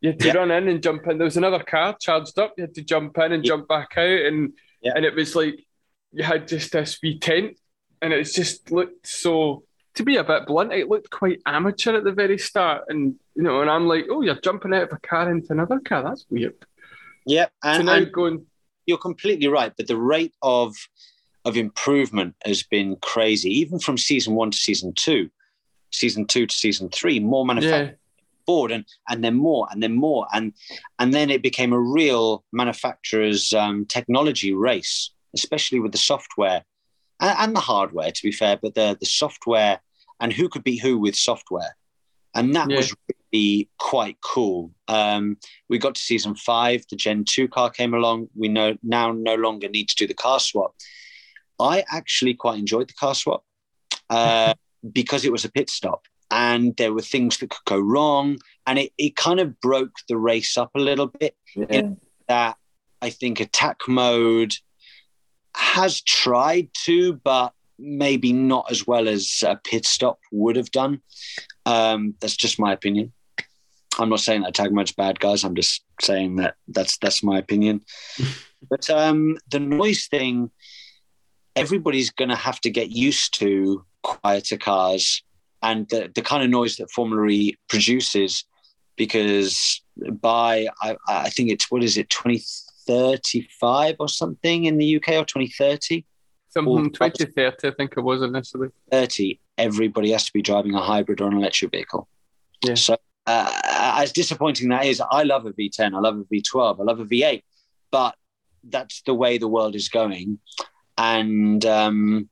You 0.00 0.10
had 0.10 0.20
to 0.20 0.26
Yeah. 0.28 0.34
run 0.34 0.50
in 0.50 0.68
and 0.68 0.82
jump 0.82 1.06
in. 1.06 1.18
There 1.18 1.24
was 1.24 1.36
another 1.36 1.62
car 1.62 1.96
charged 2.00 2.38
up. 2.38 2.54
You 2.56 2.62
had 2.62 2.74
to 2.74 2.82
jump 2.82 3.18
in 3.18 3.32
and 3.32 3.44
Yeah. 3.44 3.48
jump 3.50 3.68
back 3.68 3.90
out, 3.96 4.20
and 4.26 4.54
Yeah. 4.80 4.92
and 4.96 5.04
it 5.04 5.14
was 5.14 5.36
like 5.36 5.64
you 6.12 6.24
had 6.24 6.48
just 6.48 6.72
this 6.72 6.98
wee 7.02 7.18
tent, 7.18 7.58
and 8.00 8.12
it's 8.12 8.32
just 8.32 8.70
looked 8.70 9.06
so. 9.06 9.64
To 9.96 10.04
be 10.04 10.16
a 10.16 10.24
bit 10.24 10.46
blunt, 10.46 10.72
it 10.72 10.88
looked 10.88 11.10
quite 11.10 11.42
amateur 11.44 11.94
at 11.96 12.04
the 12.04 12.12
very 12.12 12.38
start, 12.38 12.84
and 12.88 13.16
you 13.34 13.42
know, 13.42 13.60
and 13.60 13.70
I'm 13.70 13.86
like, 13.86 14.06
oh, 14.08 14.22
you're 14.22 14.40
jumping 14.40 14.72
out 14.74 14.84
of 14.84 14.92
a 14.92 14.98
car 14.98 15.30
into 15.30 15.52
another 15.52 15.80
car. 15.80 16.02
That's 16.02 16.24
weird. 16.30 16.54
Yep. 17.26 17.52
So 17.62 17.68
And, 17.68 17.86
now 17.86 17.92
and 17.94 18.12
going, 18.12 18.46
you're 18.86 18.98
completely 18.98 19.48
right. 19.48 19.72
But 19.76 19.86
the 19.86 19.96
rate 19.96 20.34
of 20.42 20.74
of 21.44 21.56
improvement 21.56 22.36
has 22.44 22.62
been 22.62 22.96
crazy, 22.96 23.50
even 23.50 23.78
from 23.80 23.98
season 23.98 24.34
one 24.34 24.50
to 24.52 24.56
season 24.56 24.92
two, 24.94 25.28
season 25.90 26.26
two 26.26 26.46
to 26.46 26.54
season 26.54 26.88
three, 26.88 27.18
more 27.18 27.44
manufacturing 27.44 27.88
Yeah. 27.88 27.96
board 28.46 28.72
and 28.72 28.84
and 29.08 29.22
then 29.24 29.36
more 29.36 29.68
and 29.70 29.80
then 29.82 29.94
more 29.94 30.26
and 30.32 30.52
and 30.98 31.14
then 31.14 31.30
it 31.30 31.42
became 31.42 31.72
a 31.72 31.80
real 31.80 32.44
manufacturer's 32.52 33.52
um, 33.52 33.86
technology 33.86 34.52
race, 34.52 35.12
especially 35.34 35.80
with 35.80 35.92
the 35.92 35.98
software 35.98 36.64
and, 37.20 37.38
and 37.38 37.56
the 37.56 37.60
hardware, 37.60 38.10
to 38.10 38.22
be 38.22 38.32
fair, 38.32 38.58
but 38.60 38.74
the 38.74 38.96
the 38.98 39.06
software 39.06 39.80
and 40.20 40.32
who 40.32 40.48
could 40.48 40.64
be 40.64 40.76
who 40.76 40.98
with 40.98 41.16
software, 41.16 41.76
and 42.34 42.54
that 42.54 42.68
Yeah. 42.70 42.76
was 42.76 42.94
really 43.32 43.68
quite 43.78 44.16
cool. 44.20 44.72
Um, 44.88 45.36
we 45.68 45.78
got 45.78 45.94
to 45.94 46.00
season 46.00 46.34
five, 46.34 46.84
the 46.90 46.96
Gen 46.96 47.24
two 47.26 47.48
car 47.48 47.70
came 47.70 47.94
along. 47.94 48.28
We 48.34 48.48
know 48.48 48.76
now 48.82 49.12
no 49.12 49.34
longer 49.34 49.68
need 49.68 49.88
to 49.88 49.96
do 49.96 50.06
the 50.06 50.14
car 50.14 50.40
swap. 50.40 50.74
I 51.60 51.84
actually 51.90 52.34
quite 52.34 52.58
enjoyed 52.58 52.88
the 52.88 52.94
car 52.94 53.14
swap 53.14 53.44
uh, 54.10 54.54
because 54.92 55.24
it 55.24 55.32
was 55.32 55.44
a 55.44 55.52
pit 55.52 55.70
stop 55.70 56.02
and 56.30 56.74
there 56.76 56.92
were 56.92 57.02
things 57.02 57.38
that 57.38 57.50
could 57.50 57.64
go 57.66 57.78
wrong. 57.78 58.38
And 58.66 58.78
it, 58.78 58.92
it 58.98 59.16
kind 59.16 59.40
of 59.40 59.60
broke 59.60 59.94
the 60.08 60.16
race 60.16 60.56
up 60.56 60.70
a 60.74 60.80
little 60.80 61.06
bit. 61.06 61.36
In 61.68 61.98
that 62.28 62.56
I 63.00 63.10
think 63.10 63.40
attack 63.40 63.80
mode 63.88 64.54
has 65.54 66.00
tried 66.00 66.68
to, 66.84 67.14
but 67.14 67.52
maybe 67.78 68.32
not 68.32 68.70
as 68.70 68.86
well 68.86 69.08
as 69.08 69.42
a 69.44 69.56
pit 69.56 69.84
stop 69.84 70.20
would 70.30 70.56
have 70.56 70.70
done. 70.70 71.02
Um, 71.66 72.14
that's 72.20 72.36
just 72.36 72.58
my 72.58 72.72
opinion. 72.72 73.12
I'm 73.99 74.09
not 74.09 74.20
saying 74.20 74.43
that 74.43 74.72
mode's 74.72 74.93
bad, 74.93 75.20
guys. 75.20 75.45
I'm 75.45 75.55
just 75.55 75.84
saying 76.01 76.36
that 76.36 76.55
that's 76.68 76.99
that's 76.99 77.22
my 77.22 77.38
opinion. 77.38 77.82
but 78.70 78.88
um, 78.90 79.38
the 79.51 79.61
noise 79.61 80.07
thing, 80.07 80.51
everybody's 81.57 82.11
going 82.11 82.30
to 82.30 82.36
have 82.36 82.61
to 82.61 82.70
get 82.70 82.90
used 82.90 83.38
to 83.40 83.84
quieter 84.03 84.57
cars 84.57 85.22
and 85.62 85.88
the, 85.88 86.11
the 86.14 86.22
kind 86.22 86.43
of 86.43 86.51
noise 86.51 86.76
that 86.76 86.90
Formula 86.90 87.26
E 87.28 87.57
produces 87.68 88.45
because 88.97 89.80
by 90.20 90.68
I, 90.82 90.97
I 91.09 91.30
think 91.30 91.51
it's 91.51 91.70
what 91.70 91.82
is 91.82 91.97
it 91.97 92.11
2035 92.11 93.97
or 93.99 94.09
something 94.09 94.64
in 94.64 94.78
the 94.78 94.97
UK 94.97 95.11
or 95.11 95.24
2030 95.24 96.05
Something 96.49 96.70
Well, 96.70 96.84
2030, 96.84 97.68
I 97.68 97.70
think 97.70 97.95
it 97.97 98.01
was 98.03 98.20
initially. 98.22 98.68
30 98.90 99.40
everybody 99.59 100.11
has 100.11 100.24
to 100.26 100.32
be 100.32 100.43
driving 100.43 100.74
a 100.74 100.82
hybrid 100.82 101.20
or 101.20 101.28
an 101.28 101.36
electric 101.36 101.70
vehicle 101.70 102.09
Yeah. 102.64 102.74
so 102.74 102.97
uh, 103.26 103.60
as 103.64 104.12
disappointing 104.12 104.68
that 104.68 104.86
is 104.86 105.00
I 105.10 105.22
love 105.22 105.46
a 105.46 105.52
V10 105.52 105.94
I 105.94 105.98
love 105.98 106.18
a 106.18 106.24
V12 106.24 106.80
I 106.80 106.82
love 106.82 107.00
a 107.00 107.04
V8 107.04 107.42
but 107.90 108.14
that's 108.64 109.02
the 109.02 109.14
way 109.14 109.38
the 109.38 109.48
world 109.48 109.74
is 109.74 109.88
going. 109.88 110.38
And 110.98 111.64
um, 111.64 112.28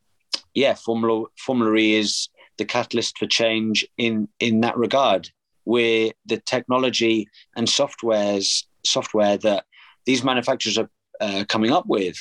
yeah 0.54 0.74
Formula 0.74 1.26
Formula 1.38 1.74
E 1.76 1.94
is 1.94 2.28
the 2.58 2.64
catalyst 2.64 3.18
for 3.18 3.26
change 3.26 3.86
in 3.96 4.28
in 4.38 4.60
that 4.60 4.76
regard. 4.76 5.30
Where 5.64 6.10
the 6.26 6.38
technology 6.38 7.28
and 7.54 7.68
softwares 7.68 8.64
software 8.84 9.36
that 9.38 9.64
these 10.06 10.24
manufacturers 10.24 10.78
are 10.78 10.90
uh, 11.20 11.44
coming 11.48 11.70
up 11.70 11.86
with 11.86 12.16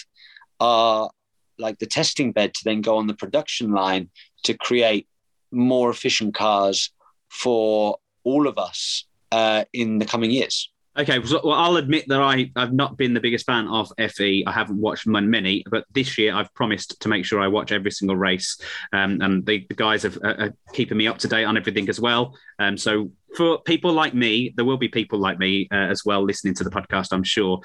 are 0.59 1.09
like 1.57 1.79
the 1.79 1.85
testing 1.85 2.31
bed 2.31 2.53
to 2.53 2.61
then 2.63 2.81
go 2.81 2.97
on 2.97 3.07
the 3.07 3.13
production 3.13 3.71
line 3.71 4.09
to 4.43 4.53
create 4.53 5.07
more 5.51 5.89
efficient 5.89 6.35
cars 6.35 6.91
for 7.29 7.97
all 8.29 8.47
of 8.47 8.57
us 8.57 9.05
uh, 9.31 9.63
in 9.73 9.99
the 9.99 10.05
coming 10.05 10.31
years. 10.31 10.69
Okay, 10.97 11.19
well, 11.19 11.53
I'll 11.53 11.77
admit 11.77 12.05
that 12.09 12.19
I, 12.19 12.51
I've 12.57 12.73
not 12.73 12.97
been 12.97 13.13
the 13.13 13.21
biggest 13.21 13.45
fan 13.45 13.67
of 13.67 13.91
FE. 13.97 14.43
I 14.45 14.51
haven't 14.51 14.81
watched 14.81 15.07
many, 15.07 15.63
but 15.69 15.85
this 15.93 16.17
year 16.17 16.33
I've 16.35 16.53
promised 16.53 16.99
to 17.01 17.07
make 17.07 17.25
sure 17.25 17.39
I 17.39 17.47
watch 17.47 17.71
every 17.71 17.91
single 17.91 18.17
race. 18.17 18.59
Um, 18.91 19.21
and 19.21 19.45
the, 19.45 19.65
the 19.69 19.75
guys 19.75 20.03
have, 20.03 20.17
uh, 20.17 20.35
are 20.39 20.53
keeping 20.73 20.97
me 20.97 21.07
up 21.07 21.19
to 21.19 21.27
date 21.29 21.45
on 21.45 21.55
everything 21.55 21.87
as 21.87 22.01
well. 22.01 22.35
Um, 22.57 22.75
so 22.75 23.11
for 23.37 23.61
people 23.61 23.93
like 23.93 24.13
me, 24.13 24.53
there 24.55 24.65
will 24.65 24.77
be 24.77 24.89
people 24.89 25.19
like 25.19 25.39
me 25.39 25.69
uh, 25.71 25.75
as 25.75 26.03
well 26.03 26.23
listening 26.23 26.55
to 26.55 26.63
the 26.65 26.71
podcast, 26.71 27.09
I'm 27.13 27.23
sure. 27.23 27.61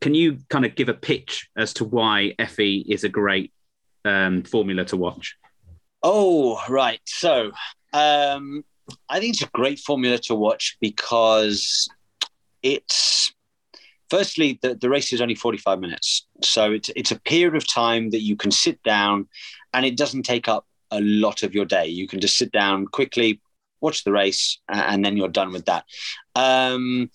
Can 0.00 0.14
you 0.14 0.38
kind 0.48 0.64
of 0.64 0.76
give 0.76 0.88
a 0.88 0.94
pitch 0.94 1.48
as 1.56 1.72
to 1.74 1.84
why 1.84 2.34
FE 2.48 2.84
is 2.88 3.02
a 3.02 3.08
great 3.08 3.52
um, 4.04 4.44
formula 4.44 4.84
to 4.84 4.96
watch? 4.96 5.36
Oh, 6.02 6.62
right. 6.68 7.00
So 7.06 7.50
um, 7.92 8.64
I 9.08 9.20
think 9.20 9.34
it's 9.34 9.42
a 9.42 9.50
great 9.52 9.78
formula 9.78 10.18
to 10.18 10.34
watch 10.34 10.76
because 10.80 11.88
it's 12.62 13.32
firstly 14.10 14.58
the, 14.62 14.74
the 14.74 14.90
race 14.90 15.12
is 15.12 15.20
only 15.20 15.34
45 15.34 15.80
minutes. 15.80 16.26
So 16.42 16.72
it's 16.72 16.90
it's 16.96 17.10
a 17.10 17.20
period 17.20 17.56
of 17.56 17.66
time 17.66 18.10
that 18.10 18.22
you 18.22 18.36
can 18.36 18.50
sit 18.50 18.82
down 18.82 19.28
and 19.72 19.86
it 19.86 19.96
doesn't 19.96 20.24
take 20.24 20.48
up 20.48 20.66
a 20.90 21.00
lot 21.00 21.42
of 21.42 21.54
your 21.54 21.64
day. 21.64 21.86
You 21.86 22.06
can 22.06 22.20
just 22.20 22.36
sit 22.36 22.52
down 22.52 22.86
quickly, 22.86 23.40
watch 23.80 24.04
the 24.04 24.12
race, 24.12 24.58
and 24.68 25.04
then 25.04 25.16
you're 25.16 25.28
done 25.28 25.52
with 25.52 25.64
that. 25.64 25.84
Um, 26.34 27.10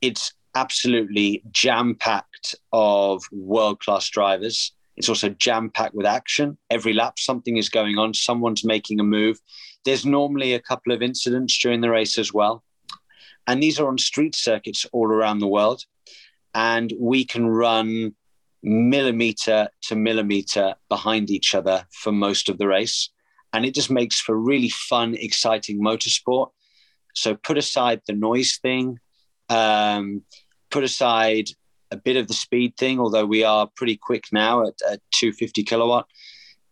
it's 0.00 0.32
absolutely 0.54 1.42
jam 1.52 1.94
packed 1.94 2.56
of 2.72 3.22
world 3.30 3.80
class 3.80 4.08
drivers. 4.08 4.72
It's 4.96 5.08
also 5.08 5.28
jam 5.30 5.70
packed 5.70 5.94
with 5.94 6.06
action. 6.06 6.58
Every 6.68 6.92
lap, 6.92 7.18
something 7.18 7.56
is 7.56 7.68
going 7.68 7.96
on. 7.96 8.12
Someone's 8.12 8.64
making 8.64 9.00
a 9.00 9.04
move. 9.04 9.38
There's 9.84 10.04
normally 10.04 10.54
a 10.54 10.60
couple 10.60 10.92
of 10.92 11.02
incidents 11.02 11.58
during 11.58 11.80
the 11.80 11.90
race 11.90 12.18
as 12.18 12.32
well. 12.32 12.62
And 13.46 13.62
these 13.62 13.80
are 13.80 13.88
on 13.88 13.98
street 13.98 14.34
circuits 14.34 14.86
all 14.92 15.06
around 15.06 15.38
the 15.38 15.48
world. 15.48 15.84
And 16.54 16.92
we 16.98 17.24
can 17.24 17.46
run 17.46 18.14
millimeter 18.62 19.68
to 19.82 19.96
millimeter 19.96 20.74
behind 20.88 21.30
each 21.30 21.54
other 21.54 21.86
for 21.90 22.12
most 22.12 22.48
of 22.48 22.58
the 22.58 22.66
race. 22.66 23.10
And 23.52 23.64
it 23.64 23.74
just 23.74 23.90
makes 23.90 24.20
for 24.20 24.36
really 24.36 24.68
fun, 24.68 25.14
exciting 25.14 25.80
motorsport. 25.80 26.50
So 27.14 27.34
put 27.34 27.58
aside 27.58 28.02
the 28.06 28.12
noise 28.12 28.58
thing, 28.62 28.98
um, 29.48 30.22
put 30.70 30.84
aside 30.84 31.50
a 31.90 31.96
bit 31.96 32.16
of 32.16 32.28
the 32.28 32.34
speed 32.34 32.76
thing, 32.76 33.00
although 33.00 33.26
we 33.26 33.42
are 33.42 33.68
pretty 33.74 33.96
quick 33.96 34.24
now 34.32 34.62
at, 34.62 34.74
at 34.88 35.00
250 35.14 35.64
kilowatt. 35.64 36.06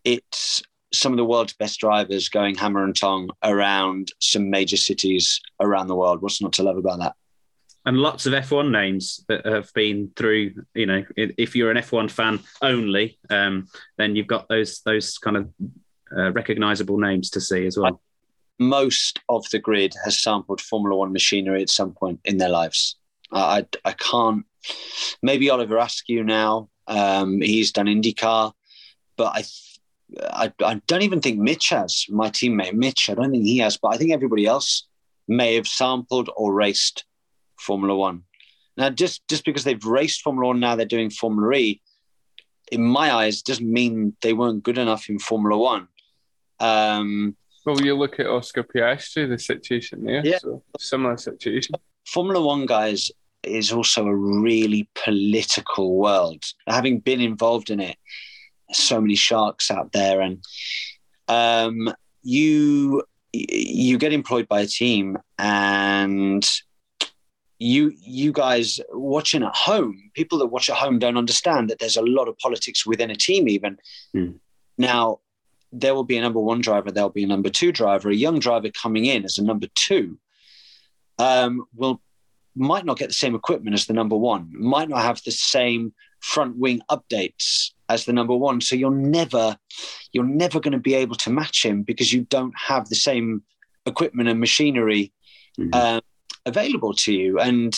It's 0.05 0.63
some 0.93 1.13
of 1.13 1.17
the 1.17 1.25
world's 1.25 1.55
best 1.55 1.81
drivers 1.81 2.29
going 2.29 2.55
hammer 2.55 2.85
and 2.85 2.97
tong 2.97 3.31
around 3.43 4.13
some 4.21 4.51
major 4.51 4.77
cities 4.77 5.41
around 5.61 5.87
the 5.87 5.97
world. 5.97 6.23
What's 6.23 6.43
not 6.43 6.53
to 6.55 6.63
love 6.63 6.77
about 6.77 7.01
that? 7.01 7.15
and 7.89 7.97
lots 7.97 8.27
of 8.27 8.35
F1 8.35 8.71
names 8.71 9.25
that 9.29 9.47
have 9.47 9.73
been 9.73 10.11
through. 10.15 10.53
You 10.75 10.85
know, 10.85 11.05
if 11.17 11.57
you're 11.57 11.71
an 11.71 11.79
F1 11.79 12.11
fan 12.11 12.39
only, 12.61 13.19
um, 13.31 13.67
then 13.97 14.15
you've 14.15 14.27
got 14.27 14.47
those 14.49 14.83
those 14.83 15.17
kind 15.17 15.39
of 15.39 15.49
uh, 16.15 16.33
recognizable 16.33 16.99
names 16.99 17.31
to 17.31 17.41
see 17.41 17.67
as 17.67 17.79
well. 17.79 18.03
Most 18.59 19.21
of 19.31 19.49
the 19.51 19.59
grid 19.59 19.95
has 20.05 20.21
sampled 20.21 20.61
Formula 20.61 20.97
One 20.97 21.13
machinery 21.13 21.63
at 21.63 21.71
some 21.71 21.93
point 21.93 22.21
in 22.27 22.37
their 22.37 22.51
lives. 22.51 22.97
I, 23.33 23.61
I, 23.61 23.67
I 23.87 23.93
can't. 23.93 24.45
Maybe 25.23 25.49
Oliver 25.49 25.79
Askew 25.79 26.25
now. 26.25 26.69
Um, 26.87 27.41
he's 27.41 27.73
done 27.73 27.87
IndyCar, 27.87 28.53
but 29.17 29.33
I, 29.35 29.45
I, 30.23 30.53
I 30.65 30.81
don't 30.87 31.03
even 31.03 31.21
think 31.21 31.39
Mitch 31.39 31.69
has. 31.69 32.07
My 32.09 32.31
teammate 32.31 32.75
Mitch, 32.75 33.11
I 33.11 33.15
don't 33.15 33.31
think 33.31 33.45
he 33.45 33.59
has, 33.59 33.77
but 33.77 33.89
I 33.89 33.99
think 33.99 34.13
everybody 34.13 34.47
else 34.47 34.87
may 35.27 35.55
have 35.55 35.69
sampled 35.69 36.31
or 36.37 36.55
raced 36.55 37.05
Formula 37.59 37.95
One. 37.95 38.23
Now, 38.77 38.91
just 38.91 39.27
just 39.29 39.45
because 39.45 39.65
they've 39.65 39.85
raced 39.85 40.23
Formula 40.23 40.49
One, 40.49 40.61
now 40.61 40.77
they're 40.77 40.87
doing 40.87 41.11
Formula 41.11 41.53
E. 41.55 41.83
In 42.71 42.85
my 42.85 43.13
eyes, 43.13 43.43
doesn't 43.43 43.71
mean 43.71 44.15
they 44.23 44.33
weren't 44.33 44.63
good 44.63 44.79
enough 44.79 45.09
in 45.09 45.19
Formula 45.19 45.59
One. 45.59 45.89
Um, 46.61 47.37
Well, 47.67 47.81
you 47.81 47.95
look 47.95 48.21
at 48.21 48.27
Oscar 48.27 48.63
Piastri, 48.63 49.29
the 49.29 49.39
situation 49.39 50.05
there. 50.05 50.23
Yeah. 50.25 50.39
So 50.39 50.63
similar 50.79 51.17
situation. 51.17 51.75
Formula 52.07 52.41
One, 52.41 52.67
guys, 52.67 53.11
is 53.43 53.73
also 53.73 54.07
a 54.07 54.15
really 54.15 54.89
political 54.95 55.97
world. 55.97 56.43
Having 56.67 57.01
been 57.01 57.21
involved 57.21 57.71
in 57.71 57.81
it, 57.81 57.97
so 58.73 59.01
many 59.01 59.15
sharks 59.15 59.71
out 59.71 59.93
there, 59.93 60.21
and 60.21 60.43
um, 61.29 61.93
you 62.23 63.03
you 63.33 63.99
get 63.99 64.13
employed 64.13 64.49
by 64.49 64.61
a 64.61 64.67
team, 64.67 65.19
and 65.39 66.49
you 67.59 67.93
you 68.01 68.33
guys 68.33 68.81
watching 68.93 69.43
at 69.43 69.55
home, 69.55 70.11
people 70.15 70.39
that 70.39 70.47
watch 70.47 70.71
at 70.71 70.77
home 70.77 70.99
don't 70.99 71.19
understand 71.19 71.69
that 71.71 71.79
there's 71.79 71.97
a 71.97 72.03
lot 72.03 72.29
of 72.29 72.39
politics 72.39 72.87
within 72.87 73.11
a 73.11 73.17
team. 73.17 73.49
Even 73.49 73.79
Hmm. 74.13 74.33
now, 74.77 75.21
there 75.73 75.95
will 75.95 76.05
be 76.05 76.17
a 76.17 76.23
number 76.23 76.41
one 76.41 76.61
driver, 76.61 76.91
there'll 76.91 77.11
be 77.11 77.25
a 77.25 77.27
number 77.27 77.51
two 77.51 77.73
driver, 77.73 78.11
a 78.11 78.15
young 78.15 78.39
driver 78.39 78.71
coming 78.71 79.05
in 79.07 79.25
as 79.25 79.39
a 79.39 79.45
number 79.45 79.67
two. 79.75 80.19
Um, 81.19 81.65
will 81.75 82.01
might 82.59 82.85
not 82.85 82.99
get 82.99 83.09
the 83.09 83.15
same 83.15 83.35
equipment 83.35 83.75
as 83.75 83.87
the 83.87 83.93
number 83.95 84.17
one, 84.17 84.51
might 84.53 84.89
not 84.89 85.03
have 85.03 85.23
the 85.25 85.31
same 85.31 85.93
front 86.21 86.57
wing 86.57 86.81
updates 86.91 87.71
as 87.89 88.05
the 88.05 88.13
number 88.13 88.37
one. 88.37 88.61
So 88.61 88.77
you're 88.77 88.91
never, 88.91 89.57
you're 90.13 90.25
never 90.25 90.61
going 90.61 90.73
to 90.73 90.79
be 90.79 90.95
able 90.95 91.17
to 91.17 91.31
match 91.31 91.65
him 91.65 91.83
because 91.83 92.13
you 92.13 92.23
don't 92.23 92.55
have 92.57 92.89
the 92.89 92.97
same 92.97 93.43
equipment 93.87 94.29
and 94.29 94.41
machinery 94.41 95.13
Mhm. 95.59 95.75
um, 95.75 96.01
available 96.47 96.95
to 96.95 97.13
you. 97.13 97.39
And 97.41 97.75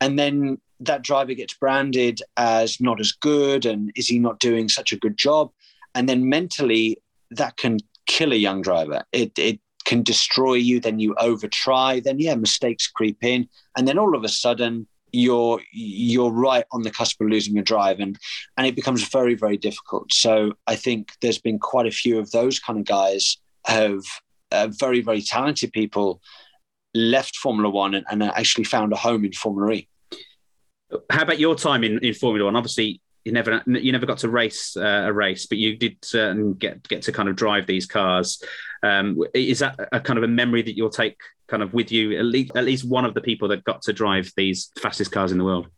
and 0.00 0.18
then 0.18 0.58
that 0.80 1.02
driver 1.02 1.34
gets 1.34 1.54
branded 1.54 2.20
as 2.36 2.80
not 2.80 3.00
as 3.00 3.12
good, 3.12 3.64
and 3.66 3.92
is 3.94 4.08
he 4.08 4.18
not 4.18 4.40
doing 4.40 4.68
such 4.68 4.92
a 4.92 4.96
good 4.96 5.16
job? 5.16 5.50
and 5.96 6.08
then 6.08 6.28
mentally 6.28 6.98
that 7.30 7.56
can 7.56 7.78
kill 8.06 8.32
a 8.32 8.36
young 8.36 8.62
driver. 8.62 9.04
It 9.12 9.38
it 9.38 9.60
can 9.84 10.02
destroy 10.02 10.54
you. 10.54 10.80
Then 10.80 10.98
you 10.98 11.14
over 11.16 11.48
try. 11.48 12.00
Then 12.00 12.18
yeah, 12.18 12.34
mistakes 12.34 12.88
creep 12.88 13.22
in, 13.22 13.48
and 13.76 13.86
then 13.86 13.98
all 13.98 14.16
of 14.16 14.24
a 14.24 14.28
sudden 14.28 14.86
you're 15.14 15.60
you're 15.72 16.30
right 16.30 16.64
on 16.72 16.82
the 16.82 16.90
cusp 16.90 17.20
of 17.20 17.28
losing 17.28 17.54
your 17.54 17.62
drive 17.62 18.00
and 18.00 18.18
and 18.56 18.66
it 18.66 18.74
becomes 18.74 19.08
very 19.08 19.34
very 19.34 19.56
difficult 19.56 20.12
so 20.12 20.52
i 20.66 20.74
think 20.74 21.12
there's 21.20 21.38
been 21.38 21.58
quite 21.58 21.86
a 21.86 21.90
few 21.90 22.18
of 22.18 22.30
those 22.32 22.58
kind 22.58 22.78
of 22.78 22.84
guys 22.84 23.38
have 23.64 24.02
uh, 24.50 24.68
very 24.78 25.00
very 25.00 25.22
talented 25.22 25.72
people 25.72 26.20
left 26.94 27.36
formula 27.36 27.70
one 27.70 27.94
and, 27.94 28.04
and 28.10 28.22
actually 28.22 28.64
found 28.64 28.92
a 28.92 28.96
home 28.96 29.24
in 29.24 29.32
formula 29.32 29.72
e 29.72 29.88
how 31.10 31.22
about 31.22 31.38
your 31.38 31.54
time 31.54 31.84
in, 31.84 31.98
in 32.04 32.12
formula 32.12 32.46
one 32.46 32.56
obviously 32.56 33.00
you 33.24 33.32
never 33.32 33.62
you 33.66 33.90
never 33.90 34.06
got 34.06 34.18
to 34.18 34.28
race 34.28 34.76
uh, 34.76 35.04
a 35.06 35.12
race, 35.12 35.46
but 35.46 35.58
you 35.58 35.76
did 35.76 35.96
uh, 36.14 36.34
get 36.58 36.86
get 36.88 37.02
to 37.02 37.12
kind 37.12 37.28
of 37.28 37.36
drive 37.36 37.66
these 37.66 37.86
cars. 37.86 38.42
Um, 38.82 39.22
is 39.32 39.60
that 39.60 39.78
a 39.92 40.00
kind 40.00 40.18
of 40.18 40.24
a 40.24 40.28
memory 40.28 40.62
that 40.62 40.76
you'll 40.76 40.90
take 40.90 41.16
kind 41.48 41.62
of 41.62 41.72
with 41.72 41.90
you? 41.90 42.18
At 42.18 42.26
least 42.26 42.52
at 42.54 42.64
least 42.64 42.86
one 42.86 43.04
of 43.04 43.14
the 43.14 43.22
people 43.22 43.48
that 43.48 43.64
got 43.64 43.82
to 43.82 43.92
drive 43.92 44.30
these 44.36 44.70
fastest 44.78 45.10
cars 45.10 45.32
in 45.32 45.38
the 45.38 45.44
world. 45.44 45.68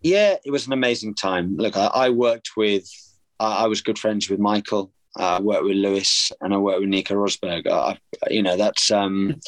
Yeah, 0.00 0.36
it 0.44 0.50
was 0.50 0.66
an 0.66 0.72
amazing 0.72 1.14
time. 1.14 1.56
Look, 1.56 1.76
I, 1.76 1.86
I 1.86 2.10
worked 2.10 2.50
with 2.56 2.88
I 3.40 3.66
was 3.66 3.80
good 3.80 3.98
friends 3.98 4.30
with 4.30 4.38
Michael. 4.38 4.92
I 5.16 5.40
worked 5.40 5.64
with 5.64 5.76
Lewis 5.76 6.32
and 6.40 6.54
I 6.54 6.58
worked 6.58 6.80
with 6.80 6.88
Nico 6.88 7.14
Rosberg. 7.14 7.66
I, 7.66 7.98
you 8.30 8.42
know, 8.42 8.56
that's 8.56 8.90
um, 8.90 9.40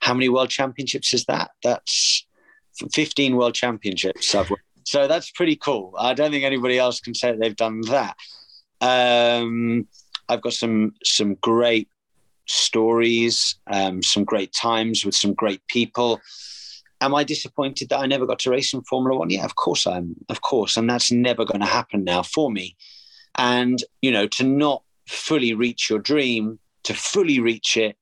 how 0.00 0.14
many 0.14 0.28
world 0.28 0.50
championships 0.50 1.14
is 1.14 1.26
that? 1.26 1.50
That's 1.62 2.26
15 2.92 3.36
world 3.36 3.54
championships 3.54 4.34
I've 4.34 4.50
worked 4.50 4.64
so 4.84 5.08
that's 5.08 5.30
pretty 5.30 5.56
cool. 5.56 5.94
I 5.98 6.14
don't 6.14 6.30
think 6.30 6.44
anybody 6.44 6.78
else 6.78 7.00
can 7.00 7.14
say 7.14 7.34
they've 7.36 7.56
done 7.56 7.80
that. 7.82 8.16
Um, 8.80 9.88
I've 10.28 10.42
got 10.42 10.52
some 10.52 10.94
some 11.04 11.34
great 11.36 11.88
stories, 12.46 13.56
um, 13.66 14.02
some 14.02 14.24
great 14.24 14.52
times 14.52 15.04
with 15.04 15.14
some 15.14 15.34
great 15.34 15.66
people. 15.68 16.20
Am 17.00 17.14
I 17.14 17.24
disappointed 17.24 17.88
that 17.88 18.00
I 18.00 18.06
never 18.06 18.26
got 18.26 18.38
to 18.40 18.50
race 18.50 18.72
in 18.72 18.82
Formula 18.82 19.18
One? 19.18 19.30
Yeah, 19.30 19.44
of 19.44 19.56
course 19.56 19.86
I'm. 19.86 20.14
Of 20.28 20.40
course, 20.42 20.76
and 20.76 20.88
that's 20.88 21.10
never 21.10 21.44
going 21.44 21.60
to 21.60 21.66
happen 21.66 22.04
now 22.04 22.22
for 22.22 22.50
me. 22.50 22.76
And 23.36 23.82
you 24.02 24.12
know, 24.12 24.26
to 24.28 24.44
not 24.44 24.82
fully 25.08 25.54
reach 25.54 25.90
your 25.90 25.98
dream, 25.98 26.58
to 26.84 26.94
fully 26.94 27.40
reach 27.40 27.76
it, 27.76 27.96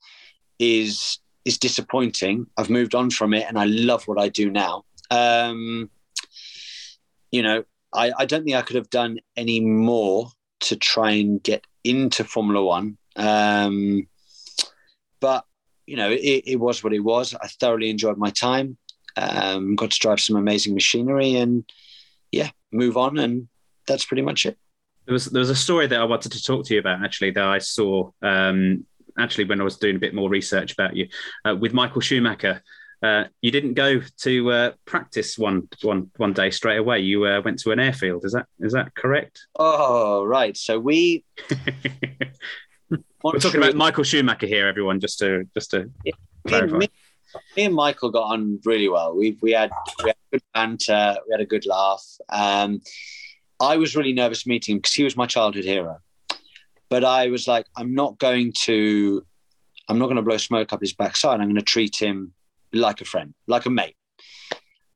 is 0.58 1.18
is 1.44 1.58
disappointing. 1.58 2.46
I've 2.56 2.70
moved 2.70 2.94
on 2.94 3.10
from 3.10 3.34
it, 3.34 3.46
and 3.48 3.58
I 3.58 3.64
love 3.64 4.04
what 4.06 4.20
I 4.20 4.28
do 4.28 4.50
now. 4.50 4.84
Um, 5.10 5.90
you 7.32 7.42
know, 7.42 7.64
I, 7.92 8.12
I 8.16 8.24
don't 8.26 8.44
think 8.44 8.56
I 8.56 8.62
could 8.62 8.76
have 8.76 8.90
done 8.90 9.18
any 9.36 9.60
more 9.60 10.30
to 10.60 10.76
try 10.76 11.12
and 11.12 11.42
get 11.42 11.66
into 11.82 12.22
Formula 12.24 12.64
One. 12.64 12.96
Um, 13.16 14.06
but 15.20 15.44
you 15.86 15.96
know, 15.96 16.10
it, 16.10 16.44
it, 16.46 16.60
was 16.60 16.84
what 16.84 16.92
it 16.92 17.00
was. 17.00 17.34
I 17.34 17.48
thoroughly 17.48 17.90
enjoyed 17.90 18.16
my 18.16 18.30
time. 18.30 18.76
Um, 19.16 19.74
got 19.74 19.90
to 19.90 19.98
drive 19.98 20.20
some 20.20 20.36
amazing 20.36 20.74
machinery, 20.74 21.34
and 21.34 21.64
yeah, 22.30 22.50
move 22.70 22.96
on. 22.96 23.18
And 23.18 23.48
that's 23.86 24.04
pretty 24.04 24.22
much 24.22 24.46
it. 24.46 24.56
There 25.06 25.12
was 25.12 25.26
there 25.26 25.40
was 25.40 25.50
a 25.50 25.56
story 25.56 25.86
that 25.88 26.00
I 26.00 26.04
wanted 26.04 26.32
to 26.32 26.42
talk 26.42 26.64
to 26.66 26.74
you 26.74 26.80
about 26.80 27.04
actually 27.04 27.32
that 27.32 27.44
I 27.44 27.58
saw 27.58 28.10
um, 28.22 28.86
actually 29.18 29.44
when 29.44 29.60
I 29.60 29.64
was 29.64 29.76
doing 29.76 29.96
a 29.96 29.98
bit 29.98 30.14
more 30.14 30.30
research 30.30 30.72
about 30.72 30.96
you 30.96 31.08
uh, 31.44 31.56
with 31.56 31.74
Michael 31.74 32.00
Schumacher. 32.00 32.62
Uh, 33.02 33.24
you 33.40 33.50
didn't 33.50 33.74
go 33.74 34.00
to 34.18 34.50
uh, 34.52 34.72
practice 34.84 35.36
one 35.36 35.68
one 35.82 36.10
one 36.16 36.32
day 36.32 36.50
straight 36.50 36.78
away. 36.78 37.00
You 37.00 37.24
uh, 37.26 37.40
went 37.44 37.58
to 37.60 37.72
an 37.72 37.80
airfield. 37.80 38.24
Is 38.24 38.32
that 38.32 38.46
is 38.60 38.72
that 38.72 38.94
correct? 38.94 39.46
Oh, 39.58 40.24
right. 40.24 40.56
So 40.56 40.78
we. 40.78 41.24
We're 43.24 43.38
talking 43.38 43.62
about 43.62 43.76
Michael 43.76 44.04
Schumacher 44.04 44.46
here, 44.46 44.66
everyone. 44.66 45.00
Just 45.00 45.18
to 45.20 45.48
just 45.54 45.70
to 45.70 45.90
yeah, 46.04 46.12
clarify. 46.46 46.76
Me, 46.76 46.88
me, 47.56 47.64
and 47.64 47.74
Michael 47.74 48.10
got 48.10 48.32
on 48.32 48.60
really 48.64 48.88
well. 48.88 49.16
We 49.16 49.38
we 49.40 49.52
had 49.52 49.70
we 50.02 50.10
had 50.10 50.16
a 50.16 50.36
good 50.36 50.42
banter. 50.52 51.16
We 51.26 51.32
had 51.32 51.40
a 51.40 51.46
good 51.46 51.64
laugh. 51.64 52.04
Um, 52.28 52.82
I 53.60 53.76
was 53.76 53.94
really 53.94 54.12
nervous 54.12 54.44
meeting 54.44 54.74
him 54.74 54.78
because 54.78 54.94
he 54.94 55.04
was 55.04 55.16
my 55.16 55.26
childhood 55.26 55.64
hero. 55.64 55.98
But 56.90 57.04
I 57.04 57.28
was 57.28 57.46
like, 57.46 57.66
I'm 57.76 57.94
not 57.94 58.18
going 58.18 58.52
to, 58.64 59.24
I'm 59.88 59.98
not 59.98 60.06
going 60.06 60.16
to 60.16 60.22
blow 60.22 60.36
smoke 60.36 60.72
up 60.72 60.80
his 60.80 60.92
backside. 60.92 61.40
I'm 61.40 61.46
going 61.46 61.54
to 61.54 61.62
treat 61.62 61.96
him 61.96 62.34
like 62.72 63.00
a 63.00 63.04
friend, 63.04 63.34
like 63.46 63.66
a 63.66 63.70
mate. 63.70 63.96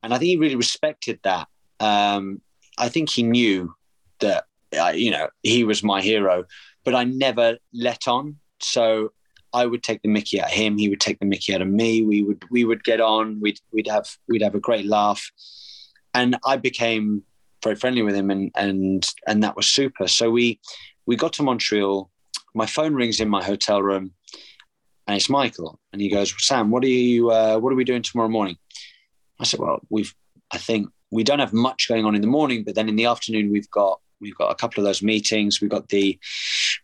And 0.03 0.14
I 0.14 0.18
think 0.18 0.29
he 0.29 0.37
really 0.37 0.57
respected 0.57 1.20
that. 1.24 1.49
Um, 1.81 2.41
I 2.79 2.89
think 2.89 3.11
he 3.11 3.22
knew 3.22 3.74
that, 4.20 4.45
uh, 4.79 4.93
you 4.95 5.11
know, 5.11 5.29
he 5.43 5.64
was 5.64 5.83
my 5.83 6.01
hero, 6.01 6.45
but 6.85 6.95
I 6.95 7.05
never 7.05 7.59
let 7.72 8.07
on. 8.07 8.37
So 8.61 9.12
I 9.53 9.66
would 9.66 9.83
take 9.83 10.03
the 10.03 10.09
Mickey 10.09 10.41
out 10.41 10.49
of 10.49 10.53
him. 10.53 10.77
He 10.77 10.89
would 10.89 11.01
take 11.01 11.18
the 11.18 11.27
Mickey 11.27 11.55
out 11.55 11.62
of 11.62 11.68
me. 11.68 12.03
We 12.03 12.22
would 12.22 12.45
we 12.51 12.64
would 12.64 12.85
get 12.85 13.01
on. 13.01 13.41
We'd 13.41 13.59
we'd 13.72 13.89
have 13.89 14.07
we'd 14.29 14.43
have 14.43 14.55
a 14.55 14.61
great 14.61 14.87
laugh, 14.87 15.31
and 16.14 16.37
I 16.45 16.57
became 16.57 17.22
very 17.62 17.77
friendly 17.77 18.03
with 18.03 18.14
him, 18.14 18.31
and 18.31 18.51
and 18.55 19.09
and 19.27 19.43
that 19.43 19.57
was 19.57 19.66
super. 19.66 20.09
So 20.09 20.31
we 20.31 20.61
we 21.07 21.16
got 21.16 21.33
to 21.35 21.43
Montreal. 21.43 22.11
My 22.55 22.66
phone 22.66 22.95
rings 22.95 23.20
in 23.20 23.29
my 23.29 23.43
hotel 23.43 23.83
room 23.83 24.12
and 25.07 25.17
it's 25.17 25.31
Michael. 25.31 25.79
And 25.93 26.01
he 26.01 26.09
goes, 26.09 26.35
Sam, 26.39 26.71
what 26.71 26.83
are 26.85 26.89
you? 26.89 27.31
Uh, 27.31 27.59
what 27.59 27.73
are 27.73 27.77
we 27.77 27.85
doing 27.85 28.03
tomorrow 28.03 28.29
morning? 28.29 28.57
I 29.41 29.45
said, 29.45 29.61
well, 29.61 29.81
we've. 29.91 30.15
I 30.53 30.59
think 30.59 30.89
we 31.11 31.25
don't 31.25 31.41
have 31.41 31.53
much 31.53 31.89
going 31.89 32.05
on 32.05 32.15
in 32.15 32.21
the 32.21 32.27
morning, 32.29 32.63
but 32.63 32.75
then 32.77 32.89
in 32.89 32.97
the 32.97 33.07
afternoon 33.07 33.51
we've 33.51 33.71
got 33.71 34.01
we've 34.21 34.37
got 34.37 34.51
a 34.51 34.55
couple 34.55 34.81
of 34.81 34.85
those 34.85 35.03
meetings. 35.03 35.61
We've 35.61 35.71
got 35.71 35.89
the 35.89 36.19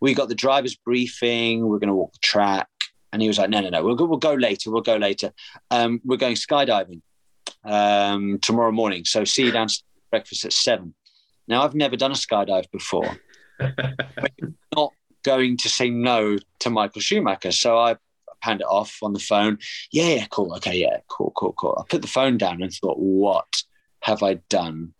we 0.01 0.13
got 0.13 0.29
the 0.29 0.35
drivers 0.35 0.75
briefing. 0.75 1.65
We're 1.65 1.79
going 1.79 1.87
to 1.87 1.95
walk 1.95 2.13
the 2.13 2.19
track. 2.19 2.67
And 3.11 3.21
he 3.21 3.27
was 3.27 3.37
like, 3.37 3.49
no, 3.49 3.61
no, 3.61 3.69
no, 3.69 3.83
we'll 3.83 3.95
go, 3.95 4.05
we'll 4.05 4.17
go 4.17 4.33
later. 4.33 4.71
We'll 4.71 4.81
go 4.81 4.97
later. 4.97 5.31
Um, 5.69 6.01
we're 6.03 6.17
going 6.17 6.35
skydiving 6.35 7.01
um, 7.63 8.39
tomorrow 8.41 8.71
morning. 8.71 9.05
So 9.05 9.23
see 9.23 9.45
you 9.45 9.51
downstairs 9.51 9.85
breakfast 10.09 10.45
at 10.45 10.53
seven. 10.53 10.93
Now 11.47 11.63
I've 11.63 11.75
never 11.75 11.95
done 11.95 12.11
a 12.11 12.15
skydive 12.15 12.69
before. 12.71 13.17
not 14.75 14.93
going 15.23 15.57
to 15.57 15.69
say 15.69 15.89
no 15.89 16.37
to 16.59 16.69
Michael 16.69 17.01
Schumacher. 17.01 17.51
So 17.51 17.77
I 17.77 17.97
panned 18.43 18.61
it 18.61 18.67
off 18.67 18.99
on 19.01 19.13
the 19.13 19.19
phone. 19.19 19.57
Yeah, 19.91 20.09
yeah, 20.09 20.25
cool. 20.29 20.53
Okay, 20.55 20.77
yeah, 20.77 20.97
cool, 21.07 21.31
cool, 21.35 21.53
cool. 21.53 21.77
I 21.79 21.83
put 21.89 22.01
the 22.01 22.07
phone 22.07 22.37
down 22.37 22.61
and 22.61 22.71
thought, 22.71 22.97
what 22.99 23.63
have 24.01 24.21
I 24.21 24.35
done? 24.49 24.93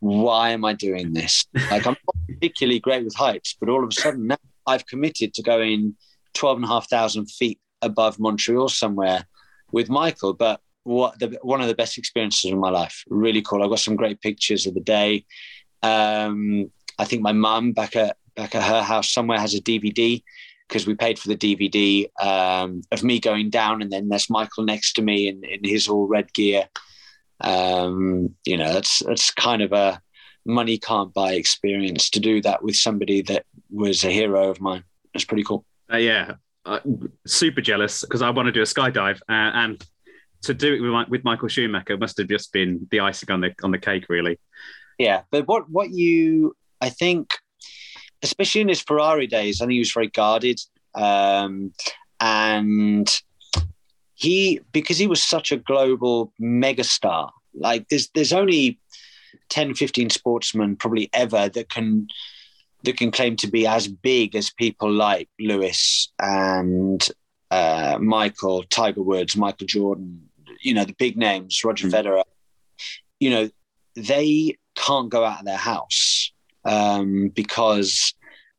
Why 0.00 0.50
am 0.50 0.64
I 0.64 0.72
doing 0.72 1.12
this? 1.12 1.46
Like, 1.70 1.86
I'm 1.86 1.96
not 2.06 2.16
particularly 2.26 2.80
great 2.80 3.04
with 3.04 3.14
heights, 3.14 3.56
but 3.58 3.68
all 3.68 3.84
of 3.84 3.90
a 3.90 3.92
sudden 3.92 4.28
now 4.28 4.38
I've 4.66 4.86
committed 4.86 5.34
to 5.34 5.42
going 5.42 5.94
12,500 6.34 7.30
feet 7.30 7.60
above 7.82 8.18
Montreal 8.18 8.68
somewhere 8.68 9.26
with 9.72 9.88
Michael. 9.88 10.32
But 10.32 10.60
what 10.84 11.18
the, 11.18 11.38
one 11.42 11.60
of 11.60 11.68
the 11.68 11.74
best 11.74 11.98
experiences 11.98 12.50
of 12.50 12.58
my 12.58 12.70
life. 12.70 13.04
Really 13.08 13.42
cool. 13.42 13.62
I 13.62 13.68
got 13.68 13.78
some 13.78 13.96
great 13.96 14.20
pictures 14.20 14.66
of 14.66 14.74
the 14.74 14.80
day. 14.80 15.24
Um, 15.82 16.70
I 16.98 17.04
think 17.04 17.22
my 17.22 17.32
mum 17.32 17.72
back 17.72 17.96
at 17.96 18.16
back 18.36 18.54
at 18.54 18.62
her 18.62 18.82
house 18.82 19.12
somewhere 19.12 19.38
has 19.38 19.54
a 19.54 19.60
DVD 19.60 20.22
because 20.70 20.86
we 20.86 20.94
paid 20.94 21.18
for 21.18 21.26
the 21.26 21.36
DVD 21.36 22.06
um, 22.24 22.82
of 22.92 23.02
me 23.02 23.18
going 23.18 23.50
down, 23.50 23.82
and 23.82 23.90
then 23.90 24.08
there's 24.08 24.30
Michael 24.30 24.64
next 24.64 24.92
to 24.94 25.02
me 25.02 25.26
in, 25.28 25.42
in 25.44 25.64
his 25.64 25.88
all 25.88 26.06
red 26.06 26.32
gear. 26.32 26.68
Um, 27.40 28.36
you 28.46 28.56
know, 28.56 28.72
that's 28.72 29.00
that's 29.00 29.32
kind 29.32 29.62
of 29.62 29.72
a 29.72 30.00
money 30.46 30.78
can't 30.78 31.12
buy 31.12 31.32
experience 31.32 32.08
to 32.10 32.20
do 32.20 32.40
that 32.42 32.62
with 32.62 32.76
somebody 32.76 33.20
that 33.22 33.44
was 33.70 34.04
a 34.04 34.10
hero 34.10 34.48
of 34.48 34.60
mine. 34.60 34.84
It's 35.12 35.24
pretty 35.24 35.42
cool. 35.42 35.64
Uh, 35.92 35.96
yeah, 35.96 36.34
uh, 36.64 36.78
super 37.26 37.60
jealous 37.60 38.02
because 38.02 38.22
I 38.22 38.30
want 38.30 38.46
to 38.46 38.52
do 38.52 38.62
a 38.62 38.64
skydive, 38.64 39.20
uh, 39.28 39.50
and 39.54 39.84
to 40.42 40.54
do 40.54 40.74
it 40.74 40.80
with, 40.80 41.08
with 41.08 41.24
Michael 41.24 41.48
Schumacher 41.48 41.98
must 41.98 42.16
have 42.18 42.28
just 42.28 42.52
been 42.52 42.86
the 42.92 43.00
icing 43.00 43.30
on 43.32 43.40
the 43.40 43.52
on 43.64 43.72
the 43.72 43.78
cake, 43.78 44.06
really. 44.08 44.38
Yeah, 44.98 45.22
but 45.32 45.48
what 45.48 45.68
what 45.68 45.90
you 45.90 46.54
I 46.80 46.90
think 46.90 47.30
especially 48.22 48.60
in 48.60 48.68
his 48.68 48.80
Ferrari 48.80 49.26
days, 49.26 49.60
I 49.60 49.64
think 49.64 49.74
he 49.74 49.78
was 49.78 49.92
very 49.92 50.08
guarded. 50.08 50.60
Um, 50.94 51.72
and 52.20 53.08
he, 54.14 54.60
because 54.72 54.98
he 54.98 55.06
was 55.06 55.22
such 55.22 55.52
a 55.52 55.56
global 55.56 56.32
megastar, 56.40 57.30
like 57.54 57.88
there's, 57.88 58.10
there's 58.14 58.32
only 58.32 58.78
10, 59.48 59.74
15 59.74 60.10
sportsmen 60.10 60.76
probably 60.76 61.08
ever 61.12 61.48
that 61.48 61.68
can, 61.68 62.08
that 62.84 62.96
can 62.96 63.10
claim 63.10 63.36
to 63.36 63.48
be 63.48 63.66
as 63.66 63.88
big 63.88 64.36
as 64.36 64.50
people 64.50 64.90
like 64.90 65.28
Lewis 65.38 66.12
and 66.18 67.08
uh, 67.50 67.98
Michael, 68.00 68.62
Tiger 68.64 69.02
Woods, 69.02 69.36
Michael 69.36 69.66
Jordan, 69.66 70.28
you 70.60 70.74
know, 70.74 70.84
the 70.84 70.94
big 70.94 71.16
names, 71.16 71.64
Roger 71.64 71.88
mm. 71.88 71.92
Federer, 71.92 72.24
you 73.18 73.30
know, 73.30 73.50
they 73.96 74.56
can't 74.74 75.08
go 75.08 75.24
out 75.24 75.40
of 75.40 75.46
their 75.46 75.56
house 75.56 76.32
um, 76.64 77.28
because 77.34 78.14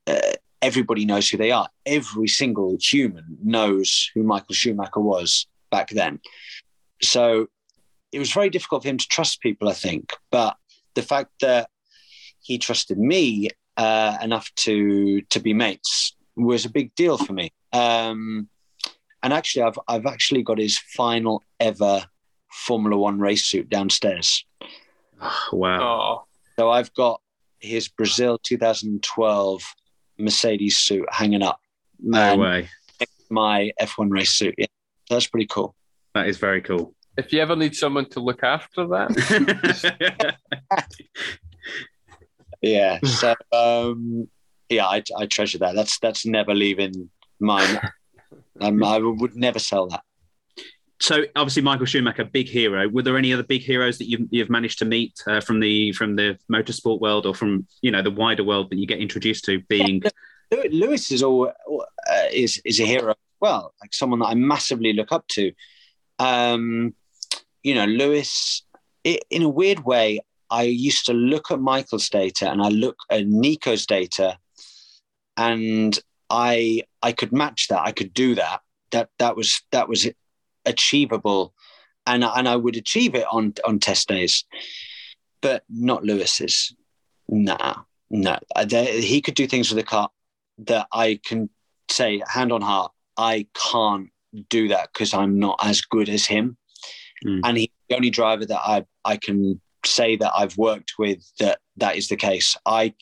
uh, 0.08 0.20
everybody 0.62 1.06
knows 1.06 1.30
who 1.30 1.38
they 1.38 1.52
are. 1.52 1.70
Every 1.86 2.28
single 2.28 2.78
human 2.80 3.38
knows 3.44 4.10
who 4.14 4.24
Michael 4.24 4.56
Schumacher 4.56 5.00
was 5.00 5.48
back 5.72 5.90
then. 5.90 6.20
So 7.02 7.48
it 8.12 8.20
was 8.20 8.32
very 8.32 8.50
difficult 8.50 8.84
for 8.84 8.90
him 8.90 8.98
to 8.98 9.08
trust 9.08 9.42
people, 9.42 9.70
I 9.70 9.74
think. 9.74 10.14
But 10.32 10.56
the 10.94 11.02
fact 11.02 11.32
that 11.42 11.70
he 12.42 12.58
trusted 12.58 12.98
me, 12.98 13.50
uh, 13.78 14.18
enough 14.22 14.54
to 14.56 15.22
to 15.22 15.40
be 15.40 15.54
mates 15.54 16.16
was 16.36 16.66
a 16.66 16.70
big 16.70 16.94
deal 16.96 17.18
for 17.18 17.34
me. 17.34 17.52
Um, 17.74 18.50
and 19.24 19.34
actually, 19.34 19.64
I've 19.64 19.80
I've 19.88 20.06
actually 20.06 20.44
got 20.44 20.58
his 20.58 20.78
final 20.78 21.44
ever 21.60 22.06
Formula 22.52 22.98
One 22.98 23.20
race 23.20 23.46
suit 23.46 23.70
downstairs. 23.70 24.46
wow. 25.52 25.82
Oh, 25.82 26.26
So 26.58 26.70
I've 26.70 26.94
got 26.94 27.22
his 27.62 27.88
Brazil 27.88 28.38
2012 28.44 29.64
Mercedes 30.18 30.78
suit 30.78 31.06
hanging 31.12 31.42
up. 31.44 31.60
No 32.00 32.36
way. 32.36 32.70
My 33.30 33.72
F1 33.82 34.10
race 34.12 34.32
suit. 34.32 34.56
Yeah, 34.58 34.66
that's 35.10 35.28
pretty 35.28 35.48
cool. 35.48 35.76
That 36.14 36.28
is 36.28 36.38
very 36.38 36.62
cool. 36.62 36.94
if 37.18 37.32
you 37.32 37.40
ever 37.42 37.56
need 37.56 37.76
someone 37.76 38.06
to 38.10 38.20
look 38.20 38.44
after 38.44 38.86
that, 38.88 40.36
Yeah. 42.62 43.00
So 43.04 43.36
um, 43.52 44.28
yeah, 44.70 44.86
I, 44.86 45.04
I 45.18 45.26
treasure 45.26 45.58
that. 45.60 45.76
That's 45.76 45.98
that's 46.00 46.26
never 46.26 46.54
leaving 46.54 47.10
mine. 47.40 47.80
Um, 48.60 48.84
I 48.84 49.00
would 49.00 49.36
never 49.36 49.58
sell 49.58 49.88
that. 49.88 50.04
So 51.02 51.24
obviously, 51.36 51.64
Michael 51.64 51.88
Schumacher, 51.88 52.24
big 52.26 52.48
hero. 52.48 52.88
Were 52.88 53.02
there 53.02 53.18
any 53.18 53.34
other 53.34 53.44
big 53.44 53.62
heroes 53.62 53.98
that 53.98 54.06
you've, 54.06 54.28
you've 54.30 54.52
managed 54.52 54.78
to 54.80 54.86
meet 54.86 55.20
uh, 55.26 55.42
from 55.42 55.60
the 55.60 55.92
from 55.94 56.16
the 56.16 56.38
motorsport 56.52 57.00
world 57.00 57.26
or 57.26 57.34
from 57.34 57.66
you 57.82 57.90
know 57.90 58.04
the 58.04 58.12
wider 58.12 58.44
world 58.44 58.70
that 58.70 58.78
you 58.78 58.86
get 58.86 59.00
introduced 59.00 59.44
to? 59.46 59.62
Being 59.62 60.04
Lew- 60.52 60.70
Lewis 60.70 61.12
is 61.12 61.24
all 61.24 61.48
uh, 61.48 62.28
is 62.32 62.62
is 62.66 62.80
a 62.80 62.86
hero. 62.86 63.12
as 63.12 63.18
Well, 63.40 63.74
like 63.82 63.96
someone 63.96 64.20
that 64.20 64.28
I 64.28 64.36
massively 64.36 64.94
look 64.94 65.12
up 65.12 65.28
to. 65.30 65.52
Um, 66.20 66.94
you 67.64 67.74
know, 67.74 67.86
Lewis. 67.86 68.64
i 69.06 69.18
in 69.32 69.42
a 69.42 69.50
weird 69.50 69.84
way, 69.84 70.20
I 70.52 70.64
used 70.64 71.08
to 71.08 71.14
look 71.14 71.50
at 71.50 71.60
Michael's 71.60 72.10
data 72.10 72.52
and 72.52 72.62
I 72.62 72.70
look 72.70 72.98
at 73.10 73.26
Nico's 73.26 73.88
data, 73.88 74.38
and 75.36 75.98
I 76.30 76.84
I 77.02 77.12
could 77.12 77.34
match 77.34 77.70
that. 77.70 77.82
I 77.82 77.92
could 77.92 78.14
do 78.14 78.36
that. 78.36 78.62
That 78.92 79.10
that 79.18 79.36
was 79.36 79.64
that 79.72 79.90
was 79.90 80.08
achievable, 80.66 81.54
and 82.06 82.24
and 82.24 82.48
I 82.48 82.56
would 82.56 82.76
achieve 82.76 83.16
it 83.16 83.26
on 83.32 83.54
on 83.66 83.80
test 83.80 84.08
days, 84.08 84.46
but 85.42 85.64
not 85.70 86.04
Lewis's. 86.04 86.76
Nah, 87.28 87.76
no. 88.10 88.38
He 88.70 89.22
could 89.22 89.36
do 89.36 89.48
things 89.48 89.70
with 89.70 89.78
the 89.78 89.90
car 89.90 90.10
that 90.60 90.88
I 90.92 91.20
can 91.26 91.50
say 91.90 92.22
hand 92.28 92.52
on 92.52 92.62
heart, 92.62 92.92
I 93.18 93.48
can't 93.72 94.10
do 94.50 94.70
that 94.70 94.90
because 94.94 95.14
I'm 95.14 95.40
not 95.40 95.60
as 95.64 95.82
good 95.82 96.10
as 96.10 96.26
him. 96.26 96.58
Mm. 97.26 97.42
And 97.44 97.58
he's 97.58 97.70
the 97.90 97.96
only 97.96 98.10
driver 98.10 98.46
that 98.46 98.62
I, 98.62 98.86
I 99.06 99.18
can 99.18 99.62
say 99.86 100.16
that 100.16 100.32
I've 100.36 100.58
worked 100.58 100.94
with 100.98 101.24
that 101.40 101.60
that 101.78 101.96
is 101.96 102.08
the 102.08 102.16
case. 102.16 102.56
I 102.66 102.94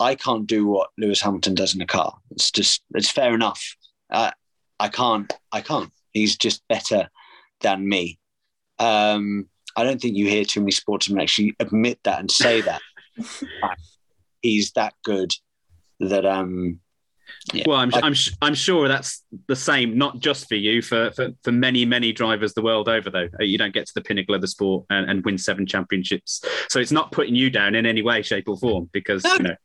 I 0.00 0.16
can't 0.16 0.46
do 0.46 0.66
what 0.66 0.90
Lewis 0.98 1.20
Hamilton 1.20 1.54
does 1.54 1.74
in 1.74 1.80
a 1.80 1.86
car. 1.86 2.14
It's 2.32 2.50
just 2.50 2.82
it's 2.94 3.10
fair 3.10 3.34
enough. 3.34 3.76
Uh, 4.10 4.30
I 4.78 4.88
can't 4.88 5.32
I 5.52 5.60
can't. 5.60 5.90
He's 6.14 6.36
just 6.38 6.66
better 6.68 7.10
than 7.60 7.86
me. 7.86 8.18
Um, 8.78 9.48
I 9.76 9.84
don't 9.84 10.00
think 10.00 10.16
you 10.16 10.26
hear 10.28 10.44
too 10.44 10.60
many 10.60 10.70
sportsmen 10.70 11.20
actually 11.20 11.54
admit 11.60 11.98
that 12.04 12.20
and 12.20 12.30
say 12.30 12.62
that. 12.62 12.80
He's 14.42 14.72
that 14.72 14.94
good 15.04 15.32
that 16.00 16.26
um 16.26 16.80
Yeah. 17.52 17.64
well, 17.66 17.78
I'm, 17.78 17.92
I- 17.94 18.00
I'm 18.02 18.14
I'm 18.42 18.54
sure 18.54 18.88
that's 18.88 19.24
the 19.48 19.56
same, 19.56 19.96
not 19.96 20.20
just 20.20 20.48
for 20.48 20.54
you, 20.56 20.82
for 20.82 21.10
for, 21.12 21.28
for 21.42 21.52
many 21.52 21.84
many 21.84 22.12
drivers 22.12 22.52
the 22.54 22.62
world 22.62 22.88
over. 22.88 23.10
Though 23.10 23.28
Uh, 23.40 23.44
you 23.44 23.58
don't 23.58 23.72
get 23.74 23.86
to 23.86 23.92
the 23.94 24.02
pinnacle 24.02 24.34
of 24.34 24.40
the 24.40 24.48
sport 24.48 24.86
and, 24.90 25.08
and 25.10 25.24
win 25.24 25.38
seven 25.38 25.66
championships, 25.66 26.42
so 26.68 26.78
it's 26.80 26.92
not 26.92 27.10
putting 27.12 27.34
you 27.34 27.50
down 27.50 27.74
in 27.74 27.86
any 27.86 28.02
way, 28.02 28.22
shape, 28.22 28.48
or 28.48 28.56
form 28.58 28.90
because 28.92 29.24
you 29.24 29.44
know. 29.44 29.56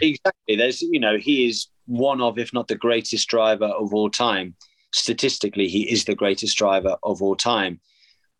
Exactly. 0.00 0.56
There's, 0.56 0.80
you 0.82 1.00
know, 1.00 1.16
he 1.18 1.46
is 1.48 1.66
one 1.86 2.20
of, 2.20 2.38
if 2.38 2.52
not 2.52 2.68
the 2.68 2.76
greatest 2.76 3.28
driver 3.28 3.66
of 3.66 3.92
all 3.92 4.08
time. 4.08 4.54
Statistically, 4.94 5.66
he 5.66 5.90
is 5.90 6.04
the 6.04 6.14
greatest 6.14 6.56
driver 6.56 6.96
of 7.02 7.20
all 7.20 7.34
time. 7.34 7.80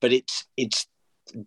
But 0.00 0.12
it's 0.12 0.46
it's 0.56 0.86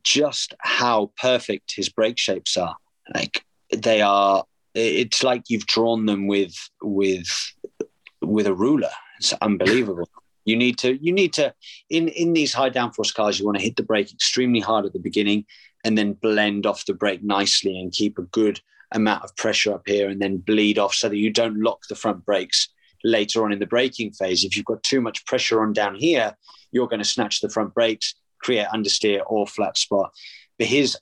just 0.03 0.53
how 0.59 1.13
perfect 1.17 1.73
his 1.73 1.87
brake 1.87 2.17
shapes 2.17 2.57
are. 2.57 2.75
Like 3.15 3.45
they 3.71 4.01
are. 4.01 4.43
It's 4.75 5.23
like 5.23 5.43
you've 5.47 5.65
drawn 5.65 6.07
them 6.07 6.27
with 6.27 6.55
with 6.81 7.29
with 8.21 8.47
a 8.47 8.53
ruler. 8.53 8.91
It's 9.17 9.31
unbelievable. 9.41 10.09
You 10.43 10.57
need 10.57 10.77
to 10.79 11.01
you 11.01 11.13
need 11.13 11.31
to 11.33 11.53
in 11.89 12.09
in 12.09 12.33
these 12.33 12.51
high 12.51 12.69
downforce 12.69 13.13
cars. 13.13 13.39
You 13.39 13.45
want 13.45 13.59
to 13.59 13.63
hit 13.63 13.77
the 13.77 13.83
brake 13.83 14.11
extremely 14.11 14.59
hard 14.59 14.85
at 14.85 14.91
the 14.91 14.99
beginning, 14.99 15.45
and 15.85 15.97
then 15.97 16.13
blend 16.13 16.65
off 16.65 16.85
the 16.85 16.93
brake 16.93 17.23
nicely 17.23 17.79
and 17.79 17.93
keep 17.93 18.17
a 18.17 18.23
good 18.23 18.59
amount 18.91 19.23
of 19.23 19.33
pressure 19.37 19.73
up 19.73 19.83
here 19.85 20.09
and 20.09 20.21
then 20.21 20.35
bleed 20.35 20.77
off 20.77 20.93
so 20.93 21.07
that 21.07 21.17
you 21.17 21.31
don't 21.31 21.61
lock 21.61 21.87
the 21.87 21.95
front 21.95 22.25
brakes 22.25 22.67
later 23.03 23.43
on 23.43 23.51
in 23.51 23.59
the 23.59 23.65
braking 23.65 24.11
phase. 24.11 24.43
If 24.43 24.55
you've 24.55 24.65
got 24.65 24.83
too 24.83 25.01
much 25.01 25.25
pressure 25.25 25.61
on 25.61 25.73
down 25.73 25.95
here, 25.95 26.35
you're 26.71 26.87
going 26.87 26.99
to 26.99 27.05
snatch 27.05 27.41
the 27.41 27.49
front 27.49 27.73
brakes, 27.73 28.15
create 28.39 28.67
understeer 28.67 29.21
or 29.27 29.47
flat 29.47 29.77
spot. 29.77 30.11
But 30.57 30.67
his 30.67 30.97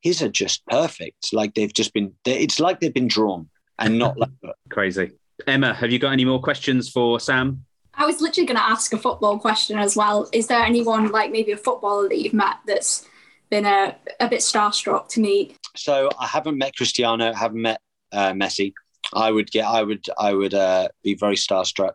his 0.00 0.22
are 0.22 0.28
just 0.28 0.64
perfect. 0.66 1.32
Like 1.32 1.54
they've 1.54 1.72
just 1.72 1.92
been. 1.92 2.14
It's 2.24 2.60
like 2.60 2.80
they've 2.80 2.94
been 2.94 3.08
drawn 3.08 3.48
and 3.78 3.98
not 3.98 4.18
like. 4.18 4.30
Crazy. 4.70 5.12
Emma, 5.46 5.74
have 5.74 5.90
you 5.90 5.98
got 5.98 6.12
any 6.12 6.24
more 6.24 6.40
questions 6.40 6.90
for 6.90 7.18
Sam? 7.18 7.64
I 7.94 8.06
was 8.06 8.20
literally 8.20 8.46
going 8.46 8.56
to 8.56 8.62
ask 8.62 8.92
a 8.92 8.98
football 8.98 9.38
question 9.38 9.78
as 9.78 9.96
well. 9.96 10.28
Is 10.32 10.46
there 10.46 10.62
anyone 10.62 11.10
like 11.10 11.30
maybe 11.30 11.52
a 11.52 11.56
footballer 11.56 12.08
that 12.08 12.18
you've 12.18 12.32
met 12.34 12.56
that's 12.66 13.06
been 13.50 13.66
a, 13.66 13.96
a 14.20 14.28
bit 14.28 14.40
starstruck 14.40 15.08
to 15.08 15.20
meet? 15.20 15.56
So 15.76 16.08
I 16.18 16.26
haven't 16.26 16.56
met 16.56 16.76
Cristiano, 16.76 17.32
haven't 17.32 17.60
met 17.60 17.80
uh, 18.12 18.32
Messi. 18.32 18.72
I 19.14 19.30
would 19.30 19.50
get. 19.50 19.64
I 19.66 19.82
would. 19.82 20.04
I 20.18 20.32
would 20.34 20.54
uh, 20.54 20.88
be 21.02 21.14
very 21.14 21.36
starstruck. 21.36 21.94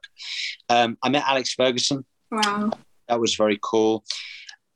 Um, 0.69 0.97
I 1.03 1.09
met 1.09 1.23
Alex 1.27 1.53
Ferguson. 1.53 2.05
Wow. 2.31 2.71
that 3.07 3.19
was 3.19 3.35
very 3.35 3.59
cool. 3.61 4.03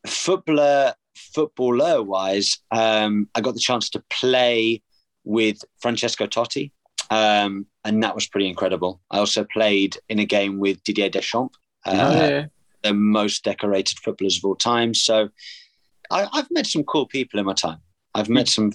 Footballer, 0.07 0.93
footballer 1.15 2.01
wise, 2.03 2.59
um, 2.71 3.27
I 3.35 3.41
got 3.41 3.53
the 3.53 3.59
chance 3.59 3.89
to 3.91 4.03
play 4.09 4.81
with 5.25 5.57
Francesco 5.81 6.25
Totti, 6.25 6.71
um, 7.09 7.65
and 7.83 8.01
that 8.03 8.15
was 8.15 8.27
pretty 8.27 8.47
incredible. 8.47 9.01
I 9.11 9.17
also 9.19 9.43
played 9.43 9.97
in 10.07 10.19
a 10.19 10.25
game 10.25 10.59
with 10.59 10.81
Didier 10.83 11.09
Deschamps, 11.09 11.57
uh, 11.85 11.91
Oh, 11.93 12.27
yeah. 12.27 12.45
the 12.83 12.93
most 12.93 13.43
decorated 13.43 13.99
footballers 13.99 14.37
of 14.37 14.45
all 14.45 14.55
time. 14.55 14.93
So 14.93 15.29
I, 16.09 16.27
I've 16.31 16.49
met 16.51 16.65
some 16.65 16.83
cool 16.83 17.05
people 17.05 17.39
in 17.39 17.45
my 17.45 17.53
time. 17.53 17.79
I've 18.15 18.29
met 18.29 18.47
some 18.47 18.71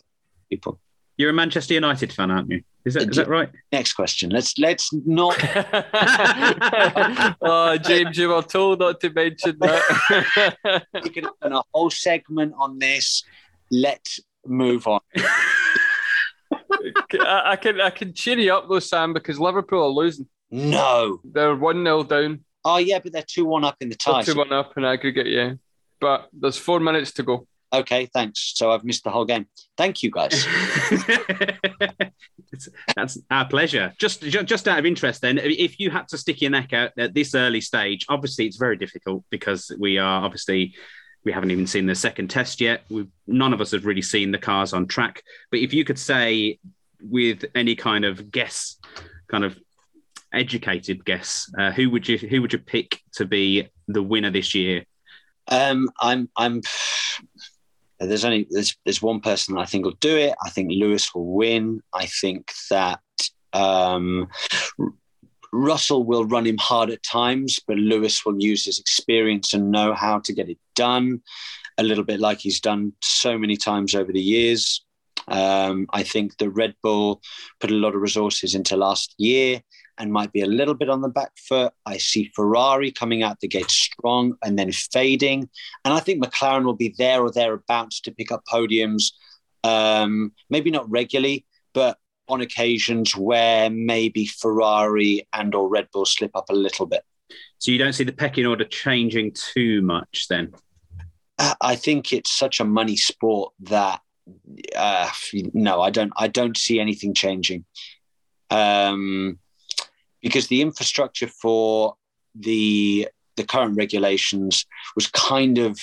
people. 0.50 0.78
You're 1.16 1.30
a 1.30 1.34
Manchester 1.34 1.74
United 1.74 2.12
fan, 2.12 2.30
aren't 2.30 2.50
you? 2.50 2.62
Is 2.84 2.94
that 2.94 3.08
is 3.08 3.16
that 3.16 3.28
right? 3.28 3.50
Next 3.72 3.94
question. 3.94 4.28
Let's 4.30 4.58
let's 4.58 4.92
not. 4.92 5.38
oh, 7.40 7.78
James, 7.78 8.18
you 8.18 8.28
were 8.28 8.42
told 8.42 8.80
not 8.80 9.00
to 9.00 9.10
mention 9.10 9.56
that. 9.60 10.84
We 11.02 11.08
could 11.10 11.24
have 11.24 11.38
done 11.40 11.52
a 11.54 11.62
whole 11.72 11.90
segment 11.90 12.54
on 12.58 12.78
this. 12.78 13.24
Let's 13.70 14.20
move 14.46 14.86
on. 14.86 15.00
I, 17.20 17.42
I 17.52 17.56
can 17.56 17.80
I 17.80 17.90
can 17.90 18.12
cheer 18.12 18.38
you 18.38 18.52
up 18.52 18.68
though, 18.68 18.80
Sam, 18.80 19.14
because 19.14 19.40
Liverpool 19.40 19.82
are 19.82 19.88
losing. 19.88 20.26
No. 20.50 21.20
They're 21.24 21.56
one 21.56 21.82
0 21.82 22.04
down, 22.04 22.44
Oh 22.64 22.76
yeah, 22.78 22.98
but 22.98 23.12
they're 23.12 23.24
two 23.26 23.44
one 23.44 23.64
up 23.64 23.76
in 23.80 23.88
the 23.88 23.94
tie. 23.94 24.22
two 24.22 24.36
one 24.36 24.52
up 24.52 24.76
in 24.76 24.84
aggregate. 24.84 25.26
Yeah, 25.26 25.54
but 26.00 26.28
there's 26.32 26.56
four 26.56 26.80
minutes 26.80 27.12
to 27.14 27.22
go. 27.22 27.46
Okay, 27.80 28.06
thanks. 28.06 28.52
So 28.54 28.70
I've 28.72 28.84
missed 28.84 29.04
the 29.04 29.10
whole 29.10 29.24
game. 29.24 29.46
Thank 29.76 30.02
you, 30.02 30.10
guys. 30.10 30.46
It's- 32.52 32.68
That's 32.94 33.18
our 33.32 33.46
pleasure. 33.48 33.92
Just, 33.98 34.22
ju- 34.22 34.44
just 34.44 34.68
out 34.68 34.78
of 34.78 34.86
interest, 34.86 35.20
then, 35.22 35.38
if 35.38 35.80
you 35.80 35.90
had 35.90 36.06
to 36.08 36.18
stick 36.18 36.40
your 36.40 36.52
neck 36.52 36.72
out 36.72 36.92
at 36.96 37.12
this 37.12 37.34
early 37.34 37.60
stage, 37.60 38.06
obviously 38.08 38.46
it's 38.46 38.56
very 38.58 38.76
difficult 38.76 39.24
because 39.28 39.72
we 39.80 39.98
are 39.98 40.24
obviously 40.24 40.74
we 41.24 41.32
haven't 41.32 41.50
even 41.50 41.66
seen 41.66 41.86
the 41.86 41.94
second 41.96 42.28
test 42.28 42.60
yet. 42.60 42.82
We've, 42.90 43.08
none 43.26 43.52
of 43.52 43.60
us 43.60 43.72
have 43.72 43.86
really 43.86 44.02
seen 44.02 44.30
the 44.30 44.38
cars 44.38 44.72
on 44.72 44.86
track. 44.86 45.22
But 45.50 45.60
if 45.60 45.72
you 45.74 45.84
could 45.84 45.98
say, 45.98 46.58
with 47.00 47.44
any 47.56 47.74
kind 47.74 48.04
of 48.04 48.30
guess, 48.30 48.76
kind 49.28 49.42
of 49.44 49.58
educated 50.32 51.04
guess, 51.04 51.50
uh, 51.58 51.72
who 51.72 51.90
would 51.90 52.06
you 52.08 52.18
who 52.18 52.40
would 52.40 52.52
you 52.52 52.58
pick 52.60 53.00
to 53.14 53.24
be 53.24 53.68
the 53.88 54.02
winner 54.02 54.30
this 54.30 54.54
year? 54.54 54.84
Um, 55.48 55.90
I'm 56.00 56.28
I'm 56.36 56.62
there's 58.00 58.24
only 58.24 58.46
there's 58.50 58.76
there's 58.84 59.02
one 59.02 59.20
person 59.20 59.58
I 59.58 59.66
think 59.66 59.84
will 59.84 59.92
do 60.00 60.16
it. 60.16 60.34
I 60.44 60.50
think 60.50 60.70
Lewis 60.72 61.14
will 61.14 61.26
win. 61.26 61.80
I 61.92 62.06
think 62.06 62.52
that 62.70 63.00
um, 63.52 64.28
Russell 65.52 66.04
will 66.04 66.24
run 66.24 66.46
him 66.46 66.58
hard 66.58 66.90
at 66.90 67.02
times, 67.02 67.60
but 67.66 67.76
Lewis 67.76 68.24
will 68.26 68.40
use 68.40 68.64
his 68.64 68.78
experience 68.78 69.54
and 69.54 69.70
know 69.70 69.94
how 69.94 70.18
to 70.20 70.32
get 70.32 70.48
it 70.48 70.58
done. 70.74 71.22
A 71.78 71.82
little 71.82 72.04
bit 72.04 72.20
like 72.20 72.40
he's 72.40 72.60
done 72.60 72.92
so 73.02 73.38
many 73.38 73.56
times 73.56 73.94
over 73.94 74.12
the 74.12 74.20
years. 74.20 74.84
Um, 75.28 75.86
I 75.92 76.02
think 76.02 76.36
the 76.36 76.50
Red 76.50 76.74
Bull 76.82 77.20
put 77.60 77.70
a 77.70 77.74
lot 77.74 77.94
of 77.94 78.02
resources 78.02 78.54
into 78.54 78.76
last 78.76 79.14
year 79.18 79.62
and 79.98 80.12
might 80.12 80.32
be 80.32 80.40
a 80.40 80.46
little 80.46 80.74
bit 80.74 80.90
on 80.90 81.00
the 81.00 81.08
back 81.08 81.32
foot. 81.36 81.72
I 81.86 81.98
see 81.98 82.32
Ferrari 82.34 82.90
coming 82.90 83.22
out 83.22 83.40
the 83.40 83.48
gate 83.48 83.70
strong 83.70 84.36
and 84.42 84.58
then 84.58 84.72
fading. 84.72 85.48
And 85.84 85.94
I 85.94 86.00
think 86.00 86.22
McLaren 86.22 86.64
will 86.64 86.74
be 86.74 86.94
there 86.96 87.22
or 87.22 87.30
thereabouts 87.30 88.00
to 88.02 88.12
pick 88.12 88.32
up 88.32 88.42
podiums. 88.50 89.12
Um, 89.62 90.32
maybe 90.50 90.70
not 90.70 90.90
regularly, 90.90 91.46
but 91.72 91.98
on 92.28 92.40
occasions 92.40 93.16
where 93.16 93.70
maybe 93.70 94.26
Ferrari 94.26 95.26
and 95.32 95.54
or 95.54 95.68
Red 95.68 95.88
Bull 95.92 96.06
slip 96.06 96.34
up 96.34 96.50
a 96.50 96.54
little 96.54 96.86
bit. 96.86 97.02
So 97.58 97.70
you 97.70 97.78
don't 97.78 97.92
see 97.92 98.04
the 98.04 98.12
pecking 98.12 98.46
order 98.46 98.64
changing 98.64 99.32
too 99.32 99.82
much 99.82 100.26
then? 100.28 100.52
Uh, 101.38 101.54
I 101.60 101.76
think 101.76 102.12
it's 102.12 102.30
such 102.30 102.60
a 102.60 102.64
money 102.64 102.96
sport 102.96 103.52
that 103.60 104.00
uh, 104.76 105.10
no, 105.52 105.82
I 105.82 105.90
don't. 105.90 106.12
I 106.16 106.28
don't 106.28 106.56
see 106.56 106.80
anything 106.80 107.14
changing, 107.14 107.64
um, 108.50 109.38
because 110.24 110.48
the 110.48 110.62
infrastructure 110.62 111.28
for 111.28 111.94
the 112.34 113.06
the 113.36 113.44
current 113.44 113.76
regulations 113.76 114.66
was 114.96 115.06
kind 115.08 115.58
of 115.58 115.78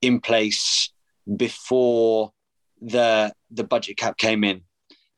in 0.00 0.20
place 0.20 0.90
before 1.36 2.32
the 2.80 3.32
the 3.50 3.62
budget 3.62 3.96
cap 3.98 4.16
came 4.16 4.42
in. 4.42 4.62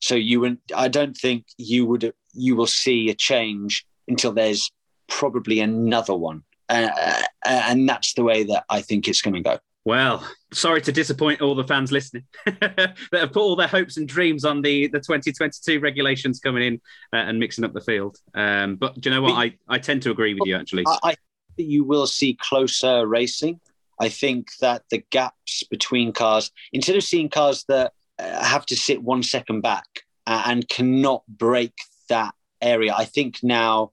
So 0.00 0.14
you 0.14 0.40
would, 0.40 0.58
I 0.74 0.88
don't 0.88 1.16
think 1.16 1.46
you 1.56 1.86
would 1.86 2.12
you 2.34 2.56
will 2.56 2.66
see 2.66 3.08
a 3.08 3.14
change 3.14 3.86
until 4.08 4.32
there's 4.32 4.70
probably 5.08 5.60
another 5.60 6.14
one, 6.14 6.42
uh, 6.68 6.90
uh 6.94 7.22
and 7.44 7.88
that's 7.88 8.14
the 8.14 8.24
way 8.24 8.42
that 8.44 8.64
I 8.68 8.82
think 8.82 9.06
it's 9.06 9.22
going 9.22 9.34
to 9.34 9.40
go. 9.40 9.58
Well, 9.86 10.28
sorry 10.52 10.82
to 10.82 10.90
disappoint 10.90 11.40
all 11.40 11.54
the 11.54 11.62
fans 11.62 11.92
listening 11.92 12.24
that 12.44 12.96
have 13.12 13.32
put 13.32 13.36
all 13.40 13.54
their 13.54 13.68
hopes 13.68 13.98
and 13.98 14.08
dreams 14.08 14.44
on 14.44 14.60
the, 14.60 14.88
the 14.88 14.98
2022 14.98 15.78
regulations 15.78 16.40
coming 16.40 16.64
in 16.64 16.74
uh, 17.12 17.18
and 17.28 17.38
mixing 17.38 17.64
up 17.64 17.72
the 17.72 17.80
field. 17.80 18.18
Um, 18.34 18.74
but 18.74 19.00
do 19.00 19.08
you 19.08 19.14
know 19.14 19.22
what? 19.22 19.34
I, 19.34 19.54
I 19.68 19.78
tend 19.78 20.02
to 20.02 20.10
agree 20.10 20.34
with 20.34 20.42
you, 20.44 20.56
actually. 20.56 20.82
I, 20.88 20.98
I 21.04 21.14
you 21.56 21.84
will 21.84 22.08
see 22.08 22.36
closer 22.40 23.06
racing. 23.06 23.60
I 24.00 24.08
think 24.08 24.48
that 24.60 24.82
the 24.90 25.04
gaps 25.10 25.62
between 25.70 26.12
cars, 26.12 26.50
instead 26.72 26.96
of 26.96 27.04
seeing 27.04 27.28
cars 27.28 27.64
that 27.68 27.92
uh, 28.18 28.44
have 28.44 28.66
to 28.66 28.76
sit 28.76 29.00
one 29.00 29.22
second 29.22 29.60
back 29.60 29.86
and 30.26 30.68
cannot 30.68 31.22
break 31.28 31.74
that 32.08 32.34
area, 32.60 32.92
I 32.92 33.04
think 33.04 33.38
now 33.44 33.92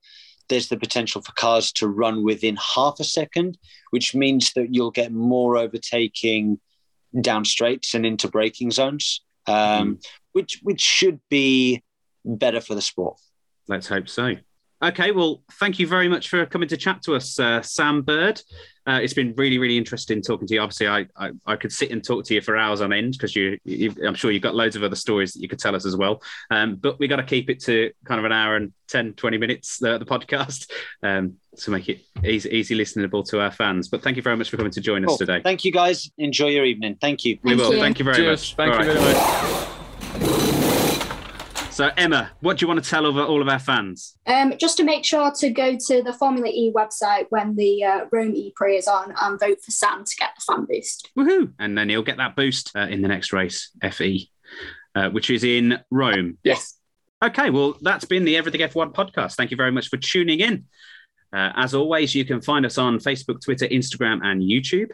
there's 0.53 0.69
the 0.69 0.77
potential 0.77 1.19
for 1.19 1.31
cars 1.31 1.71
to 1.71 1.87
run 1.87 2.23
within 2.23 2.55
half 2.57 2.99
a 2.99 3.03
second, 3.03 3.57
which 3.89 4.13
means 4.13 4.53
that 4.53 4.67
you'll 4.71 4.91
get 4.91 5.11
more 5.11 5.57
overtaking 5.57 6.59
down 7.21 7.43
straights 7.43 7.95
and 7.95 8.05
into 8.05 8.27
braking 8.27 8.69
zones, 8.69 9.21
um, 9.47 9.95
mm. 9.95 10.05
which 10.33 10.59
which 10.61 10.79
should 10.79 11.19
be 11.27 11.83
better 12.23 12.61
for 12.61 12.75
the 12.75 12.81
sport. 12.81 13.19
Let's 13.67 13.87
hope 13.87 14.07
so. 14.07 14.35
Okay, 14.83 15.11
well, 15.11 15.41
thank 15.53 15.79
you 15.79 15.87
very 15.87 16.09
much 16.09 16.27
for 16.27 16.45
coming 16.45 16.67
to 16.67 16.75
chat 16.75 17.01
to 17.03 17.15
us, 17.15 17.39
uh, 17.39 17.61
Sam 17.61 18.01
Bird. 18.01 18.41
Uh, 18.85 18.99
it's 19.01 19.13
been 19.13 19.33
really, 19.37 19.57
really 19.57 19.77
interesting 19.77 20.21
talking 20.21 20.45
to 20.45 20.55
you. 20.55 20.59
Obviously, 20.59 20.89
I, 20.89 21.05
I, 21.15 21.31
I 21.45 21.55
could 21.55 21.71
sit 21.71 21.91
and 21.91 22.03
talk 22.03 22.25
to 22.25 22.33
you 22.33 22.41
for 22.41 22.57
hours 22.57 22.81
on 22.81 22.91
end 22.91 23.13
because 23.13 23.33
you, 23.33 23.57
you, 23.63 23.95
I'm 24.05 24.13
sure 24.13 24.29
you've 24.29 24.43
got 24.43 24.55
loads 24.55 24.75
of 24.75 24.83
other 24.83 24.97
stories 24.97 25.31
that 25.33 25.41
you 25.41 25.47
could 25.47 25.59
tell 25.59 25.73
us 25.73 25.85
as 25.85 25.95
well. 25.95 26.21
Um, 26.51 26.75
but 26.75 26.99
we 26.99 27.07
got 27.07 27.15
to 27.15 27.23
keep 27.23 27.49
it 27.49 27.61
to 27.61 27.91
kind 28.03 28.19
of 28.19 28.25
an 28.25 28.33
hour 28.33 28.57
and 28.57 28.73
10, 28.89 29.13
20 29.13 29.37
minutes, 29.37 29.81
uh, 29.81 29.99
the 29.99 30.05
podcast, 30.05 30.69
um, 31.01 31.35
to 31.59 31.71
make 31.71 31.87
it 31.87 32.01
easy, 32.25 32.49
easy 32.49 32.75
listenable 32.77 33.25
to 33.29 33.39
our 33.39 33.51
fans. 33.51 33.87
But 33.87 34.03
thank 34.03 34.17
you 34.17 34.21
very 34.21 34.35
much 34.35 34.49
for 34.49 34.57
coming 34.57 34.73
to 34.73 34.81
join 34.81 35.05
cool. 35.05 35.13
us 35.13 35.17
today. 35.17 35.39
Thank 35.41 35.63
you, 35.63 35.71
guys. 35.71 36.11
Enjoy 36.17 36.47
your 36.47 36.65
evening. 36.65 36.97
Thank 36.99 37.23
you. 37.23 37.39
We 37.41 37.51
Thank 37.51 37.61
will. 37.61 37.73
you. 37.75 37.79
Thank 37.79 37.99
you 37.99 38.05
very 38.05 38.17
Cheers. 38.17 38.41
much. 38.41 38.55
Thank 38.55 38.73
All 38.73 38.83
you 38.83 38.91
right. 38.91 38.99
very 38.99 39.53
much. 39.53 39.62
So, 41.73 41.89
Emma, 41.97 42.29
what 42.41 42.57
do 42.57 42.63
you 42.63 42.67
want 42.67 42.83
to 42.83 42.87
tell 42.87 43.03
over 43.03 43.23
all 43.23 43.41
of 43.41 43.49
our 43.49 43.57
fans? 43.57 44.15
Um, 44.27 44.53
just 44.59 44.77
to 44.77 44.83
make 44.83 45.03
sure 45.03 45.31
to 45.39 45.49
go 45.49 45.75
to 45.87 46.03
the 46.03 46.13
Formula 46.13 46.47
E 46.47 46.71
website 46.71 47.25
when 47.29 47.55
the 47.55 47.83
uh, 47.83 48.05
Rome 48.11 48.35
E 48.35 48.53
Prix 48.55 48.77
is 48.77 48.87
on 48.87 49.11
and 49.19 49.39
vote 49.39 49.57
for 49.59 49.71
Sam 49.71 50.05
to 50.05 50.15
get 50.19 50.29
the 50.35 50.53
fan 50.53 50.65
boost. 50.69 51.09
Woohoo! 51.17 51.51
And 51.57 51.75
then 51.75 51.89
he'll 51.89 52.03
get 52.03 52.17
that 52.17 52.35
boost 52.35 52.71
uh, 52.75 52.81
in 52.81 53.01
the 53.01 53.07
next 53.07 53.33
race, 53.33 53.71
FE, 53.91 54.29
uh, 54.93 55.09
which 55.09 55.31
is 55.31 55.43
in 55.43 55.79
Rome. 55.89 56.37
Yes. 56.43 56.77
Okay, 57.23 57.49
well, 57.49 57.75
that's 57.81 58.05
been 58.05 58.23
the 58.23 58.37
Everything 58.37 58.61
F1 58.61 58.93
podcast. 58.93 59.33
Thank 59.33 59.49
you 59.49 59.57
very 59.57 59.71
much 59.71 59.87
for 59.87 59.97
tuning 59.97 60.41
in. 60.41 60.65
Uh, 61.33 61.51
as 61.55 61.73
always, 61.73 62.13
you 62.13 62.25
can 62.25 62.41
find 62.41 62.65
us 62.65 62.77
on 62.77 62.99
Facebook, 62.99 63.41
Twitter, 63.41 63.65
Instagram, 63.67 64.19
and 64.23 64.41
YouTube. 64.41 64.89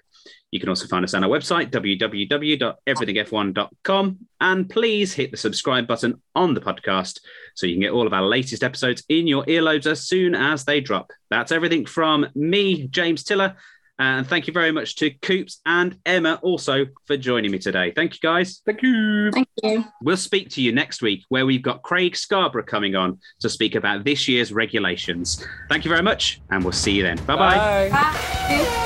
You 0.51 0.59
can 0.59 0.69
also 0.69 0.87
find 0.87 1.05
us 1.05 1.13
on 1.13 1.23
our 1.23 1.29
website, 1.29 1.69
www.everythingf1.com. 1.69 4.17
And 4.41 4.69
please 4.69 5.13
hit 5.13 5.31
the 5.31 5.37
subscribe 5.37 5.85
button 5.85 6.21
on 6.35 6.53
the 6.53 6.61
podcast 6.61 7.19
so 7.55 7.67
you 7.67 7.75
can 7.75 7.81
get 7.81 7.91
all 7.91 8.07
of 8.07 8.13
our 8.13 8.23
latest 8.23 8.63
episodes 8.63 9.03
in 9.09 9.27
your 9.27 9.43
earlobes 9.45 9.85
as 9.85 10.07
soon 10.07 10.33
as 10.33 10.63
they 10.65 10.81
drop. 10.81 11.11
That's 11.29 11.51
everything 11.51 11.85
from 11.85 12.25
me, 12.33 12.87
James 12.87 13.23
Tiller. 13.23 13.57
And 13.99 14.25
thank 14.25 14.47
you 14.47 14.53
very 14.53 14.71
much 14.71 14.95
to 14.97 15.11
Coops 15.11 15.59
and 15.65 15.97
Emma 16.05 16.39
also 16.41 16.85
for 17.05 17.17
joining 17.17 17.51
me 17.51 17.59
today. 17.59 17.91
Thank 17.95 18.13
you, 18.13 18.19
guys. 18.21 18.61
Thank 18.65 18.81
you. 18.81 19.29
Thank 19.31 19.49
you. 19.61 19.85
We'll 20.01 20.17
speak 20.17 20.49
to 20.51 20.61
you 20.61 20.71
next 20.71 21.01
week 21.01 21.25
where 21.29 21.45
we've 21.45 21.61
got 21.61 21.83
Craig 21.83 22.15
Scarborough 22.15 22.63
coming 22.63 22.95
on 22.95 23.19
to 23.41 23.49
speak 23.49 23.75
about 23.75 24.05
this 24.05 24.27
year's 24.27 24.53
regulations. 24.53 25.45
Thank 25.67 25.83
you 25.83 25.89
very 25.89 26.03
much, 26.03 26.41
and 26.49 26.63
we'll 26.63 26.71
see 26.71 26.93
you 26.93 27.03
then. 27.03 27.17
Bye 27.25 27.35
bye. 27.35 27.89
Bye. 27.89 27.89
Bye. 27.89 28.85